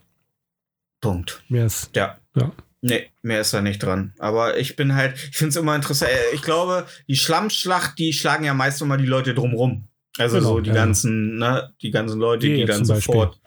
Punkt. 1.01 1.43
Mehr 1.49 1.67
ist. 1.67 1.91
Ja. 1.97 2.19
Ja. 2.37 2.53
Nee, 2.81 3.07
mehr 3.23 3.41
ist 3.41 3.53
da 3.53 3.61
nicht 3.61 3.83
dran. 3.83 4.13
Aber 4.19 4.57
ich 4.59 4.77
bin 4.77 4.95
halt, 4.95 5.17
ich 5.17 5.37
finde 5.37 5.49
es 5.51 5.57
immer 5.57 5.75
interessant. 5.75 6.13
äh, 6.13 6.35
Ich 6.35 6.43
glaube, 6.43 6.87
die 7.09 7.17
Schlammschlacht, 7.17 7.99
die 7.99 8.13
schlagen 8.13 8.45
ja 8.45 8.55
meist 8.55 8.81
immer 8.83 8.97
die 8.97 9.07
Leute 9.07 9.35
drumrum. 9.35 9.88
Also 10.19 10.39
Genau, 10.39 10.49
so 10.55 10.61
die 10.61 10.69
ja. 10.71 10.75
ganzen, 10.75 11.39
ne, 11.39 11.73
die 11.81 11.91
ganzen 11.91 12.19
Leute, 12.21 12.47
Wir 12.47 12.55
die 12.55 12.61
jetzt 12.63 12.71
dann 12.71 12.85
sofort. 12.85 13.41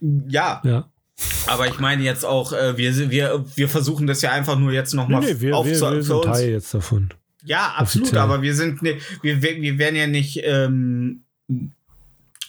Ja, 0.00 0.60
Ja. 0.64 0.88
aber 1.46 1.66
ich 1.66 1.78
meine 1.80 2.02
jetzt 2.02 2.24
auch, 2.24 2.52
äh, 2.52 2.76
wir, 2.76 3.10
wir, 3.10 3.44
wir 3.56 3.68
versuchen 3.68 4.06
das 4.06 4.22
ja 4.22 4.30
einfach 4.32 4.58
nur 4.58 4.72
jetzt 4.72 4.94
Nee, 4.94 5.00
nochmal 5.00 5.20
nee, 5.22 5.40
wir, 5.40 5.52
wir, 5.52 5.64
wir 5.64 6.02
sind 6.02 6.22
Teil 6.24 6.50
jetzt 6.50 6.72
davon. 6.74 7.08
Ja, 7.44 7.74
absolut, 7.76 8.08
Offiziell. 8.08 8.22
aber 8.22 8.42
wir 8.42 8.54
sind 8.54 8.82
ne, 8.82 8.98
wir, 9.22 9.42
wir 9.42 9.62
wir 9.62 9.78
werden 9.78 9.96
ja 9.96 10.06
nicht 10.06 10.40
ähm, 10.44 11.24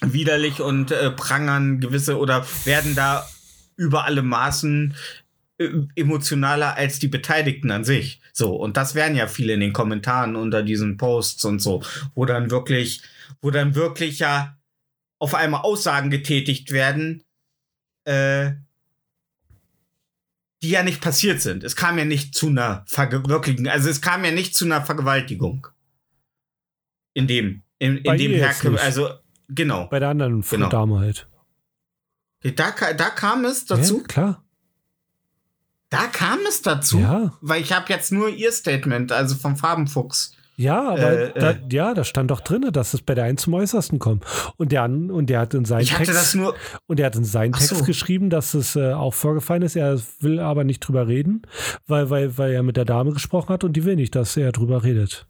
widerlich 0.02 0.60
und 0.60 0.90
äh, 0.92 1.10
prangern 1.10 1.80
gewisse 1.80 2.18
oder 2.18 2.46
werden 2.64 2.94
da 2.94 3.26
über 3.76 4.04
alle 4.04 4.22
Maßen 4.22 4.94
äh, 5.58 5.68
emotionaler 5.96 6.76
als 6.76 6.98
die 6.98 7.08
Beteiligten 7.08 7.70
an 7.70 7.84
sich. 7.84 8.20
So, 8.32 8.54
und 8.54 8.76
das 8.76 8.94
wären 8.94 9.16
ja 9.16 9.26
viele 9.26 9.54
in 9.54 9.60
den 9.60 9.72
Kommentaren 9.72 10.36
unter 10.36 10.62
diesen 10.62 10.96
Posts 10.96 11.44
und 11.46 11.58
so, 11.60 11.82
wo 12.14 12.24
dann 12.24 12.50
wirklich, 12.50 13.02
wo 13.40 13.50
dann 13.50 13.74
wirklich 13.74 14.18
ja 14.18 14.56
auf 15.18 15.34
einmal 15.34 15.62
Aussagen 15.62 16.10
getätigt 16.10 16.72
werden, 16.72 17.24
äh, 18.04 18.52
die 20.62 20.70
ja 20.70 20.82
nicht 20.82 21.00
passiert 21.00 21.40
sind. 21.40 21.64
Es 21.64 21.76
kam 21.76 21.98
ja 21.98 22.04
nicht 22.04 22.34
zu 22.34 22.48
einer 22.48 22.84
Vergewirklichung, 22.86 23.66
also 23.68 23.88
es 23.88 24.00
kam 24.00 24.24
ja 24.24 24.30
nicht 24.30 24.54
zu 24.54 24.64
einer 24.64 24.82
Vergewaltigung. 24.82 25.66
In 27.12 27.26
dem, 27.26 27.62
in, 27.78 27.98
in 27.98 28.18
dem 28.18 28.32
Herkunft, 28.32 28.82
also 28.82 29.10
genau. 29.48 29.86
Bei 29.88 29.98
der 29.98 30.10
anderen 30.10 30.42
Genau. 30.42 30.68
Dame 30.68 31.00
halt. 31.00 31.28
Da, 32.42 32.70
da 32.70 33.10
kam 33.10 33.44
es 33.44 33.66
dazu. 33.66 33.98
Ja, 33.98 34.06
klar. 34.06 34.44
Da 35.90 36.06
kam 36.06 36.38
es 36.48 36.62
dazu. 36.62 37.00
Ja. 37.00 37.36
Weil 37.40 37.60
ich 37.60 37.72
habe 37.72 37.92
jetzt 37.92 38.12
nur 38.12 38.28
ihr 38.28 38.52
Statement, 38.52 39.12
also 39.12 39.34
vom 39.34 39.56
Farbenfuchs. 39.56 40.36
Ja, 40.60 40.90
aber 40.90 41.34
Äh, 41.34 41.40
da, 41.40 41.50
äh. 41.52 41.58
ja, 41.72 41.94
da 41.94 42.04
stand 42.04 42.30
doch 42.30 42.42
drin, 42.42 42.68
dass 42.70 42.92
es 42.92 43.00
bei 43.00 43.14
der 43.14 43.24
einen 43.24 43.38
zum 43.38 43.54
Äußersten 43.54 43.98
kommt. 43.98 44.26
Und 44.58 44.72
der, 44.72 44.84
und 44.84 45.26
der 45.28 45.40
hat 45.40 45.54
in 45.54 45.64
seinen 45.64 45.86
Text, 45.86 46.36
und 46.86 46.98
der 46.98 47.06
hat 47.06 47.16
in 47.16 47.24
seinen 47.24 47.52
Text 47.54 47.68
so. 47.78 47.82
geschrieben, 47.84 48.28
dass 48.28 48.52
es 48.52 48.76
äh, 48.76 48.92
auch 48.92 49.14
vorgefallen 49.14 49.62
ist. 49.62 49.74
Er 49.74 49.98
will 50.20 50.38
aber 50.38 50.64
nicht 50.64 50.80
drüber 50.80 51.08
reden, 51.08 51.42
weil, 51.86 52.10
weil, 52.10 52.36
weil 52.36 52.52
er 52.52 52.62
mit 52.62 52.76
der 52.76 52.84
Dame 52.84 53.12
gesprochen 53.12 53.48
hat 53.48 53.64
und 53.64 53.72
die 53.72 53.84
will 53.86 53.96
nicht, 53.96 54.14
dass 54.14 54.36
er 54.36 54.52
drüber 54.52 54.84
redet. 54.84 55.26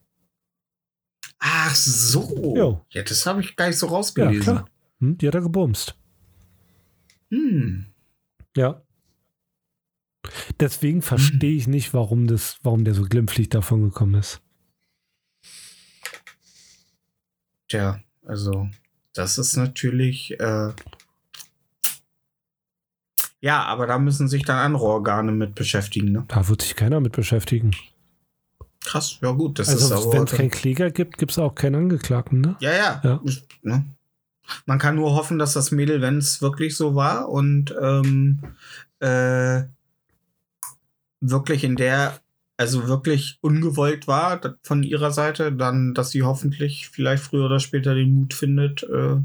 Ach 1.38 1.76
so. 1.76 2.54
Jo. 2.56 2.84
Ja, 2.90 3.02
das 3.04 3.24
habe 3.24 3.40
ich 3.40 3.54
gar 3.54 3.68
nicht 3.68 3.78
so 3.78 3.86
Ja, 3.86 3.92
rausgelesen. 3.92 4.42
klar. 4.42 4.64
Hm, 4.98 5.16
die 5.16 5.28
hat 5.28 5.36
er 5.36 5.42
gebumst. 5.42 5.96
Hm. 7.30 7.86
Ja. 8.56 8.82
Deswegen 10.58 11.02
verstehe 11.02 11.54
ich 11.54 11.68
nicht, 11.68 11.94
warum, 11.94 12.26
das, 12.26 12.58
warum 12.64 12.84
der 12.84 12.94
so 12.94 13.04
glimpflich 13.04 13.48
davon 13.48 13.82
gekommen 13.84 14.14
ist. 14.16 14.42
Tja, 17.70 18.00
also, 18.26 18.68
das 19.14 19.38
ist 19.38 19.56
natürlich. 19.56 20.38
Äh 20.40 20.72
ja, 23.40 23.62
aber 23.64 23.86
da 23.86 23.98
müssen 23.98 24.28
sich 24.28 24.44
dann 24.44 24.58
andere 24.58 24.84
Organe 24.84 25.32
mit 25.32 25.54
beschäftigen, 25.54 26.12
ne? 26.12 26.24
Da 26.28 26.48
wird 26.48 26.62
sich 26.62 26.74
keiner 26.74 27.00
mit 27.00 27.12
beschäftigen. 27.12 27.70
Krass, 28.84 29.18
ja 29.22 29.30
gut, 29.30 29.58
das 29.58 29.68
ist 29.68 29.92
Also, 29.92 30.08
aber. 30.08 30.18
wenn 30.18 30.24
es 30.24 30.32
keinen 30.32 30.50
Kläger 30.50 30.90
gibt, 30.90 31.16
gibt 31.16 31.32
es 31.32 31.38
auch 31.38 31.54
keinen 31.54 31.76
Angeklagten, 31.76 32.40
ne? 32.40 32.56
Ja, 32.60 32.72
ja. 32.72 33.00
Ja. 33.04 33.20
Ne? 33.62 33.84
Man 34.66 34.78
kann 34.78 34.96
nur 34.96 35.14
hoffen, 35.14 35.38
dass 35.38 35.52
das 35.52 35.70
Mädel, 35.70 36.00
wenn 36.00 36.18
es 36.18 36.42
wirklich 36.42 36.76
so 36.76 36.96
war 36.96 37.28
und 37.28 37.74
ähm, 37.80 38.40
äh, 38.98 39.62
wirklich 41.20 41.62
in 41.62 41.76
der, 41.76 42.18
also 42.60 42.86
wirklich 42.88 43.38
ungewollt 43.40 44.06
war 44.06 44.38
von 44.62 44.82
ihrer 44.82 45.10
Seite, 45.12 45.50
dann, 45.50 45.94
dass 45.94 46.10
sie 46.10 46.22
hoffentlich 46.22 46.90
vielleicht 46.92 47.22
früher 47.22 47.46
oder 47.46 47.58
später 47.58 47.94
den 47.94 48.12
Mut 48.14 48.34
findet, 48.34 48.82
äh, 48.82 49.16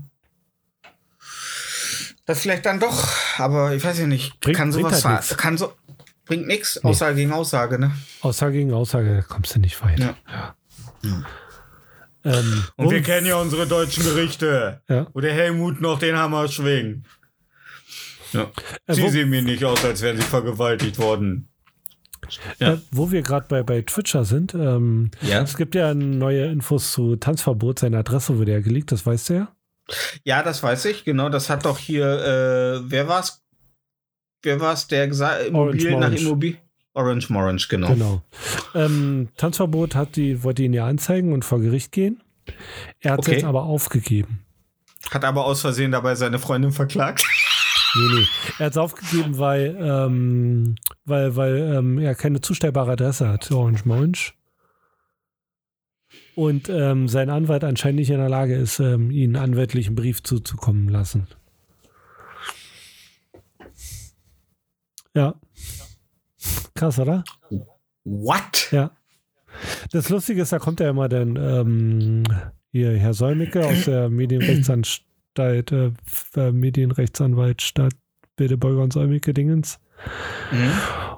das 2.25 2.39
vielleicht 2.41 2.65
dann 2.65 2.79
doch, 2.79 3.07
aber 3.37 3.75
ich 3.75 3.83
weiß 3.83 3.99
ja 3.99 4.07
nicht, 4.07 4.39
Bringt- 4.39 4.57
kann 4.57 4.71
bringt 4.71 4.83
sowas 4.87 4.93
halt 4.93 5.01
ver- 5.03 5.11
nichts. 5.21 5.37
kann 5.37 5.57
so 5.57 5.73
bringt 6.25 6.47
nichts. 6.47 6.83
Aussage 6.83 7.15
gegen 7.17 7.31
Aussage, 7.33 7.77
ne? 7.77 7.91
Aussage 8.21 8.53
gegen 8.53 8.73
Aussage, 8.73 9.15
da 9.17 9.21
kommst 9.21 9.53
du 9.55 9.59
nicht 9.59 9.79
weit. 9.83 9.99
Ja. 9.99 10.55
Ähm, 12.23 12.63
Und 12.77 12.85
wo- 12.87 12.91
wir 12.91 13.01
kennen 13.03 13.27
ja 13.27 13.35
unsere 13.35 13.67
deutschen 13.67 14.03
Gerichte. 14.03 14.81
Ja. 14.89 15.05
Wo 15.13 15.19
der 15.19 15.33
Helmut 15.33 15.81
noch 15.81 15.99
den 15.99 16.17
Hammer 16.17 16.47
schwingt. 16.47 17.05
Ja. 18.31 18.49
Äh, 18.87 18.93
Sie 18.95 19.07
sehen 19.09 19.29
mir 19.29 19.43
nicht 19.43 19.63
aus, 19.63 19.85
als 19.85 20.01
wären 20.01 20.17
sie 20.17 20.23
vergewaltigt 20.23 20.97
worden. 20.97 21.49
Ja. 22.59 22.73
Äh, 22.73 22.77
wo 22.91 23.11
wir 23.11 23.21
gerade 23.21 23.45
bei, 23.47 23.63
bei 23.63 23.81
Twitcher 23.81 24.25
sind, 24.25 24.53
ähm, 24.53 25.11
Ja. 25.21 25.41
es 25.41 25.57
gibt 25.57 25.75
ja 25.75 25.93
neue 25.93 26.45
Infos 26.45 26.91
zu 26.91 27.15
Tanzverbot. 27.15 27.79
Seine 27.79 27.97
Adresse 27.99 28.37
wurde 28.37 28.51
ja 28.53 28.59
geleakt, 28.61 28.91
das 28.91 29.05
weißt 29.05 29.29
du 29.29 29.33
ja. 29.33 29.47
Ja, 30.23 30.41
das 30.43 30.63
weiß 30.63 30.85
ich. 30.85 31.03
Genau, 31.05 31.29
das 31.29 31.49
hat 31.49 31.65
doch 31.65 31.77
hier, 31.77 32.05
äh, 32.05 32.81
wer 32.89 33.07
war's? 33.07 33.43
Wer 34.43 34.59
war's, 34.59 34.87
der 34.87 35.07
gesagt 35.07 35.45
Immobilien 35.47 35.99
nach. 35.99 36.11
Immobilien? 36.11 36.59
Orange 36.93 37.29
Morange, 37.29 37.65
genau. 37.69 37.87
Genau. 37.89 38.21
Ähm, 38.73 39.27
Tanzverbot 39.37 39.95
hat 39.95 40.15
die, 40.15 40.43
wollte 40.43 40.63
ihn 40.63 40.73
ja 40.73 40.85
anzeigen 40.87 41.33
und 41.33 41.43
vor 41.43 41.59
Gericht 41.59 41.91
gehen. 41.91 42.21
Er 42.99 43.11
hat 43.13 43.19
Okay. 43.19 43.33
jetzt 43.33 43.43
aber 43.43 43.63
aufgegeben. 43.63 44.39
Hat 45.11 45.23
aber 45.25 45.45
aus 45.45 45.61
Versehen 45.61 45.91
dabei 45.91 46.15
seine 46.15 46.39
Freundin 46.39 46.71
verklagt. 46.71 47.23
Nee, 47.95 48.15
nee. 48.15 48.25
Er 48.59 48.65
hat 48.65 48.73
es 48.73 48.77
aufgegeben, 48.77 49.37
weil, 49.37 49.77
ähm, 49.79 50.75
weil, 51.05 51.35
weil 51.35 51.57
ähm, 51.57 51.97
er 51.97 52.15
keine 52.15 52.41
zustellbare 52.41 52.91
Adresse 52.91 53.29
hat, 53.29 53.51
Orange 53.51 53.85
Morange. 53.85 54.33
Und 56.35 56.69
ähm, 56.69 57.07
sein 57.07 57.29
Anwalt 57.29 57.63
anscheinend 57.63 57.99
nicht 57.99 58.09
in 58.09 58.17
der 58.17 58.29
Lage 58.29 58.55
ist, 58.55 58.79
ähm, 58.79 59.11
ihn 59.11 59.35
einen 59.35 59.51
anwältlichen 59.51 59.95
Brief 59.95 60.21
zuzukommen 60.23 60.89
lassen. 60.89 61.27
Ja. 65.13 65.35
Krass, 66.73 66.99
oder? 66.99 67.23
What? 68.03 68.69
Ja. 68.71 68.91
Das 69.91 70.09
Lustige 70.09 70.41
ist, 70.41 70.51
da 70.51 70.59
kommt 70.59 70.81
ja 70.81 70.89
immer 70.89 71.07
dann 71.07 71.37
ähm, 71.37 72.23
hier 72.71 72.97
Herr 72.97 73.13
Solmecke 73.13 73.65
aus 73.65 73.85
der 73.85 74.09
Medienrechtsanstalt, 74.09 75.04
äh, 75.39 75.91
äh, 76.35 76.51
Medienrechtsanwalt 76.51 77.61
Stadt 77.61 77.93
Wildeborger 78.37 78.83
und 78.83 78.93
Solmecke 78.93 79.33
Dingens. 79.33 79.79
Mhm. 80.51 80.71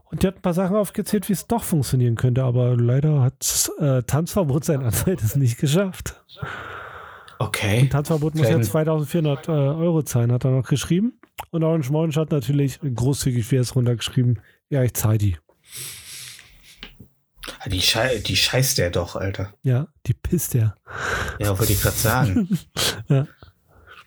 Und 0.05 0.23
der 0.23 0.29
hat 0.29 0.37
ein 0.37 0.41
paar 0.41 0.53
Sachen 0.53 0.75
aufgezählt, 0.75 1.27
wie 1.27 1.33
es 1.33 1.47
doch 1.47 1.63
funktionieren 1.63 2.15
könnte, 2.15 2.43
aber 2.43 2.77
leider 2.77 3.21
hat 3.21 3.69
äh, 3.79 4.03
Tanzverbot 4.03 4.63
sein 4.63 4.81
Anwalt 4.83 5.21
es 5.21 5.35
nicht 5.35 5.57
geschafft. 5.57 6.21
Okay. 7.39 7.87
Tanzverbot 7.89 8.35
muss 8.35 8.43
ja 8.43 8.49
Kleine- 8.49 8.63
2400 8.63 9.47
äh, 9.47 9.51
Euro 9.51 10.03
zahlen, 10.03 10.31
hat 10.31 10.45
er 10.45 10.51
noch 10.51 10.67
geschrieben. 10.67 11.19
Und 11.51 11.63
Orange 11.63 11.91
Morange 11.91 12.15
hat 12.15 12.31
natürlich 12.31 12.79
großzügig, 12.79 13.49
wie 13.51 13.57
er 13.57 13.61
es 13.61 13.75
runtergeschrieben, 13.75 14.39
ja, 14.69 14.83
ich 14.83 14.93
zahle 14.93 15.17
die. 15.17 15.37
Die, 17.67 17.81
Schei 17.81 18.19
die 18.19 18.35
scheißt 18.35 18.77
der 18.77 18.89
doch, 18.89 19.15
Alter. 19.15 19.53
Ja, 19.63 19.87
die 20.05 20.13
pisst 20.13 20.55
er. 20.55 20.75
Ja, 21.39 21.57
wollte 21.57 21.73
ich 21.73 21.81
gerade 21.81 21.97
sagen. 21.97 22.49
Ja. 23.09 23.27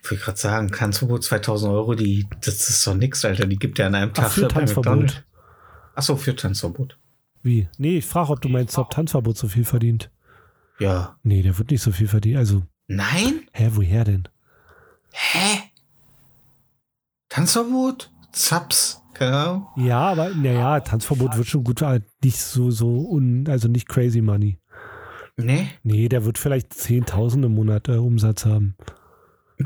Wollte 0.03 0.15
ich 0.15 0.21
gerade 0.21 0.37
sagen, 0.37 0.71
Tanzverbot 0.71 1.23
2000 1.23 1.71
Euro, 1.71 1.93
die, 1.95 2.27
das 2.41 2.69
ist 2.69 2.85
doch 2.87 2.95
nix, 2.95 3.23
Alter. 3.23 3.45
Die 3.45 3.57
gibt 3.57 3.77
er 3.79 3.87
an 3.87 3.95
einem 3.95 4.11
Ach, 4.11 4.23
Tag 4.23 4.31
für 4.31 4.41
bei 4.41 4.47
Tanzverbot. 4.47 4.85
McDonald's. 4.85 5.23
Ach 5.95 6.01
so, 6.01 6.15
für 6.15 6.35
Tanzverbot. 6.35 6.97
Wie? 7.43 7.67
Nee, 7.77 7.97
ich 7.97 8.05
frage, 8.05 8.31
ob 8.31 8.41
du 8.41 8.49
meinst, 8.49 8.77
ob 8.77 8.89
Tanzverbot 8.89 9.37
so 9.37 9.47
viel 9.47 9.65
verdient. 9.65 10.09
Ja. 10.79 11.17
Nee, 11.23 11.43
der 11.43 11.57
wird 11.57 11.71
nicht 11.71 11.81
so 11.81 11.91
viel 11.91 12.07
verdienen. 12.07 12.37
Also, 12.37 12.63
Nein? 12.87 13.41
hä, 13.53 13.69
woher 13.73 14.03
denn? 14.03 14.27
Hä? 15.11 15.63
Tanzverbot? 17.29 18.11
Zaps? 18.31 19.01
Ahnung. 19.19 19.67
Ja, 19.75 19.99
aber 19.99 20.29
naja, 20.29 20.79
Tanzverbot 20.79 21.37
wird 21.37 21.47
schon 21.47 21.63
gut, 21.63 21.83
nicht 22.23 22.39
so, 22.39 22.71
so, 22.71 22.87
un, 22.87 23.45
also 23.47 23.67
nicht 23.67 23.87
crazy 23.87 24.21
money. 24.21 24.57
Nee? 25.37 25.69
Nee, 25.83 26.09
der 26.09 26.25
wird 26.25 26.37
vielleicht 26.37 26.73
10.000 26.73 27.45
im 27.45 27.53
Monat 27.53 27.87
äh, 27.87 27.97
Umsatz 27.97 28.45
haben. 28.45 28.75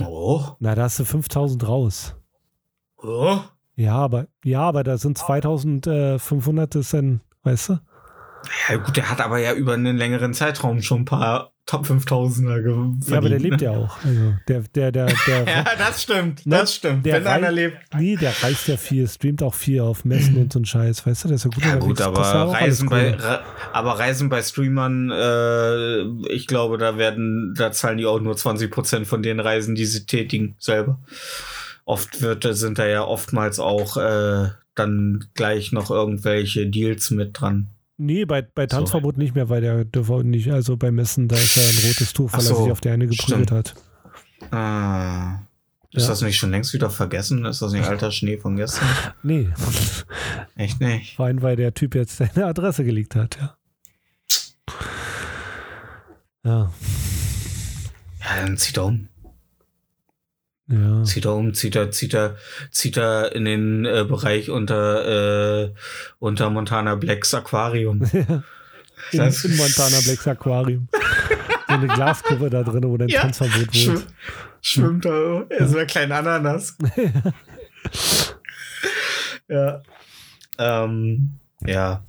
Oh. 0.00 0.42
Na, 0.60 0.74
da 0.74 0.82
hast 0.84 0.98
du 0.98 1.04
5.000 1.04 1.64
raus. 1.64 2.14
Oh. 3.02 3.38
Ja, 3.74 3.96
aber, 3.96 4.26
ja, 4.44 4.60
aber 4.60 4.84
da 4.84 4.98
sind 4.98 5.18
2.500 5.18 6.78
ist 6.78 6.94
dann, 6.94 7.20
weißt 7.42 7.70
du? 7.70 7.78
Ja, 8.68 8.76
gut, 8.76 8.96
der 8.96 9.10
hat 9.10 9.20
aber 9.20 9.38
ja 9.38 9.54
über 9.54 9.74
einen 9.74 9.96
längeren 9.96 10.34
Zeitraum 10.34 10.82
schon 10.82 11.02
ein 11.02 11.04
paar 11.04 11.51
Top 11.72 11.86
5000er 11.86 12.62
verdient. 12.62 13.08
Ja, 13.08 13.16
aber 13.16 13.28
der 13.30 13.38
lebt 13.38 13.60
ne? 13.62 13.64
ja 13.64 13.70
auch. 13.70 13.96
Also, 14.04 14.34
der, 14.46 14.60
der, 14.74 14.92
der, 14.92 15.06
der, 15.06 15.44
Ja, 15.46 15.64
das 15.78 16.02
stimmt. 16.02 16.44
Ne? 16.44 16.56
Das 16.58 16.74
stimmt. 16.74 17.06
Der 17.06 17.14
Wenn 17.14 17.26
einer 17.26 17.50
lebt. 17.50 17.78
nee, 17.96 18.14
der 18.14 18.34
reist 18.42 18.68
ja 18.68 18.76
viel, 18.76 19.08
streamt 19.08 19.42
auch 19.42 19.54
viel 19.54 19.80
auf 19.80 20.04
Messen 20.04 20.36
und 20.36 20.52
so 20.52 20.58
ein 20.58 20.66
Scheiß, 20.66 21.06
weißt 21.06 21.24
du? 21.24 21.28
Der 21.28 21.36
ist 21.36 21.44
ja 21.44 21.50
gut 21.50 21.64
Ja, 21.64 21.76
gut, 21.76 22.02
aber 22.02 22.20
Reisen 22.20 22.90
bei, 22.90 23.16
aber 23.72 23.98
Reisen 23.98 24.28
bei 24.28 24.42
Streamern, 24.42 25.10
äh, 25.10 26.02
ich 26.30 26.46
glaube, 26.46 26.76
da 26.76 26.98
werden, 26.98 27.54
da 27.56 27.72
zahlen 27.72 27.96
die 27.96 28.04
auch 28.04 28.20
nur 28.20 28.34
20% 28.34 29.06
von 29.06 29.22
den 29.22 29.40
Reisen, 29.40 29.74
die 29.74 29.86
sie 29.86 30.04
tätigen, 30.04 30.56
selber. 30.58 31.00
Oft 31.86 32.20
wird, 32.20 32.46
sind 32.50 32.78
da 32.78 32.86
ja 32.86 33.02
oftmals 33.02 33.58
auch 33.58 33.96
äh, 33.96 34.50
dann 34.74 35.24
gleich 35.32 35.72
noch 35.72 35.90
irgendwelche 35.90 36.66
Deals 36.66 37.10
mit 37.10 37.40
dran. 37.40 37.68
Nee, 38.04 38.24
bei, 38.24 38.42
bei 38.42 38.62
So. 38.64 38.76
Tanzverbot 38.78 39.16
nicht 39.16 39.34
mehr, 39.34 39.48
weil 39.48 39.60
der 39.60 39.84
dürfte 39.84 40.24
nicht, 40.24 40.50
also 40.50 40.76
bei 40.76 40.90
Messen, 40.90 41.28
da 41.28 41.36
ist 41.36 41.56
er 41.56 41.62
ein 41.62 41.88
rotes 41.88 42.12
Tuch, 42.12 42.32
weil 42.32 42.40
Ach 42.40 42.44
er 42.44 42.54
so, 42.56 42.62
sich 42.64 42.72
auf 42.72 42.80
die 42.80 42.88
eine 42.90 43.06
geprügelt 43.06 43.50
hat. 43.52 43.74
Ah. 44.50 45.38
Ist 45.92 46.04
Ja. 46.04 46.08
das 46.08 46.22
nicht 46.22 46.36
schon 46.36 46.50
längst 46.50 46.72
wieder 46.72 46.90
vergessen? 46.90 47.44
Ist 47.44 47.62
das 47.62 47.72
nicht 47.72 47.84
alter 47.86 48.10
Schnee 48.10 48.38
von 48.38 48.56
gestern? 48.56 48.88
Nee, 49.22 49.50
Echt 50.56 50.80
nicht? 50.80 51.14
vor 51.16 51.26
allem, 51.26 51.42
weil 51.42 51.54
der 51.56 51.74
Typ 51.74 51.94
jetzt 51.94 52.16
seine 52.16 52.46
Adresse 52.46 52.82
geleakt 52.84 53.14
hat, 53.14 53.38
ja. 53.40 53.56
Ja, 56.44 56.72
Ja, 58.20 58.36
dann 58.46 58.56
zieht 58.56 58.76
er 58.78 58.86
um. 58.86 59.08
Ja. 60.68 61.04
Zieht 61.04 61.24
er 61.24 61.34
um, 61.34 61.54
zieht 61.54 61.76
er, 61.76 61.90
zieht 61.90 62.14
er, 62.14 62.36
zieht 62.70 62.96
er 62.96 63.34
in 63.34 63.44
den 63.44 63.84
äh, 63.84 64.04
Bereich 64.08 64.50
unter, 64.50 65.64
äh, 65.66 65.74
unter 66.18 66.50
Montana 66.50 66.94
Blacks 66.94 67.34
Aquarium. 67.34 68.02
In, 69.10 69.18
Das- 69.18 69.44
in 69.44 69.56
Montana 69.56 69.98
Blacks 70.04 70.26
Aquarium. 70.28 70.88
So 71.68 71.78
eine 71.78 71.86
Glaskuppe 71.88 72.50
da 72.50 72.62
drin, 72.62 72.84
wo 72.84 72.96
dein 72.98 73.08
Ja, 73.08 73.22
Tanzverbot 73.22 73.74
Schw 73.74 73.88
wohnt. 73.94 74.06
schwimmt 74.60 75.04
da 75.06 75.40
in 75.42 75.68
so 75.68 75.78
einer 75.78 75.86
kleinen 75.86 76.12
Ananas. 76.12 76.76
ja. 79.48 79.82
Ähm, 80.58 81.38
ja. 81.64 82.04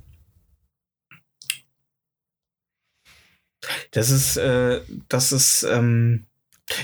Das 3.92 4.10
ist, 4.10 4.36
äh, 4.36 4.82
das 5.08 5.32
ist, 5.32 5.62
ähm, 5.62 6.26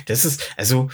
das 0.07 0.25
ist, 0.25 0.49
also, 0.57 0.89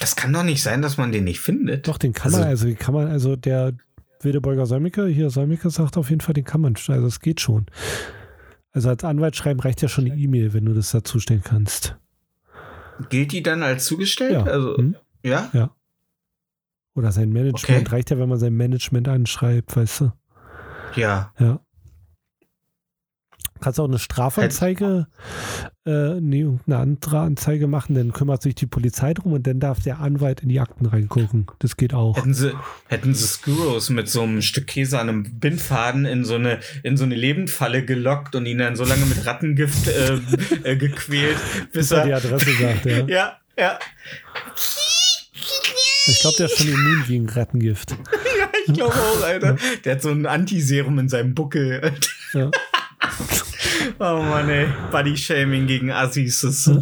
das 0.00 0.16
kann 0.16 0.32
doch 0.32 0.42
nicht 0.42 0.62
sein, 0.62 0.82
dass 0.82 0.96
man 0.96 1.12
den 1.12 1.24
nicht 1.24 1.40
findet. 1.40 1.86
Doch, 1.86 1.98
den 1.98 2.12
kann 2.12 2.26
Also- 2.26 2.38
man, 2.40 2.48
also 2.48 2.66
den 2.66 2.78
kann 2.78 2.94
man, 2.94 3.08
also 3.08 3.36
der 3.36 3.74
Wildeborger 4.22 4.66
Säumicke, 4.66 5.06
hier 5.06 5.30
Säumicke 5.30 5.70
sagt 5.70 5.96
auf 5.96 6.10
jeden 6.10 6.20
Fall, 6.20 6.34
den 6.34 6.44
kann 6.44 6.60
man, 6.60 6.74
also 6.74 7.06
es 7.06 7.20
geht 7.20 7.40
schon. 7.40 7.66
Also 8.72 8.88
als 8.88 9.02
Anwalt 9.04 9.34
schreiben 9.36 9.60
reicht 9.60 9.82
ja 9.82 9.88
schon 9.88 10.04
eine 10.10 10.14
E-Mail, 10.20 10.52
wenn 10.52 10.64
du 10.64 10.74
das 10.74 10.90
dazustellen 10.90 11.42
kannst. 11.42 11.96
Gilt 13.08 13.32
die 13.32 13.42
dann 13.42 13.62
als 13.62 13.86
zugestellt? 13.86 14.32
Ja. 14.32 14.42
Also, 14.44 14.76
Hm? 14.76 14.96
ja? 15.22 15.70
Oder 16.94 17.12
sein 17.12 17.30
Management 17.30 17.86
Okay. 17.86 17.94
reicht 17.96 18.10
ja, 18.10 18.18
wenn 18.18 18.28
man 18.28 18.38
sein 18.38 18.52
Management 18.54 19.08
anschreibt, 19.08 19.74
weißt 19.76 20.00
du? 20.02 20.12
Ja. 20.96 21.32
Ja. 21.38 21.60
Kannst 23.60 23.78
auch 23.80 23.88
eine 23.88 23.98
Strafanzeige, 23.98 25.06
äh, 25.86 26.20
nee, 26.20 26.40
irgendeine 26.40 26.78
andere 26.78 27.20
Anzeige 27.20 27.66
machen, 27.66 27.94
dann 27.94 28.12
kümmert 28.12 28.42
sich 28.42 28.54
die 28.54 28.66
Polizei 28.66 29.14
drum 29.14 29.32
und 29.32 29.46
dann 29.46 29.60
darf 29.60 29.80
der 29.80 30.00
Anwalt 30.00 30.40
in 30.40 30.48
die 30.48 30.60
Akten 30.60 30.86
reingucken. 30.86 31.46
Das 31.58 31.76
geht 31.76 31.94
auch. 31.94 32.16
Hätten 32.16 32.34
sie, 32.34 32.52
hätten 32.88 33.14
sie 33.14 33.26
Skurros 33.26 33.90
mit 33.90 34.08
so 34.08 34.22
einem 34.22 34.42
Stück 34.42 34.66
Käse 34.66 34.98
an 34.98 35.08
einem 35.08 35.38
Bindfaden 35.40 36.04
in 36.04 36.24
so 36.24 36.34
eine, 36.36 36.60
in 36.82 36.96
so 36.96 37.04
eine 37.04 37.14
Lebendfalle 37.14 37.84
gelockt 37.84 38.34
und 38.34 38.46
ihn 38.46 38.58
dann 38.58 38.76
so 38.76 38.84
lange 38.84 39.04
mit 39.06 39.26
Rattengift 39.26 39.88
äh, 39.88 40.18
äh, 40.70 40.76
gequält, 40.76 41.38
bis 41.72 41.88
Bis 41.88 41.90
er 41.90 42.04
die 42.04 42.10
er. 42.10 42.16
Adresse 42.16 42.50
sagt, 42.60 42.86
ja. 42.86 43.06
Ja, 43.08 43.36
ja. 43.58 43.78
Ich 46.06 46.20
glaube, 46.20 46.36
der 46.38 46.46
ist 46.46 46.58
schon 46.58 46.68
immun 46.68 47.04
gegen 47.06 47.28
Rattengift. 47.28 47.94
Ja, 48.38 48.48
ich 48.66 48.72
glaube 48.72 48.94
auch, 48.94 49.22
Alter. 49.22 49.56
Der 49.84 49.96
hat 49.96 50.02
so 50.02 50.08
ein 50.10 50.24
Antiserum 50.24 50.98
in 50.98 51.08
seinem 51.10 51.34
Buckel. 51.34 51.92
Ja. 52.32 52.50
Oh 53.98 54.22
Mann, 54.22 54.48
ey. 54.48 54.66
Body-Shaming 54.92 55.66
gegen 55.66 55.90
Assis. 55.90 56.40
Das, 56.42 56.66
ist- 56.66 56.80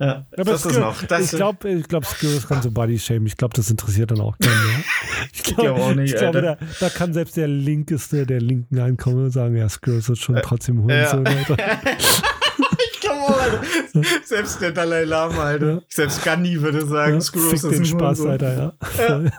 ja, 0.00 0.24
Aber 0.32 0.44
das 0.44 0.64
ist 0.64 0.76
Skir- 0.76 0.80
noch. 0.80 1.02
Das 1.04 1.20
ich 1.32 1.36
glaube, 1.36 1.68
ich 1.70 1.86
glaub, 1.86 2.04
Skirus 2.06 2.48
kann 2.48 2.62
so 2.62 2.70
Body 2.70 2.98
Shame. 2.98 3.26
Ich 3.26 3.36
glaube, 3.36 3.54
das 3.54 3.70
interessiert 3.70 4.10
dann 4.10 4.20
auch 4.20 4.36
keinen 4.38 4.66
mehr. 4.66 4.78
Ich 5.32 5.42
glaub 5.44 5.58
glaube 5.58 5.82
auch 5.82 5.94
nicht, 5.94 6.14
ich 6.14 6.18
glaube 6.18 6.40
da, 6.42 6.56
da 6.80 6.88
kann 6.88 7.12
selbst 7.12 7.36
der 7.36 7.46
Linkeste 7.48 8.24
der 8.26 8.40
Linken 8.40 8.78
einkommen 8.80 9.24
und 9.26 9.30
sagen, 9.30 9.56
ja, 9.56 9.68
Skirus 9.68 10.08
ist 10.08 10.20
schon 10.22 10.40
trotzdem 10.42 10.82
Hurensohn, 10.82 11.24
ja. 11.26 11.32
Ich 12.92 13.00
glaube 13.00 13.20
auch, 13.20 13.40
Alter. 13.40 13.60
Selbst 14.24 14.60
der 14.62 14.70
Dalai 14.72 15.04
Lama, 15.04 15.42
Alter. 15.44 15.66
Ja. 15.74 15.80
Selbst 15.88 16.24
Gandhi 16.24 16.60
würde 16.62 16.86
sagen, 16.86 17.14
Ja, 17.20 17.20
fick 17.50 17.54
ist 17.54 17.64
ein 17.64 17.84
Spaß. 17.84 18.20
Alter, 18.26 18.54
ja. 18.56 18.72
Voll. 18.80 19.32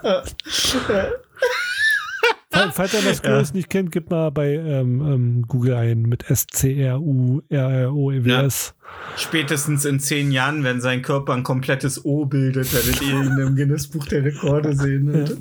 Fall- 2.52 2.72
Falls 2.74 2.94
ihr 2.94 3.02
das 3.02 3.22
Cruise 3.22 3.54
nicht 3.54 3.70
kennt, 3.70 3.92
gebt 3.92 4.10
mal 4.10 4.30
bei 4.30 4.54
ähm, 4.56 5.02
ähm, 5.02 5.46
Google 5.48 5.74
ein 5.76 6.02
mit 6.04 6.30
S-C-R-U-R-R-O-E-W-S. 6.30 8.74
Spätestens 9.18 9.86
in 9.86 10.00
zehn 10.00 10.32
Jahren, 10.32 10.64
wenn 10.64 10.82
sein 10.82 11.02
Körper 11.02 11.34
ein 11.34 11.44
komplettes 11.44 12.04
O 12.04 12.26
bildet, 12.26 12.74
werdet 12.74 13.02
ihr 13.02 13.22
ihn 13.22 13.38
im 13.38 13.56
Guinness-Buch 13.56 14.06
der 14.08 14.24
Rekorde 14.26 14.76
sehen. 14.76 15.38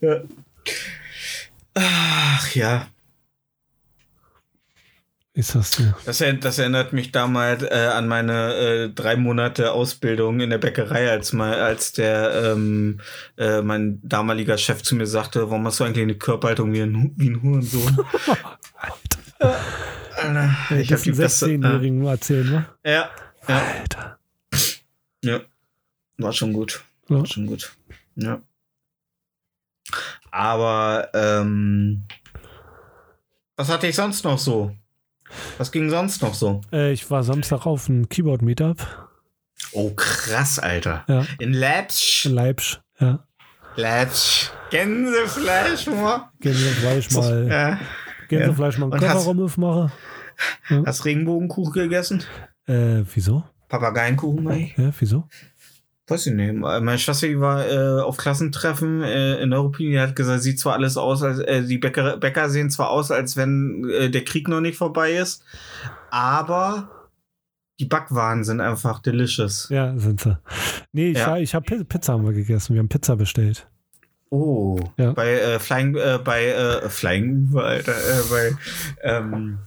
Ja. 0.00 0.16
Ach 1.74 2.54
ja. 2.54 2.86
Ist 5.38 5.54
das 5.54 5.70
so? 5.70 5.84
Das, 6.04 6.20
das 6.40 6.58
erinnert 6.58 6.92
mich 6.92 7.12
damals 7.12 7.62
äh, 7.62 7.90
an 7.94 8.08
meine 8.08 8.54
äh, 8.54 8.88
drei 8.88 9.14
Monate 9.14 9.70
Ausbildung 9.70 10.40
in 10.40 10.50
der 10.50 10.58
Bäckerei, 10.58 11.12
als 11.12 11.32
mal, 11.32 11.60
als 11.60 11.92
der 11.92 12.54
ähm, 12.56 13.00
äh, 13.36 13.62
mein 13.62 14.00
damaliger 14.02 14.58
Chef 14.58 14.82
zu 14.82 14.96
mir 14.96 15.06
sagte, 15.06 15.48
warum 15.48 15.64
hast 15.64 15.78
du 15.78 15.84
eigentlich 15.84 16.02
eine 16.02 16.16
Körperhaltung 16.16 16.72
wie 16.72 16.80
ein, 16.80 17.12
wie 17.14 17.28
ein 17.30 17.40
Hurensohn? 17.40 17.98
Alter. 19.38 19.60
Alter, 20.16 20.76
ich 20.76 20.90
hab 20.90 20.98
das 20.98 21.02
die 21.04 21.10
einen 21.10 21.18
beste. 21.18 21.46
16-Jährigen 21.46 22.04
erzählen, 22.04 22.50
ne? 22.50 22.66
Äh, 22.82 22.92
ja, 22.94 23.10
ja, 23.46 23.62
Alter. 23.78 24.18
ja. 25.22 25.40
War 26.16 26.32
schon 26.32 26.52
gut. 26.52 26.82
Ja. 27.08 27.18
War 27.18 27.26
schon 27.26 27.46
gut. 27.46 27.76
Ja. 28.16 28.42
Aber 30.32 31.08
ähm, 31.14 32.08
was 33.54 33.68
hatte 33.68 33.86
ich 33.86 33.94
sonst 33.94 34.24
noch 34.24 34.38
so? 34.40 34.74
Was 35.58 35.72
ging 35.72 35.90
sonst 35.90 36.22
noch 36.22 36.34
so? 36.34 36.60
Äh, 36.72 36.92
ich 36.92 37.10
war 37.10 37.22
Samstag 37.22 37.66
auf 37.66 37.88
einem 37.88 38.08
Keyboard-Meetup 38.08 38.86
Oh, 39.72 39.90
krass, 39.94 40.58
Alter. 40.58 41.04
Ja. 41.08 41.26
In 41.40 41.52
Leipzig. 41.52 42.24
in 42.26 42.32
Leipzig. 42.34 42.80
Ja. 43.00 43.24
Leipzig. 43.76 44.50
Gänsefleisch, 44.70 45.86
mal. 45.88 46.30
Gänsefleisch 46.40 47.10
mal, 47.10 47.48
Ja. 47.48 47.78
Gänsefleisch 48.28 48.78
mal 48.78 48.86
Und 48.86 48.94
einen 48.94 49.02
hast- 49.08 49.14
Kofferraum 49.16 49.42
aufmachen. 49.44 49.92
Hast 50.86 51.04
Regenbogenkuchen 51.04 51.72
gegessen? 51.72 52.22
Äh, 52.66 53.02
wieso? 53.12 53.42
Papageienkuchen, 53.68 54.44
mei? 54.44 54.72
Ja, 54.76 54.90
wieso? 54.98 55.26
Weiß 56.08 56.26
ich 56.26 56.32
nicht. 56.32 56.54
Meine 56.54 56.98
Schwester 56.98 57.28
war 57.38 57.68
äh, 57.68 58.00
auf 58.00 58.16
Klassentreffen 58.16 59.02
äh, 59.02 59.42
in 59.42 59.50
Neuruppin. 59.50 59.90
Die 59.90 60.00
hat 60.00 60.16
gesagt, 60.16 60.42
sieht 60.42 60.58
zwar 60.58 60.74
alles 60.74 60.96
aus, 60.96 61.22
als 61.22 61.38
äh, 61.40 61.62
die 61.62 61.76
Bäcker, 61.78 62.16
Bäcker 62.16 62.48
sehen 62.48 62.70
zwar 62.70 62.90
aus, 62.90 63.10
als 63.10 63.36
wenn 63.36 63.86
äh, 63.90 64.08
der 64.08 64.24
Krieg 64.24 64.48
noch 64.48 64.60
nicht 64.60 64.78
vorbei 64.78 65.12
ist, 65.12 65.44
aber 66.10 66.88
die 67.78 67.84
Backwaren 67.84 68.42
sind 68.42 68.60
einfach 68.60 69.00
delicious. 69.00 69.68
Ja, 69.70 69.96
sind 69.98 70.20
sie. 70.20 70.36
Nee, 70.92 71.10
ich, 71.10 71.18
Ja. 71.18 71.36
ich 71.36 71.54
habe 71.54 71.84
Pizza 71.84 72.14
haben 72.14 72.24
wir 72.24 72.32
gegessen. 72.32 72.74
Wir 72.74 72.80
haben 72.80 72.88
Pizza 72.88 73.14
bestellt. 73.16 73.68
Oh, 74.30 74.78
Ja. 74.96 75.12
bei 75.12 75.32
äh, 75.32 75.58
Flying, 75.58 75.94
äh, 75.96 76.18
bei 76.22 76.46
äh, 76.46 76.88
Flying 76.88 77.48
Uwe, 77.52 77.62
Alter, 77.62 77.92
äh, 77.92 78.22
bei, 78.30 78.56
ähm, 79.02 79.58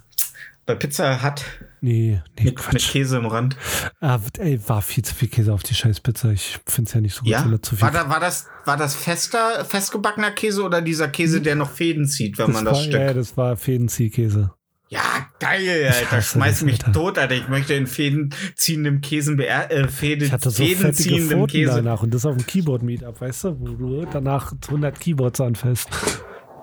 bei 0.65 0.75
Pizza 0.75 1.23
Hut 1.23 1.43
Nee, 1.83 2.21
nee, 2.37 2.43
mit, 2.43 2.45
mit 2.45 2.55
Quatsch. 2.57 2.91
Käse 2.91 3.17
im 3.17 3.25
Rand. 3.25 3.57
Ah, 4.01 4.19
ey, 4.37 4.59
war 4.67 4.83
viel 4.83 5.03
zu 5.03 5.15
viel 5.15 5.29
Käse 5.29 5.51
auf 5.51 5.63
die 5.63 5.73
scheiß 5.73 5.99
Pizza. 6.01 6.29
Ich 6.31 6.59
finde 6.67 6.87
es 6.89 6.93
ja 6.93 7.01
nicht 7.01 7.15
so 7.15 7.21
gut, 7.21 7.29
Ja, 7.29 7.41
da 7.43 7.59
zu 7.59 7.75
viel 7.75 7.81
war, 7.81 7.91
da, 7.91 8.07
war 8.07 8.19
das 8.19 8.45
war 8.65 8.77
das 8.77 8.93
fester, 8.95 9.65
festgebackener 9.65 10.29
Käse 10.29 10.61
oder 10.61 10.83
dieser 10.83 11.07
Käse, 11.07 11.41
der 11.41 11.55
noch 11.55 11.71
Fäden 11.71 12.05
zieht, 12.05 12.37
wenn 12.37 12.51
man 12.51 12.65
das 12.65 12.75
war, 12.77 12.83
Stück? 12.83 12.93
Ja, 13.01 13.13
das 13.15 13.35
war 13.35 13.57
Fädenziehkäse. 13.57 14.53
Ja, 14.89 15.01
geil, 15.39 15.87
Alter. 15.91 16.21
Schmeiß 16.21 16.55
das, 16.59 16.63
mich 16.63 16.85
Alter. 16.85 16.91
tot, 16.93 17.17
Alter. 17.17 17.33
Ich 17.33 17.47
möchte 17.47 17.73
in 17.73 17.87
Fäden 17.87 18.31
ziehendem 18.55 19.01
Käse 19.01 19.35
beer 19.35 19.71
äh, 19.71 19.87
Fäden, 19.87 20.25
Ich 20.27 20.31
hatte 20.31 20.51
so 20.51 20.63
fettige 20.63 21.19
Pfoten 21.19 21.47
Käse. 21.47 21.75
danach 21.77 22.03
und 22.03 22.13
das 22.13 22.27
auf 22.27 22.35
dem 22.37 22.45
Keyboard-Meetup, 22.45 23.19
weißt 23.21 23.45
du, 23.45 23.59
wo 23.59 23.67
du 23.69 24.05
danach 24.05 24.53
100 24.67 24.99
Keyboards 24.99 25.41
anfasst. 25.41 25.89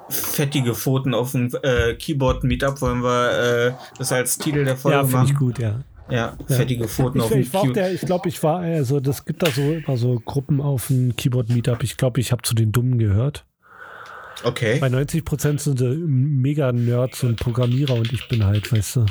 Fettige 0.09 0.75
Pfoten 0.75 1.15
auf 1.15 1.33
dem 1.33 1.51
äh, 1.63 1.95
Keyboard-Meetup 1.95 2.81
wollen 2.81 3.03
wir 3.03 3.67
äh, 3.69 3.73
das 3.99 4.11
als 4.13 4.39
Titel 4.39 4.65
der 4.65 4.77
Folge 4.77 4.97
Ja, 4.99 5.05
finde 5.05 5.25
ich 5.27 5.33
machen. 5.35 5.47
gut, 5.47 5.59
ja. 5.59 5.81
Ja, 6.11 6.39
fettige 6.47 6.89
Pfoten 6.89 7.19
Ich, 7.19 7.25
auf 7.25 7.31
dem 7.31 7.41
ich 7.43 7.55
auch 7.55 7.63
Keyboard. 7.67 7.93
ich 7.93 8.01
glaube, 8.01 8.29
ich 8.31 8.43
war, 8.43 8.61
also 8.61 8.99
das 9.01 9.27
gibt 9.27 9.43
da 9.43 9.51
so 9.51 9.73
immer 9.73 9.99
so 9.99 10.19
Gruppen 10.25 10.63
auf 10.63 10.87
dem 10.87 11.15
Keyboard-Meetup. 11.15 11.83
Ich 11.83 11.99
glaube, 11.99 12.21
ich 12.21 12.33
habe 12.33 12.41
zu 12.43 12.55
den 12.55 12.73
Dummen 12.73 12.99
gehört. 12.99 13.45
Okay. 14.45 14.79
Bei 14.79 14.89
90 14.89 15.25
Prozent 15.25 15.61
sind 15.61 15.79
sie 15.81 15.97
mega-Nerds 15.99 17.25
und 17.25 17.39
Programmierer 17.39 17.95
und 17.95 18.11
ich 18.13 18.27
bin 18.29 18.45
halt, 18.47 18.73
weißt 18.73 18.97
du. 18.97 19.07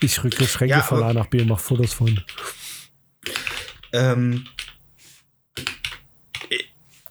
Ich 0.00 0.24
rücke 0.24 0.44
Schränke 0.46 0.74
Ja, 0.76 0.82
von 0.82 1.02
A 1.02 1.12
nach 1.12 1.26
B 1.26 1.42
und 1.42 1.48
mache 1.48 1.62
Fotos 1.62 1.92
von. 1.94 2.20
Ähm, 3.92 4.44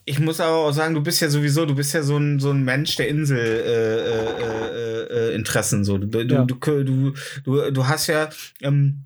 ich- 0.06 0.18
muss 0.18 0.40
aber 0.40 0.56
auch 0.56 0.72
sagen, 0.72 0.94
du 0.94 1.02
bist 1.02 1.20
ja 1.20 1.28
sowieso, 1.28 1.66
du 1.66 1.74
bist 1.74 1.92
ja 1.92 2.02
so 2.02 2.16
ein, 2.16 2.40
so 2.40 2.50
ein 2.50 2.64
Mensch 2.64 2.96
der 2.96 3.08
Insel 3.08 3.38
äh, 3.38 3.98
äh, 4.00 4.42
äh, 4.42 5.30
äh, 5.32 5.34
Interessen. 5.34 5.84
So. 5.84 5.98
Du, 5.98 6.06
du, 6.06 6.34
Ja. 6.34 6.44
du, 6.44 6.54
du, 6.84 7.12
du, 7.44 7.70
du 7.72 7.86
hast 7.86 8.06
ja, 8.06 8.30
ähm, 8.62 9.04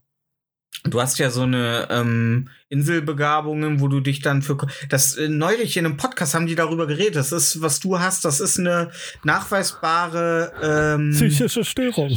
du 0.84 1.00
hast 1.00 1.18
ja 1.18 1.30
so 1.30 1.42
eine 1.42 1.88
ähm, 1.90 2.48
Inselbegabungen, 2.68 3.80
wo 3.80 3.88
du 3.88 4.00
dich 4.00 4.20
dann 4.20 4.42
für 4.42 4.56
das 4.88 5.16
äh, 5.16 5.28
neulich 5.28 5.76
in 5.76 5.84
einem 5.86 5.96
Podcast 5.96 6.34
haben 6.34 6.46
die 6.46 6.54
darüber 6.54 6.86
geredet. 6.86 7.16
Das 7.16 7.32
ist, 7.32 7.60
was 7.60 7.80
du 7.80 7.98
hast, 7.98 8.24
das 8.24 8.38
ist 8.40 8.58
eine 8.58 8.90
nachweisbare 9.24 10.52
ähm, 10.62 11.10
Psychische 11.12 11.64
Störung. 11.64 12.16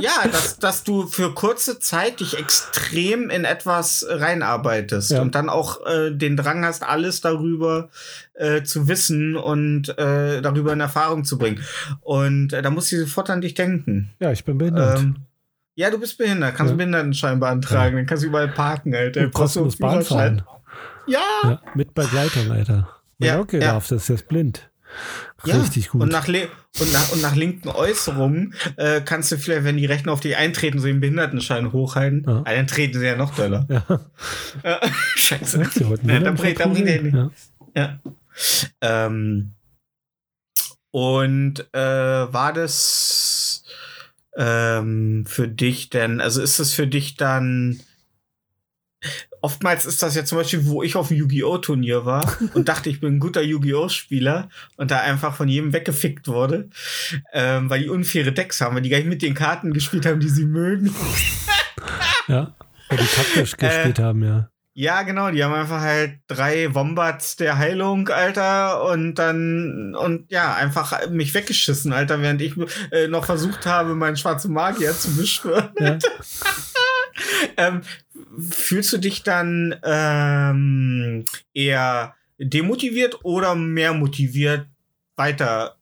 Ja, 0.00 0.28
dass, 0.30 0.58
dass 0.58 0.84
du 0.84 1.06
für 1.06 1.32
kurze 1.34 1.78
Zeit 1.78 2.20
dich 2.20 2.38
extrem 2.38 3.30
in 3.30 3.44
etwas 3.44 4.04
reinarbeitest 4.08 5.12
Ja. 5.12 5.22
und 5.22 5.34
dann 5.34 5.48
auch 5.48 5.84
äh, 5.86 6.10
den 6.10 6.36
Drang 6.36 6.64
hast, 6.64 6.82
alles 6.82 7.20
darüber 7.20 7.88
äh, 8.34 8.62
zu 8.62 8.88
wissen 8.88 9.36
und 9.36 9.96
äh, 9.98 10.40
darüber 10.42 10.72
in 10.72 10.80
Erfahrung 10.80 11.24
zu 11.24 11.38
bringen. 11.38 11.62
Und 12.00 12.52
äh, 12.52 12.62
da 12.62 12.70
muss 12.70 12.90
ich 12.92 13.00
sofort 13.00 13.30
an 13.30 13.40
dich 13.40 13.54
denken. 13.54 14.10
Ja, 14.20 14.32
ich 14.32 14.44
bin 14.44 14.58
behindert. 14.58 14.98
Ähm, 15.00 15.16
ja, 15.76 15.90
du 15.90 15.98
bist 15.98 16.18
behindert, 16.18 16.54
kannst 16.54 16.70
Ja. 16.70 16.76
Behindertenschein 16.76 17.40
beantragen, 17.40 17.96
dann 17.96 18.06
kannst 18.06 18.22
du 18.22 18.28
überall 18.28 18.48
parken, 18.48 18.94
Alter. 18.94 19.22
du 19.22 19.30
kostenlos 19.30 19.76
Bahn 19.76 20.02
fahren. 20.02 20.42
Ja, 21.06 21.20
Ja, 21.42 21.60
mit 21.74 21.94
Begleitung, 21.94 22.50
Alter. 22.50 22.88
Mein 23.18 23.28
Ja, 23.28 23.40
Onkel 23.40 23.60
ja. 23.60 23.72
darf 23.72 23.88
das, 23.88 24.06
der 24.06 24.14
ist 24.16 24.28
blind. 24.28 24.70
Ja. 25.46 25.60
Richtig 25.60 25.88
gut. 25.90 26.02
Und 26.02 26.10
nach, 26.12 26.26
le- 26.28 26.48
und 26.80 26.92
nach, 26.92 27.12
und 27.12 27.22
nach 27.22 27.34
linken 27.36 27.68
Äußerungen 27.68 28.54
äh, 28.76 29.00
kannst 29.00 29.30
du 29.32 29.38
vielleicht, 29.38 29.64
wenn 29.64 29.76
die 29.76 29.86
Rechten 29.86 30.08
auf 30.08 30.20
dich 30.20 30.36
eintreten, 30.36 30.78
so 30.78 30.86
den 30.86 31.00
Behindertenschein 31.00 31.72
hochhalten. 31.72 32.24
Ja. 32.26 32.42
Ah, 32.44 32.54
dann 32.54 32.66
treten 32.66 32.98
sie 32.98 33.06
ja 33.06 33.16
noch 33.16 33.34
doller. 33.34 33.66
ja, 33.68 33.84
Äh, 34.62 34.88
Scheiße. 35.16 35.62
Ja, 35.80 35.88
ne? 36.02 36.20
da 36.20 36.32
bringt, 36.32 36.60
da 36.60 36.66
bringt 36.66 36.88
er 36.88 37.02
nicht. 37.02 37.14
ja. 37.14 37.30
Ja. 37.76 37.98
Ähm, 38.80 39.52
und 40.90 41.66
äh, 41.74 41.78
war 42.32 42.52
das 42.52 43.64
ähm, 44.36 45.24
für 45.26 45.48
dich 45.48 45.90
denn, 45.90 46.20
also 46.20 46.40
ist 46.42 46.60
das 46.60 46.72
für 46.72 46.86
dich 46.86 47.16
dann 47.16 47.80
Oftmals 49.44 49.84
ist 49.84 50.02
das 50.02 50.14
ja 50.14 50.24
zum 50.24 50.38
Beispiel, 50.38 50.64
wo 50.64 50.82
ich 50.82 50.96
auf 50.96 51.08
dem 51.08 51.18
Yu-Gi-Oh! 51.18 51.58
Turnier 51.58 52.06
war 52.06 52.34
und 52.54 52.66
dachte, 52.66 52.88
ich 52.88 53.00
bin 53.00 53.16
ein 53.16 53.20
guter 53.20 53.42
Yu-Gi-Oh! 53.42 53.90
Spieler 53.90 54.48
und 54.78 54.90
da 54.90 55.00
einfach 55.00 55.36
von 55.36 55.48
jedem 55.48 55.74
weggefickt 55.74 56.28
wurde, 56.28 56.70
ähm, 57.34 57.68
weil 57.68 57.80
die 57.80 57.90
unfaire 57.90 58.32
Decks 58.32 58.62
haben, 58.62 58.74
weil 58.74 58.80
die 58.80 58.88
gar 58.88 58.96
nicht 58.96 59.06
mit 59.06 59.20
den 59.20 59.34
Karten 59.34 59.74
gespielt 59.74 60.06
haben, 60.06 60.18
die 60.18 60.30
sie 60.30 60.46
mögen. 60.46 60.94
ja. 62.26 62.54
Weil 62.88 62.96
die 62.96 63.04
Äh, 63.04 63.16
taktisch 63.16 63.56
gespielt 63.58 63.98
haben, 63.98 64.22
ja. 64.22 64.48
Ja, 64.72 65.02
genau, 65.02 65.30
die 65.30 65.44
haben 65.44 65.52
einfach 65.52 65.82
halt 65.82 66.20
drei 66.26 66.74
Wombats 66.74 67.36
der 67.36 67.58
Heilung, 67.58 68.08
Alter, 68.08 68.82
und 68.90 69.16
dann, 69.16 69.94
und 69.94 70.32
ja, 70.32 70.54
einfach 70.54 71.06
mich 71.10 71.34
weggeschissen, 71.34 71.92
Alter, 71.92 72.22
während 72.22 72.40
ich 72.40 72.54
äh, 72.92 73.08
noch 73.08 73.26
versucht 73.26 73.66
habe, 73.66 73.94
meinen 73.94 74.16
schwarzen 74.16 74.54
Magier 74.54 74.92
zu 74.94 75.14
beschwören. 75.14 75.68
ja. 75.78 75.98
ähm, 77.56 77.82
fühlst 78.38 78.92
du 78.92 78.98
dich 78.98 79.22
dann 79.22 79.74
ähm, 79.84 81.24
eher 81.52 82.14
demotiviert 82.38 83.24
oder 83.24 83.54
mehr 83.54 83.94
motiviert, 83.94 84.66
weiter 85.16 85.76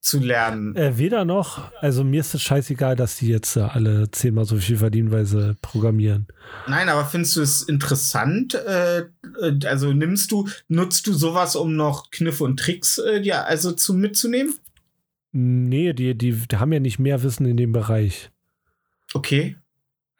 zu 0.00 0.18
lernen? 0.18 0.74
Äh, 0.76 0.96
weder 0.98 1.24
noch, 1.24 1.70
also 1.80 2.04
mir 2.04 2.20
ist 2.20 2.34
es 2.34 2.42
scheißegal, 2.42 2.96
dass 2.96 3.16
die 3.16 3.28
jetzt 3.28 3.56
äh, 3.56 3.60
alle 3.60 4.10
zehnmal 4.10 4.44
so 4.44 4.56
viel 4.56 4.78
verdienen, 4.78 5.10
weil 5.10 5.26
sie 5.26 5.56
programmieren. 5.60 6.26
Nein, 6.66 6.88
aber 6.88 7.04
findest 7.04 7.36
du 7.36 7.42
es 7.42 7.62
interessant? 7.62 8.54
Äh, 8.54 9.04
also 9.66 9.92
nimmst 9.92 10.32
du, 10.32 10.48
nutzt 10.68 11.06
du 11.06 11.12
sowas, 11.12 11.56
um 11.56 11.76
noch 11.76 12.10
Kniffe 12.10 12.44
und 12.44 12.58
Tricks 12.58 12.98
äh, 12.98 13.20
dir 13.20 13.46
also 13.46 13.72
zu 13.72 13.94
mitzunehmen? 13.94 14.54
Nee, 15.32 15.92
die, 15.92 16.16
die, 16.16 16.32
die 16.32 16.56
haben 16.56 16.72
ja 16.72 16.80
nicht 16.80 16.98
mehr 16.98 17.22
Wissen 17.22 17.46
in 17.46 17.56
dem 17.56 17.72
Bereich. 17.72 18.30
Okay. 19.14 19.56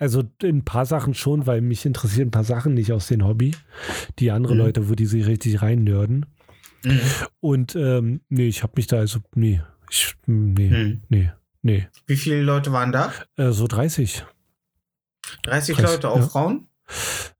Also 0.00 0.24
in 0.42 0.56
ein 0.58 0.64
paar 0.64 0.86
Sachen 0.86 1.14
schon, 1.14 1.46
weil 1.46 1.60
mich 1.60 1.84
interessieren 1.86 2.28
ein 2.28 2.32
paar 2.32 2.42
Sachen 2.44 2.74
nicht 2.74 2.90
aus 2.92 3.06
dem 3.08 3.24
Hobby. 3.24 3.54
Die 4.18 4.30
andere 4.30 4.54
Mhm. 4.54 4.60
Leute, 4.60 4.88
wo 4.88 4.94
die 4.94 5.06
sich 5.06 5.26
richtig 5.26 5.60
rein 5.62 5.84
nörden. 5.84 6.26
Mhm. 6.84 7.00
Und 7.40 7.76
ähm, 7.76 8.22
nee, 8.30 8.48
ich 8.48 8.62
habe 8.62 8.72
mich 8.76 8.86
da 8.86 8.96
also, 8.96 9.20
nee, 9.34 9.60
ich, 9.90 10.14
nee, 10.26 10.70
Mhm. 10.70 11.02
nee, 11.10 11.30
nee. 11.62 11.86
Wie 12.06 12.16
viele 12.16 12.40
Leute 12.42 12.72
waren 12.72 12.90
da? 12.92 13.12
Äh, 13.36 13.52
so 13.52 13.66
30. 13.66 14.24
30 15.42 15.76
Krass, 15.76 15.92
Leute, 15.92 16.08
auch 16.10 16.16
ja. 16.20 16.26
Frauen? 16.26 16.66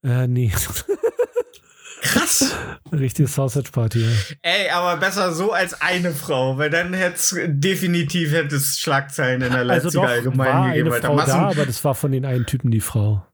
Äh, 0.04 0.26
nee. 0.28 0.52
Krass. 2.02 2.55
Richtige 2.93 3.28
Sausage 3.28 3.70
Party. 3.70 4.01
Ja. 4.01 4.09
Ey, 4.43 4.70
aber 4.70 4.97
besser 4.98 5.32
so 5.32 5.52
als 5.52 5.81
eine 5.81 6.12
Frau, 6.12 6.56
weil 6.59 6.70
dann 6.70 6.94
hätte 6.94 7.16
es 7.16 7.35
definitiv 7.47 8.32
hätte 8.32 8.56
es 8.56 8.78
Schlagzeilen 8.78 9.43
in 9.43 9.51
der 9.52 9.60
Also 9.60 9.66
Leipziger 9.66 10.02
doch, 10.02 10.09
Allgemeinen 10.09 10.52
war 10.55 10.68
gegeben. 10.68 10.86
eine 10.86 10.94
Alter. 10.94 11.06
Frau 11.09 11.14
Massen, 11.14 11.31
da, 11.40 11.48
aber 11.51 11.66
das 11.66 11.85
war 11.85 11.94
von 11.94 12.12
den 12.12 12.24
einen 12.24 12.47
Typen 12.47 12.70
die 12.70 12.81
Frau. 12.81 13.27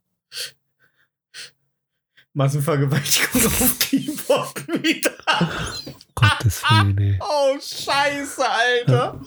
Massenvergewaltigung 2.35 3.47
auf 3.47 3.79
Keyboard 3.79 4.69
wieder. 4.83 5.11
Gottes 6.15 6.63
Willen, 6.65 6.99
ey. 6.99 7.19
Oh, 7.23 7.55
scheiße, 7.59 8.43
Alter. 8.47 9.21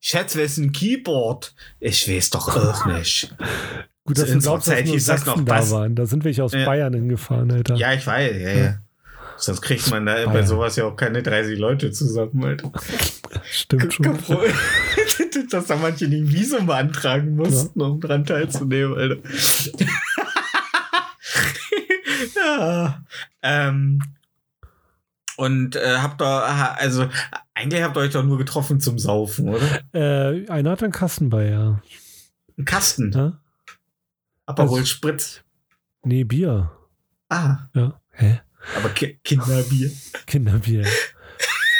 Schatz, 0.00 0.36
wer 0.36 0.44
ist 0.44 0.56
ein 0.58 0.72
Keyboard? 0.72 1.54
Ich 1.80 2.08
weiß 2.08 2.30
doch 2.30 2.56
auch 2.56 2.86
nicht. 2.86 3.34
Gut, 4.06 4.18
dass 4.18 4.30
du 4.30 4.38
glaubst, 4.38 4.68
dass 4.68 4.74
Zeit 4.74 4.86
nur 4.86 4.94
hieß 4.94 5.04
das 5.06 5.24
Sachsen 5.24 5.40
noch 5.44 5.46
da 5.46 5.70
waren. 5.70 5.94
Da 5.94 6.06
sind 6.06 6.24
welche 6.24 6.44
aus 6.44 6.52
Ja. 6.52 6.64
Bayern 6.64 6.94
hingefahren, 6.94 7.50
Alter. 7.50 7.74
Ja, 7.74 7.92
ich 7.92 8.06
weiß, 8.06 8.36
ja, 8.36 8.50
ja. 8.50 8.78
Sonst 9.38 9.60
kriegt 9.60 9.90
man 9.90 10.06
da 10.06 10.14
bei 10.14 10.24
Bayern. 10.26 10.46
sowas 10.46 10.76
ja 10.76 10.84
auch 10.84 10.96
keine 10.96 11.22
30 11.22 11.58
Leute 11.58 11.90
zusammen, 11.90 12.42
Alter. 12.44 12.70
Stimmt 13.50 13.92
schon. 13.92 14.18
Dass 15.50 15.66
da 15.66 15.76
manche 15.76 16.06
ein 16.06 16.30
Visum 16.32 16.66
beantragen 16.66 17.36
mussten, 17.36 17.80
um 17.82 18.00
dran 18.00 18.24
teilzunehmen, 18.24 18.96
Alter. 18.96 19.16
ja. 22.36 23.02
Ähm, 23.42 24.00
und 25.36 25.76
äh, 25.76 25.98
habt 25.98 26.22
ihr, 26.22 26.26
also 26.78 27.08
eigentlich 27.54 27.82
habt 27.82 27.96
ihr 27.96 28.00
euch 28.00 28.12
doch 28.12 28.24
nur 28.24 28.38
getroffen 28.38 28.80
zum 28.80 28.98
Saufen, 28.98 29.48
oder? 29.50 29.80
Äh, 29.92 30.48
einer 30.48 30.70
hat 30.70 30.82
einen 30.82 30.92
Kasten 30.92 31.28
bei, 31.28 31.50
ja. 31.50 31.82
Ein 32.58 32.64
Kasten. 32.64 33.12
ja? 33.12 33.38
Aperol 34.46 34.78
Also- 34.80 34.86
Spritz. 34.86 35.42
Nee, 36.04 36.24
Bier. 36.24 36.70
Ah, 37.28 37.58
Ja. 37.74 38.00
Hä? 38.12 38.40
aber 38.76 38.88
Ki 38.90 39.18
Kinderbier. 39.24 39.90
Kinderbier. 40.26 40.84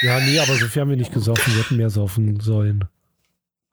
ja, 0.02 0.20
nee, 0.20 0.38
aber 0.38 0.54
so 0.56 0.66
viel 0.66 0.82
haben 0.82 0.90
wir 0.90 0.96
nicht 0.96 1.12
gesoffen. 1.12 1.54
Wir 1.54 1.62
hätten 1.62 1.76
mehr 1.76 1.90
saufen 1.90 2.38
sollen. 2.40 2.84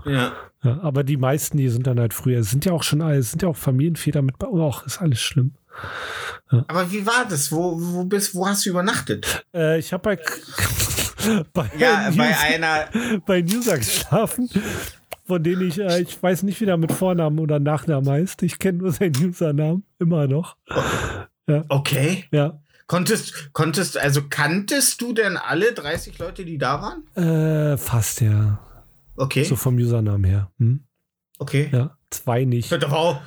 Ja. 0.05 0.33
Ja, 0.63 0.79
aber 0.81 1.03
die 1.03 1.17
meisten, 1.17 1.57
die 1.57 1.69
sind 1.69 1.87
dann 1.87 1.99
halt 1.99 2.13
früher, 2.13 2.39
es 2.39 2.49
sind 2.51 2.65
ja 2.65 2.71
auch 2.71 2.83
schon 2.83 3.01
alle, 3.01 3.17
es 3.17 3.31
sind 3.31 3.41
ja 3.41 3.49
auch 3.49 3.55
Familienväter 3.57 4.21
mit, 4.21 4.35
oh, 4.43 4.69
ach, 4.73 4.85
ist 4.85 5.01
alles 5.01 5.19
schlimm. 5.21 5.55
Aber 6.49 6.91
wie 6.91 7.05
war 7.05 7.25
das? 7.27 7.51
Wo, 7.51 7.75
wo 7.79 8.03
bist, 8.05 8.33
wo 8.35 8.47
hast 8.47 8.65
du 8.65 8.69
übernachtet? 8.69 9.45
Äh, 9.53 9.79
ich 9.79 9.91
habe 9.91 10.03
bei, 10.15 11.43
bei, 11.53 11.71
Ja, 11.77 12.11
bei 12.15 12.37
einer. 12.37 12.87
bei 13.25 13.41
Newser 13.41 13.77
geschlafen, 13.77 14.49
von 15.25 15.43
denen 15.43 15.67
ich, 15.67 15.79
äh, 15.79 16.01
ich 16.01 16.21
weiß 16.21 16.43
nicht, 16.43 16.59
wie 16.61 16.65
der 16.65 16.77
mit 16.77 16.91
Vornamen 16.91 17.39
oder 17.39 17.59
Nachnamen 17.59 18.09
heißt. 18.09 18.43
Ich 18.43 18.59
kenne 18.59 18.79
nur 18.79 18.91
seinen 18.91 19.15
Usernamen, 19.23 19.83
immer 19.99 20.27
noch. 20.27 20.57
Okay. 21.69 22.25
Ja. 22.31 22.59
Konntest, 22.87 23.53
konntest, 23.53 23.97
also 23.97 24.23
kanntest 24.29 25.01
du 25.01 25.13
denn 25.13 25.37
alle 25.37 25.73
30 25.73 26.19
Leute, 26.19 26.45
die 26.45 26.57
da 26.57 26.81
waren? 26.81 27.73
Äh, 27.73 27.77
fast, 27.77 28.21
ja. 28.21 28.59
Okay. 29.15 29.43
So 29.43 29.55
vom 29.55 29.75
Usernamen 29.75 30.23
her. 30.25 30.51
Hm? 30.59 30.83
Okay. 31.39 31.69
Ja, 31.71 31.97
zwei 32.09 32.45
nicht. 32.45 32.71
Da 32.71 32.81
war, 32.91 32.97
auch, 32.97 33.21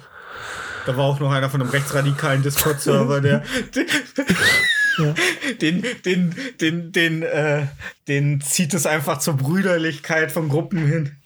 da 0.86 0.96
war 0.96 1.04
auch 1.04 1.20
noch 1.20 1.32
einer 1.32 1.50
von 1.50 1.60
einem 1.60 1.70
rechtsradikalen 1.70 2.42
Discord-Server, 2.42 3.20
der 3.20 3.42
Ja. 4.98 5.14
den, 5.60 5.84
den, 6.04 6.34
den, 6.60 6.92
den, 6.92 7.22
äh, 7.22 7.66
den 8.08 8.40
zieht 8.40 8.72
es 8.72 8.86
einfach 8.86 9.18
zur 9.18 9.34
Brüderlichkeit 9.34 10.32
von 10.32 10.48
Gruppen 10.48 10.86
hin. 10.86 11.16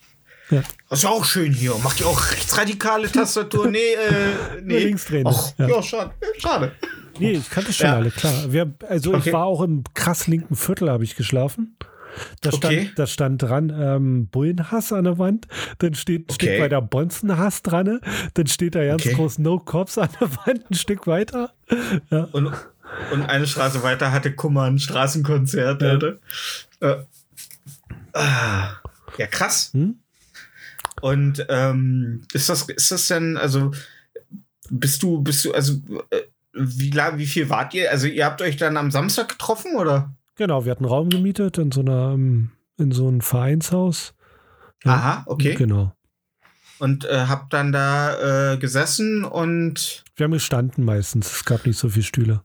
Ja. 0.51 0.63
Das 0.89 1.01
ist 1.01 1.05
auch 1.05 1.25
schön 1.25 1.53
hier. 1.53 1.75
Macht 1.83 2.01
ihr 2.01 2.07
auch 2.07 2.31
rechtsradikale 2.33 3.11
Tastatur? 3.11 3.69
Nee, 3.69 3.79
äh, 3.79 4.61
nee. 4.63 4.95
Och, 5.25 5.55
ja. 5.59 5.69
ja. 5.69 5.83
schade. 5.83 6.11
Schade. 6.39 6.73
Nee, 7.19 7.33
ich 7.33 7.51
kannte 7.51 7.73
schon 7.73 7.87
Ja. 7.87 7.97
alle, 7.97 8.11
klar. 8.11 8.33
Wir, 8.49 8.73
also 8.89 9.15
Okay. 9.15 9.23
ich 9.29 9.33
war 9.33 9.45
auch 9.45 9.63
im 9.63 9.85
krass 9.95 10.27
linken 10.27 10.57
Viertel, 10.57 10.91
habe 10.91 11.05
ich 11.05 11.17
geschlafen. 11.17 11.77
Da 12.41 12.51
stand, 12.51 12.65
Okay. 12.65 12.91
da 12.97 13.07
stand 13.07 13.41
dran 13.43 13.73
ähm, 13.73 14.27
Bullenhass 14.29 14.93
an 14.93 15.05
der 15.05 15.19
Wand, 15.19 15.47
dann 15.79 15.95
steht 15.95 16.23
ein 16.23 16.35
Okay. 16.35 16.47
Stück 16.47 16.61
weiter 16.61 16.83
Bonzenhass 16.83 17.63
dran, 17.63 18.01
dann 18.35 18.47
steht 18.49 18.75
da 18.75 18.85
ganz 18.85 19.07
Okay. 19.07 19.15
groß 19.15 19.39
No 19.39 19.59
Cops 19.61 19.97
an 19.99 20.09
der 20.21 20.29
Wand, 20.45 20.69
ein 20.71 20.75
Stück 20.75 21.07
weiter. 21.07 21.53
Und, 22.33 22.53
und 23.13 23.23
eine 23.23 23.47
Straße 23.47 23.85
weiter 23.85 24.11
hatte 24.11 24.33
Kummer 24.35 24.65
ein 24.65 24.81
Straßenkonzert. 24.81 25.83
Ja. 25.83 26.89
Äh, 26.89 26.97
ah, 28.15 28.71
ja, 29.19 29.27
krass. 29.29 29.71
Hm? 29.73 30.01
Und 31.01 31.47
ähm, 31.49 32.23
ist 32.33 32.49
das, 32.49 32.69
ist 32.69 32.91
das 32.91 33.07
denn, 33.09 33.37
also 33.37 33.73
bist 34.71 35.03
du, 35.03 35.23
bist 35.23 35.45
du, 35.45 35.53
also 35.53 35.75
äh, 36.11 36.23
wie, 36.53 36.93
wie 36.93 37.27
viel 37.27 37.49
wart 37.49 37.75
ihr? 37.75 37.91
Also 37.91 38.07
ihr 38.07 38.25
habt 38.25 38.43
euch 38.43 38.57
dann 38.57 38.77
am 38.77 38.91
Samstag 38.91 39.29
getroffen 39.29 39.77
oder? 39.77 40.15
Genau, 40.37 40.65
wir 40.65 40.73
hatten 40.73 40.85
einen 40.85 40.93
Raum 40.93 41.11
gemietet 41.11 41.59
in 41.59 41.73
so 41.73 41.81
einer, 41.81 42.13
ähm, 42.15 42.51
in 42.79 42.93
so 42.93 43.09
einem 43.09 43.21
Vereinshaus. 43.21 44.15
Ja. 44.85 44.93
Aha, 44.93 45.23
okay. 45.27 45.55
Genau. 45.55 45.93
Und 46.79 47.05
äh, 47.05 47.27
habt 47.29 47.53
dann 47.53 47.73
da 47.73 48.53
äh, 48.53 48.57
gesessen 48.57 49.25
und 49.25 50.03
Wir 50.17 50.25
haben 50.25 50.33
gestanden 50.33 50.85
meistens, 50.85 51.31
es 51.31 51.45
gab 51.45 51.67
nicht 51.67 51.79
so 51.79 51.91
viele 51.91 52.05
Stühle. 52.05 52.43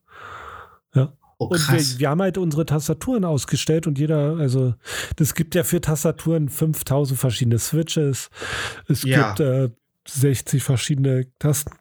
Oh 1.38 1.46
Und 1.48 1.72
wir, 1.72 2.00
wir 2.00 2.10
haben 2.10 2.22
halt 2.22 2.38
unsere 2.38 2.66
Tastaturen 2.66 3.26
ausgestellt 3.26 3.88
und 3.88 3.98
jeder, 4.00 4.38
also 4.38 4.74
das 5.16 5.34
gibt 5.36 5.56
ja 5.56 5.64
für 5.64 5.82
Tastaturen 5.82 6.50
5000 6.50 7.20
verschiedene 7.20 7.60
Switches. 7.60 8.30
Es 8.88 9.04
Ja. 9.04 9.28
gibt 9.34 9.40
äh, 9.42 9.70
60 10.08 10.62
verschiedene 10.64 11.26
Tasten, 11.40 11.72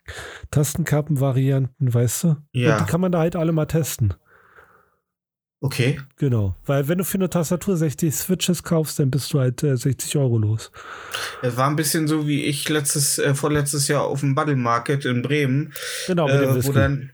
Tastenkappen-Varianten, 0.50 1.92
weißt 1.92 2.24
du? 2.24 2.36
Ja. 2.52 2.78
Und 2.78 2.86
die 2.86 2.90
kann 2.90 3.00
man 3.00 3.12
da 3.12 3.18
halt 3.20 3.36
alle 3.36 3.52
mal 3.52 3.66
testen. 3.66 4.14
okay. 5.60 6.00
Genau. 6.16 6.56
Weil 6.64 6.88
wenn 6.88 6.98
du 6.98 7.04
für 7.04 7.18
eine 7.18 7.28
Tastatur 7.30 7.76
60 7.76 8.14
Switches 8.14 8.62
kaufst, 8.62 8.98
dann 8.98 9.10
bist 9.10 9.32
du 9.32 9.40
halt 9.40 9.62
äh, 9.62 9.76
60 9.76 10.16
Euro 10.16 10.38
los. 10.38 10.70
Es 11.42 11.56
war 11.56 11.68
ein 11.68 11.76
bisschen 11.76 12.06
so 12.08 12.26
wie 12.26 12.44
ich 12.44 12.68
letztes, 12.68 13.18
äh, 13.18 13.34
vorletztes 13.34 13.88
Jahr 13.88 14.04
auf 14.04 14.20
dem 14.20 14.34
Battle 14.34 14.56
Market 14.56 15.04
in 15.04 15.22
Bremen. 15.22 15.72
Genau, 16.06 16.26
mit 16.26 16.34
dem 16.36 16.42
äh, 16.44 16.48
wo 16.50 16.54
Whisky. 16.56 16.72
dann 16.72 17.10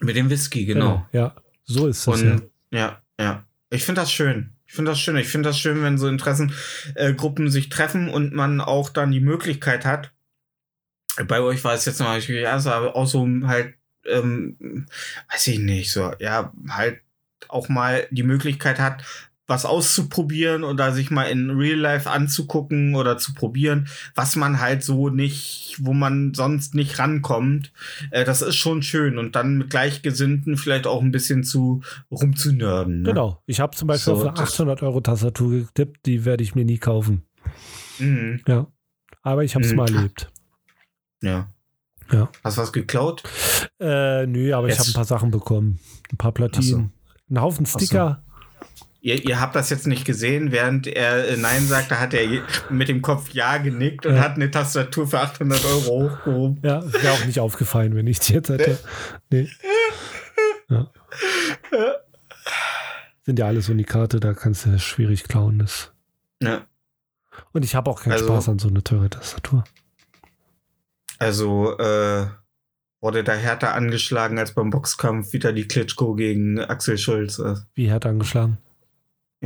mit 0.00 0.16
dem 0.16 0.28
Whisky, 0.30 0.64
genau. 0.66 1.06
Ja, 1.12 1.34
so 1.66 1.86
ist 1.88 2.06
es 2.06 2.20
ja. 2.22 2.32
Und 2.32 2.50
ja, 2.70 3.02
ja. 3.20 3.44
Ich 3.70 3.84
finde 3.84 4.00
das 4.00 4.10
schön. 4.12 4.52
Ich 4.66 4.72
finde 4.72 4.90
das 4.92 5.00
schön. 5.00 5.16
Ich 5.16 5.28
finde 5.28 5.48
das 5.48 5.58
schön, 5.58 5.82
wenn 5.82 5.98
so 5.98 6.08
Interessengruppen 6.08 7.46
äh, 7.46 7.50
sich 7.50 7.68
treffen 7.68 8.08
und 8.08 8.32
man 8.32 8.60
auch 8.60 8.88
dann 8.90 9.10
die 9.12 9.20
Möglichkeit 9.20 9.84
hat. 9.84 10.12
Bei 11.26 11.40
euch 11.40 11.62
war 11.64 11.74
es 11.74 11.84
jetzt 11.84 12.00
noch, 12.00 12.16
ich- 12.16 12.28
ja, 12.28 12.56
es 12.56 12.64
war 12.66 12.94
auch 12.94 13.06
so 13.06 13.26
halt, 13.46 13.74
ähm, 14.06 14.86
weiß 15.32 15.46
ich 15.48 15.58
nicht, 15.58 15.90
so, 15.90 16.12
ja, 16.18 16.52
halt 16.68 17.00
auch 17.48 17.68
mal 17.68 18.06
die 18.10 18.22
Möglichkeit 18.22 18.78
hat, 18.78 19.02
was 19.48 19.64
auszuprobieren 19.64 20.64
oder 20.64 20.92
sich 20.92 21.10
mal 21.10 21.24
in 21.24 21.50
Real 21.50 21.78
Life 21.78 22.10
anzugucken 22.10 22.94
oder 22.96 23.16
zu 23.18 23.32
probieren, 23.34 23.86
was 24.14 24.34
man 24.36 24.60
halt 24.60 24.82
so 24.82 25.08
nicht, 25.08 25.76
wo 25.80 25.92
man 25.92 26.34
sonst 26.34 26.74
nicht 26.74 26.98
rankommt. 26.98 27.72
Äh, 28.10 28.24
das 28.24 28.42
ist 28.42 28.56
schon 28.56 28.82
schön 28.82 29.18
und 29.18 29.36
dann 29.36 29.58
mit 29.58 29.70
Gleichgesinnten 29.70 30.56
vielleicht 30.56 30.86
auch 30.86 31.00
ein 31.00 31.12
bisschen 31.12 31.44
zu 31.44 31.82
rumzunörden. 32.10 33.02
Ne? 33.02 33.10
Genau. 33.10 33.42
Ich 33.46 33.60
habe 33.60 33.76
zum 33.76 33.88
Beispiel 33.88 34.14
So, 34.14 34.20
auf 34.20 34.26
eine 34.26 34.34
das- 34.34 34.54
800 34.54 34.82
Euro 34.82 35.00
Tastatur 35.00 35.50
getippt, 35.60 36.06
die 36.06 36.24
werde 36.24 36.42
ich 36.42 36.54
mir 36.54 36.64
nie 36.64 36.78
kaufen. 36.78 37.22
Mhm. 37.98 38.40
Ja. 38.48 38.66
Aber 39.22 39.44
ich 39.44 39.54
habe 39.54 39.64
es 39.64 39.70
Mhm. 39.70 39.76
mal 39.76 39.94
erlebt. 39.94 40.30
Ja. 41.22 41.50
Ja. 42.12 42.28
Hast 42.44 42.56
du 42.58 42.62
was 42.62 42.72
geklaut? 42.72 43.22
Äh, 43.80 44.26
nö, 44.26 44.52
aber 44.54 44.68
ich 44.68 44.74
Jetzt- 44.74 44.80
habe 44.80 44.90
ein 44.90 44.94
paar 44.94 45.04
Sachen 45.04 45.30
bekommen. 45.30 45.78
Ein 46.12 46.16
paar 46.16 46.32
Platinen. 46.32 46.92
Einen 47.28 47.40
Haufen 47.40 47.64
so. 47.66 47.78
Sticker. 47.78 48.22
Ihr, 49.06 49.24
ihr 49.24 49.40
habt 49.40 49.54
das 49.54 49.70
jetzt 49.70 49.86
nicht 49.86 50.04
gesehen, 50.04 50.50
während 50.50 50.88
er 50.88 51.28
äh, 51.28 51.36
Nein 51.36 51.64
sagte, 51.68 52.00
hat 52.00 52.12
er 52.12 52.42
mit 52.70 52.88
dem 52.88 53.02
Kopf 53.02 53.30
Ja 53.30 53.56
genickt 53.58 54.04
und 54.04 54.16
Ja. 54.16 54.20
hat 54.22 54.34
eine 54.34 54.50
Tastatur 54.50 55.06
für 55.06 55.20
800 55.20 55.64
Euro 55.64 56.10
hochgehoben. 56.10 56.58
Ja, 56.64 56.82
wäre 56.92 57.12
auch 57.12 57.24
nicht 57.24 57.38
aufgefallen, 57.38 57.94
wenn 57.94 58.08
ich 58.08 58.18
die 58.18 58.32
jetzt 58.32 58.48
hätte. 58.48 58.80
Nee. 59.30 59.48
Ja. 60.68 60.90
Sind 63.22 63.38
ja 63.38 63.46
alles 63.46 63.68
Unikate, 63.68 64.18
da 64.18 64.34
kannst 64.34 64.66
du 64.66 64.76
schwierig 64.80 65.22
klauen. 65.22 65.60
Das. 65.60 65.92
Ja. 66.42 66.66
Und 67.52 67.64
ich 67.64 67.76
habe 67.76 67.88
auch 67.88 68.02
keinen 68.02 68.14
Also- 68.14 68.26
Spaß 68.26 68.48
an 68.48 68.58
so 68.58 68.66
einer 68.68 68.82
teure 68.82 69.08
Tastatur. 69.08 69.62
Also 71.18 71.78
äh, 71.78 72.26
wurde 73.00 73.22
da 73.22 73.34
härter 73.34 73.72
angeschlagen 73.74 74.38
als 74.40 74.52
beim 74.52 74.70
Boxkampf 74.70 75.32
Vitali 75.32 75.68
Klitschko 75.68 76.14
gegen 76.16 76.58
Axel 76.58 76.98
Schulz. 76.98 77.38
Äh, 77.38 77.54
Wie 77.74 77.92
hart 77.92 78.04
angeschlagen. 78.04 78.58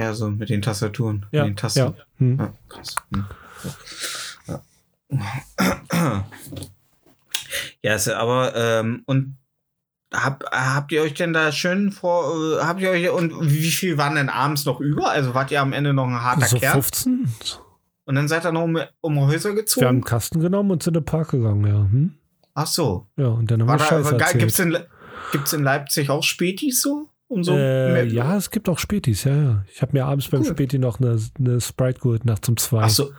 Ja, 0.01 0.15
so 0.15 0.31
mit 0.31 0.49
den 0.49 0.63
Tastaturen. 0.63 1.27
Ja, 1.31 1.45
mit 1.45 1.53
den 1.53 1.57
Tasten. 1.57 1.81
ja. 1.81 1.95
Hm. 2.19 2.39
Ja, 2.39 2.53
krass. 2.69 2.97
Hm. 3.13 3.25
Ja. 4.47 6.25
ja, 7.83 7.95
ist, 7.95 8.09
aber 8.09 8.55
ähm, 8.57 9.03
und 9.07 9.37
hab, 10.13 10.45
habt 10.53 10.91
ihr 10.93 11.03
euch 11.03 11.15
denn 11.15 11.33
da 11.33 11.53
schön 11.53 11.93
vor, 11.93 12.35
äh, 12.35 12.63
habt 12.63 12.81
ihr 12.81 12.91
euch 12.91 13.11
und 13.11 13.33
wie 13.51 13.71
viel 13.71 13.99
waren 13.99 14.15
denn 14.15 14.29
abends 14.29 14.65
noch 14.65 14.81
über? 14.81 15.11
Also 15.11 15.35
wart 15.35 15.51
ihr 15.51 15.61
am 15.61 15.73
Ende 15.73 15.93
noch 15.93 16.07
ein 16.07 16.23
harter 16.23 16.47
So 16.47 16.59
Kerl 16.59 16.73
15? 16.73 17.29
und 18.07 18.15
dann 18.15 18.27
seid 18.29 18.45
ihr 18.45 18.53
noch 18.53 18.63
um, 18.63 18.79
um 19.01 19.21
Häuser 19.21 19.51
Wir 19.51 19.51
haben 19.51 19.57
gezogen? 19.57 19.87
einen 19.87 20.05
Kasten 20.05 20.41
genommen 20.41 20.71
und 20.71 20.83
sind 20.83 20.97
in 20.97 21.03
den 21.03 21.05
Park 21.05 21.31
gegangen, 21.31 21.67
ja. 21.67 21.75
Hm? 21.75 22.15
Ach 22.55 22.67
so. 22.67 23.07
Ja, 23.17 23.29
und 23.29 23.51
dann 23.51 23.61
haben 23.61 23.69
War 23.69 23.79
wir 23.79 23.85
da, 24.19 24.27
Scheiße 24.27 24.39
gibt's 24.39 24.57
Gibt 25.33 25.47
es 25.47 25.53
in 25.53 25.63
Leipzig 25.63 26.11
auch 26.11 26.23
Spätis 26.25 26.83
so? 26.83 27.09
Um 27.31 27.45
so 27.45 27.55
äh, 27.57 28.03
mit- 28.05 28.13
ja, 28.13 28.37
es 28.37 28.51
gibt 28.51 28.69
auch 28.69 28.79
Spätis, 28.81 29.23
ja, 29.25 29.35
ja. 29.37 29.65
Ich 29.73 29.83
habe 29.83 29.93
mir 29.93 30.05
abends 30.05 30.27
beim 30.29 30.41
Cool. 30.43 30.49
Späti 30.49 30.79
noch 30.79 30.99
eine, 31.01 31.17
eine 31.39 31.61
Sprite 31.61 32.01
geholt, 32.01 32.25
nachts 32.25 32.49
um 32.49 32.57
zwei. 32.57 32.83
Ach 32.83 32.89
so, 32.91 33.13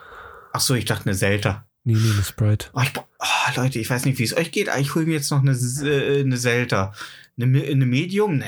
ach 0.51 0.59
so, 0.59 0.75
ich 0.75 0.83
dachte 0.85 1.05
eine 1.05 1.15
Selta. 1.15 1.65
Nee, 1.85 1.93
nee, 1.93 2.11
eine 2.13 2.21
Sprite. 2.23 2.67
Oh, 2.73 2.81
ich, 2.83 2.91
oh, 2.97 3.59
Leute, 3.61 3.79
ich 3.79 3.89
weiß 3.89 4.03
nicht, 4.05 4.19
wie 4.19 4.23
es 4.23 4.35
euch 4.35 4.51
geht, 4.51 4.67
aber 4.69 4.79
ich 4.79 4.93
hole 4.95 5.05
mir 5.05 5.13
jetzt 5.13 5.31
noch 5.31 5.39
eine, 5.41 5.51
äh, 5.53 6.21
eine. 6.21 6.91
Eine, 7.41 7.63
eine 7.63 7.85
Medium? 7.85 8.37
Ne, 8.37 8.45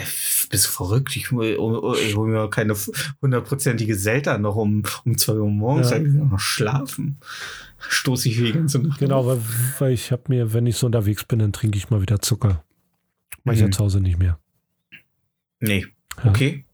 bist 0.50 0.66
du 0.66 0.70
verrückt. 0.70 1.16
Ich, 1.16 1.32
hol- 1.32 1.56
oh, 1.58 1.96
ich 1.96 2.16
hole 2.16 2.32
mir 2.32 2.50
keine 2.50 2.76
hundertprozentige 3.22 3.96
Selta 3.96 4.38
noch 4.38 4.56
um, 4.58 4.84
um 5.06 5.18
2 5.18 5.34
Uhr 5.34 5.50
morgens. 5.50 5.90
Ja. 5.92 5.98
Ich 5.98 6.12
noch 6.14 6.38
schlafen. 6.40 7.18
Stoße 7.80 8.30
ich 8.30 8.36
die 8.38 8.52
ganze 8.52 8.80
Nacht. 8.80 9.00
Genau, 9.00 9.26
weil, 9.26 9.40
weil 9.80 9.94
ich 9.94 10.12
habe 10.12 10.24
mir, 10.28 10.54
wenn 10.54 10.68
ich 10.68 10.76
so 10.76 10.86
unterwegs 10.86 11.24
bin, 11.24 11.40
dann 11.40 11.54
trinke 11.54 11.78
ich 11.78 11.90
mal 11.90 12.02
wieder 12.02 12.20
Zucker. 12.22 12.64
Mach 13.46 13.54
ich 13.54 13.62
ja 13.62 13.68
Mhm. 13.68 13.72
zu 13.72 13.84
Hause 13.84 14.00
nicht 14.02 14.20
mehr. 14.20 14.38
Nee. 15.64 15.86
Ja. 16.24 16.30
Okay. 16.30 16.66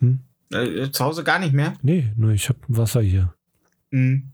Hm? 0.00 0.20
Äh, 0.52 0.90
zu 0.90 1.04
Hause 1.04 1.24
gar 1.24 1.38
nicht 1.38 1.52
mehr? 1.52 1.74
Nee, 1.82 2.10
nur 2.16 2.30
ich 2.32 2.48
habe 2.48 2.58
Wasser 2.68 3.02
hier. 3.02 3.34
Hm. 3.92 4.30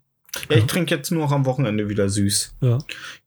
Ja, 0.51 0.57
ich 0.59 0.66
trinke 0.66 0.95
jetzt 0.95 1.11
nur 1.11 1.23
noch 1.23 1.33
am 1.33 1.47
Wochenende 1.47 1.89
wieder 1.89 2.09
süß. 2.11 2.57
Ja. 2.61 2.78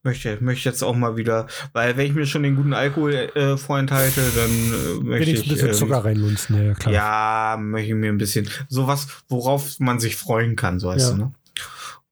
Möchte, 0.04 0.38
möchte 0.40 0.68
jetzt 0.68 0.82
auch 0.82 0.94
mal 0.94 1.16
wieder, 1.16 1.48
weil 1.72 1.96
wenn 1.96 2.06
ich 2.06 2.14
mir 2.14 2.24
schon 2.24 2.44
den 2.44 2.54
guten 2.56 2.72
Alkohol 2.72 3.12
äh, 3.34 3.56
vorenthalte, 3.56 4.22
dann 4.36 4.50
äh, 4.50 5.04
möchte 5.04 5.30
ich. 5.32 5.42
ein 5.42 5.48
bisschen 5.48 5.68
äh, 5.70 5.72
Zucker 5.72 6.04
reinlunzen, 6.04 6.64
ja, 6.64 6.74
klar. 6.74 6.94
Ja, 6.94 7.56
möchte 7.60 7.88
ich 7.88 7.94
mir 7.94 8.10
ein 8.12 8.18
bisschen 8.18 8.48
sowas, 8.68 9.08
worauf 9.28 9.80
man 9.80 9.98
sich 9.98 10.16
freuen 10.16 10.54
kann, 10.56 10.78
so 10.78 10.88
weißt 10.88 11.10
Ja. 11.10 11.16
du, 11.16 11.22
ne? 11.24 11.32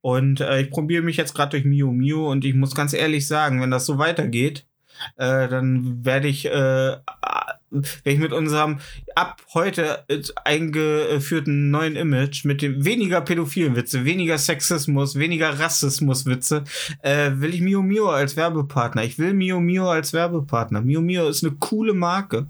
Und 0.00 0.40
äh, 0.40 0.62
ich 0.62 0.70
probiere 0.70 1.02
mich 1.02 1.16
jetzt 1.16 1.34
gerade 1.34 1.50
durch 1.50 1.64
Mio 1.64 1.92
Mio 1.92 2.30
und 2.30 2.44
ich 2.44 2.54
muss 2.54 2.74
ganz 2.74 2.92
ehrlich 2.92 3.26
sagen, 3.26 3.60
wenn 3.60 3.70
das 3.70 3.86
so 3.86 3.98
weitergeht, 3.98 4.66
äh, 5.16 5.48
dann 5.48 6.04
werde 6.04 6.28
ich, 6.28 6.46
äh, 6.46 6.96
wenn 7.70 8.14
ich 8.14 8.18
mit 8.18 8.32
unserem 8.32 8.78
ab 9.14 9.42
heute 9.54 10.04
äh, 10.08 10.22
eingeführten 10.44 11.70
neuen 11.70 11.96
Image 11.96 12.44
mit 12.44 12.62
dem 12.62 12.84
weniger 12.84 13.20
pädophilen 13.20 13.76
Witze, 13.76 14.04
weniger 14.04 14.38
Sexismus, 14.38 15.16
weniger 15.16 15.58
Rassismus-Witze, 15.58 16.64
äh, 17.02 17.32
will 17.34 17.54
ich 17.54 17.60
Mio 17.60 17.82
Mio 17.82 18.10
als 18.10 18.36
Werbepartner. 18.36 19.04
Ich 19.04 19.18
will 19.18 19.34
Mio 19.34 19.60
Mio 19.60 19.90
als 19.90 20.12
Werbepartner. 20.12 20.80
Mio 20.80 21.00
Mio 21.00 21.28
ist 21.28 21.44
eine 21.44 21.54
coole 21.58 21.94
Marke. 21.94 22.46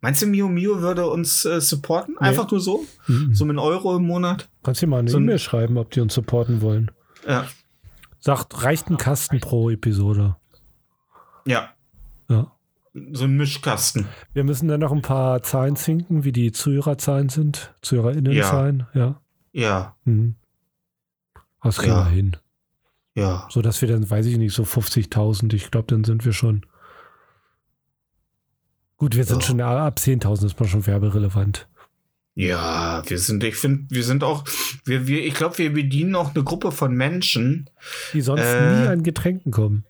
Meinst 0.00 0.20
du, 0.20 0.26
Mio 0.26 0.48
Mio 0.48 0.80
würde 0.80 1.06
uns 1.06 1.44
äh, 1.44 1.60
supporten? 1.60 2.16
Nee. 2.20 2.28
Einfach 2.28 2.50
nur 2.50 2.60
so? 2.60 2.84
Mhm. 3.06 3.34
So 3.34 3.44
mit 3.44 3.56
einem 3.56 3.64
Euro 3.64 3.96
im 3.96 4.04
Monat? 4.04 4.48
Kannst 4.64 4.82
du 4.82 4.88
mal 4.88 4.98
eine 4.98 5.10
so 5.10 5.18
E-Mail 5.18 5.38
schreiben, 5.38 5.78
ob 5.78 5.90
die 5.92 6.00
uns 6.00 6.14
supporten 6.14 6.60
wollen. 6.60 6.90
Ja. 7.26 7.46
Sagt, 8.18 8.64
reicht 8.64 8.90
ein 8.90 8.96
Kasten 8.96 9.40
pro 9.40 9.70
Episode. 9.70 10.36
Ja. 11.44 11.70
Ja. 12.28 12.52
So 12.94 13.24
ein 13.24 13.36
Mischkasten. 13.36 14.06
Wir 14.34 14.44
müssen 14.44 14.68
dann 14.68 14.80
noch 14.80 14.92
ein 14.92 15.00
paar 15.02 15.42
Zahlen 15.42 15.76
zinken, 15.76 16.24
wie 16.24 16.32
die 16.32 16.52
Zuhörerzahlen 16.52 17.30
sind. 17.30 17.74
ZuhörerInnenzahlen, 17.82 18.86
ja. 18.92 19.20
Ja. 19.52 19.96
Mhm. 20.04 20.34
Das 21.62 21.78
kriegen 21.78 21.92
Ja. 21.92 22.04
wir 22.06 22.10
hin. 22.10 22.36
Ja. 23.14 23.46
So 23.50 23.62
dass 23.62 23.80
wir 23.80 23.88
dann, 23.88 24.08
weiß 24.10 24.26
ich 24.26 24.36
nicht, 24.36 24.54
so 24.54 24.64
50.000, 24.64 25.54
ich 25.54 25.70
glaube, 25.70 25.86
dann 25.88 26.04
sind 26.04 26.24
wir 26.24 26.32
schon. 26.32 26.66
Gut, 28.98 29.16
wir 29.16 29.24
sind 29.24 29.42
Ja. 29.42 29.46
schon 29.48 29.60
ab 29.60 29.98
10.000 29.98 30.46
ist 30.46 30.60
man 30.60 30.68
schon 30.68 30.86
werberelevant. 30.86 31.68
Ja, 32.34 33.02
wir 33.06 33.18
sind, 33.18 33.44
ich 33.44 33.56
finde, 33.56 33.84
wir 33.94 34.04
sind 34.04 34.24
auch, 34.24 34.44
wir, 34.84 35.06
wir, 35.06 35.24
ich 35.26 35.34
glaube, 35.34 35.58
wir 35.58 35.72
bedienen 35.72 36.14
auch 36.14 36.34
eine 36.34 36.44
Gruppe 36.44 36.72
von 36.72 36.94
Menschen. 36.94 37.68
Die 38.14 38.22
sonst 38.22 38.42
Äh. 38.42 38.80
nie 38.82 38.86
an 38.88 39.02
Getränken 39.02 39.50
kommen. 39.52 39.84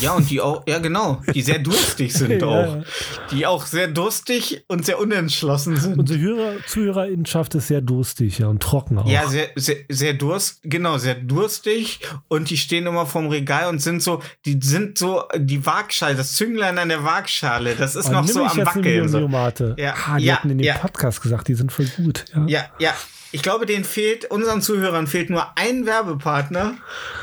Ja, 0.00 0.12
und 0.12 0.30
die 0.30 0.40
auch, 0.40 0.62
ja, 0.66 0.78
genau, 0.78 1.22
die 1.34 1.42
sehr 1.42 1.58
durstig 1.58 2.12
sind 2.12 2.30
Ja, 2.42 2.46
auch. 2.46 2.76
ja. 2.76 2.82
Die 3.30 3.46
auch 3.46 3.66
sehr 3.66 3.88
durstig 3.88 4.64
und 4.68 4.84
sehr 4.84 4.98
unentschlossen 4.98 5.76
sind. 5.76 5.98
Unsere 5.98 6.18
Hörer, 6.18 6.52
Zuhörerinnenschaft 6.66 7.54
ist 7.54 7.68
sehr 7.68 7.80
durstig, 7.80 8.38
ja, 8.38 8.48
und 8.48 8.62
trocken 8.62 8.98
auch. 8.98 9.06
Ja, 9.08 9.26
sehr, 9.28 9.48
sehr, 9.56 9.76
sehr 9.88 10.14
durst, 10.14 10.60
genau, 10.62 10.98
sehr 10.98 11.14
durstig 11.14 12.00
und 12.28 12.50
die 12.50 12.56
stehen 12.56 12.86
immer 12.86 13.06
vorm 13.06 13.28
Regal 13.28 13.68
und 13.68 13.80
sind 13.80 14.02
so, 14.02 14.22
die 14.44 14.58
sind 14.62 14.98
so, 14.98 15.24
die 15.36 15.64
Waagschale, 15.64 16.14
das 16.14 16.32
Zünglein 16.32 16.78
an 16.78 16.88
der 16.88 17.04
Waagschale, 17.04 17.74
das 17.74 17.96
ist 17.96 18.08
Oh, 18.08 18.12
noch 18.12 18.24
nimm 18.24 18.34
so 18.34 18.44
ich 18.44 18.52
am 18.52 18.66
Wackeln. 18.66 19.08
So. 19.08 19.28
Ja, 19.76 19.94
ah, 20.06 20.18
die 20.18 20.24
ja, 20.24 20.36
hatten 20.36 20.50
in 20.50 20.58
dem 20.58 20.66
ja. 20.66 20.76
Podcast 20.76 21.22
gesagt, 21.22 21.48
die 21.48 21.54
sind 21.54 21.72
voll 21.72 21.86
gut. 21.96 22.24
Ja. 22.34 22.46
Ja, 22.46 22.64
ja. 22.78 22.94
Ich 23.32 23.42
glaube, 23.42 23.64
denen 23.66 23.84
fehlt, 23.84 24.24
unseren 24.30 24.60
Zuhörern 24.60 25.06
fehlt 25.06 25.30
nur 25.30 25.56
ein 25.56 25.86
Werbepartner, 25.86 26.74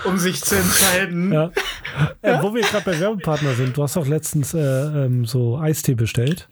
um 0.05 0.17
sich 0.17 0.41
zu 0.43 0.55
entscheiden. 0.55 1.34
Ja. 1.34 1.51
Äh, 2.21 2.41
wo 2.41 2.53
wir 2.55 2.61
gerade 2.61 2.85
bei 2.85 2.99
Werbepartner 2.99 3.53
sind, 3.55 3.75
du 3.75 3.84
hast 3.84 3.95
doch 3.97 4.07
letztens 4.07 4.53
äh, 4.53 4.59
ähm, 4.59 5.25
so 5.25 5.57
Eistee 5.57 5.95
bestellt. 5.95 6.47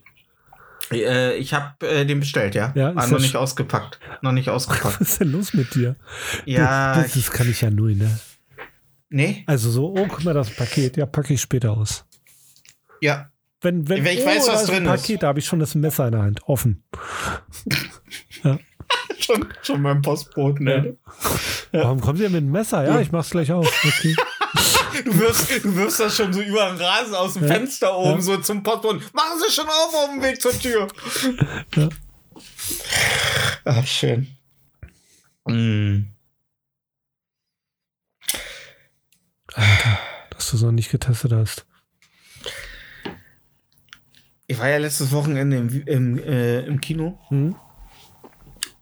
Äh, 0.91 1.37
ich 1.37 1.53
habe 1.53 1.87
äh, 1.87 2.05
den 2.05 2.19
bestellt, 2.19 2.53
ja. 2.53 2.71
Ja, 2.75 2.89
ist 2.89 2.95
War 2.95 3.05
ja 3.05 3.11
noch 3.11 3.19
nicht 3.19 3.35
ausgepackt. 3.37 3.99
Noch 4.21 4.33
nicht 4.33 4.49
ausgepackt. 4.49 4.99
Was 4.99 5.09
ist 5.09 5.19
denn 5.21 5.31
los 5.31 5.53
mit 5.53 5.73
dir? 5.73 5.95
ja, 6.45 6.93
Das, 7.01 7.13
das 7.13 7.31
kann 7.31 7.49
ich 7.49 7.61
ja 7.61 7.69
null, 7.71 7.95
ne? 7.95 8.19
nee, 9.09 9.43
Also 9.47 9.69
so, 9.71 9.93
oh, 9.95 10.05
guck 10.07 10.23
mal, 10.25 10.33
das 10.33 10.49
Paket, 10.49 10.97
ja, 10.97 11.05
packe 11.05 11.33
ich 11.33 11.41
später 11.41 11.71
aus. 11.71 12.05
ja. 13.01 13.29
Wenn, 13.61 13.87
wenn, 13.89 14.05
Ich 14.05 14.21
oh, 14.21 14.25
weiß, 14.27 14.47
was 14.49 14.61
ist 14.63 14.69
drin 14.69 14.83
ist. 14.85 14.89
Paket, 14.91 15.23
da 15.23 15.27
habe 15.27 15.39
ich 15.39 15.45
schon 15.45 15.59
das 15.59 15.73
Messer 15.73 16.05
in 16.05 16.11
der 16.11 16.21
Hand, 16.21 16.41
offen. 16.45 16.83
Schon, 19.19 19.47
schon 19.63 19.81
beim 19.81 20.01
Postboten, 20.01 20.65
ne? 20.65 20.97
Warum 21.71 21.99
kommen 22.01 22.17
Sie 22.17 22.23
denn 22.23 22.31
mit 22.33 22.41
einem 22.43 22.51
Messer? 22.51 22.85
Ja, 22.85 22.99
ich 22.99 23.11
mach's 23.11 23.29
gleich 23.31 23.51
auf. 23.51 23.65
Okay. 23.83 24.15
Du 25.03 25.19
wirfst, 25.19 25.63
du 25.65 25.75
wirfst 25.75 25.99
das 25.99 26.15
schon 26.15 26.31
so 26.31 26.39
über 26.41 26.67
den 26.69 26.77
Rasen 26.77 27.13
aus 27.15 27.33
dem 27.33 27.43
Ja. 27.43 27.53
Fenster 27.55 27.97
oben, 27.97 28.15
Ja. 28.15 28.21
so 28.21 28.37
zum 28.37 28.63
Postboten. 28.63 29.01
Machen 29.13 29.39
Sie 29.45 29.51
schon 29.53 29.65
auf 29.67 29.93
auf 29.93 30.09
dem 30.09 30.21
Weg 30.21 30.41
zur 30.41 30.57
Tür. 30.57 30.87
Ja. 31.75 31.89
Ach, 33.65 33.85
schön. 33.85 34.27
Mm. 35.45 36.03
Dass 40.29 40.49
du 40.51 40.55
es 40.57 40.61
noch 40.61 40.71
nicht 40.71 40.91
getestet 40.91 41.33
hast. 41.33 41.65
Ich 44.47 44.57
war 44.59 44.69
ja 44.69 44.77
letztes 44.77 45.11
Wochenende 45.11 45.57
im, 45.57 45.83
im, 45.87 46.19
äh, 46.19 46.61
im 46.61 46.79
Kino 46.79 47.19
Hm? 47.29 47.55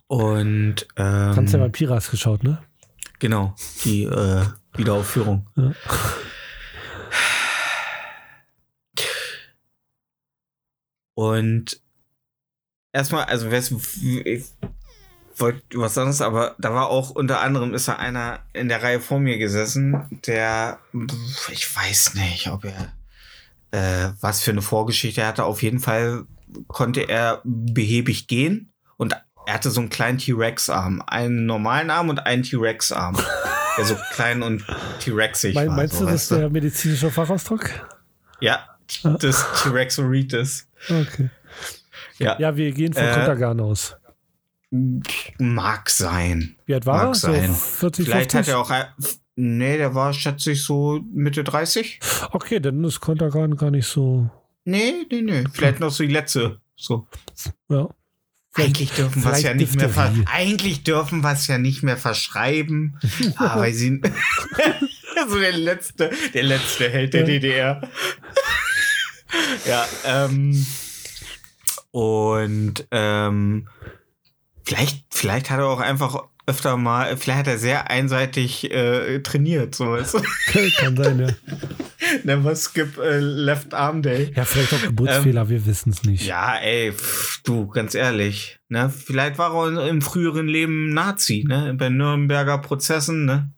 Und 0.07 0.88
ähm, 0.97 1.31
Kannst 1.35 1.53
ja 1.53 1.59
mal 1.59 1.69
Piras 1.69 2.11
geschaut, 2.11 2.43
ne? 2.43 2.59
genau 3.23 3.55
die 3.85 4.03
äh, 4.03 4.43
Wiederaufführung. 4.75 5.47
Ja. 5.55 5.73
Und 11.15 11.80
erstmal, 12.91 13.25
also 13.25 13.49
ich 13.49 14.43
wollte 15.38 15.61
was 15.75 15.97
anderes, 15.97 16.19
aber 16.19 16.55
da 16.59 16.73
war 16.73 16.89
auch 16.89 17.11
unter 17.11 17.39
anderem 17.39 17.73
ist 17.73 17.88
da 17.88 17.95
einer 17.95 18.39
in 18.51 18.67
der 18.67 18.84
Reihe 18.84 18.99
vor 18.99 19.19
mir 19.19 19.38
gesessen, 19.38 20.19
der 20.27 20.80
ich 21.49 21.73
weiß 21.73 22.15
nicht, 22.15 22.49
ob 22.49 22.65
er 22.65 22.91
äh, 23.71 24.11
was 24.19 24.41
für 24.41 24.51
eine 24.51 24.61
Vorgeschichte 24.61 25.25
hatte. 25.25 25.45
Auf 25.45 25.63
jeden 25.63 25.80
Fall 25.80 26.25
konnte 26.67 27.07
er 27.07 27.41
behäbig 27.45 28.27
gehen 28.27 28.73
und 28.97 29.15
er 29.45 29.53
hatte 29.56 29.70
so 29.72 29.82
einen 29.82 29.90
kleinen 29.90 30.18
T-Rex-Arm, 30.18 31.03
einen 31.07 31.45
normalen 31.45 31.90
Arm 31.90 32.10
und 32.10 32.26
einen 32.26 32.44
T-Rex-Arm, 32.44 33.18
der 33.78 33.86
so 33.86 33.95
klein 34.14 34.41
und 34.44 34.64
T-Rexig 34.99 35.53
Mein, 35.56 35.68
war. 35.70 35.76
meinst 35.78 35.95
so, 35.95 36.06
du, 36.06 36.11
das 36.11 36.24
ist 36.24 36.32
der 36.32 36.49
medizinische 36.49 37.11
Fachausdruck? 37.11 37.70
Ja, 38.40 38.68
das 39.03 39.45
T-Rexoritis. 39.64 40.68
Okay. 40.90 41.30
Ja. 42.20 42.38
Ja, 42.40 42.56
wir 42.56 42.72
gehen 42.72 42.94
von 42.94 43.03
Äh, 43.03 43.14
Kontergan 43.14 43.60
aus. 43.60 43.95
Mag 45.38 45.90
sein. 45.90 46.56
Wie 46.65 46.74
alt 46.74 46.86
war 46.86 46.98
mag 47.06 47.07
er? 47.10 47.15
sein. 47.15 47.48
So 47.49 47.53
40, 47.53 48.06
Vielleicht 48.06 48.32
50? 48.32 48.40
hat 48.40 48.48
er 48.48 48.60
auch. 48.60 48.88
Nee, 49.36 49.78
der 49.78 49.94
war, 49.95 50.14
schätze 50.14 50.52
ich, 50.52 50.64
so 50.64 50.99
Mitte 51.11 51.44
30. 51.44 51.99
Okay, 52.32 52.60
dann 52.60 52.84
ist 52.84 52.99
Kontergan 52.99 53.56
gar 53.56 53.72
nicht 53.72 53.88
so. 53.88 54.30
Nee, 54.65 55.06
nee, 55.11 55.22
nee. 55.22 55.44
Vielleicht 55.52 55.80
noch 55.80 55.90
so 55.91 56.03
die 56.03 56.11
letzte. 56.14 56.60
So. 56.76 57.07
Ja. 57.70 57.90
Eigentlich 58.55 58.91
dürfen 58.91 59.23
wir 59.23 59.31
es 59.31 59.41
ja 59.41 59.53
nicht 59.53 59.75
mehr 59.75 59.89
ver. 59.89 60.13
Eigentlich 60.31 60.84
dürfen 60.84 61.21
wir 61.21 61.31
es 61.31 61.47
ja 61.47 61.57
nicht 61.57 61.81
mehr 61.84 61.97
verschreiben. 61.97 62.99
aber 63.35 63.71
sie. 63.71 64.01
so 65.30 65.39
der 65.39 65.57
letzte, 65.57 66.11
der 66.34 66.43
letzte 66.43 66.89
Held 66.89 67.13
der 67.13 67.21
Ja. 67.21 67.25
DDR. 67.27 67.89
ja, 69.65 69.88
ähm. 70.05 70.65
Und 71.91 72.88
ähm, 72.91 73.67
vielleicht, 74.63 75.05
vielleicht 75.11 75.49
hat 75.49 75.59
er 75.59 75.67
auch 75.67 75.80
einfach 75.80 76.23
öfter 76.45 76.76
mal, 76.78 77.15
vielleicht 77.15 77.40
hat 77.40 77.48
er 77.48 77.57
sehr 77.57 77.90
einseitig 77.90 78.70
äh, 78.72 79.20
trainiert, 79.22 79.76
so 79.76 79.91
weißt 79.91 80.15
du. 80.15 80.22
Kann 80.78 80.98
sein, 80.98 81.20
ja. 81.20 81.28
Never 82.24 82.56
skip 82.56 82.98
äh, 82.98 83.20
Left 83.20 83.74
Arm 83.74 84.02
Day. 84.02 84.32
Ja, 84.36 84.44
vielleicht 84.44 84.74
auch 84.74 84.82
Geburtsfehler, 84.82 85.48
wir 85.49 85.65
wissen 85.65 85.91
es 85.91 86.03
nicht. 86.03 86.24
Ähm, 86.24 86.28
Ja, 86.28 86.56
ey, 86.57 86.91
pff, 86.91 87.41
du, 87.44 87.68
ganz 87.68 87.95
ehrlich, 87.95 88.60
ne? 88.68 88.90
Vielleicht 88.90 89.38
war 89.38 89.53
er 89.56 89.88
im 89.88 90.02
früheren 90.02 90.48
Leben 90.48 90.94
Nazi, 90.94 91.45
ne? 91.48 91.74
Bei 91.78 91.90
Nürnberger 91.90 92.57
Prozessen, 92.57 93.26
ne? 93.26 93.52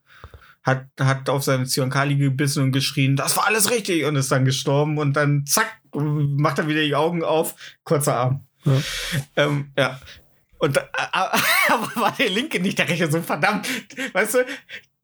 Hat, 0.61 0.85
hat 0.99 1.29
auf 1.29 1.43
seine 1.43 1.65
Zyankali 1.65 2.15
gebissen 2.15 2.63
und 2.63 2.71
geschrien, 2.71 3.15
das 3.15 3.37
war 3.37 3.45
alles 3.47 3.69
richtig 3.69 4.05
und 4.05 4.15
ist 4.15 4.31
dann 4.31 4.45
gestorben 4.45 4.97
und 4.97 5.13
dann 5.13 5.45
zack, 5.45 5.67
macht 5.93 6.57
er 6.59 6.67
wieder 6.67 6.81
die 6.81 6.95
Augen 6.95 7.23
auf, 7.23 7.55
kurzer 7.83 8.15
Arm. 8.15 8.47
Ja. 8.65 8.81
Ähm, 9.35 9.71
ja. 9.77 9.99
Und 10.57 10.77
äh, 10.77 10.81
aber 11.69 11.91
war 11.95 12.15
der 12.17 12.29
linke 12.29 12.59
nicht 12.59 12.77
der 12.77 12.89
rechte, 12.89 13.11
so 13.11 13.21
verdammt, 13.21 13.67
weißt 14.13 14.35
du, 14.35 14.45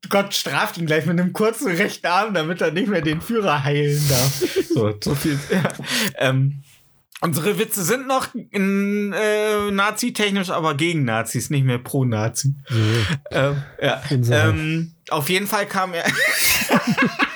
Gott 0.08 0.34
straft 0.34 0.78
ihn 0.78 0.86
gleich 0.86 1.06
mit 1.06 1.18
einem 1.18 1.32
kurzen 1.32 1.68
rechten 1.68 2.06
Arm, 2.06 2.34
damit 2.34 2.60
er 2.60 2.72
nicht 2.72 2.88
mehr 2.88 3.02
den 3.02 3.20
Führer 3.20 3.64
heilen 3.64 4.02
darf. 4.08 4.42
So, 4.72 4.94
so 5.04 5.14
viel. 5.14 5.38
Ja. 5.50 5.68
Ähm, 6.16 6.62
unsere 7.20 7.58
Witze 7.58 7.84
sind 7.84 8.06
noch 8.06 8.28
in, 8.34 9.12
äh, 9.12 9.70
Nazi-technisch, 9.70 10.48
aber 10.48 10.74
gegen 10.78 11.04
Nazis, 11.04 11.50
nicht 11.50 11.64
mehr 11.64 11.76
pro 11.76 12.06
Nazi. 12.06 12.54
So. 12.70 12.76
Ähm, 13.30 13.62
ja. 13.82 14.02
Ähm, 14.10 14.94
auf 15.10 15.28
jeden 15.28 15.46
Fall 15.46 15.66
kam 15.66 15.92
er. 15.92 16.04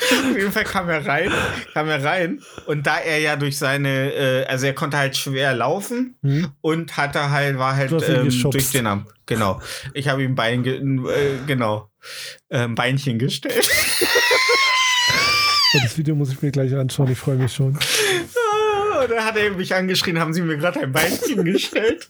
auf 0.00 0.36
jeden 0.36 0.52
Fall 0.52 0.64
kam 0.64 0.88
er 0.88 1.04
rein, 1.06 1.32
kam 1.72 1.88
er 1.88 2.02
rein 2.04 2.42
und 2.66 2.86
da 2.86 2.98
er 2.98 3.18
ja 3.18 3.36
durch 3.36 3.58
seine, 3.58 4.12
äh, 4.12 4.44
also 4.46 4.66
er 4.66 4.74
konnte 4.74 4.96
halt 4.96 5.16
schwer 5.16 5.54
laufen 5.54 6.16
Hm? 6.22 6.52
und 6.60 6.96
hatte 6.96 7.30
halt 7.30 7.58
war 7.58 7.76
halt 7.76 7.92
ähm, 7.92 8.30
durch 8.50 8.70
den 8.70 8.86
Arm. 8.86 9.06
Genau. 9.26 9.60
Ich 9.94 10.08
habe 10.08 10.22
ihm 10.22 10.34
Bein, 10.34 10.62
ge 10.62 10.76
äh, 10.76 11.38
genau, 11.46 11.90
ähm, 12.50 12.74
Beinchen 12.74 13.18
gestellt. 13.18 13.68
Das 15.82 15.98
Video 15.98 16.14
muss 16.14 16.32
ich 16.32 16.40
mir 16.40 16.50
gleich 16.50 16.74
anschauen. 16.74 17.10
Ich 17.12 17.18
freue 17.18 17.36
mich 17.36 17.52
schon. 17.52 17.76
Ah, 17.76 19.02
und 19.02 19.10
dann 19.10 19.24
hat 19.24 19.36
er 19.36 19.50
mich 19.50 19.74
angeschrien, 19.74 20.18
haben 20.18 20.32
sie 20.32 20.40
mir 20.42 20.56
gerade 20.56 20.80
ein 20.80 20.92
Beinchen 20.92 21.44
gestellt. 21.44 22.08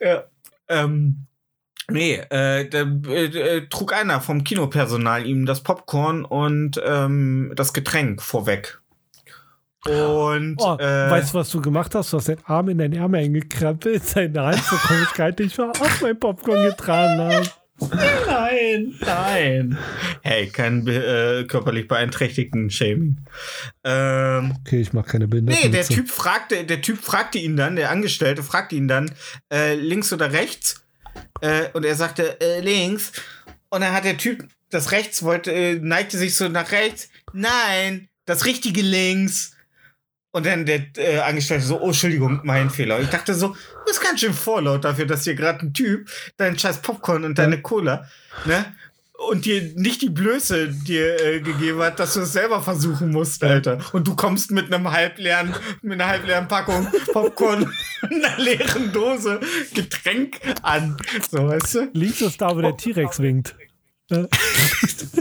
Ja. 0.00 0.24
Ähm, 0.68 1.26
nee, 1.92 2.14
äh, 2.30 2.68
da 2.68 2.82
äh, 3.08 3.24
äh, 3.26 3.66
trug 3.68 3.92
einer 3.92 4.20
vom 4.20 4.44
Kinopersonal 4.44 5.26
ihm 5.26 5.46
das 5.46 5.62
Popcorn 5.62 6.24
und 6.24 6.80
ähm, 6.84 7.52
das 7.56 7.72
Getränk 7.72 8.22
vorweg. 8.22 8.80
Und 9.84 10.56
Oh, 10.60 10.76
äh, 10.78 11.10
weißt 11.10 11.34
du, 11.34 11.38
was 11.38 11.50
du 11.50 11.60
gemacht 11.60 11.94
hast? 11.94 12.12
Du 12.12 12.16
hast 12.18 12.28
deinen 12.28 12.44
Arm 12.44 12.68
in 12.68 12.78
deinen 12.78 12.92
Ärmel 12.92 13.24
eingekrampelt, 13.24 14.04
seine 14.04 14.42
Hand 14.42 14.62
so 14.62 14.76
komisch 14.76 15.12
gehalten. 15.12 15.42
Ich 15.44 15.58
war 15.58 15.70
auch 15.70 16.00
mein 16.00 16.18
Popcorn 16.18 16.64
getragen 16.66 17.18
habe. 17.20 17.46
nein, 18.28 18.94
nein. 19.00 19.78
Hey, 20.20 20.46
kein 20.50 20.86
äh, 20.86 21.44
körperlich 21.48 21.88
beeinträchtigten 21.88 22.70
Shaming. 22.70 23.24
Ähm, 23.82 24.54
Okay, 24.60 24.80
ich 24.82 24.92
mache 24.92 25.08
keine 25.10 25.26
Bilder. 25.26 25.52
Nee, 25.52 25.68
der 25.68 25.84
Typ 25.84 26.08
fragte, 26.08 26.62
der 26.62 26.80
Typ 26.80 26.98
fragte 26.98 27.38
ihn 27.38 27.56
dann, 27.56 27.74
der 27.74 27.90
Angestellte 27.90 28.44
fragte 28.44 28.76
ihn 28.76 28.86
dann, 28.86 29.10
äh, 29.52 29.74
links 29.74 30.12
oder 30.12 30.32
rechts? 30.32 30.81
Äh, 31.40 31.68
und 31.72 31.84
er 31.84 31.94
sagte, 31.94 32.40
äh, 32.40 32.60
links. 32.60 33.12
Und 33.68 33.80
dann 33.80 33.92
hat 33.92 34.04
der 34.04 34.16
Typ 34.16 34.46
das 34.70 34.90
rechts 34.92 35.22
wollte, 35.22 35.52
äh, 35.52 35.74
neigte 35.74 36.18
sich 36.18 36.36
so 36.36 36.48
nach 36.48 36.72
rechts. 36.72 37.08
Nein, 37.32 38.08
das 38.24 38.44
richtige 38.44 38.82
links. 38.82 39.54
Und 40.30 40.46
dann 40.46 40.64
der 40.64 40.86
äh, 40.96 41.18
Angestellte 41.18 41.64
so, 41.64 41.80
oh, 41.80 41.88
Entschuldigung, 41.88 42.40
mein 42.42 42.70
Fehler. 42.70 43.00
Ich 43.00 43.10
dachte 43.10 43.34
so, 43.34 43.48
du 43.48 43.84
bist 43.84 44.02
ganz 44.02 44.20
schön 44.20 44.32
vorlaut 44.32 44.84
dafür, 44.84 45.04
dass 45.04 45.24
hier 45.24 45.34
gerade 45.34 45.60
ein 45.60 45.74
Typ 45.74 46.08
deinen 46.38 46.58
scheiß 46.58 46.80
Popcorn 46.80 47.24
und 47.24 47.38
deine 47.38 47.60
Cola, 47.60 48.08
ne? 48.46 48.64
Und 49.18 49.44
dir 49.44 49.62
nicht 49.76 50.02
die 50.02 50.10
Blöße 50.10 50.68
dir 50.68 51.20
äh, 51.22 51.40
gegeben 51.40 51.80
hat, 51.80 52.00
dass 52.00 52.14
du 52.14 52.20
es 52.20 52.32
selber 52.32 52.60
versuchen 52.60 53.10
musst, 53.10 53.44
Alter. 53.44 53.78
Und 53.92 54.08
du 54.08 54.16
kommst 54.16 54.50
mit 54.50 54.72
einem 54.72 54.90
halbleeren, 54.90 55.54
mit 55.82 56.00
einer 56.00 56.10
halbleeren 56.10 56.48
Packung 56.48 56.88
Popcorn 57.12 57.62
und 58.02 58.24
einer 58.24 58.38
leeren 58.38 58.92
Dose 58.92 59.38
Getränk 59.74 60.40
an. 60.62 60.96
So, 61.30 61.46
weißt 61.46 61.74
du? 61.74 61.90
Links 61.92 62.20
ist 62.20 62.40
da, 62.40 62.56
wo 62.56 62.60
der 62.60 62.76
T-Rex 62.76 63.20
winkt. 63.20 63.54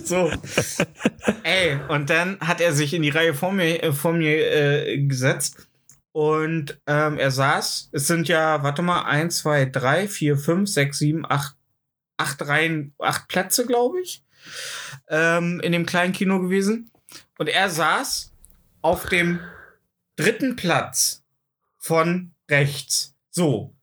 So. 0.03 0.31
Ey, 1.43 1.79
und 1.87 2.09
dann 2.09 2.39
hat 2.39 2.61
er 2.61 2.73
sich 2.73 2.93
in 2.93 3.01
die 3.01 3.09
Reihe 3.09 3.33
vor 3.33 3.51
mir, 3.51 3.83
äh, 3.83 3.93
vor 3.93 4.13
mir 4.13 4.51
äh, 4.51 4.97
gesetzt. 5.05 5.67
Und 6.13 6.79
ähm, 6.87 7.17
er 7.17 7.31
saß, 7.31 7.89
es 7.93 8.07
sind 8.07 8.27
ja, 8.27 8.63
warte 8.63 8.81
mal, 8.81 9.03
1, 9.03 9.37
2, 9.37 9.65
3, 9.65 10.07
4, 10.07 10.37
5, 10.37 10.69
6, 10.69 10.97
7, 10.97 11.25
8, 11.27 11.55
8 12.21 12.47
Reihen, 12.47 12.93
8 12.99 13.27
Plätze, 13.27 13.65
glaube 13.65 14.01
ich, 14.01 14.23
ähm, 15.09 15.59
in 15.61 15.71
dem 15.71 15.85
kleinen 15.85 16.13
Kino 16.13 16.39
gewesen. 16.39 16.91
Und 17.37 17.49
er 17.49 17.69
saß 17.69 18.31
auf 18.81 19.07
dem 19.07 19.39
dritten 20.15 20.55
Platz 20.55 21.23
von 21.77 22.31
rechts. 22.49 23.15
So. 23.29 23.75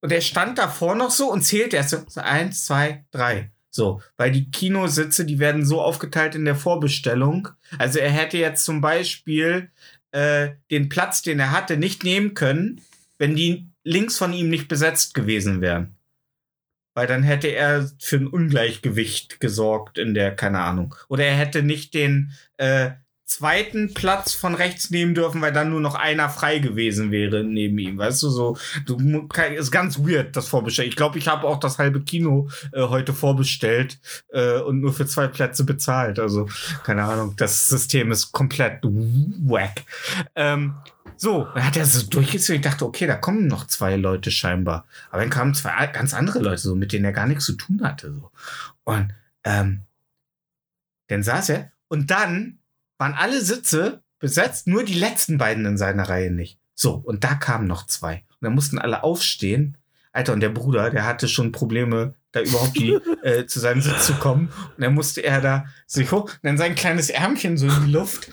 Und 0.00 0.12
er 0.12 0.20
stand 0.20 0.58
davor 0.58 0.94
noch 0.94 1.10
so 1.10 1.30
und 1.30 1.42
zählte 1.42 1.76
erst 1.76 1.90
so 1.90 2.20
eins, 2.20 2.66
zwei, 2.66 3.04
drei. 3.10 3.50
So, 3.70 4.00
weil 4.16 4.32
die 4.32 4.50
Kinositze, 4.50 5.26
die 5.26 5.38
werden 5.38 5.64
so 5.64 5.82
aufgeteilt 5.82 6.34
in 6.34 6.44
der 6.44 6.54
Vorbestellung. 6.54 7.48
Also 7.78 7.98
er 7.98 8.10
hätte 8.10 8.38
jetzt 8.38 8.64
zum 8.64 8.80
Beispiel 8.80 9.70
äh, 10.12 10.50
den 10.70 10.88
Platz, 10.88 11.22
den 11.22 11.38
er 11.38 11.50
hatte, 11.50 11.76
nicht 11.76 12.02
nehmen 12.02 12.34
können, 12.34 12.80
wenn 13.18 13.36
die 13.36 13.68
links 13.84 14.16
von 14.16 14.32
ihm 14.32 14.48
nicht 14.48 14.68
besetzt 14.68 15.14
gewesen 15.14 15.60
wären. 15.60 15.95
Weil 16.96 17.06
dann 17.06 17.22
hätte 17.22 17.48
er 17.48 17.90
für 17.98 18.16
ein 18.16 18.26
Ungleichgewicht 18.26 19.38
gesorgt 19.38 19.98
in 19.98 20.14
der, 20.14 20.34
keine 20.34 20.60
Ahnung. 20.60 20.94
Oder 21.08 21.26
er 21.26 21.36
hätte 21.36 21.62
nicht 21.62 21.92
den 21.92 22.32
äh, 22.56 22.92
zweiten 23.26 23.92
Platz 23.92 24.32
von 24.32 24.54
rechts 24.54 24.90
nehmen 24.90 25.14
dürfen, 25.14 25.42
weil 25.42 25.52
dann 25.52 25.68
nur 25.68 25.80
noch 25.82 25.94
einer 25.94 26.30
frei 26.30 26.58
gewesen 26.58 27.10
wäre 27.10 27.44
neben 27.44 27.76
ihm. 27.76 27.98
Weißt 27.98 28.22
du, 28.22 28.30
so, 28.30 28.56
du 28.86 29.28
ist 29.54 29.70
ganz 29.70 29.98
weird, 29.98 30.34
das 30.36 30.48
Vorbestellen. 30.48 30.88
Ich 30.88 30.96
glaube, 30.96 31.18
ich 31.18 31.28
habe 31.28 31.46
auch 31.46 31.60
das 31.60 31.78
halbe 31.78 32.00
Kino 32.00 32.48
äh, 32.72 32.80
heute 32.84 33.12
vorbestellt 33.12 33.98
äh, 34.30 34.60
und 34.60 34.80
nur 34.80 34.94
für 34.94 35.04
zwei 35.06 35.26
Plätze 35.26 35.64
bezahlt. 35.64 36.18
Also, 36.18 36.48
keine 36.82 37.02
Ahnung, 37.02 37.34
das 37.36 37.68
System 37.68 38.10
ist 38.10 38.32
komplett 38.32 38.82
wack. 38.82 39.82
Ähm, 40.34 40.76
so, 41.16 41.44
dann 41.54 41.64
hat 41.64 41.76
er 41.76 41.86
so 41.86 42.06
durchgezogen. 42.06 42.56
Ich 42.56 42.66
dachte, 42.66 42.84
okay, 42.84 43.06
da 43.06 43.16
kommen 43.16 43.46
noch 43.46 43.66
zwei 43.66 43.96
Leute 43.96 44.30
scheinbar. 44.30 44.86
Aber 45.10 45.22
dann 45.22 45.30
kamen 45.30 45.54
zwei 45.54 45.86
ganz 45.88 46.14
andere 46.14 46.40
Leute, 46.40 46.58
so, 46.58 46.74
mit 46.74 46.92
denen 46.92 47.04
er 47.04 47.12
gar 47.12 47.26
nichts 47.26 47.46
zu 47.46 47.54
tun 47.54 47.80
hatte. 47.82 48.12
So. 48.12 48.30
Und 48.84 49.14
ähm, 49.44 49.82
dann 51.08 51.22
saß 51.22 51.50
er 51.50 51.72
und 51.88 52.10
dann 52.10 52.58
waren 52.98 53.14
alle 53.14 53.42
Sitze 53.42 54.02
besetzt, 54.18 54.66
nur 54.66 54.84
die 54.84 54.94
letzten 54.94 55.38
beiden 55.38 55.64
in 55.66 55.78
seiner 55.78 56.08
Reihe 56.08 56.30
nicht. 56.30 56.58
So, 56.74 56.94
und 56.94 57.24
da 57.24 57.34
kamen 57.34 57.66
noch 57.66 57.86
zwei. 57.86 58.24
Und 58.40 58.42
dann 58.42 58.54
mussten 58.54 58.78
alle 58.78 59.02
aufstehen. 59.02 59.78
Alter, 60.12 60.32
und 60.32 60.40
der 60.40 60.48
Bruder, 60.48 60.90
der 60.90 61.04
hatte 61.04 61.28
schon 61.28 61.52
Probleme, 61.52 62.14
da 62.32 62.40
überhaupt 62.40 62.76
die, 62.76 62.92
äh, 63.22 63.46
zu 63.46 63.60
seinem 63.60 63.82
Sitz 63.82 64.06
zu 64.06 64.14
kommen. 64.14 64.48
Und 64.76 64.82
dann 64.82 64.94
musste 64.94 65.22
er 65.22 65.40
da 65.40 65.66
sich 65.86 66.10
hoch, 66.12 66.24
und 66.24 66.40
dann 66.42 66.58
sein 66.58 66.74
kleines 66.74 67.10
Ärmchen 67.10 67.56
so 67.56 67.66
in 67.66 67.86
die 67.86 67.92
Luft. 67.92 68.30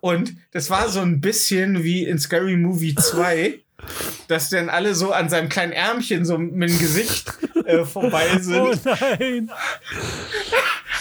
Und 0.00 0.34
das 0.52 0.70
war 0.70 0.88
so 0.88 1.00
ein 1.00 1.20
bisschen 1.20 1.82
wie 1.82 2.04
in 2.04 2.18
Scary 2.18 2.56
Movie 2.56 2.94
2, 2.94 3.58
dass 4.28 4.50
dann 4.50 4.68
alle 4.68 4.94
so 4.94 5.12
an 5.12 5.28
seinem 5.28 5.48
kleinen 5.48 5.72
Ärmchen 5.72 6.24
so 6.24 6.38
mit 6.38 6.70
dem 6.70 6.78
Gesicht 6.78 7.32
äh, 7.64 7.84
vorbei 7.84 8.26
sind. 8.40 8.60
Oh 8.60 8.74
nein! 8.84 9.50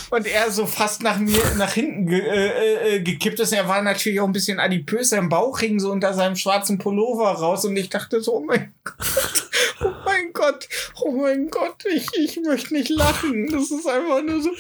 Und 0.10 0.26
er 0.26 0.52
so 0.52 0.66
fast 0.66 1.04
nach 1.04 1.18
mir, 1.18 1.44
nach 1.58 1.74
hinten 1.74 2.08
ge, 2.08 2.22
äh, 2.22 2.96
äh, 2.96 3.00
gekippt 3.02 3.40
ist. 3.42 3.52
Er 3.52 3.68
war 3.68 3.82
natürlich 3.82 4.22
auch 4.22 4.26
ein 4.26 4.32
bisschen 4.32 4.60
adipös, 4.60 5.10
sein 5.10 5.28
Bauch 5.28 5.60
hing 5.60 5.80
so 5.80 5.92
unter 5.92 6.14
seinem 6.14 6.38
schwarzen 6.38 6.78
Pullover 6.78 7.32
raus 7.32 7.66
und 7.66 7.76
ich 7.76 7.90
dachte 7.90 8.22
so, 8.22 8.36
oh 8.36 8.40
mein 8.46 8.74
Gott, 8.84 9.48
oh 9.82 9.92
mein 10.06 10.32
Gott, 10.34 10.70
oh 11.02 11.12
mein 11.12 11.50
Gott, 11.50 11.84
ich, 11.94 12.08
ich 12.18 12.40
möchte 12.42 12.74
nicht 12.74 12.90
lachen. 12.90 13.50
Das 13.52 13.70
ist 13.70 13.88
einfach 13.88 14.24
nur 14.24 14.42
so. 14.42 14.52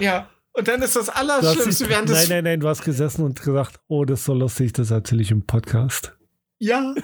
Ja. 0.00 0.30
Und 0.56 0.68
dann 0.68 0.80
ist 0.82 0.96
das 0.96 1.08
Allerschlimmste 1.10 1.88
während 1.88 2.08
nein, 2.08 2.18
des. 2.18 2.28
nein, 2.30 2.44
nein, 2.44 2.60
du 2.60 2.68
hast 2.68 2.82
gesessen 2.82 3.22
und 3.24 3.40
gesagt, 3.42 3.78
oh, 3.88 4.04
das 4.06 4.20
ist 4.20 4.24
so 4.24 4.34
lustig, 4.34 4.72
das 4.72 4.90
erzähle 4.90 5.20
ich 5.22 5.30
im 5.30 5.42
Podcast. 5.46 6.16
Ja. 6.58 6.94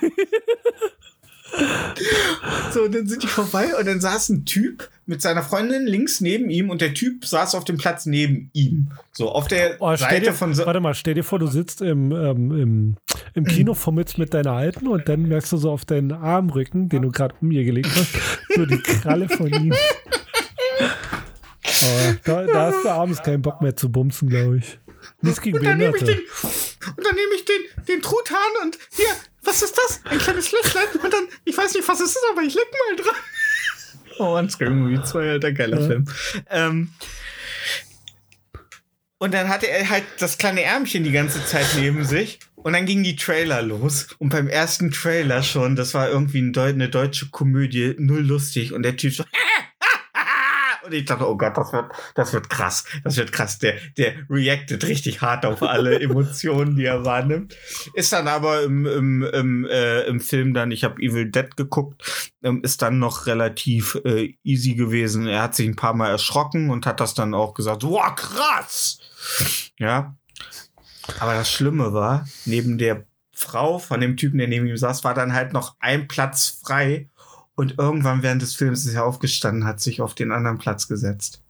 So, 2.73 2.89
dann 2.89 3.07
sind 3.07 3.23
die 3.23 3.27
vorbei 3.27 3.77
und 3.79 3.87
dann 3.87 4.01
saß 4.01 4.31
ein 4.31 4.47
Typ 4.47 4.89
mit 5.05 5.21
seiner 5.21 5.43
Freundin 5.43 5.87
links 5.87 6.23
neben 6.23 6.49
ihm 6.49 6.71
und 6.71 6.81
der 6.81 6.95
Typ 6.95 7.27
saß 7.27 7.55
auf 7.55 7.65
dem 7.65 7.77
Platz 7.77 8.07
neben 8.07 8.49
ihm. 8.55 8.89
So, 9.13 9.31
auf 9.31 9.49
der 9.49 9.77
Oh, 9.81 9.95
Seite 9.97 10.27
dir, 10.29 10.33
von 10.33 10.55
so. 10.55 10.65
warte 10.65 10.81
mal, 10.81 10.95
stell 10.95 11.13
dir 11.13 11.25
vor, 11.25 11.39
du 11.39 11.47
sitzt 11.47 11.83
im, 11.83 12.11
ähm, 12.13 12.51
im, 12.59 12.97
im 13.35 13.45
Kino 13.45 13.75
fummelst 13.75 14.17
mit 14.17 14.33
deiner 14.33 14.53
Alten 14.53 14.87
und 14.87 15.07
dann 15.11 15.25
merkst 15.29 15.53
du 15.53 15.59
so 15.59 15.71
auf 15.71 15.85
deinen 15.85 16.13
Armrücken, 16.13 16.89
den 16.89 17.03
du 17.03 17.11
gerade 17.11 17.35
um 17.43 17.51
ihr 17.51 17.65
gelegt 17.65 17.91
hast, 17.95 18.15
so 18.57 18.65
die 18.65 18.79
Kralle 18.79 19.29
von 19.29 19.49
ihm. 19.53 19.75
Oh, 21.85 22.15
da, 22.25 22.43
da 22.45 22.67
hast 22.73 22.85
du 22.85 22.89
abends 22.91 23.23
keinen 23.23 23.43
Bock 23.43 23.61
mehr 23.61 23.77
zu 23.77 23.91
bumsen, 23.91 24.29
glaube 24.29 24.59
ich. 24.59 24.79
Nichts 25.21 25.41
gegen 25.41 25.59
Und 25.59 25.65
dann 25.65 25.79
nehme 25.79 25.97
ich 25.97 26.05
den, 26.05 26.19
und 26.19 27.07
dann 27.07 27.15
nehme 27.15 27.35
ich 27.35 27.45
den, 27.45 27.85
den 27.89 28.03
Truthahn 28.03 28.39
und 28.63 28.79
hier, 28.93 29.09
was 29.43 29.63
ist 29.63 29.77
das? 29.77 30.01
Ein 30.05 30.19
kleines 30.19 30.53
Löchlein 30.53 30.87
und 31.03 31.13
dann, 31.13 31.25
ich 31.45 31.57
weiß 31.57 31.75
nicht, 31.75 31.89
was 31.89 32.01
es 32.01 32.11
ist, 32.11 32.25
aber 32.31 32.43
ich 32.43 32.55
leck 32.55 32.67
mal 32.89 32.97
dran. 33.05 33.17
Oh, 34.19 34.35
ein 34.35 34.49
Scary 34.49 34.71
Movie 34.71 35.03
2, 35.03 35.31
alter 35.31 35.53
geiler 35.53 35.81
Ja. 35.81 35.87
Film. 35.87 36.05
Ähm, 36.51 36.93
und 39.19 39.35
dann 39.35 39.49
hatte 39.49 39.69
er 39.69 39.89
halt 39.89 40.05
das 40.19 40.37
kleine 40.39 40.63
Ärmchen 40.63 41.05
die 41.05 41.13
ganze 41.13 41.45
Zeit 41.47 41.67
neben 41.77 42.05
sich. 42.05 42.41
Und 42.57 42.73
dann 42.75 42.87
gingen 42.87 43.05
die 43.05 43.17
Trailer 43.17 43.63
los. 43.63 44.09
Und 44.19 44.31
beim 44.31 44.49
ersten 44.49 44.91
Trailer 44.91 45.43
schon, 45.43 45.77
das 45.77 45.95
war 45.95 46.09
irgendwie 46.09 46.39
eine 46.57 46.89
deutsche 46.89 47.31
Komödie, 47.31 47.95
null 47.99 48.23
lustig. 48.23 48.73
Und 48.73 48.83
der 48.83 48.97
Typ 48.97 49.15
so, 49.15 49.25
Und 50.85 50.93
ich 50.93 51.05
dachte, 51.05 51.29
oh 51.29 51.37
Gott, 51.37 51.57
das 51.57 51.73
wird, 51.73 51.87
das 52.15 52.33
wird 52.33 52.51
krass. 52.51 52.85
Das 53.05 53.17
wird 53.17 53.33
krass. 53.33 53.59
Der, 53.59 53.75
der 53.97 54.15
reactet 54.29 54.87
richtig 54.87 55.21
hart 55.21 55.47
auf 55.47 55.63
alle 55.63 56.01
Emotionen, 56.01 56.77
die 56.77 56.85
er 56.85 57.05
wahrnimmt. 57.05 57.57
Ist 57.95 58.13
dann 58.13 58.29
aber 58.29 58.63
im, 58.63 58.87
im, 58.87 59.23
im, 59.23 59.65
äh, 59.67 60.03
im 60.03 60.21
Film 60.21 60.55
dann, 60.55 60.71
ich 60.71 60.85
habe 60.85 61.01
Evil 61.01 61.31
Dead 61.31 61.57
geguckt, 61.57 62.33
ähm, 62.43 62.63
ist 62.63 62.83
dann 62.83 62.99
noch 62.99 63.27
relativ 63.27 64.01
äh, 64.05 64.35
easy 64.43 64.75
gewesen. 64.75 65.27
Er 65.27 65.43
hat 65.43 65.55
sich 65.55 65.69
ein 65.69 65.77
paar 65.77 65.95
Mal 65.95 66.11
erschrocken 66.11 66.71
und 66.71 66.87
hat 66.87 67.01
das 67.01 67.15
dann 67.15 67.35
auch 67.35 67.55
gesagt, 67.55 67.85
wow, 67.85 68.15
krass. 68.15 68.99
Ja. 69.79 70.17
Aber 71.19 71.35
das 71.35 71.51
Schlimme 71.51 71.93
war, 71.93 72.27
neben 72.45 72.79
der 72.79 73.07
Frau 73.43 73.79
von 73.79 74.01
dem 74.01 74.17
Typen, 74.17 74.39
der 74.39 74.49
neben 74.49 74.67
ihm 74.67 74.77
saß, 74.77 75.05
war 75.05 75.15
dann 75.15 75.33
halt 75.33 75.53
noch 75.53 75.77
ein 75.81 76.07
Platz 76.07 76.61
frei. 76.65 77.09
Und 77.55 77.79
irgendwann 77.79 78.23
während 78.23 78.43
des 78.43 78.55
Films 78.55 78.87
ist 78.87 78.95
er 78.95 79.05
aufgestanden, 79.05 79.65
hat 79.65 79.81
sich 79.81 80.01
auf 80.01 80.15
den 80.15 80.33
anderen 80.33 80.59
Platz 80.59 80.89
gesetzt. 80.89 81.43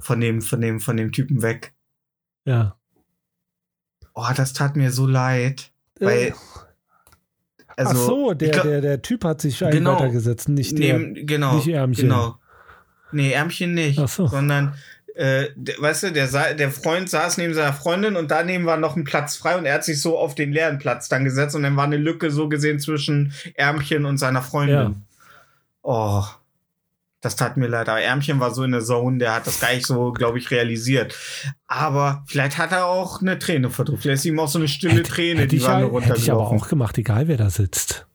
Von 0.00 0.20
dem, 0.20 0.42
von 0.42 0.60
dem, 0.60 0.80
von 0.80 0.96
dem 0.96 1.12
Typen 1.12 1.42
weg. 1.42 1.74
Ja. 2.44 2.76
Oh, 4.14 4.26
das 4.36 4.52
tat 4.52 4.76
mir 4.76 4.92
so 4.92 5.06
leid. 5.06 5.72
Weil, 5.98 6.34
also, 7.76 7.92
Ach 7.92 7.96
so, 7.96 8.34
der, 8.34 8.50
glaub- 8.50 8.64
der, 8.64 8.80
der 8.80 9.02
Typ 9.02 9.24
hat 9.24 9.40
sich 9.40 9.58
Genau. 9.58 9.94
weitergesetzt, 9.94 10.48
nicht 10.48 10.78
der. 10.78 10.98
neben, 10.98 11.26
genau, 11.26 11.56
nicht 11.56 11.68
Ärmchen. 11.68 12.08
Genau. 12.08 12.38
Nee, 13.12 13.32
Ärmchen 13.32 13.74
nicht. 13.74 13.98
Ach 13.98 14.08
so. 14.08 14.26
Sondern, 14.26 14.74
äh, 15.18 15.50
weißt 15.78 16.04
du, 16.04 16.12
der, 16.12 16.54
der 16.54 16.70
Freund 16.70 17.10
saß 17.10 17.38
neben 17.38 17.52
seiner 17.52 17.72
Freundin 17.72 18.14
und 18.14 18.30
daneben 18.30 18.66
war 18.66 18.76
noch 18.76 18.94
ein 18.94 19.02
Platz 19.02 19.36
frei 19.36 19.58
und 19.58 19.66
er 19.66 19.74
hat 19.74 19.84
sich 19.84 20.00
so 20.00 20.16
auf 20.16 20.36
den 20.36 20.52
leeren 20.52 20.78
Platz 20.78 21.08
dann 21.08 21.24
gesetzt 21.24 21.56
und 21.56 21.64
dann 21.64 21.76
war 21.76 21.84
eine 21.84 21.96
Lücke 21.96 22.30
so 22.30 22.48
gesehen 22.48 22.78
zwischen 22.78 23.32
Ärmchen 23.54 24.04
und 24.04 24.18
seiner 24.18 24.42
Freundin. 24.42 24.76
Ja. 24.76 24.94
Oh. 25.82 26.24
Das 27.20 27.34
tat 27.34 27.56
mir 27.56 27.66
leid. 27.66 27.88
Aber 27.88 28.00
Ärmchen 28.00 28.38
war 28.38 28.54
so 28.54 28.62
in 28.62 28.70
der 28.70 28.82
Zone, 28.82 29.18
der 29.18 29.34
hat 29.34 29.48
das 29.48 29.58
gar 29.58 29.74
nicht 29.74 29.86
so, 29.86 30.12
glaube 30.12 30.38
ich, 30.38 30.52
realisiert. 30.52 31.16
Aber 31.66 32.22
vielleicht 32.28 32.58
hat 32.58 32.70
er 32.70 32.86
auch 32.86 33.20
eine 33.20 33.40
Träne 33.40 33.70
verdrückt. 33.70 34.02
Vielleicht 34.02 34.20
ist 34.20 34.24
ihm 34.26 34.38
auch 34.38 34.46
so 34.46 34.60
eine 34.60 34.68
stille 34.68 35.02
Träne, 35.02 35.40
hätte 35.40 35.48
die 35.48 35.56
ich, 35.56 35.64
war 35.64 35.80
ja, 35.80 35.86
hätte 35.86 36.14
ich 36.16 36.30
aber 36.30 36.42
runtergelaufen. 36.42 36.60
auch 36.60 36.68
gemacht, 36.68 36.96
egal 36.96 37.26
wer 37.26 37.36
da 37.36 37.50
sitzt. 37.50 38.06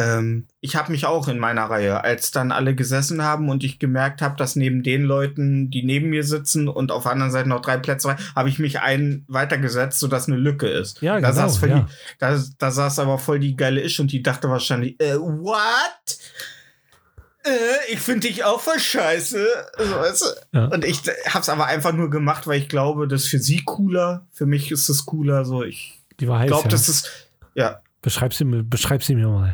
Ähm, 0.00 0.46
ich 0.60 0.76
habe 0.76 0.92
mich 0.92 1.06
auch 1.06 1.26
in 1.26 1.40
meiner 1.40 1.64
Reihe, 1.64 2.04
als 2.04 2.30
dann 2.30 2.52
alle 2.52 2.76
gesessen 2.76 3.24
haben 3.24 3.48
und 3.48 3.64
ich 3.64 3.80
gemerkt 3.80 4.22
habe, 4.22 4.36
dass 4.36 4.54
neben 4.54 4.84
den 4.84 5.02
Leuten, 5.02 5.70
die 5.70 5.82
neben 5.82 6.10
mir 6.10 6.22
sitzen 6.22 6.68
und 6.68 6.92
auf 6.92 7.02
der 7.02 7.12
anderen 7.12 7.32
Seite 7.32 7.48
noch 7.48 7.60
drei 7.60 7.78
Plätze 7.78 8.08
frei, 8.08 8.16
habe 8.36 8.48
ich 8.48 8.60
mich 8.60 8.80
einen 8.80 9.24
weitergesetzt, 9.26 9.98
sodass 9.98 10.28
eine 10.28 10.36
Lücke 10.36 10.68
ist. 10.68 11.02
Ja, 11.02 11.20
da 11.20 11.30
genau, 11.30 11.42
saß 11.42 11.58
voll 11.58 11.70
ja. 11.70 11.80
die, 11.80 11.92
da, 12.20 12.40
da 12.58 12.70
saß 12.70 13.00
aber 13.00 13.18
voll 13.18 13.40
die 13.40 13.56
geile 13.56 13.80
Isch 13.80 13.98
und 13.98 14.12
die 14.12 14.22
dachte 14.22 14.48
wahrscheinlich, 14.48 15.00
äh, 15.00 15.18
what? 15.18 16.18
Äh, 17.44 17.92
ich 17.92 17.98
finde 17.98 18.28
dich 18.28 18.44
auch 18.44 18.60
voll 18.60 18.78
scheiße. 18.78 19.46
So, 19.78 19.90
weißt 19.96 20.22
du? 20.22 20.58
Ja. 20.58 20.64
Und 20.66 20.84
ich 20.84 21.02
hab's 21.28 21.48
aber 21.48 21.66
einfach 21.66 21.92
nur 21.92 22.08
gemacht, 22.08 22.46
weil 22.46 22.60
ich 22.60 22.68
glaube, 22.68 23.08
das 23.08 23.24
ist 23.24 23.28
für 23.30 23.40
sie 23.40 23.64
cooler. 23.64 24.26
Für 24.32 24.46
mich 24.46 24.70
ist 24.70 24.88
es 24.88 25.06
cooler. 25.06 25.44
So, 25.44 25.64
ich 25.64 26.00
glaube, 26.18 26.48
ja. 26.48 26.68
das 26.68 26.88
ist, 26.88 27.28
ja. 27.54 27.80
beschreib, 28.00 28.32
sie, 28.32 28.44
mir- 28.44 28.62
beschreib 28.62 29.02
sie 29.02 29.16
mir 29.16 29.28
mal. 29.28 29.52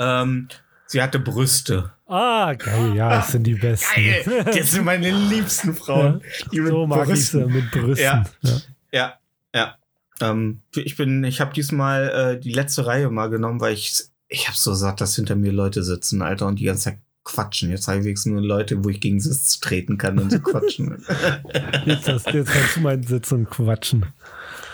Ähm, 0.00 0.48
sie 0.86 1.00
hatte 1.02 1.18
Brüste. 1.20 1.92
Ah, 2.06 2.54
geil, 2.54 2.94
ja, 2.96 3.10
das 3.10 3.32
sind 3.32 3.44
die 3.44 3.54
besten. 3.54 3.94
Geil. 3.94 4.44
Das 4.46 4.72
sind 4.72 4.84
meine 4.84 5.10
liebsten 5.10 5.74
Frauen. 5.76 6.22
Die 6.52 6.60
mit 6.60 6.70
so 6.70 6.86
mag 6.86 7.08
ich 7.10 7.28
sie 7.28 7.38
Brüsten. 7.38 7.52
mit 7.52 7.70
Brüsten. 7.70 8.04
Ja. 8.04 8.24
Ja. 8.42 8.60
Ja, 8.92 9.14
ja. 9.54 9.74
Ähm, 10.20 10.62
ich 10.74 10.96
bin, 10.96 11.22
ich 11.22 11.40
habe 11.40 11.52
diesmal 11.52 12.08
äh, 12.36 12.40
die 12.40 12.52
letzte 12.52 12.86
Reihe 12.86 13.10
mal 13.10 13.28
genommen, 13.28 13.60
weil 13.60 13.74
ich, 13.74 14.02
ich 14.28 14.48
habe 14.48 14.56
so 14.56 14.74
satt, 14.74 15.00
dass 15.00 15.14
hinter 15.14 15.36
mir 15.36 15.52
Leute 15.52 15.84
sitzen, 15.84 16.22
Alter, 16.22 16.46
und 16.46 16.58
die 16.58 16.64
ganze 16.64 16.84
Zeit 16.84 16.98
quatschen. 17.22 17.70
Jetzt 17.70 17.86
habe 17.86 17.98
ich 17.98 18.04
wenigstens 18.04 18.32
nur 18.32 18.42
Leute, 18.42 18.82
wo 18.82 18.88
ich 18.88 19.00
gegen 19.00 19.20
Sitz 19.20 19.60
treten 19.60 19.98
kann 19.98 20.18
und 20.18 20.30
sie 20.30 20.40
quatschen. 20.40 21.04
Jetzt, 21.84 22.08
hast, 22.08 22.26
jetzt 22.32 22.50
kannst 22.50 22.76
du 22.76 22.80
meinen 22.80 23.02
Sitz 23.02 23.30
und 23.30 23.48
quatschen. 23.48 24.06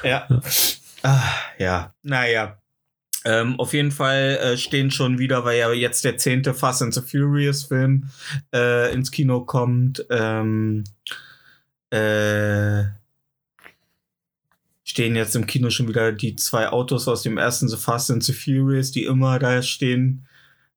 ja. 0.02 0.26
Ah, 1.02 1.22
ja, 1.58 1.94
naja. 2.02 2.58
Ähm, 3.28 3.58
auf 3.58 3.72
jeden 3.72 3.90
Fall 3.90 4.38
äh, 4.40 4.56
stehen 4.56 4.92
schon 4.92 5.18
wieder, 5.18 5.44
weil 5.44 5.58
ja 5.58 5.72
jetzt 5.72 6.04
der 6.04 6.16
zehnte 6.16 6.54
Fast 6.54 6.80
and 6.80 6.94
the 6.94 7.00
Furious 7.00 7.64
Film 7.64 8.08
äh, 8.54 8.94
ins 8.94 9.10
Kino 9.10 9.40
kommt. 9.40 10.06
Ähm, 10.10 10.84
äh, 11.90 12.84
stehen 14.84 15.16
jetzt 15.16 15.34
im 15.34 15.46
Kino 15.46 15.70
schon 15.70 15.88
wieder 15.88 16.12
die 16.12 16.36
zwei 16.36 16.68
Autos 16.68 17.08
aus 17.08 17.22
dem 17.22 17.36
ersten 17.36 17.68
The 17.68 17.76
Fast 17.76 18.12
and 18.12 18.22
the 18.22 18.32
Furious, 18.32 18.92
die 18.92 19.04
immer 19.04 19.40
da 19.40 19.60
stehen, 19.60 20.24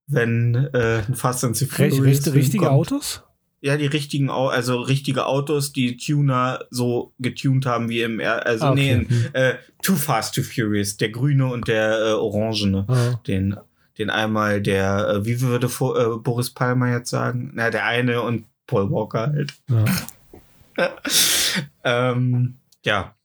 wenn 0.08 0.56
äh, 0.74 1.04
ein 1.08 1.14
Fast 1.14 1.44
and 1.44 1.56
the 1.56 1.68
Furious 1.68 2.24
Film 2.24 2.36
richtige 2.36 2.66
kommt. 2.66 2.72
Autos? 2.72 3.22
Ja, 3.62 3.76
die 3.76 3.88
richtigen, 3.88 4.30
also 4.30 4.80
richtige 4.80 5.26
Autos, 5.26 5.74
die 5.74 5.98
Tuner 5.98 6.66
so 6.70 7.14
getuned 7.20 7.66
haben 7.66 7.90
wie 7.90 8.02
im, 8.02 8.22
er 8.22 8.46
also 8.46 8.68
Ah, 8.68 8.74
nee, 8.74 8.96
okay. 8.96 9.06
in, 9.10 9.36
äh, 9.36 9.56
Too 9.82 9.96
Fast, 9.96 10.36
Too 10.36 10.44
Furious, 10.44 10.96
der 10.96 11.10
grüne 11.10 11.48
und 11.48 11.68
der 11.68 12.00
äh, 12.00 12.12
orangene. 12.14 12.86
Ah. 12.88 13.20
Den, 13.28 13.58
den 13.98 14.10
einmal 14.10 14.62
der, 14.62 15.10
äh, 15.10 15.26
wie 15.26 15.42
würde 15.42 15.68
äh, 15.68 16.18
Boris 16.20 16.52
Palmer 16.52 16.90
jetzt 16.92 17.10
sagen? 17.10 17.52
Na, 17.54 17.70
der 17.70 17.86
eine 17.86 18.22
und 18.22 18.46
Paul 18.66 18.90
Walker 18.92 19.28
halt. 19.34 19.54
Ja. 19.68 19.86
ähm, 21.84 22.60
ja. 22.86 23.16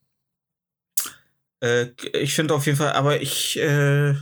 Äh, 1.61 1.87
ich 2.13 2.35
finde 2.35 2.55
auf 2.55 2.67
jeden 2.67 2.79
Fall, 2.79 2.93
aber 2.93 3.23
ich, 3.23 3.59
äh, 3.61 4.15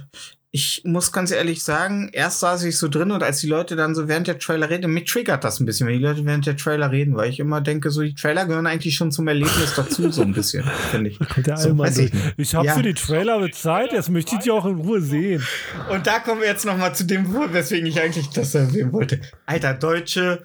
ich 0.55 0.83
muss 0.85 1.13
ganz 1.13 1.31
ehrlich 1.31 1.63
sagen, 1.63 2.11
erst 2.13 2.41
saß 2.41 2.65
ich 2.65 2.77
so 2.77 2.89
drin 2.89 3.11
und 3.11 3.23
als 3.23 3.41
die 3.41 3.47
Leute 3.47 3.75
dann 3.75 3.95
so 3.95 4.07
während 4.07 4.27
der 4.27 4.39
Trailer 4.39 4.69
reden, 4.69 4.93
mich 4.93 5.11
triggert 5.11 5.45
das 5.45 5.59
ein 5.59 5.65
bisschen, 5.65 5.87
wenn 5.87 5.95
die 5.99 6.05
Leute 6.05 6.27
während 6.27 6.45
der 6.45 6.59
Trailer 6.59 6.91
reden, 6.91 7.17
weil 7.17 7.31
ich 7.31 7.41
immer 7.41 7.63
denke, 7.63 7.91
so 7.91 8.03
die 8.03 8.15
Trailer 8.15 8.45
gehören 8.45 8.67
eigentlich 8.67 8.95
schon 8.95 9.11
zum 9.11 9.27
Erlebnis 9.29 9.73
dazu, 9.77 10.13
so 10.13 10.21
ein 10.21 10.35
bisschen, 10.35 10.63
finde 10.91 11.09
ich. 11.09 11.19
Der 11.39 11.57
So, 11.57 11.77
weiß 11.79 11.97
ich. 11.99 12.13
Ich 12.37 12.55
habe 12.55 12.67
Ja. 12.67 12.75
für 12.75 12.83
die 12.83 12.93
Trailer 12.93 13.41
bezahlt, 13.41 13.93
jetzt 13.93 14.11
möchte 14.11 14.35
ich 14.35 14.43
die 14.43 14.51
auch 14.51 14.67
in 14.67 14.77
Ruhe 14.77 15.01
sehen. 15.01 15.43
Und 15.89 16.07
da 16.07 16.19
kommen 16.19 16.43
wir 16.43 16.49
jetzt 16.49 16.67
noch 16.67 16.77
mal 16.77 16.95
zu 16.95 17.05
dem, 17.05 17.33
weswegen 17.53 17.87
ich 17.87 17.99
eigentlich 17.99 18.29
das 18.29 18.55
erwähnen 18.55 18.93
wollte. 18.93 19.23
Alter, 19.47 19.73
deutsche 19.73 20.43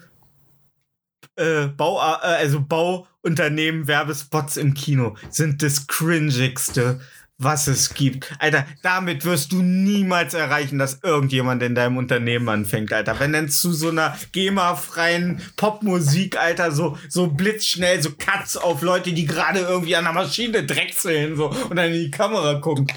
äh, 1.36 1.68
Bau, 1.68 1.98
äh, 2.00 2.26
also 2.26 2.62
Bauunternehmen, 2.62 3.88
Werbespots 3.88 4.56
im 4.56 4.74
Kino 4.74 5.18
sind 5.30 5.62
das 5.62 5.88
cringigste, 5.88 7.02
was 7.40 7.68
es 7.68 7.94
gibt. 7.94 8.32
Alter, 8.40 8.66
damit 8.82 9.24
wirst 9.24 9.52
du 9.52 9.62
niemals 9.62 10.34
erreichen, 10.34 10.80
dass 10.80 11.00
irgendjemand 11.04 11.62
in 11.62 11.76
deinem 11.76 11.98
Unternehmen 11.98 12.50
anfängt, 12.50 12.92
Alter. 12.92 13.20
Wenn 13.20 13.34
dann 13.34 13.50
zu 13.50 13.74
so 13.74 13.90
einer 13.90 14.18
GEMA-freien 14.32 15.42
Popmusik, 15.56 16.38
Alter, 16.38 16.72
so, 16.72 16.98
so 17.10 17.28
blitzschnell, 17.28 18.02
so 18.02 18.10
Cuts 18.18 18.58
auf 18.58 18.82
Leute, 18.82 19.14
die 19.14 19.26
gerade 19.26 19.60
irgendwie 19.60 19.96
an 19.96 20.06
der 20.06 20.14
Maschine 20.14 20.64
drechseln, 20.64 21.36
so, 21.36 21.50
und 21.50 21.76
dann 21.76 21.94
in 21.94 22.06
die 22.06 22.12
Kamera 22.12 22.56
gucken. 22.56 22.88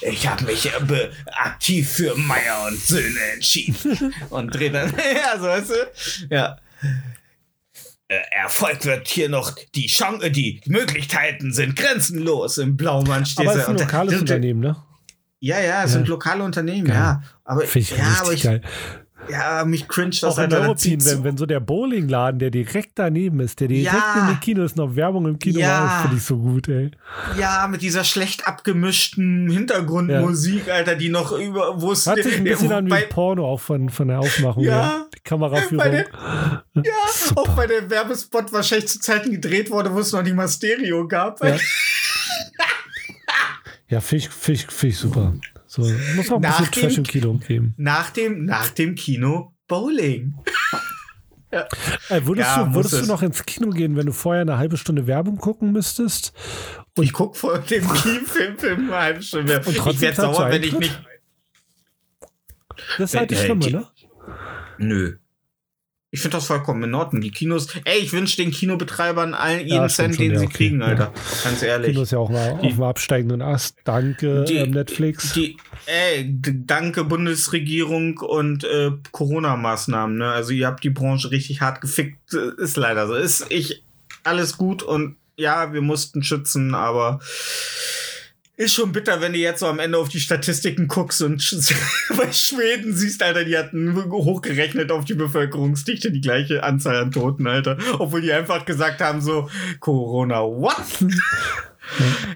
Ich 0.00 0.26
habe 0.26 0.44
mich 0.46 0.66
äh, 0.66 0.80
be- 0.84 1.12
aktiv 1.26 1.88
für 1.88 2.16
Meier 2.16 2.66
und 2.68 2.80
Söhne 2.80 3.20
entschieden. 3.34 4.12
und 4.30 4.54
dreh 4.54 4.70
dann, 4.70 4.92
ja, 5.14 5.38
so 5.38 5.44
weißt 5.44 5.70
du? 5.70 6.34
Ja. 6.34 6.56
Äh, 8.12 8.42
Erfolg 8.42 8.84
wird 8.84 9.08
hier 9.08 9.28
noch, 9.28 9.52
die 9.74 9.86
Chance, 9.86 10.30
die 10.30 10.60
Möglichkeiten 10.66 11.52
sind 11.52 11.76
grenzenlos. 11.76 12.58
Im 12.58 12.76
Blaumann 12.76 13.24
steht 13.24 13.46
Aber 13.46 13.56
es 13.56 13.62
ist 13.62 13.68
ein 13.68 13.78
lokales 13.78 14.20
Unternehmen, 14.20 14.60
ne? 14.60 14.76
Ja, 15.40 15.58
ja, 15.60 15.82
es 15.82 15.90
Ja. 15.92 15.98
sind 15.98 16.08
lokale 16.08 16.44
Unternehmen, 16.44 16.86
Geil. 16.86 16.96
ja. 16.96 17.22
Aber, 17.44 17.62
Finde 17.62 17.78
ich 17.90 17.98
ja, 17.98 18.16
aber 18.20 18.32
ich, 18.32 18.42
geil. 18.42 18.60
Ja, 19.30 19.64
mich 19.64 19.88
cringe 19.88 20.10
das 20.10 20.24
Auch 20.24 20.36
das 20.48 20.52
Europin, 20.52 20.76
zieht 20.78 21.02
so- 21.02 21.10
wenn, 21.18 21.24
wenn 21.24 21.36
so 21.36 21.46
der 21.46 21.60
Bowlingladen, 21.60 22.38
der 22.38 22.50
direkt 22.50 22.92
daneben 22.96 23.40
ist, 23.40 23.60
der 23.60 23.68
direkt 23.68 23.86
Ja. 23.92 24.20
in 24.22 24.26
den 24.34 24.40
Kino 24.40 24.62
ist, 24.64 24.76
noch 24.76 24.96
Werbung 24.96 25.26
im 25.26 25.38
Kino 25.38 25.60
Ja. 25.60 25.68
war, 25.84 26.02
finde 26.02 26.16
ich 26.16 26.22
so 26.24 26.36
gut, 26.38 26.68
ey. 26.68 26.90
Ja, 27.38 27.66
mit 27.70 27.82
dieser 27.82 28.04
schlecht 28.04 28.46
abgemischten 28.46 29.48
Hintergrundmusik, 29.50 30.68
Alter, 30.70 30.96
die 30.96 31.08
noch 31.08 31.32
über, 31.32 31.80
wo 31.80 31.92
es 31.92 32.06
Hat 32.06 32.22
sich 32.22 32.36
ein 32.36 32.44
bisschen 32.44 32.72
an 32.72 32.86
wie 32.90 33.06
Porno 33.08 33.46
auch 33.46 33.60
von, 33.60 33.88
von 33.90 34.08
der 34.08 34.18
Aufmachung 34.20 34.64
Ja. 34.64 35.06
Die 35.14 35.20
Kameraführung. 35.20 35.90
Der- 35.90 36.06
Ja, 36.74 36.82
auch 37.36 37.48
bei 37.50 37.66
der 37.66 37.88
Werbespot 37.90 38.52
wahrscheinlich 38.52 38.88
zu 38.88 38.98
Zeiten 39.00 39.30
gedreht 39.30 39.70
wurde, 39.70 39.92
wo 39.94 40.00
es 40.00 40.12
noch 40.12 40.22
nicht 40.22 40.34
mal 40.34 40.48
Stereo 40.48 41.06
gab. 41.06 41.42
Ja. 41.44 41.56
Ja, 43.88 43.98
ich, 44.10 44.28
find 44.30 44.82
ich 44.84 44.98
super. 44.98 45.34
So, 45.74 45.80
muss 46.16 46.30
auch 46.30 46.34
ein 46.36 46.42
Nach 46.42 46.58
bisschen 46.58 46.70
dem- 46.70 46.82
Trash 46.82 46.98
im 46.98 47.04
Kino 47.04 47.32
geben. 47.38 47.74
Nach 47.78 48.10
dem, 48.10 48.44
nach 48.44 48.68
dem 48.68 48.94
Kino 48.94 49.54
Bowling. 49.66 50.34
Ey, 52.10 52.26
würdest 52.26 52.46
Ja, 52.56 52.64
du, 52.64 52.74
würdest 52.74 53.00
du 53.02 53.06
noch 53.06 53.22
ins 53.22 53.42
Kino 53.46 53.70
gehen, 53.70 53.96
wenn 53.96 54.04
du 54.04 54.12
vorher 54.12 54.42
eine 54.42 54.58
halbe 54.58 54.76
Stunde 54.76 55.06
Werbung 55.06 55.38
gucken 55.38 55.72
müsstest? 55.72 56.34
ich 57.00 57.14
guck 57.14 57.38
vor 57.38 57.58
dem 57.58 57.90
Kinofilm 57.90 58.58
für 58.58 58.72
eine 58.72 58.94
halbe 58.94 59.22
Stunde. 59.22 59.60
Und 59.60 59.68
Ich 59.68 59.78
trotzdem 59.78 60.00
werde 60.02 60.16
sauer, 60.20 60.50
wenn 60.50 60.62
ich 60.62 60.78
nicht. 60.78 61.02
Das 62.98 63.14
ist 63.14 63.18
halt 63.18 63.30
das 63.30 63.38
Äh, 63.40 63.44
Schlimme, 63.44 63.60
die- 63.60 63.72
ne? 63.72 63.86
Nö. 64.76 65.16
Ich 66.14 66.20
finde 66.20 66.36
das 66.36 66.46
vollkommen 66.46 66.82
in 66.84 66.94
Ordnung. 66.94 67.22
Die 67.22 67.30
Kinos, 67.30 67.68
ey, 67.86 67.98
ich 68.00 68.12
wünsche 68.12 68.36
den 68.36 68.50
Kinobetreibern 68.50 69.32
allen 69.32 69.60
jeden 69.60 69.72
Ja, 69.82 69.88
Cent, 69.88 70.18
den 70.18 70.32
ja, 70.32 70.38
sie 70.40 70.44
okay. 70.44 70.54
kriegen, 70.56 70.80
Ja. 70.82 70.88
Alter. 70.88 71.12
Ganz 71.42 71.62
ehrlich. 71.62 71.92
Kino 71.92 72.02
ist 72.02 72.12
ja 72.12 72.18
auch 72.18 72.28
mal 72.28 72.58
Die- 72.62 72.66
auf 72.68 72.74
dem 72.74 72.82
absteigenden 72.82 73.40
Ast. 73.40 73.76
Danke, 73.84 74.44
Die- 74.46 74.56
ähm, 74.56 74.72
Netflix. 74.72 75.32
Die, 75.32 75.56
ey, 75.86 76.26
danke 76.38 77.04
Bundesregierung 77.04 78.18
und 78.18 78.62
äh, 78.64 78.90
Corona-Maßnahmen. 79.10 80.18
Ne? 80.18 80.30
Also 80.30 80.52
ihr 80.52 80.66
habt 80.66 80.84
die 80.84 80.90
Branche 80.90 81.30
richtig 81.30 81.62
hart 81.62 81.80
gefickt. 81.80 82.34
Ist 82.58 82.76
leider 82.76 83.06
so. 83.06 83.14
Ist 83.14 83.46
ich 83.48 83.82
alles 84.22 84.58
gut 84.58 84.82
und 84.82 85.16
ja, 85.36 85.72
wir 85.72 85.80
mussten 85.80 86.22
schützen, 86.22 86.74
aber 86.74 87.20
ist 88.56 88.74
schon 88.74 88.92
bitter, 88.92 89.20
wenn 89.20 89.32
du 89.32 89.38
jetzt 89.38 89.60
so 89.60 89.66
am 89.66 89.78
Ende 89.78 89.98
auf 89.98 90.08
die 90.08 90.20
Statistiken 90.20 90.86
guckst 90.88 91.22
und 91.22 91.38
bei 92.16 92.32
Schweden 92.32 92.94
siehst, 92.94 93.22
Alter, 93.22 93.44
die 93.44 93.56
hatten 93.56 93.94
hochgerechnet 94.10 94.90
auf 94.92 95.04
die 95.04 95.14
Bevölkerungsdichte 95.14 96.12
die 96.12 96.20
gleiche 96.20 96.62
Anzahl 96.62 96.96
an 96.96 97.10
Toten, 97.12 97.46
Alter. 97.46 97.78
Obwohl 97.98 98.20
die 98.20 98.32
einfach 98.32 98.64
gesagt 98.64 99.00
haben, 99.00 99.20
so, 99.20 99.48
Corona, 99.80 100.40
what? 100.42 100.76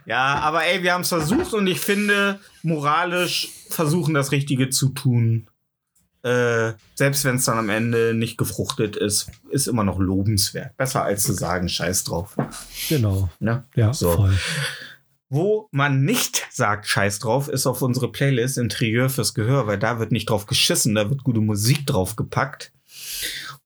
Ja, 0.07 0.41
aber 0.41 0.65
ey, 0.67 0.83
wir 0.83 0.93
haben 0.93 1.03
es 1.03 1.09
versucht 1.09 1.55
und 1.55 1.67
ich 1.69 1.81
finde, 1.81 2.41
moralisch 2.63 3.49
versuchen 3.71 4.13
das 4.13 4.33
Richtige 4.33 4.71
zu 4.71 4.89
tun. 4.91 5.47
Äh, 6.23 6.73
selbst 6.97 7.25
wenn 7.25 7.37
es 7.37 7.45
dann 7.45 7.57
am 7.57 7.71
Ende 7.71 8.13
nicht 8.13 8.37
gefruchtet 8.37 8.97
ist, 8.97 9.31
ist 9.49 9.69
immer 9.69 9.85
noch 9.85 10.01
lobenswert. 10.01 10.77
Besser 10.77 11.05
als 11.05 11.23
zu 11.23 11.33
sagen, 11.33 11.69
scheiß 11.69 12.05
drauf. 12.05 12.37
Genau. 12.89 13.31
Ne? 13.39 13.65
Ja, 13.77 13.95
So. 13.95 14.13
voll. 14.13 14.37
Wo 15.29 15.69
man 15.73 16.05
nicht 16.05 16.47
sagt, 16.51 16.87
scheiß 16.87 17.19
drauf, 17.19 17.49
ist 17.49 17.67
auf 17.67 17.83
unsere 17.83 18.13
Playlist 18.13 18.59
Interieur 18.59 19.09
fürs 19.09 19.35
Gehör, 19.35 19.67
weil 19.67 19.79
da 19.79 19.99
wird 19.99 20.13
nicht 20.13 20.31
drauf 20.31 20.47
geschissen, 20.47 20.95
da 20.95 21.11
wird 21.11 21.25
gute 21.25 21.41
Musik 21.41 21.85
drauf 21.87 22.15
gepackt. 22.15 22.73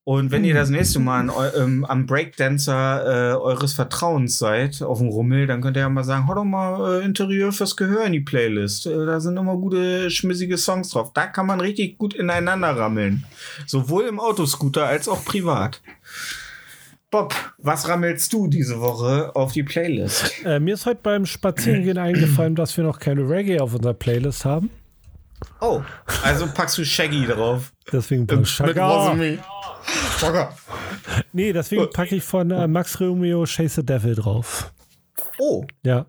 Und 0.03 0.31
wenn 0.31 0.43
ihr 0.43 0.55
das 0.55 0.71
nächste 0.71 0.97
Mal 0.97 1.29
an, 1.29 1.31
ähm, 1.55 1.85
am 1.85 2.07
Breakdancer 2.07 3.33
äh, 3.33 3.35
eures 3.35 3.73
Vertrauens 3.73 4.39
seid, 4.39 4.81
auf 4.81 4.97
dem 4.97 5.09
Rummel, 5.09 5.45
dann 5.45 5.61
könnt 5.61 5.77
ihr 5.77 5.81
ja 5.81 5.89
mal 5.89 6.03
sagen, 6.03 6.27
hau 6.27 6.33
doch 6.33 6.43
mal 6.43 7.01
äh, 7.01 7.05
Interieur 7.05 7.51
fürs 7.51 7.77
Gehör 7.77 8.05
in 8.05 8.13
die 8.13 8.19
Playlist. 8.19 8.87
Äh, 8.87 9.05
da 9.05 9.19
sind 9.19 9.37
immer 9.37 9.55
gute, 9.57 10.09
schmissige 10.09 10.57
Songs 10.57 10.89
drauf. 10.89 11.13
Da 11.13 11.27
kann 11.27 11.45
man 11.45 11.61
richtig 11.61 11.99
gut 11.99 12.15
ineinander 12.15 12.75
rammeln. 12.75 13.25
Sowohl 13.67 14.05
im 14.05 14.19
Autoscooter 14.19 14.87
als 14.87 15.07
auch 15.07 15.23
privat. 15.23 15.81
Bob, 17.11 17.35
was 17.57 17.89
rammelst 17.89 18.31
du 18.31 18.47
diese 18.47 18.79
Woche 18.79 19.35
auf 19.35 19.51
die 19.51 19.63
Playlist? 19.63 20.45
Äh, 20.45 20.61
mir 20.61 20.75
ist 20.75 20.85
heute 20.85 21.01
beim 21.03 21.25
Spazierengehen 21.25 21.97
eingefallen, 21.97 22.55
dass 22.55 22.75
wir 22.77 22.85
noch 22.85 22.99
keine 22.99 23.27
Reggae 23.27 23.59
auf 23.59 23.73
unserer 23.75 23.93
Playlist 23.93 24.45
haben. 24.45 24.69
Oh, 25.59 25.81
also 26.23 26.47
packst 26.47 26.77
du 26.77 26.85
Shaggy 26.85 27.25
drauf. 27.25 27.73
Deswegen 27.91 28.25
packe 28.27 28.43
ich. 28.43 29.39
Schocker. 30.19 30.55
Nee, 31.33 31.51
deswegen 31.51 31.89
packe 31.89 32.15
ich 32.15 32.23
von 32.23 32.49
äh, 32.51 32.67
Max 32.67 32.99
Romeo 33.01 33.43
Chase 33.45 33.81
the 33.81 33.85
Devil 33.85 34.15
drauf. 34.15 34.71
Oh, 35.37 35.65
Ja. 35.83 36.05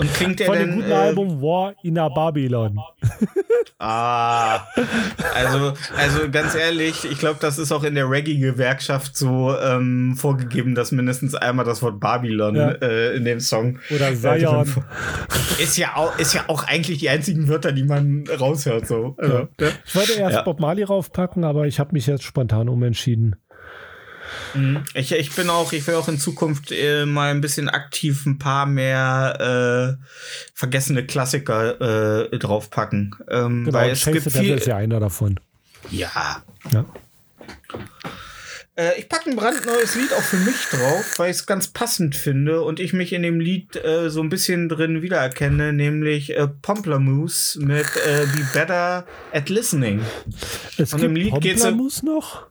Und 0.00 0.12
klingt 0.14 0.40
der 0.40 0.46
Von 0.46 0.58
denn... 0.58 0.68
dem 0.70 0.76
guten 0.76 0.90
äh, 0.90 0.94
Album 0.94 1.40
War 1.42 1.74
in 1.82 1.98
a 1.98 2.08
Babylon. 2.08 2.78
Ah, 3.78 4.60
also, 5.34 5.74
also 5.96 6.30
ganz 6.30 6.54
ehrlich, 6.54 7.04
ich 7.10 7.18
glaube, 7.18 7.38
das 7.40 7.58
ist 7.58 7.72
auch 7.72 7.82
in 7.84 7.94
der 7.94 8.08
Reggae-Gewerkschaft 8.08 9.16
so 9.16 9.54
ähm, 9.58 10.14
vorgegeben, 10.16 10.74
dass 10.74 10.92
mindestens 10.92 11.34
einmal 11.34 11.64
das 11.64 11.82
Wort 11.82 12.00
Babylon 12.00 12.54
Ja. 12.54 12.70
äh, 12.70 13.16
in 13.16 13.24
dem 13.24 13.40
Song 13.40 13.78
Oder 13.94 14.10
äh, 14.10 14.16
Zion. 14.16 14.66
ist 15.60 15.76
ja 15.76 15.96
auch 15.96 16.16
ist 16.18 16.34
ja 16.34 16.44
auch 16.46 16.64
eigentlich 16.64 16.98
die 16.98 17.08
einzigen 17.08 17.48
Wörter, 17.48 17.72
die 17.72 17.84
man 17.84 18.24
raushört 18.40 18.86
so. 18.86 19.16
Also, 19.18 19.48
ne? 19.60 19.70
Ich 19.84 19.94
wollte 19.94 20.12
erst 20.14 20.34
Ja. 20.36 20.42
Bob 20.42 20.60
Marley 20.60 20.84
raufpacken, 20.84 21.44
aber 21.44 21.66
ich 21.66 21.78
habe 21.78 21.92
mich 21.92 22.06
jetzt 22.06 22.22
spontan 22.24 22.68
umentschieden. 22.68 23.36
Ich, 24.94 25.12
ich 25.12 25.32
bin 25.32 25.50
auch, 25.50 25.72
ich 25.72 25.86
will 25.86 25.94
auch 25.94 26.08
in 26.08 26.18
Zukunft 26.18 26.70
äh, 26.70 27.06
mal 27.06 27.30
ein 27.30 27.40
bisschen 27.40 27.68
aktiv 27.68 28.24
ein 28.26 28.38
paar 28.38 28.66
mehr 28.66 29.98
äh, 29.98 30.04
vergessene 30.54 31.04
Klassiker 31.06 32.30
äh, 32.30 32.38
draufpacken. 32.38 33.16
Ähm, 33.28 33.64
Genau, 33.64 33.78
weil 33.78 33.90
es 33.90 34.04
Chase 34.04 34.20
gibt 34.20 34.36
viel. 34.36 34.54
ist 34.56 34.66
ja 34.66 34.76
einer 34.76 35.00
davon. 35.00 35.40
Ja. 35.90 36.42
Ja. 36.72 36.84
Äh, 38.76 38.98
ich 38.98 39.08
packe 39.08 39.30
ein 39.30 39.36
brandneues 39.36 39.94
Lied 39.94 40.12
auch 40.12 40.22
für 40.22 40.36
mich 40.38 40.56
drauf, 40.70 41.18
weil 41.18 41.30
ich 41.30 41.36
es 41.36 41.46
ganz 41.46 41.68
passend 41.68 42.16
finde 42.16 42.62
und 42.62 42.80
ich 42.80 42.92
mich 42.92 43.12
in 43.12 43.22
dem 43.22 43.38
Lied 43.38 43.76
äh, 43.76 44.10
so 44.10 44.20
ein 44.20 44.28
bisschen 44.28 44.68
drin 44.68 45.00
wiedererkenne, 45.02 45.72
nämlich 45.72 46.36
äh, 46.36 46.48
Pomplamoose 46.48 47.60
mit 47.60 47.86
äh, 48.04 48.26
Be 48.34 48.46
Better 48.52 49.06
at 49.32 49.48
Listening. 49.48 50.00
Es 50.76 50.92
Und 50.92 51.00
gibt 51.00 51.10
im 51.10 51.16
Lied 51.16 51.40
geht's 51.40 51.62
Pomplamoose 51.62 52.04
noch? 52.04 52.46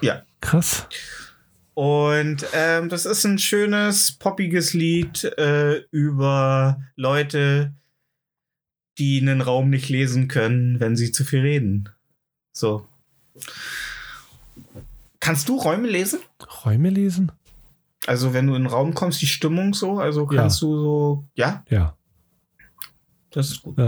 Ja. 0.00 0.22
Krass. 0.40 0.86
Und 1.74 2.46
ähm, 2.52 2.88
das 2.88 3.06
ist 3.06 3.24
ein 3.24 3.38
schönes, 3.38 4.12
poppiges 4.12 4.74
Lied 4.74 5.24
äh, 5.24 5.78
über 5.90 6.80
Leute, 6.96 7.72
die 8.98 9.20
einen 9.20 9.40
Raum 9.40 9.70
nicht 9.70 9.88
lesen 9.88 10.28
können, 10.28 10.78
wenn 10.80 10.96
sie 10.96 11.12
zu 11.12 11.24
viel 11.24 11.40
reden. 11.40 11.88
So. 12.52 12.86
Kannst 15.20 15.48
du 15.48 15.56
Räume 15.56 15.88
lesen? 15.88 16.20
Räume 16.64 16.90
lesen? 16.90 17.32
Also, 18.06 18.32
wenn 18.32 18.46
du 18.46 18.54
in 18.54 18.64
den 18.64 18.70
Raum 18.72 18.94
kommst, 18.94 19.20
die 19.20 19.26
Stimmung 19.26 19.74
so, 19.74 19.98
also 19.98 20.28
Ja. 20.30 20.40
kannst 20.40 20.62
du 20.62 20.74
so, 20.76 21.24
ja, 21.34 21.62
Ja. 21.68 21.96
das 23.30 23.50
ist 23.52 23.62
gut. 23.62 23.78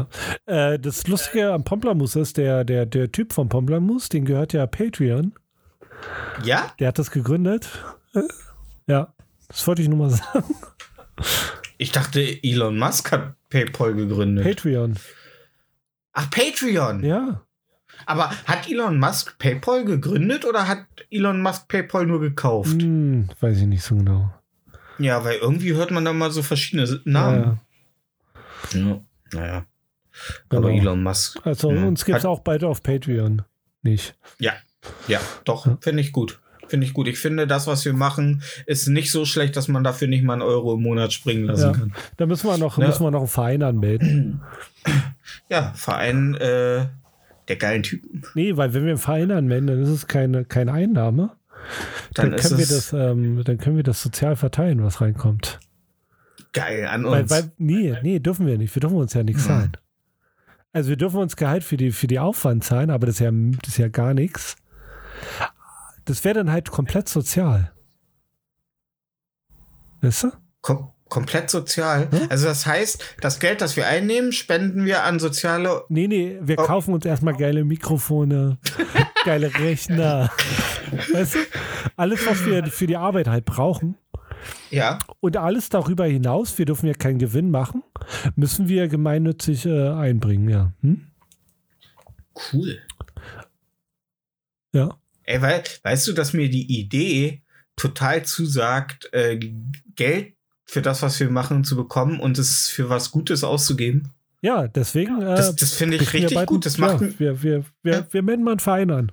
Äh, 0.46 0.78
das 0.78 1.06
Lustige 1.08 1.52
am 1.52 1.64
Pomplamoose 1.64 2.20
ist, 2.20 2.36
der, 2.36 2.64
der, 2.64 2.86
der 2.86 3.10
Typ 3.10 3.32
vom 3.32 3.48
Pomplamoose, 3.48 4.10
den 4.10 4.24
gehört 4.24 4.52
ja 4.52 4.66
Patreon. 4.66 5.32
Ja? 6.44 6.72
Der 6.78 6.88
hat 6.88 6.98
das 6.98 7.10
gegründet. 7.10 7.68
Äh, 8.14 8.22
ja, 8.86 9.12
das 9.48 9.66
wollte 9.66 9.82
ich 9.82 9.88
nur 9.88 9.98
mal 9.98 10.10
sagen. 10.10 10.54
Ich 11.78 11.92
dachte, 11.92 12.20
Elon 12.42 12.78
Musk 12.78 13.12
hat 13.12 13.34
PayPal 13.50 13.94
gegründet. 13.94 14.44
Patreon. 14.44 14.94
Ach, 16.12 16.30
Patreon. 16.30 17.04
Ja. 17.04 17.42
Aber 18.06 18.30
hat 18.46 18.68
Elon 18.68 18.98
Musk 18.98 19.38
PayPal 19.38 19.84
gegründet 19.84 20.44
oder 20.44 20.66
hat 20.68 20.84
Elon 21.10 21.40
Musk 21.42 21.68
PayPal 21.68 22.06
nur 22.06 22.20
gekauft? 22.20 22.80
Hm, 22.82 23.28
weiß 23.40 23.58
ich 23.58 23.66
nicht 23.66 23.82
so 23.84 23.96
genau. 23.96 24.32
Ja, 24.98 25.24
weil 25.24 25.36
irgendwie 25.38 25.74
hört 25.74 25.90
man 25.90 26.04
da 26.04 26.12
mal 26.12 26.30
so 26.30 26.42
verschiedene 26.42 27.00
Namen. 27.04 27.60
Ja. 28.72 29.00
Naja. 29.32 29.66
Genau. 30.48 30.62
Aber 30.68 30.72
Elon 30.72 31.02
Musk. 31.02 31.38
Also 31.44 31.70
Ja. 31.72 31.84
uns 31.84 32.04
gibt 32.04 32.18
es 32.18 32.24
auch 32.24 32.40
beide 32.40 32.68
auf 32.68 32.82
Patreon. 32.82 33.42
Nicht. 33.82 34.14
Ja, 34.38 34.52
ja, 35.08 35.20
doch, 35.44 35.66
Ja. 35.66 35.78
finde 35.80 36.00
ich 36.02 36.12
gut. 36.12 36.38
Finde 36.68 36.86
ich 36.86 36.94
gut. 36.94 37.06
Ich 37.08 37.18
finde, 37.18 37.46
das, 37.46 37.66
was 37.66 37.84
wir 37.84 37.92
machen, 37.92 38.42
ist 38.66 38.86
nicht 38.88 39.10
so 39.10 39.24
schlecht, 39.26 39.56
dass 39.56 39.68
man 39.68 39.84
dafür 39.84 40.08
nicht 40.08 40.24
mal 40.24 40.34
einen 40.34 40.42
Euro 40.42 40.74
im 40.74 40.82
Monat 40.82 41.12
springen 41.12 41.44
lassen 41.44 41.62
Ja. 41.66 41.72
kann. 41.72 41.92
Da 42.16 42.24
müssen 42.26 42.46
wir 42.48 42.56
noch, 42.56 42.78
Ja. 42.78 42.86
müssen 42.86 43.04
wir 43.04 43.10
noch 43.10 43.18
einen 43.20 43.28
Verein 43.28 43.62
anmelden. 43.62 44.40
Ja, 45.50 45.72
Verein 45.74 46.34
äh, 46.34 46.86
der 47.48 47.56
geilen 47.56 47.82
Typen. 47.82 48.22
Nee, 48.34 48.56
weil 48.56 48.72
wenn 48.72 48.84
wir 48.84 48.90
einen 48.92 48.98
Verein 48.98 49.30
anmelden, 49.32 49.66
dann 49.66 49.82
ist 49.82 49.88
es 49.90 50.06
keine, 50.06 50.44
keine 50.44 50.72
Einnahme. 50.72 51.32
Dann, 52.14 52.30
Dann, 52.30 52.40
können 52.40 52.58
wir 52.58 52.66
das, 52.66 52.92
ähm, 52.92 53.42
dann 53.44 53.58
können 53.58 53.76
wir 53.76 53.84
das 53.84 54.02
sozial 54.02 54.36
verteilen, 54.36 54.82
was 54.82 55.00
reinkommt. 55.00 55.60
geil 56.54 56.86
an 56.86 57.04
Weil, 57.04 57.22
uns. 57.22 57.30
weil, 57.30 57.52
nee, 57.58 57.94
nee, 58.02 58.18
dürfen 58.18 58.46
wir 58.46 58.58
nicht. 58.58 58.74
Wir 58.74 58.80
dürfen 58.80 58.96
uns 58.96 59.14
ja 59.14 59.22
nichts 59.22 59.44
Mhm. 59.44 59.48
zahlen. 59.48 59.72
Also 60.72 60.88
wir 60.90 60.96
dürfen 60.96 61.18
uns 61.20 61.36
Gehalt 61.36 61.64
für 61.64 61.76
die, 61.76 61.92
für 61.92 62.06
die 62.06 62.18
Aufwand 62.18 62.64
zahlen, 62.64 62.90
aber 62.90 63.06
das 63.06 63.16
ist 63.16 63.20
ja, 63.20 63.30
das 63.30 63.68
ist 63.68 63.78
ja 63.78 63.88
gar 63.88 64.12
nichts. 64.14 64.56
Das 66.04 66.24
wäre 66.24 66.34
dann 66.34 66.50
halt 66.50 66.70
komplett 66.70 67.08
sozial. 67.08 67.72
Weißt 70.00 70.24
du? 70.24 70.32
Kom 70.60 70.90
komplett 71.08 71.50
sozial. 71.50 72.10
Hm? 72.10 72.28
Also 72.30 72.46
das 72.46 72.64
heißt, 72.64 73.04
das 73.20 73.38
Geld, 73.38 73.60
das 73.60 73.76
wir 73.76 73.86
einnehmen, 73.86 74.32
spenden 74.32 74.86
wir 74.86 75.02
an 75.04 75.18
soziale. 75.20 75.84
Nee, 75.90 76.08
nee, 76.08 76.38
wir 76.40 76.58
Oh. 76.58 76.62
kaufen 76.64 76.94
uns 76.94 77.04
erstmal 77.04 77.36
geile 77.36 77.64
Mikrofone, 77.64 78.56
geile 79.26 79.54
Rechner. 79.58 80.30
Weißt 81.12 81.34
du? 81.34 81.38
Alles, 81.96 82.26
was 82.26 82.46
wir 82.46 82.64
für 82.66 82.86
die 82.86 82.96
Arbeit 82.96 83.28
halt 83.28 83.44
brauchen. 83.44 83.96
Ja. 84.70 84.98
Und 85.20 85.36
alles 85.36 85.68
darüber 85.68 86.06
hinaus, 86.06 86.56
wir 86.56 86.64
dürfen 86.64 86.86
ja 86.86 86.94
keinen 86.94 87.18
Gewinn 87.18 87.50
machen, 87.50 87.82
müssen 88.34 88.68
wir 88.68 88.88
gemeinnützig 88.88 89.66
äh, 89.66 89.90
einbringen, 89.90 90.48
ja. 90.48 90.72
Hm? 90.80 91.08
Cool. 92.52 92.78
Ja. 94.72 94.96
Ey, 95.24 95.40
weil, 95.42 95.62
weißt 95.82 96.08
du, 96.08 96.12
dass 96.12 96.32
mir 96.32 96.48
die 96.48 96.80
Idee 96.80 97.42
total 97.76 98.24
zusagt, 98.24 99.08
äh, 99.12 99.38
Geld 99.96 100.34
für 100.64 100.82
das, 100.82 101.02
was 101.02 101.18
wir 101.20 101.30
machen, 101.30 101.64
zu 101.64 101.76
bekommen 101.76 102.20
und 102.20 102.38
es 102.38 102.68
für 102.68 102.88
was 102.88 103.10
Gutes 103.10 103.44
auszugeben? 103.44 104.08
Ja, 104.40 104.66
deswegen. 104.68 105.20
Äh, 105.22 105.24
Das, 105.36 105.54
das 105.56 105.74
finde 105.74 105.96
ich 105.96 106.12
richtig 106.12 106.34
bald- 106.34 106.48
gut. 106.48 106.66
Das 106.66 106.78
macht, 106.78 107.00
ja, 107.02 107.18
wir, 107.18 107.42
wir, 107.42 107.64
wir, 107.82 107.92
Ja. 107.92 108.06
wir 108.10 108.22
melden 108.22 108.42
mal 108.44 108.52
einen 108.52 108.60
Verein 108.60 108.90
an. 108.90 109.12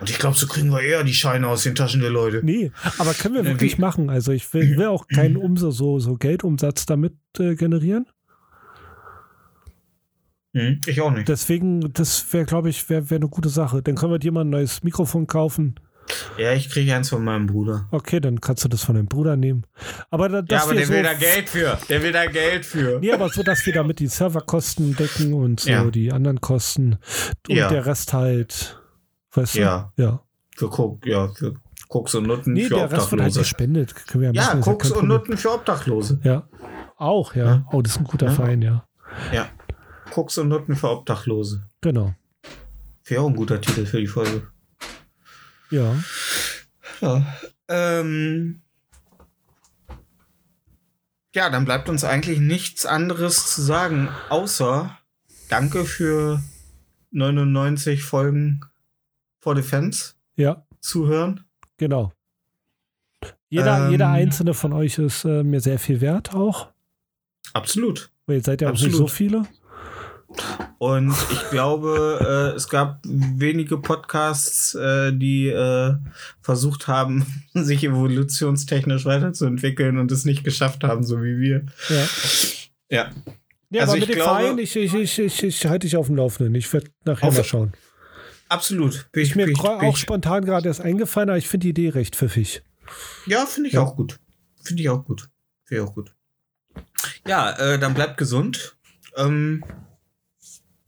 Und 0.00 0.10
ich 0.10 0.18
glaube, 0.20 0.36
so 0.36 0.46
kriegen 0.46 0.70
wir 0.70 0.80
eher 0.80 1.02
die 1.02 1.14
Scheine 1.14 1.48
aus 1.48 1.64
den 1.64 1.74
Taschen 1.74 2.00
der 2.00 2.10
Leute. 2.10 2.40
Nee, 2.44 2.70
aber 2.98 3.12
können 3.14 3.34
wir 3.34 3.44
wirklich 3.44 3.78
machen. 3.78 4.10
Also 4.10 4.30
ich 4.30 4.52
will, 4.54 4.76
will 4.76 4.86
auch 4.86 5.08
keinen 5.08 5.36
Umsatz, 5.36 5.76
so, 5.76 5.98
so 5.98 6.14
Geldumsatz 6.14 6.86
damit 6.86 7.14
äh, 7.38 7.56
generieren. 7.56 8.06
Hm, 10.54 10.80
ich 10.86 11.00
auch 11.00 11.10
nicht. 11.10 11.28
Deswegen, 11.28 11.92
das 11.92 12.32
wäre, 12.32 12.44
glaube 12.46 12.70
ich, 12.70 12.88
wäre 12.88 13.10
wär 13.10 13.16
eine 13.16 13.28
gute 13.28 13.48
Sache. 13.50 13.82
Dann 13.82 13.94
können 13.96 14.12
wir 14.12 14.18
dir 14.18 14.32
mal 14.32 14.42
ein 14.42 14.50
neues 14.50 14.82
Mikrofon 14.82 15.26
kaufen. 15.26 15.74
Ja, 16.38 16.54
ich 16.54 16.70
kriege 16.70 16.94
eins 16.94 17.10
von 17.10 17.22
meinem 17.22 17.46
Bruder. 17.46 17.86
Okay, 17.90 18.18
dann 18.18 18.40
kannst 18.40 18.64
du 18.64 18.68
das 18.68 18.82
von 18.82 18.94
deinem 18.94 19.08
Bruder 19.08 19.36
nehmen. 19.36 19.64
Aber 20.10 20.30
da, 20.30 20.42
Ja, 20.48 20.62
aber 20.62 20.72
der 20.74 20.86
so, 20.86 20.92
will 20.94 21.02
da 21.02 21.12
Geld 21.12 21.50
für. 21.50 21.78
Der 21.90 22.02
will 22.02 22.12
da 22.12 22.24
Geld 22.24 22.64
für. 22.64 22.98
Nee, 22.98 23.12
aber 23.12 23.28
so, 23.28 23.42
dass 23.42 23.66
wir 23.66 23.74
damit 23.74 23.98
die 23.98 24.06
Serverkosten 24.06 24.96
decken 24.96 25.34
und 25.34 25.60
so 25.60 25.70
Ja. 25.70 25.84
die 25.90 26.10
anderen 26.10 26.40
Kosten 26.40 26.96
und 27.46 27.54
Ja. 27.56 27.68
der 27.68 27.84
Rest 27.84 28.14
halt, 28.14 28.80
weißt 29.32 29.56
du? 29.56 29.60
Ja. 29.60 29.92
Ja. 29.98 30.22
Für 30.56 30.70
Koks, 30.70 31.06
ja, 31.06 31.28
für 31.28 31.54
Koks 31.88 32.14
und 32.14 32.26
Nutten 32.26 32.54
Nee, 32.54 32.64
für 32.64 32.76
der 32.76 32.84
Rest 32.84 32.92
wird 32.92 33.00
halt 33.02 33.12
Obdachlose. 33.32 33.38
gespendet. 33.40 33.94
Können 34.06 34.22
wir 34.22 34.32
ja, 34.32 34.54
ja, 34.54 34.60
Koks 34.60 34.90
und. 34.92 35.08
Nutten 35.08 35.36
für 35.36 35.52
Obdachlose. 35.52 36.20
Ja. 36.24 36.48
Auch, 36.96 37.34
ja. 37.34 37.44
Ja. 37.44 37.66
Oh, 37.70 37.82
das 37.82 37.92
ist 37.92 37.98
ein 37.98 38.04
guter 38.04 38.26
Ja. 38.28 38.32
Verein, 38.32 38.62
ja. 38.62 38.86
Ja. 39.30 39.46
Koks 40.10 40.38
und 40.38 40.48
Nutten 40.48 40.76
für 40.76 40.90
Obdachlose. 40.90 41.62
Genau. 41.80 42.14
Wäre 43.04 43.22
auch 43.22 43.28
ein 43.28 43.36
guter 43.36 43.60
Titel 43.60 43.86
für 43.86 44.00
die 44.00 44.06
Folge. 44.06 44.46
Ja. 45.70 45.94
Ja. 47.00 47.26
Ähm. 47.68 48.62
Ja, 51.34 51.50
dann 51.50 51.64
bleibt 51.64 51.88
uns 51.88 52.04
eigentlich 52.04 52.40
nichts 52.40 52.86
anderes 52.86 53.52
zu 53.54 53.62
sagen, 53.62 54.08
außer 54.28 54.96
Danke 55.48 55.84
für 55.86 56.42
99 57.10 58.02
Folgen 58.02 58.60
vor 59.38 59.54
Defense 59.54 60.14
Ja, 60.36 60.66
zuhören. 60.80 61.44
genau. 61.78 62.12
Jeder, 63.48 63.86
Ähm. 63.86 63.90
jeder 63.92 64.08
einzelne 64.10 64.52
von 64.52 64.74
euch 64.74 64.98
ist 64.98 65.24
äh, 65.24 65.42
mir 65.42 65.60
sehr 65.60 65.78
viel 65.78 66.02
wert 66.02 66.34
auch. 66.34 66.68
Absolut. 67.54 68.10
Weil 68.26 68.36
ihr 68.36 68.42
seid 68.44 68.60
ja 68.60 68.68
auch 68.70 68.78
nicht 68.78 68.94
so 68.94 69.06
viele. 69.06 69.46
Und 70.78 71.14
ich 71.32 71.50
glaube, 71.50 72.50
äh, 72.52 72.56
es 72.56 72.68
gab 72.68 73.00
wenige 73.04 73.78
Podcasts, 73.78 74.74
äh, 74.74 75.12
die 75.12 75.48
äh, 75.48 75.94
versucht 76.42 76.86
haben, 76.86 77.26
sich 77.54 77.82
evolutionstechnisch 77.84 79.04
weiterzuentwickeln 79.04 79.98
und 79.98 80.12
es 80.12 80.24
nicht 80.24 80.44
geschafft 80.44 80.84
haben, 80.84 81.02
so 81.04 81.22
wie 81.22 81.38
wir. 81.38 81.66
Ja. 81.88 82.06
Ja. 82.90 83.10
Ja, 83.70 83.82
Also 83.82 83.92
aber 83.92 83.98
ich 84.02 84.08
mit 84.08 84.16
dem 84.16 84.22
glaube- 84.22 84.40
Verein, 84.40 84.58
ich, 84.58 84.76
ich, 84.76 84.94
ich, 84.94 85.18
ich, 85.18 85.42
ich 85.42 85.66
halte 85.66 85.86
dich 85.86 85.96
auf 85.96 86.06
dem 86.06 86.16
Laufenden. 86.16 86.54
Ich 86.54 86.72
werde 86.72 86.90
nachher 87.04 87.30
mal 87.32 87.44
schauen. 87.44 87.72
Absolut. 88.48 89.08
Bin 89.12 89.22
Ist 89.24 89.36
mir 89.36 89.44
bin 89.46 89.56
gra- 89.56 89.78
bin 89.80 89.88
auch 89.88 89.96
spontan 89.96 90.44
gerade 90.44 90.68
erst 90.68 90.80
eingefallen, 90.80 91.28
aber 91.28 91.36
ich 91.38 91.48
finde 91.48 91.64
die 91.64 91.70
Idee 91.70 91.90
recht 91.90 92.16
pfiffig. 92.16 92.62
Ja, 93.26 93.44
finde 93.44 93.68
ich 93.68 93.74
Ja. 93.74 93.82
auch 93.82 93.94
gut. 93.96 94.18
Finde 94.62 94.82
ich 94.82 94.88
auch 94.88 95.04
gut. 95.04 95.28
Finde 95.64 95.82
ich 95.82 95.88
auch 95.88 95.94
gut. 95.94 96.14
Ja, 97.26 97.50
äh, 97.58 97.78
dann 97.78 97.92
bleibt 97.92 98.16
gesund. 98.16 98.76
Ähm, 99.16 99.62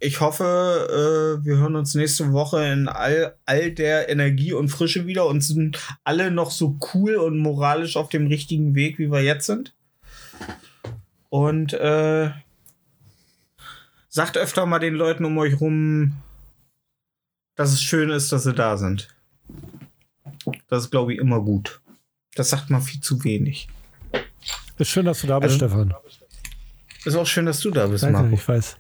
ich 0.01 0.21
hoffe, 0.21 1.39
äh, 1.43 1.45
wir 1.45 1.59
hören 1.59 1.77
uns 1.77 1.95
nächste 1.95 2.33
Woche 2.33 2.65
in 2.65 2.89
all, 2.89 3.37
all 3.45 3.71
der 3.71 4.09
Energie 4.09 4.55
und 4.55 4.69
Frische 4.69 5.07
wieder 5.07 5.27
und 5.27 5.43
sind 5.43 5.79
alle 6.05 6.31
noch 6.31 6.51
so 6.51 6.79
cool 6.95 7.17
und 7.17 7.39
moralisch 7.39 7.97
auf 7.97 8.09
dem 8.09 8.27
richtigen 8.27 8.75
Weg, 8.75 8.99
wie 8.99 9.11
wir 9.13 9.23
jetzt 9.23 9.47
sind. 9.47 9.75
Und 11.29 11.75
äh, 11.75 12.31
sagt 14.09 14.39
öfter 14.39 14.65
mal 14.65 14.79
den 14.79 14.95
Leuten 14.95 15.25
um 15.27 15.37
euch 15.39 15.61
rum, 15.61 16.15
dass 17.55 17.73
es 17.73 17.83
schön 17.83 18.09
ist, 18.09 18.33
dass 18.33 18.45
sie 18.45 18.55
da 18.55 18.79
sind. 18.79 19.15
Das 20.69 20.85
ist, 20.85 20.91
glaube 20.91 21.13
ich, 21.13 21.19
immer 21.19 21.41
gut. 21.41 21.81
Das 22.35 22.49
sagt 22.49 22.71
man 22.71 22.81
viel 22.81 23.01
zu 23.01 23.23
wenig. 23.23 23.69
Ist 24.79 24.89
schön, 24.89 25.05
dass 25.05 25.21
du 25.21 25.27
da 25.27 25.39
bist, 25.39 25.63
Also, 25.63 25.67
Stefan. 25.67 25.95
Ist 27.05 27.17
auch 27.17 27.27
schön, 27.27 27.45
dass 27.45 27.61
du 27.61 27.71
da 27.71 27.87
bist, 27.87 28.03
Danke, 28.03 28.21
Marco. 28.23 28.35
ich 28.35 28.49
weiß. 28.49 28.79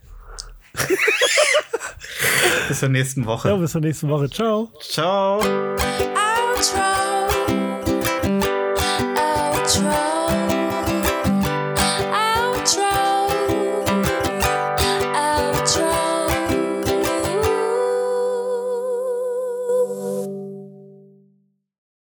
Bis 2.69 2.79
zur 2.79 2.89
nächsten 2.89 3.27
Woche. 3.27 3.49
Ja, 3.49 3.57
bis 3.57 3.73
zur 3.73 3.81
nächsten 3.81 4.09
Woche. 4.09 4.31
Ciao. 4.31 4.73
Ciao. 4.81 5.41